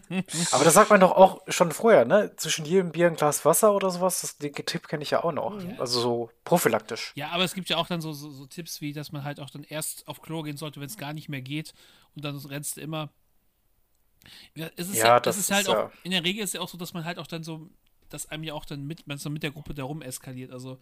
Aber 0.52 0.64
das 0.64 0.74
sagt 0.74 0.88
man 0.90 1.00
doch 1.00 1.12
auch 1.12 1.42
schon 1.48 1.70
vorher, 1.70 2.06
ne? 2.06 2.34
Zwischen 2.36 2.64
jedem 2.64 2.92
Bier 2.92 3.08
ein 3.08 3.16
Glas 3.16 3.44
Wasser 3.44 3.74
oder 3.74 3.90
sowas. 3.90 4.22
Das, 4.22 4.38
den 4.38 4.54
Tipp 4.54 4.88
kenne 4.88 5.02
ich 5.02 5.10
ja 5.10 5.22
auch 5.22 5.32
noch. 5.32 5.62
Also 5.78 6.00
so 6.00 6.30
prophylaktisch. 6.44 7.12
Ja, 7.14 7.28
aber 7.30 7.44
es 7.44 7.54
gibt 7.54 7.68
ja 7.68 7.76
auch 7.76 7.86
dann 7.86 8.00
so, 8.00 8.12
so, 8.12 8.30
so 8.30 8.46
Tipps 8.46 8.80
wie, 8.80 8.92
dass 8.92 9.12
man 9.12 9.22
halt 9.22 9.38
auch 9.38 9.50
dann 9.50 9.64
erst 9.64 10.08
auf 10.08 10.22
Klo 10.22 10.42
gehen 10.42 10.56
sollte, 10.56 10.80
wenn 10.80 10.88
es 10.88 10.96
gar 10.96 11.12
nicht 11.12 11.28
mehr 11.28 11.42
geht. 11.42 11.74
Und 12.14 12.24
dann 12.24 12.36
rennst 12.36 12.78
du 12.78 12.80
immer. 12.80 13.10
Ja, 14.54 14.70
es 14.76 14.88
ist 14.88 14.98
Ja, 14.98 15.06
ja, 15.06 15.20
das 15.20 15.36
das 15.36 15.44
ist 15.44 15.50
ist 15.50 15.54
halt 15.56 15.66
ja- 15.68 15.86
auch, 15.86 15.90
in 16.04 16.10
der 16.10 16.24
Regel 16.24 16.42
ist 16.44 16.54
ja 16.54 16.60
auch 16.60 16.68
so, 16.68 16.78
dass 16.78 16.94
man 16.94 17.04
halt 17.04 17.18
auch 17.18 17.26
dann 17.26 17.42
so, 17.44 17.70
dass 18.08 18.26
einem 18.30 18.44
ja 18.44 18.54
auch 18.54 18.64
dann 18.64 18.86
mit, 18.86 19.06
man 19.06 19.18
so 19.18 19.30
mit 19.30 19.42
der 19.42 19.50
Gruppe 19.50 19.74
darum 19.74 20.00
eskaliert. 20.02 20.52
Also 20.52 20.78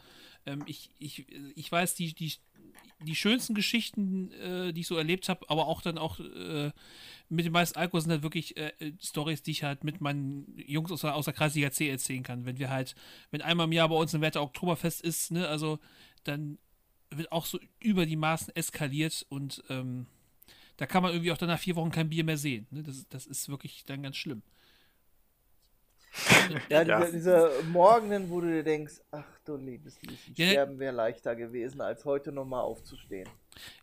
ähm, 0.46 0.62
ich, 0.66 0.90
ich, 0.98 1.26
ich 1.56 1.72
weiß, 1.72 1.94
die, 1.94 2.14
die, 2.14 2.32
die 3.00 3.14
schönsten 3.16 3.54
Geschichten, 3.54 4.30
äh, 4.32 4.72
die 4.72 4.82
ich 4.82 4.86
so 4.86 4.96
erlebt 4.96 5.28
habe, 5.28 5.48
aber 5.48 5.66
auch 5.66 5.80
dann 5.80 5.96
auch 5.98 6.20
äh, 6.20 6.70
mit 7.30 7.46
dem 7.46 7.52
meisten 7.52 7.78
Alkohol 7.78 8.02
sind 8.02 8.10
halt 8.10 8.22
wirklich 8.22 8.56
äh, 8.58 8.72
Stories, 9.02 9.42
die 9.42 9.52
ich 9.52 9.62
halt 9.64 9.84
mit 9.84 10.00
meinen 10.02 10.54
Jungs 10.66 10.92
aus 10.92 11.00
der, 11.00 11.14
aus 11.14 11.24
der 11.24 11.34
Kreisliga 11.34 11.70
C 11.70 11.88
erzählen 11.88 12.22
kann. 12.22 12.44
Wenn 12.44 12.58
wir 12.58 12.68
halt, 12.70 12.94
wenn 13.30 13.40
einmal 13.40 13.66
im 13.66 13.72
Jahr 13.72 13.88
bei 13.88 13.96
uns 13.96 14.14
ein 14.14 14.20
Wetter 14.20 14.42
Oktoberfest 14.42 15.00
ist, 15.00 15.30
ne, 15.32 15.48
also 15.48 15.78
dann 16.24 16.58
wird 17.10 17.32
auch 17.32 17.46
so 17.46 17.58
über 17.80 18.04
die 18.06 18.16
Maßen 18.16 18.54
eskaliert 18.54 19.24
und 19.30 19.62
ähm, 19.70 20.06
da 20.76 20.86
kann 20.86 21.02
man 21.02 21.12
irgendwie 21.12 21.32
auch 21.32 21.38
dann 21.38 21.48
nach 21.48 21.58
vier 21.58 21.76
Wochen 21.76 21.90
kein 21.90 22.08
Bier 22.08 22.24
mehr 22.24 22.36
sehen. 22.36 22.66
Ne? 22.70 22.82
Das, 22.82 23.06
das 23.08 23.26
ist 23.26 23.48
wirklich 23.48 23.84
dann 23.84 24.02
ganz 24.02 24.16
schlimm. 24.16 24.42
Ja, 26.70 26.82
Ja. 26.82 27.00
Diese, 27.00 27.12
diese 27.12 27.50
Morgenen, 27.70 28.30
wo 28.30 28.40
du 28.40 28.48
dir 28.48 28.62
denkst, 28.62 29.00
ach 29.10 29.24
du 29.44 29.56
liebes 29.56 30.00
Lieschen, 30.02 30.34
Ja, 30.36 30.46
sterben 30.48 30.78
wäre 30.78 30.94
leichter 30.94 31.34
gewesen, 31.36 31.80
als 31.80 32.04
heute 32.04 32.32
nochmal 32.32 32.62
aufzustehen. 32.62 33.28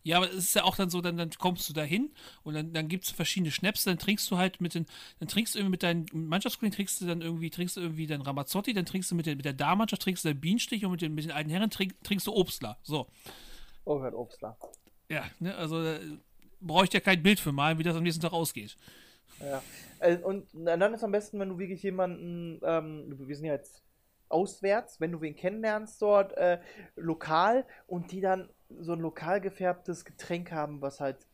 Ja, 0.02 0.18
aber 0.18 0.28
es 0.30 0.36
ist 0.36 0.54
ja 0.54 0.64
auch 0.64 0.76
dann 0.76 0.90
so, 0.90 1.00
dann, 1.00 1.16
dann 1.16 1.30
kommst 1.30 1.68
du 1.68 1.72
da 1.72 1.82
hin 1.82 2.10
und 2.42 2.54
dann, 2.54 2.72
dann 2.72 2.88
gibt 2.88 3.04
es 3.04 3.10
verschiedene 3.10 3.50
Schnäpse, 3.50 3.88
dann 3.88 3.98
trinkst 3.98 4.30
du 4.30 4.36
halt 4.36 4.60
mit 4.60 4.74
den, 4.74 4.86
dann 5.18 5.28
trinkst 5.28 5.54
du 5.54 5.58
irgendwie 5.58 5.72
mit 5.72 5.82
deinen 5.82 6.06
Mannschaftskollegen, 6.12 6.74
trinkst 6.76 7.00
du 7.00 7.06
dann 7.06 7.22
irgendwie, 7.22 7.50
trinkst 7.50 7.76
du 7.76 7.80
irgendwie 7.80 8.06
dann 8.06 8.22
Ramazzotti, 8.22 8.74
dann 8.74 8.86
trinkst 8.86 9.10
du 9.10 9.14
mit 9.14 9.26
der, 9.26 9.36
mit 9.36 9.44
der 9.44 9.54
Damenmannschaft, 9.54 10.02
trinkst 10.02 10.24
du 10.24 10.28
dann 10.28 10.40
Bienenstich 10.40 10.84
und 10.84 10.90
mit 10.92 11.02
den, 11.02 11.14
mit 11.14 11.24
den 11.24 11.32
alten 11.32 11.50
Herren 11.50 11.70
trink, 11.70 11.94
trinkst 12.04 12.26
du 12.26 12.32
Obstler. 12.34 12.78
So. 12.82 13.08
Oh 13.84 13.98
Gott, 13.98 14.14
Obstler. 14.14 14.56
Ja, 15.08 15.24
ne, 15.40 15.54
also 15.56 15.82
da 15.82 15.98
brauche 16.62 16.84
ich 16.84 16.92
ja 16.92 17.00
kein 17.00 17.22
Bild 17.22 17.40
für 17.40 17.52
malen, 17.52 17.78
wie 17.78 17.82
das 17.82 17.96
am 17.96 18.02
nächsten 18.02 18.22
Tag 18.22 18.32
ausgeht. 18.32 18.76
Ja. 19.40 19.62
Äh, 19.98 20.16
Und 20.18 20.46
dann 20.52 20.94
ist 20.94 21.04
am 21.04 21.12
besten, 21.12 21.38
wenn 21.40 21.50
du 21.50 21.58
wirklich 21.58 21.82
jemanden, 21.82 22.60
ähm, 22.64 23.14
wir 23.18 23.36
sind 23.36 23.46
ja 23.46 23.54
jetzt 23.54 23.82
auswärts, 24.28 25.00
wenn 25.00 25.12
du 25.12 25.20
wen 25.20 25.36
kennenlernst 25.36 26.00
dort, 26.00 26.32
äh, 26.36 26.58
lokal 26.96 27.66
und 27.86 28.12
die 28.12 28.20
dann 28.20 28.48
so 28.80 28.94
ein 28.94 29.00
lokal 29.00 29.40
gefärbtes 29.40 30.04
Getränk 30.04 30.52
haben, 30.52 30.80
was 30.80 31.00
halt 31.00 31.26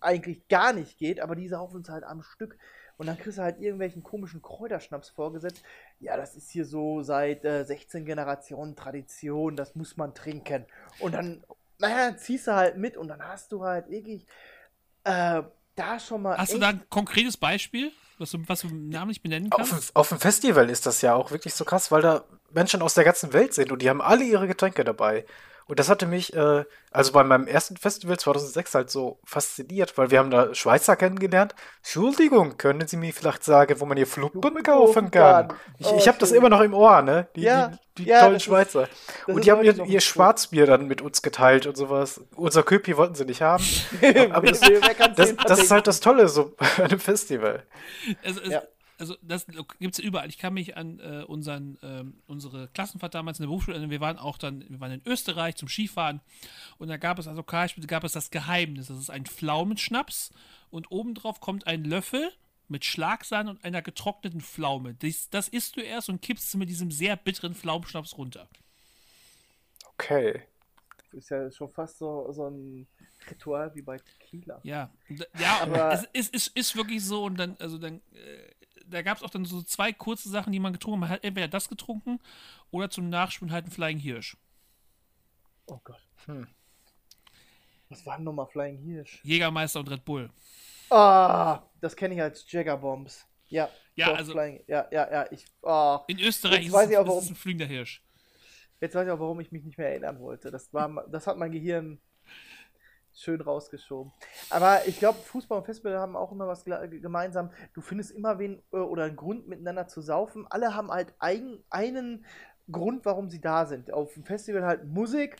eigentlich 0.00 0.46
gar 0.48 0.72
nicht 0.72 0.98
geht, 0.98 1.20
aber 1.20 1.36
die 1.36 1.48
saufen 1.48 1.82
es 1.82 1.88
halt 1.88 2.04
am 2.04 2.22
Stück. 2.22 2.58
Und 2.96 3.06
dann 3.06 3.16
kriegst 3.16 3.38
du 3.38 3.42
halt 3.42 3.58
irgendwelchen 3.58 4.02
komischen 4.02 4.42
Kräuterschnaps 4.42 5.08
vorgesetzt. 5.08 5.62
Ja, 6.00 6.18
das 6.18 6.36
ist 6.36 6.50
hier 6.50 6.66
so 6.66 7.02
seit 7.02 7.46
äh, 7.46 7.64
16 7.64 8.04
Generationen 8.04 8.76
Tradition, 8.76 9.56
das 9.56 9.74
muss 9.74 9.96
man 9.96 10.14
trinken. 10.14 10.66
Und 10.98 11.14
dann, 11.14 11.42
naja, 11.80 12.16
ziehst 12.16 12.46
du 12.46 12.54
halt 12.54 12.76
mit 12.76 12.96
und 12.96 13.08
dann 13.08 13.22
hast 13.22 13.50
du 13.52 13.64
halt 13.64 13.88
wirklich 13.90 14.26
äh, 15.04 15.42
da 15.74 15.98
schon 15.98 16.22
mal. 16.22 16.36
Hast 16.38 16.52
du 16.52 16.58
da 16.58 16.68
ein 16.68 16.82
konkretes 16.90 17.36
Beispiel, 17.36 17.92
was 18.18 18.30
du, 18.30 18.38
was 18.46 18.60
du 18.60 18.68
namentlich 18.68 19.22
benennen 19.22 19.50
Auf, 19.52 19.70
kannst? 19.70 19.90
dem- 19.90 19.96
auf 19.96 20.08
dem 20.10 20.18
Festival 20.20 20.68
ist 20.70 20.86
das 20.86 21.00
ja 21.02 21.14
auch 21.14 21.30
wirklich 21.30 21.54
so 21.54 21.64
krass, 21.64 21.90
weil 21.90 22.02
da 22.02 22.24
Menschen 22.50 22.82
aus 22.82 22.94
der 22.94 23.04
ganzen 23.04 23.32
Welt 23.32 23.54
sind 23.54 23.72
und 23.72 23.80
die 23.82 23.88
haben 23.88 24.02
alle 24.02 24.24
ihre 24.24 24.46
Getränke 24.46 24.84
dabei. 24.84 25.24
Und 25.70 25.78
das 25.78 25.88
hatte 25.88 26.04
mich, 26.06 26.34
äh, 26.34 26.64
also 26.90 27.12
bei 27.12 27.22
meinem 27.22 27.46
ersten 27.46 27.76
Festival 27.76 28.18
2006 28.18 28.74
halt 28.74 28.90
so 28.90 29.20
fasziniert, 29.24 29.96
weil 29.96 30.10
wir 30.10 30.18
haben 30.18 30.30
da 30.30 30.52
Schweizer 30.52 30.96
kennengelernt. 30.96 31.54
Entschuldigung, 31.78 32.56
können 32.58 32.88
Sie 32.88 32.96
mir 32.96 33.12
vielleicht 33.12 33.44
sagen, 33.44 33.78
wo 33.78 33.86
man 33.86 33.96
hier 33.96 34.06
Fluppen 34.08 34.62
kaufen 34.64 35.10
kann? 35.12 35.48
kann. 35.48 35.56
Ich, 35.78 35.86
Oh, 35.86 35.96
ich 35.96 36.08
habe 36.08 36.18
das 36.18 36.32
immer 36.32 36.48
noch 36.48 36.60
im 36.60 36.74
Ohr, 36.74 37.02
ne? 37.02 37.28
Die, 37.36 37.42
Ja, 37.42 37.68
die, 37.96 38.02
die 38.02 38.08
ja, 38.10 38.20
tollen 38.22 38.36
ist- 38.36 38.42
Schweizer. 38.42 38.88
das 39.26 39.28
und 39.34 39.36
ist 39.40 39.44
die 39.46 39.52
haben 39.52 39.62
ihr, 39.62 39.84
ihr. 39.86 40.00
Schwarzbier 40.00 40.66
dann 40.66 40.86
mit 40.88 41.02
uns 41.02 41.22
geteilt 41.22 41.66
und 41.66 41.76
sowas. 41.76 42.20
Unser 42.34 42.64
Köpi 42.64 42.96
wollten 42.96 43.14
sie 43.14 43.24
nicht 43.24 43.40
haben. 43.42 43.64
Aber 44.32 44.48
das, 44.48 44.60
das, 45.16 45.36
das 45.36 45.58
ist 45.62 45.70
halt 45.70 45.86
das 45.86 46.00
Tolle 46.00 46.28
so 46.28 46.52
bei 46.76 46.84
einem 46.84 46.98
Festival. 46.98 47.62
Also, 48.24 48.40
es, 48.40 48.48
Ja. 48.48 48.62
Also 49.00 49.16
das 49.22 49.46
gibt 49.46 49.92
es 49.94 49.98
ja 49.98 50.04
überall. 50.04 50.28
Ich 50.28 50.38
kann 50.38 50.54
mich 50.54 50.76
an 50.76 51.00
äh, 51.00 51.24
unseren, 51.26 51.78
ähm, 51.82 52.22
unsere 52.26 52.68
Klassenfahrt 52.68 53.14
damals 53.14 53.38
in 53.38 53.44
der 53.44 53.48
Berufsschule 53.48 53.76
erinnern. 53.76 53.90
Wir 53.90 54.00
waren 54.00 54.18
auch 54.18 54.38
dann, 54.38 54.64
wir 54.68 54.78
waren 54.80 54.92
in 54.92 55.02
Österreich 55.06 55.56
zum 55.56 55.68
Skifahren 55.68 56.20
und 56.78 56.88
da 56.88 56.96
gab 56.96 57.18
es 57.18 57.26
also 57.26 57.42
Karlsruhe, 57.42 57.86
gab 57.86 58.04
es 58.04 58.12
das 58.12 58.30
Geheimnis. 58.30 58.88
Das 58.88 58.98
ist 58.98 59.10
ein 59.10 59.26
Pflaumenschnaps 59.26 60.30
und 60.70 60.90
obendrauf 60.90 61.40
kommt 61.40 61.66
ein 61.66 61.84
Löffel 61.84 62.30
mit 62.68 62.84
Schlagsahne 62.84 63.50
und 63.50 63.64
einer 63.64 63.82
getrockneten 63.82 64.40
Pflaume. 64.40 64.94
Das, 64.94 65.28
das 65.30 65.48
isst 65.48 65.76
du 65.76 65.80
erst 65.80 66.08
und 66.08 66.22
kippst 66.22 66.54
mit 66.56 66.68
diesem 66.68 66.90
sehr 66.92 67.16
bitteren 67.16 67.54
Pflaumenschnaps 67.54 68.16
runter. 68.16 68.48
Okay. 69.94 70.42
Ist 71.12 71.30
ja 71.30 71.50
schon 71.50 71.68
fast 71.68 71.98
so, 71.98 72.30
so 72.32 72.48
ein 72.48 72.86
Ritual 73.28 73.74
wie 73.74 73.82
bei 73.82 73.98
Tequila. 73.98 74.60
Ja, 74.62 74.90
ja, 75.38 75.60
Aber- 75.62 75.92
es 75.92 76.04
ist, 76.12 76.34
ist, 76.34 76.56
ist 76.56 76.76
wirklich 76.76 77.04
so 77.04 77.24
und 77.24 77.36
dann, 77.36 77.56
also 77.58 77.78
dann, 77.78 78.00
äh, 78.12 78.52
da 78.90 79.02
gab 79.02 79.16
es 79.18 79.22
auch 79.22 79.30
dann 79.30 79.44
so 79.44 79.62
zwei 79.62 79.92
kurze 79.92 80.28
Sachen, 80.28 80.52
die 80.52 80.60
man 80.60 80.72
getrunken 80.72 80.96
hat. 81.02 81.08
Man 81.08 81.10
hat 81.10 81.24
entweder 81.24 81.48
das 81.48 81.68
getrunken 81.68 82.20
oder 82.70 82.90
zum 82.90 83.08
Nachspielen 83.08 83.52
halt 83.52 83.64
einen 83.64 83.72
Flying 83.72 83.98
Hirsch. 83.98 84.36
Oh 85.66 85.80
Gott. 85.84 86.00
Was 87.88 88.06
war 88.06 88.16
denn 88.16 88.24
nochmal 88.24 88.46
Flying 88.46 88.78
Hirsch? 88.78 89.20
Jägermeister 89.24 89.80
und 89.80 89.90
Red 89.90 90.04
Bull. 90.04 90.30
Ah, 90.90 91.62
das 91.80 91.94
kenne 91.96 92.14
ich 92.14 92.22
als 92.22 92.50
Jaggerbombs. 92.50 93.26
Ja, 93.48 93.68
Ja, 93.96 94.12
also- 94.14 94.32
Flying, 94.32 94.62
ja, 94.68 94.86
ja, 94.92 95.10
ja, 95.10 95.26
ich, 95.32 95.44
ah, 95.62 96.04
In 96.06 96.18
Österreich 96.20 96.66
ist, 96.66 96.72
weiß 96.72 96.86
es, 96.86 96.90
ich 96.92 96.96
auch, 96.98 97.02
ist 97.02 97.08
warum- 97.08 97.24
es 97.24 97.30
ein 97.30 97.36
fliegender 97.36 97.66
Hirsch. 97.66 98.02
jetzt 98.80 98.94
weiß 98.94 99.06
ich 99.06 99.12
auch, 99.12 99.18
warum 99.18 99.40
ich 99.40 99.50
mich 99.52 99.64
nicht 99.64 99.76
mehr 99.78 99.88
erinnern 99.90 100.20
wollte. 100.20 100.50
Das, 100.50 100.72
war, 100.72 101.04
das 101.08 101.26
hat 101.26 101.36
mein 101.36 101.50
Gehirn 101.52 102.00
schön 103.14 103.40
rausgeschoben. 103.40 104.12
Aber 104.50 104.86
ich 104.86 104.98
glaube, 104.98 105.18
Fußball 105.18 105.58
und 105.58 105.64
Festival 105.64 105.98
haben 105.98 106.16
auch 106.16 106.32
immer 106.32 106.46
was 106.46 106.64
gla- 106.64 106.86
gemeinsam. 106.86 107.50
Du 107.74 107.80
findest 107.80 108.12
immer 108.12 108.38
wen 108.38 108.62
äh, 108.72 108.76
oder 108.76 109.04
einen 109.04 109.16
Grund 109.16 109.48
miteinander 109.48 109.88
zu 109.88 110.00
saufen. 110.00 110.46
Alle 110.50 110.74
haben 110.74 110.90
halt 110.90 111.14
eigen, 111.18 111.62
einen 111.70 112.24
Grund, 112.70 113.04
warum 113.04 113.30
sie 113.30 113.40
da 113.40 113.66
sind. 113.66 113.92
Auf 113.92 114.14
dem 114.14 114.24
Festival 114.24 114.64
halt 114.64 114.84
Musik, 114.86 115.36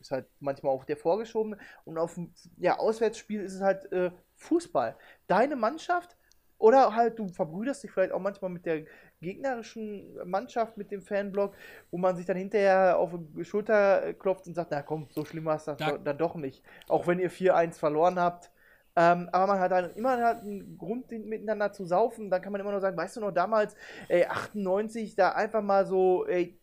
ist 0.00 0.10
halt 0.10 0.26
manchmal 0.40 0.72
auch 0.72 0.84
der 0.84 0.96
vorgeschobene. 0.96 1.58
Und 1.84 1.98
auf 1.98 2.14
dem 2.14 2.32
ja, 2.58 2.78
Auswärtsspiel 2.78 3.40
ist 3.40 3.54
es 3.54 3.62
halt 3.62 3.90
äh, 3.92 4.10
Fußball. 4.36 4.96
Deine 5.26 5.56
Mannschaft 5.56 6.16
oder 6.58 6.94
halt 6.94 7.18
du 7.18 7.28
verbrüderst 7.28 7.82
dich 7.82 7.90
vielleicht 7.90 8.12
auch 8.12 8.20
manchmal 8.20 8.50
mit 8.50 8.66
der 8.66 8.84
gegnerischen 9.22 10.14
Mannschaft, 10.28 10.76
mit 10.76 10.90
dem 10.90 11.02
Fanblock, 11.02 11.54
wo 11.90 11.98
man 11.98 12.16
sich 12.16 12.26
dann 12.26 12.36
hinterher 12.36 12.98
auf 12.98 13.12
die 13.36 13.44
Schulter 13.44 14.12
klopft 14.14 14.46
und 14.46 14.54
sagt, 14.54 14.70
na 14.70 14.82
komm, 14.82 15.08
so 15.10 15.24
schlimm 15.24 15.46
war 15.46 15.56
es 15.56 15.64
das 15.64 15.78
Da- 15.78 15.98
dann 15.98 16.18
doch 16.18 16.34
nicht. 16.34 16.62
Auch 16.88 17.06
wenn 17.06 17.18
ihr 17.20 17.30
4-1 17.30 17.78
verloren 17.78 18.18
habt. 18.18 18.50
Ähm, 18.94 19.30
aber 19.32 19.54
man 19.54 19.60
hat 19.60 19.72
dann 19.72 19.94
immer 19.94 20.18
halt 20.22 20.42
einen 20.42 20.76
Grund, 20.76 21.10
den 21.10 21.26
miteinander 21.28 21.72
zu 21.72 21.86
saufen. 21.86 22.30
Dann 22.30 22.42
kann 22.42 22.52
man 22.52 22.60
immer 22.60 22.72
nur 22.72 22.80
sagen, 22.80 22.96
weißt 22.96 23.16
du 23.16 23.20
noch, 23.20 23.32
damals, 23.32 23.74
ey, 24.08 24.26
98, 24.26 25.14
da 25.16 25.32
einfach 25.32 25.62
mal 25.62 25.86
so, 25.86 26.26
ey, 26.26 26.58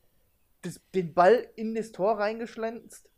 das, 0.62 0.80
den 0.94 1.14
Ball 1.14 1.48
in 1.56 1.74
das 1.76 1.92
Tor 1.92 2.20
reingeschlänzt. 2.20 3.10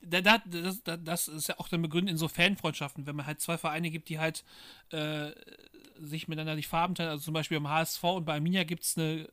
Da, 0.00 0.20
da, 0.20 0.38
das, 0.46 0.82
da, 0.82 0.96
das 0.96 1.28
ist 1.28 1.48
ja 1.48 1.58
auch 1.58 1.68
dann 1.68 1.82
begründet 1.82 2.12
in 2.12 2.18
so 2.18 2.28
Fanfreundschaften, 2.28 3.06
wenn 3.06 3.16
man 3.16 3.26
halt 3.26 3.40
zwei 3.40 3.58
Vereine 3.58 3.90
gibt, 3.90 4.08
die 4.08 4.18
halt 4.18 4.44
äh, 4.90 5.30
sich 6.00 6.28
miteinander 6.28 6.56
die 6.56 6.62
Farben 6.62 6.94
teilen. 6.94 7.10
Also 7.10 7.24
zum 7.24 7.34
Beispiel 7.34 7.56
am 7.56 7.68
HSV 7.68 8.02
und 8.04 8.24
bei 8.24 8.34
Arminia 8.34 8.64
gibt 8.64 8.84
es 8.84 8.96
eine 8.96 9.28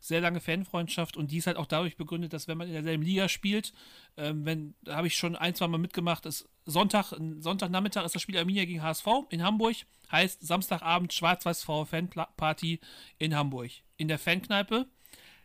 sehr 0.00 0.20
lange 0.20 0.40
Fanfreundschaft 0.40 1.16
und 1.16 1.30
die 1.30 1.38
ist 1.38 1.46
halt 1.46 1.56
auch 1.56 1.66
dadurch 1.66 1.96
begründet, 1.96 2.32
dass 2.32 2.48
wenn 2.48 2.58
man 2.58 2.68
in 2.68 2.74
derselben 2.74 3.02
Liga 3.02 3.28
spielt, 3.28 3.72
ähm, 4.16 4.44
wenn, 4.44 4.74
da 4.82 4.96
habe 4.96 5.06
ich 5.06 5.16
schon 5.16 5.36
ein, 5.36 5.54
zwei 5.54 5.68
Mal 5.68 5.78
mitgemacht, 5.78 6.26
ist 6.26 6.48
Sonntag, 6.64 7.12
Sonntagnachmittag 7.38 8.04
ist 8.04 8.14
das 8.14 8.22
Spiel 8.22 8.38
Arminia 8.38 8.64
gegen 8.64 8.82
HSV 8.82 9.06
in 9.30 9.42
Hamburg, 9.42 9.76
heißt 10.10 10.46
Samstagabend 10.46 11.12
Schwarz-Weiß-V 11.12 11.84
Fanparty 11.86 12.80
in 13.18 13.34
Hamburg. 13.34 13.70
In 13.96 14.08
der 14.08 14.18
Fankneipe. 14.18 14.86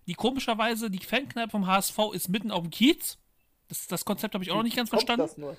Die 0.07 0.13
komischerweise, 0.13 0.89
die 0.89 0.99
Fankneipe 0.99 1.51
vom 1.51 1.67
HSV 1.67 1.97
ist 2.13 2.29
mitten 2.29 2.51
auf 2.51 2.63
dem 2.63 2.71
Kiez. 2.71 3.17
Das, 3.67 3.87
das 3.87 4.05
Konzept 4.05 4.33
habe 4.33 4.43
ich 4.43 4.51
auch 4.51 4.55
noch 4.55 4.63
nicht 4.63 4.75
ganz 4.75 4.89
verstanden. 4.89 5.55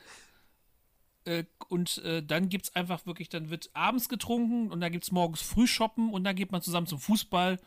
Äh, 1.31 1.44
und 1.69 1.98
äh, 1.98 2.23
dann 2.23 2.48
gibt 2.48 2.66
es 2.66 2.74
einfach 2.74 3.07
wirklich, 3.07 3.28
dann 3.28 3.51
wird 3.51 3.70
abends 3.73 4.09
getrunken 4.09 4.70
und 4.73 4.81
dann 4.81 4.90
gibt 4.90 5.05
es 5.05 5.12
morgens 5.12 5.40
Frühshoppen 5.40 6.12
und 6.12 6.24
dann 6.24 6.35
geht 6.35 6.51
man 6.51 6.61
zusammen 6.61 6.89
zum 6.89 6.98
Fußball 6.98 7.61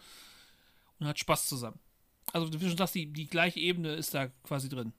und 0.99 1.07
hat 1.07 1.18
Spaß 1.19 1.48
zusammen. 1.48 1.80
Also 2.34 2.48
wie 2.52 2.57
du 2.57 2.68
schon 2.68 2.77
sagst, 2.77 2.95
die, 2.95 3.06
die 3.07 3.27
gleiche 3.27 3.60
Ebene 3.60 3.94
ist 3.94 4.14
da 4.14 4.27
quasi 4.44 4.68
drin. 4.69 4.94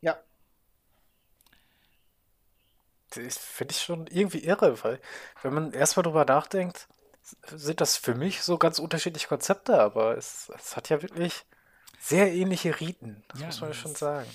Ja, 0.00 0.18
Das 3.10 3.38
finde 3.38 3.72
ich 3.72 3.80
schon 3.80 4.06
irgendwie 4.06 4.44
irre, 4.44 4.82
weil 4.84 5.00
wenn 5.42 5.54
man 5.54 5.72
erstmal 5.72 6.02
drüber 6.04 6.24
nachdenkt, 6.24 6.88
sind 7.46 7.80
das 7.80 7.96
für 7.96 8.14
mich 8.14 8.42
so 8.42 8.58
ganz 8.58 8.78
unterschiedliche 8.78 9.28
Konzepte, 9.28 9.80
aber 9.80 10.16
es, 10.16 10.50
es 10.54 10.76
hat 10.76 10.88
ja 10.88 11.02
wirklich 11.02 11.44
sehr 12.00 12.32
ähnliche 12.32 12.80
Riten. 12.80 13.22
Das 13.28 13.40
Ja, 13.40 13.46
muss 13.46 13.60
man 13.60 13.70
ja 13.70 13.74
schon 13.74 13.94
sagen. 13.94 14.30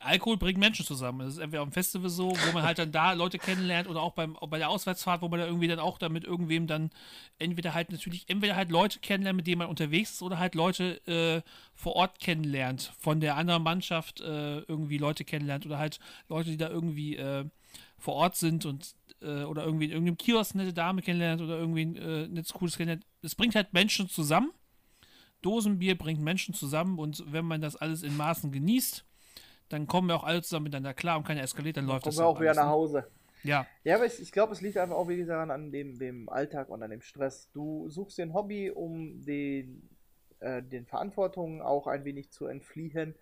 Alkohol 0.00 0.38
bringt 0.38 0.58
Menschen 0.58 0.86
zusammen. 0.86 1.20
Das 1.20 1.34
ist 1.34 1.38
entweder 1.38 1.62
dem 1.62 1.72
Festival 1.72 2.08
so, 2.08 2.30
wo 2.30 2.52
man 2.52 2.62
halt 2.62 2.78
dann 2.78 2.90
da 2.90 3.12
Leute 3.12 3.38
kennenlernt 3.38 3.86
oder 3.86 4.00
auch 4.00 4.12
beim, 4.12 4.36
bei 4.48 4.58
der 4.58 4.70
Auswärtsfahrt, 4.70 5.20
wo 5.20 5.28
man 5.28 5.40
da 5.40 5.46
irgendwie 5.46 5.68
dann 5.68 5.78
auch 5.78 5.98
da 5.98 6.08
mit 6.08 6.24
irgendwem 6.24 6.66
dann 6.66 6.90
entweder 7.38 7.74
halt 7.74 7.92
natürlich, 7.92 8.28
entweder 8.28 8.56
halt 8.56 8.70
Leute 8.70 8.98
kennenlernt, 9.00 9.36
mit 9.36 9.46
denen 9.46 9.58
man 9.58 9.68
unterwegs 9.68 10.12
ist 10.12 10.22
oder 10.22 10.38
halt 10.38 10.54
Leute 10.54 11.06
äh, 11.06 11.42
vor 11.74 11.96
Ort 11.96 12.18
kennenlernt, 12.18 12.92
von 12.98 13.20
der 13.20 13.36
anderen 13.36 13.62
Mannschaft 13.62 14.20
äh, 14.20 14.60
irgendwie 14.60 14.96
Leute 14.96 15.24
kennenlernt 15.24 15.66
oder 15.66 15.78
halt 15.78 16.00
Leute, 16.28 16.50
die 16.50 16.56
da 16.56 16.70
irgendwie 16.70 17.16
äh, 17.16 17.44
vor 17.98 18.14
Ort 18.14 18.36
sind 18.36 18.64
und 18.64 18.94
äh, 19.20 19.42
oder 19.42 19.64
irgendwie 19.64 19.84
in 19.84 19.90
irgendeinem 19.90 20.16
Kiosk 20.16 20.54
eine 20.54 20.64
nette 20.64 20.74
Dame 20.74 21.02
kennenlernt 21.02 21.42
oder 21.42 21.58
irgendwie 21.58 21.84
ein 21.84 21.96
äh, 21.96 22.26
nettes 22.26 22.54
cooles 22.54 22.78
kennenlernt. 22.78 23.04
Es 23.20 23.34
bringt 23.34 23.54
halt 23.54 23.74
Menschen 23.74 24.08
zusammen. 24.08 24.50
Dosenbier 25.42 25.96
bringt 25.96 26.20
Menschen 26.20 26.54
zusammen 26.54 26.98
und 26.98 27.24
wenn 27.26 27.44
man 27.44 27.60
das 27.60 27.76
alles 27.76 28.02
in 28.02 28.16
Maßen 28.16 28.52
genießt, 28.52 29.04
dann 29.70 29.86
kommen 29.86 30.08
wir 30.08 30.16
auch 30.16 30.24
alle 30.24 30.42
zusammen 30.42 30.64
miteinander 30.64 30.94
klar 30.94 31.16
und 31.16 31.24
keiner 31.24 31.42
eskaliert, 31.42 31.76
dann 31.76 31.86
läuft 31.86 32.02
Kommen 32.02 32.16
das 32.16 32.22
wir 32.22 32.26
auch 32.26 32.40
wieder 32.40 32.54
nach 32.54 32.64
ne? 32.64 32.70
Hause. 32.70 33.06
Ja. 33.42 33.66
Ja, 33.84 33.96
aber 33.96 34.06
ich, 34.06 34.20
ich 34.20 34.32
glaube, 34.32 34.52
es 34.52 34.60
liegt 34.60 34.76
einfach 34.76 34.96
auch, 34.96 35.08
wie 35.08 35.16
gesagt, 35.16 35.50
an 35.50 35.72
dem, 35.72 35.98
dem 35.98 36.28
Alltag 36.28 36.68
und 36.68 36.82
an 36.82 36.90
dem 36.90 37.00
Stress. 37.00 37.50
Du 37.52 37.88
suchst 37.88 38.18
dir 38.18 38.22
ein 38.22 38.34
Hobby, 38.34 38.70
um 38.70 39.24
den, 39.24 39.88
äh, 40.40 40.62
den 40.62 40.86
Verantwortungen 40.86 41.62
auch 41.62 41.86
ein 41.86 42.04
wenig 42.04 42.30
zu 42.30 42.46
entfliehen. 42.46 43.14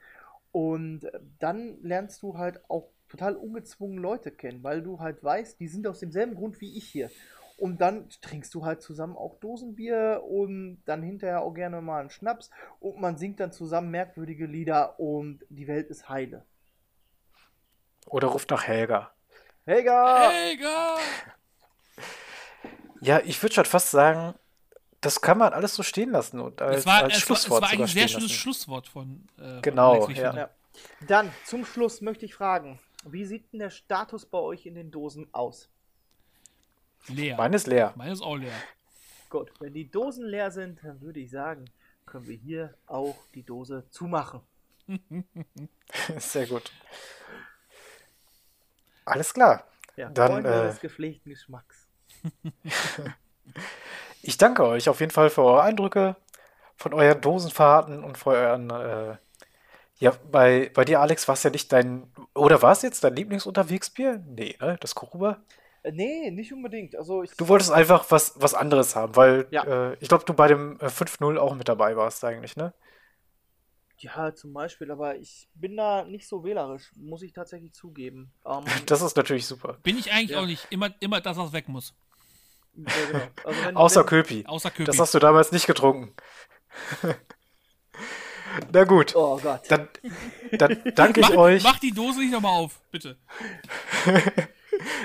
Und 0.51 1.07
dann 1.39 1.79
lernst 1.83 2.23
du 2.23 2.37
halt 2.37 2.69
auch 2.69 2.89
total 3.09 3.37
ungezwungen 3.37 3.99
Leute 3.99 4.31
kennen, 4.31 4.62
weil 4.62 4.83
du 4.83 4.99
halt 5.01 5.23
weißt, 5.23 5.61
die 5.61 5.69
sind 5.69 5.87
aus 5.87 6.01
demselben 6.01 6.35
Grund 6.35 6.61
wie 6.61 6.77
ich 6.77 6.85
hier. 6.89 7.11
Und 7.59 7.80
dann 7.80 8.09
trinkst 8.22 8.55
du 8.55 8.64
halt 8.64 8.82
zusammen 8.82 9.16
auch 9.16 9.35
Dosenbier 9.40 10.22
und 10.24 10.80
dann 10.85 11.02
hinterher 11.02 11.43
auch 11.43 11.52
gerne 11.52 11.80
mal 11.80 11.98
einen 11.98 12.09
Schnaps 12.10 12.51
und 12.78 13.01
man 13.01 13.16
singt 13.18 13.40
dann 13.40 13.51
zusammen 13.51 13.90
merkwürdige 13.90 14.47
Lieder 14.47 15.01
und 15.01 15.44
die 15.48 15.66
Welt 15.66 15.90
ist 15.90 16.09
heile. 16.09 16.47
Oder 18.06 18.28
ruft 18.28 18.51
nach 18.51 18.62
Helga. 18.62 19.10
Helga! 19.66 20.30
Helga! 20.30 20.97
Ja, 23.01 23.20
ich 23.24 23.43
würde 23.43 23.56
schon 23.56 23.64
fast 23.64 23.90
sagen, 23.90 24.35
das 25.01 25.20
kann 25.20 25.39
man 25.39 25.52
alles 25.52 25.74
so 25.74 25.82
stehen 25.82 26.10
lassen 26.10 26.39
und 26.39 26.62
als, 26.62 26.78
Es 26.78 26.86
war, 26.86 27.02
als 27.02 27.02
es 27.02 27.09
war, 27.09 27.16
es 27.16 27.22
Schlusswort 27.22 27.62
war 27.62 27.70
eigentlich 27.70 27.90
ein 27.90 27.98
sehr 27.98 28.09
schönes 28.09 28.30
lassen. 28.30 28.35
Schlusswort 28.40 28.86
von, 28.86 29.26
äh, 29.36 29.43
von 29.43 29.62
Genau, 29.62 30.09
ich 30.09 30.16
ja. 30.16 30.30
finde. 30.30 30.51
Dann 31.09 31.32
zum 31.44 31.64
Schluss 31.64 32.02
möchte 32.02 32.24
ich 32.24 32.35
fragen, 32.36 32.78
wie 33.05 33.24
sieht 33.24 33.52
denn 33.52 33.59
der 33.59 33.70
Status 33.70 34.26
bei 34.26 34.39
euch 34.39 34.64
in 34.64 34.76
den 34.76 34.93
Dosen 34.93 35.28
aus? 35.32 35.70
Leer. 37.09 37.36
Meine 37.36 37.56
ist 37.56 37.66
leer. 37.66 37.93
Meine 37.97 38.12
ist 38.12 38.22
auch 38.22 38.36
leer. 38.36 38.52
Gut, 39.30 39.52
wenn 39.60 39.74
die 39.74 39.90
Dosen 39.90 40.26
leer 40.26 40.51
sind, 40.51 40.82
dann 40.82 41.01
würde 41.01 41.20
ich 41.20 41.30
sagen, 41.30 41.66
können 42.06 42.26
wir 42.26 42.36
hier 42.36 42.74
auch 42.86 43.16
die 43.35 43.43
Dose 43.43 43.85
zumachen. 43.90 44.40
Sehr 46.18 46.47
gut. 46.47 46.72
Alles 49.05 49.32
klar. 49.35 49.64
Ja, 49.97 50.09
Dann, 50.10 50.32
Freunde 50.32 50.51
äh, 50.51 50.66
des 50.68 50.80
gepflegten 50.80 51.30
Geschmacks. 51.30 51.86
Ich 54.22 54.36
danke 54.36 54.64
euch 54.64 54.89
auf 54.89 55.01
jeden 55.01 55.12
Fall 55.12 55.30
für 55.30 55.43
eure 55.43 55.62
Eindrücke, 55.62 56.16
von 56.76 56.93
euren 56.93 57.20
Dosenfahrten 57.20 58.05
und 58.05 58.18
für 58.18 58.30
euren. 58.30 58.70
Äh, 58.70 59.16
ja, 60.01 60.12
bei, 60.30 60.70
bei 60.74 60.85
dir, 60.85 61.01
Alex, 61.01 61.26
war 61.28 61.32
es 61.35 61.43
ja 61.43 61.51
nicht 61.51 61.72
dein. 61.72 62.12
Oder 62.35 62.60
war 62.62 62.72
es 62.72 62.82
jetzt 62.82 63.02
dein 63.05 63.16
Lieblingsunterwegsbier? 63.16 64.22
Nee, 64.26 64.56
ne? 64.60 64.76
Das 64.80 64.94
Koruba? 64.94 65.40
Äh, 65.83 65.93
nee, 65.93 66.31
nicht 66.31 66.53
unbedingt. 66.53 66.97
Also 66.97 67.23
ich, 67.23 67.31
Du 67.37 67.49
wolltest 67.49 67.71
einfach 67.71 68.11
was, 68.11 68.33
was 68.37 68.55
anderes 68.55 68.97
haben, 68.97 69.15
weil 69.17 69.47
Ja. 69.51 69.91
äh, 69.93 69.97
ich 70.01 70.09
glaube, 70.09 70.25
du 70.25 70.35
bei 70.35 70.49
dem 70.49 70.79
äh, 70.81 70.87
5-0 70.87 71.37
auch 71.39 71.55
mit 71.55 71.69
dabei 71.69 71.97
warst, 71.97 72.25
eigentlich, 72.25 72.57
ne? 72.57 72.75
ja, 74.01 74.33
zum 74.33 74.53
Beispiel, 74.53 74.93
aber 74.93 75.17
ich 75.17 75.49
bin 75.55 75.77
da 75.77 76.05
nicht 76.05 76.29
so 76.29 76.45
wählerisch, 76.45 76.93
muss 76.95 77.21
ich 77.23 77.33
tatsächlich 77.33 77.73
zugeben. 77.75 78.33
Ähm, 78.47 78.63
Das 78.87 79.03
ist 79.03 79.17
natürlich 79.17 79.45
super. 79.47 79.79
Bin 79.83 79.99
ich 79.99 80.13
eigentlich 80.13 80.31
Ja. 80.31 80.41
auch 80.41 80.47
nicht. 80.47 80.69
Immer, 80.71 80.95
immer 81.01 81.21
das, 81.21 81.37
was 81.37 81.53
weg 81.53 81.69
muss. 81.69 81.95
ja, 82.77 82.85
genau. 83.11 83.25
also 83.43 83.61
wenn, 83.65 83.77
Außer 83.77 84.01
wenn, 84.03 84.07
Köpi. 84.07 84.45
Außer 84.47 84.71
Köpi. 84.71 84.85
Das 84.85 85.01
hast 85.01 85.15
du 85.15 85.19
damals 85.19 85.51
nicht 85.51 85.67
getrunken. 85.67 86.15
Na 88.73 88.85
gut, 88.85 89.15
Oh 89.17 89.39
Gott. 89.39 89.63
dann, 89.69 89.89
dann 90.53 90.81
danke 90.95 91.21
ich 91.21 91.29
mach, 91.31 91.37
euch. 91.37 91.63
mach 91.65 91.79
die 91.81 91.91
Dose 91.93 92.21
nicht 92.21 92.33
nochmal 92.33 92.53
auf, 92.53 92.81
bitte. 92.93 93.19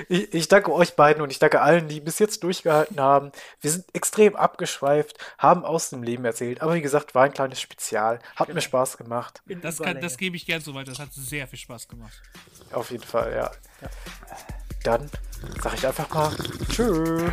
Ich, 0.08 0.32
ich 0.34 0.48
danke 0.48 0.72
euch 0.72 0.94
beiden 0.96 1.22
und 1.22 1.30
ich 1.30 1.38
danke 1.38 1.60
allen, 1.60 1.88
die 1.88 2.00
bis 2.00 2.18
jetzt 2.18 2.42
durchgehalten 2.42 3.00
haben. 3.00 3.32
Wir 3.60 3.70
sind 3.70 3.84
extrem 3.92 4.36
abgeschweift, 4.36 5.16
haben 5.38 5.64
aus 5.64 5.90
dem 5.90 6.02
Leben 6.02 6.24
erzählt, 6.24 6.60
aber 6.62 6.74
wie 6.74 6.82
gesagt, 6.82 7.14
war 7.14 7.24
ein 7.24 7.32
kleines 7.32 7.60
Spezial. 7.60 8.18
Hat 8.36 8.46
Genau. 8.48 8.56
mir 8.56 8.60
Spaß 8.60 8.96
gemacht. 8.96 9.42
Das, 9.62 9.78
kann, 9.78 10.00
das 10.00 10.16
gebe 10.16 10.36
ich 10.36 10.46
gern 10.46 10.60
so 10.60 10.74
weiter. 10.74 10.90
Das 10.90 10.98
hat 11.00 11.12
sehr 11.12 11.46
viel 11.46 11.58
Spaß 11.58 11.88
gemacht. 11.88 12.20
Auf 12.72 12.90
jeden 12.90 13.04
Fall, 13.04 13.32
ja. 13.34 13.50
Dann 14.82 15.08
sage 15.62 15.76
ich 15.76 15.86
einfach 15.86 16.08
mal 16.12 16.30
Tschö. 16.70 17.30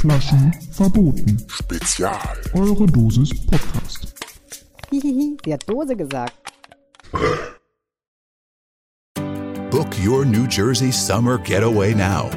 Flaschen 0.00 0.52
verboten. 0.72 1.46
Spezial. 1.50 2.20
Eure 2.52 2.86
Dosis 2.86 3.30
Podcast. 3.46 4.14
Hihihi, 4.90 5.36
sie 5.44 5.52
hat 5.52 5.68
Dose 5.68 5.96
gesagt. 5.96 6.34
Book 9.74 9.98
your 9.98 10.24
New 10.24 10.46
Jersey 10.46 10.92
summer 10.92 11.36
getaway 11.36 11.94
now. 11.94 12.30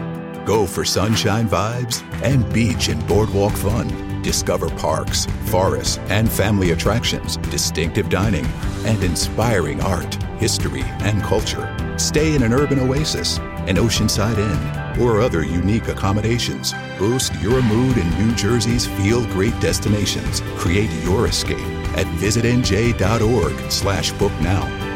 Go 0.44 0.66
for 0.66 0.84
sunshine 0.84 1.48
vibes 1.48 2.02
and 2.24 2.52
beach 2.52 2.88
and 2.88 3.08
boardwalk 3.08 3.54
fun. 3.54 4.24
Discover 4.24 4.72
parks, 4.72 5.28
forests, 5.46 6.00
and 6.10 6.32
family 6.32 6.72
attractions, 6.72 7.38
distinctive 7.52 8.10
dining, 8.10 8.48
and 8.88 9.04
inspiring 9.04 9.80
art, 9.82 10.16
history, 10.40 10.82
and 11.02 11.22
culture. 11.22 11.72
Stay 12.00 12.34
in 12.34 12.42
an 12.42 12.54
urban 12.54 12.80
oasis, 12.80 13.38
an 13.68 13.76
oceanside 13.76 14.40
inn, 14.40 15.00
or 15.00 15.22
other 15.22 15.44
unique 15.44 15.90
accommodations. 15.90 16.74
Boost 16.98 17.36
your 17.36 17.62
mood 17.62 17.98
in 17.98 18.10
New 18.18 18.34
Jersey's 18.34 18.88
feel 18.88 19.24
great 19.28 19.54
destinations. 19.60 20.42
Create 20.56 20.90
your 21.04 21.28
escape 21.28 21.60
at 21.96 22.08
visitnj.org 22.18 23.72
slash 23.72 24.12
book 24.14 24.34
now. 24.42 24.87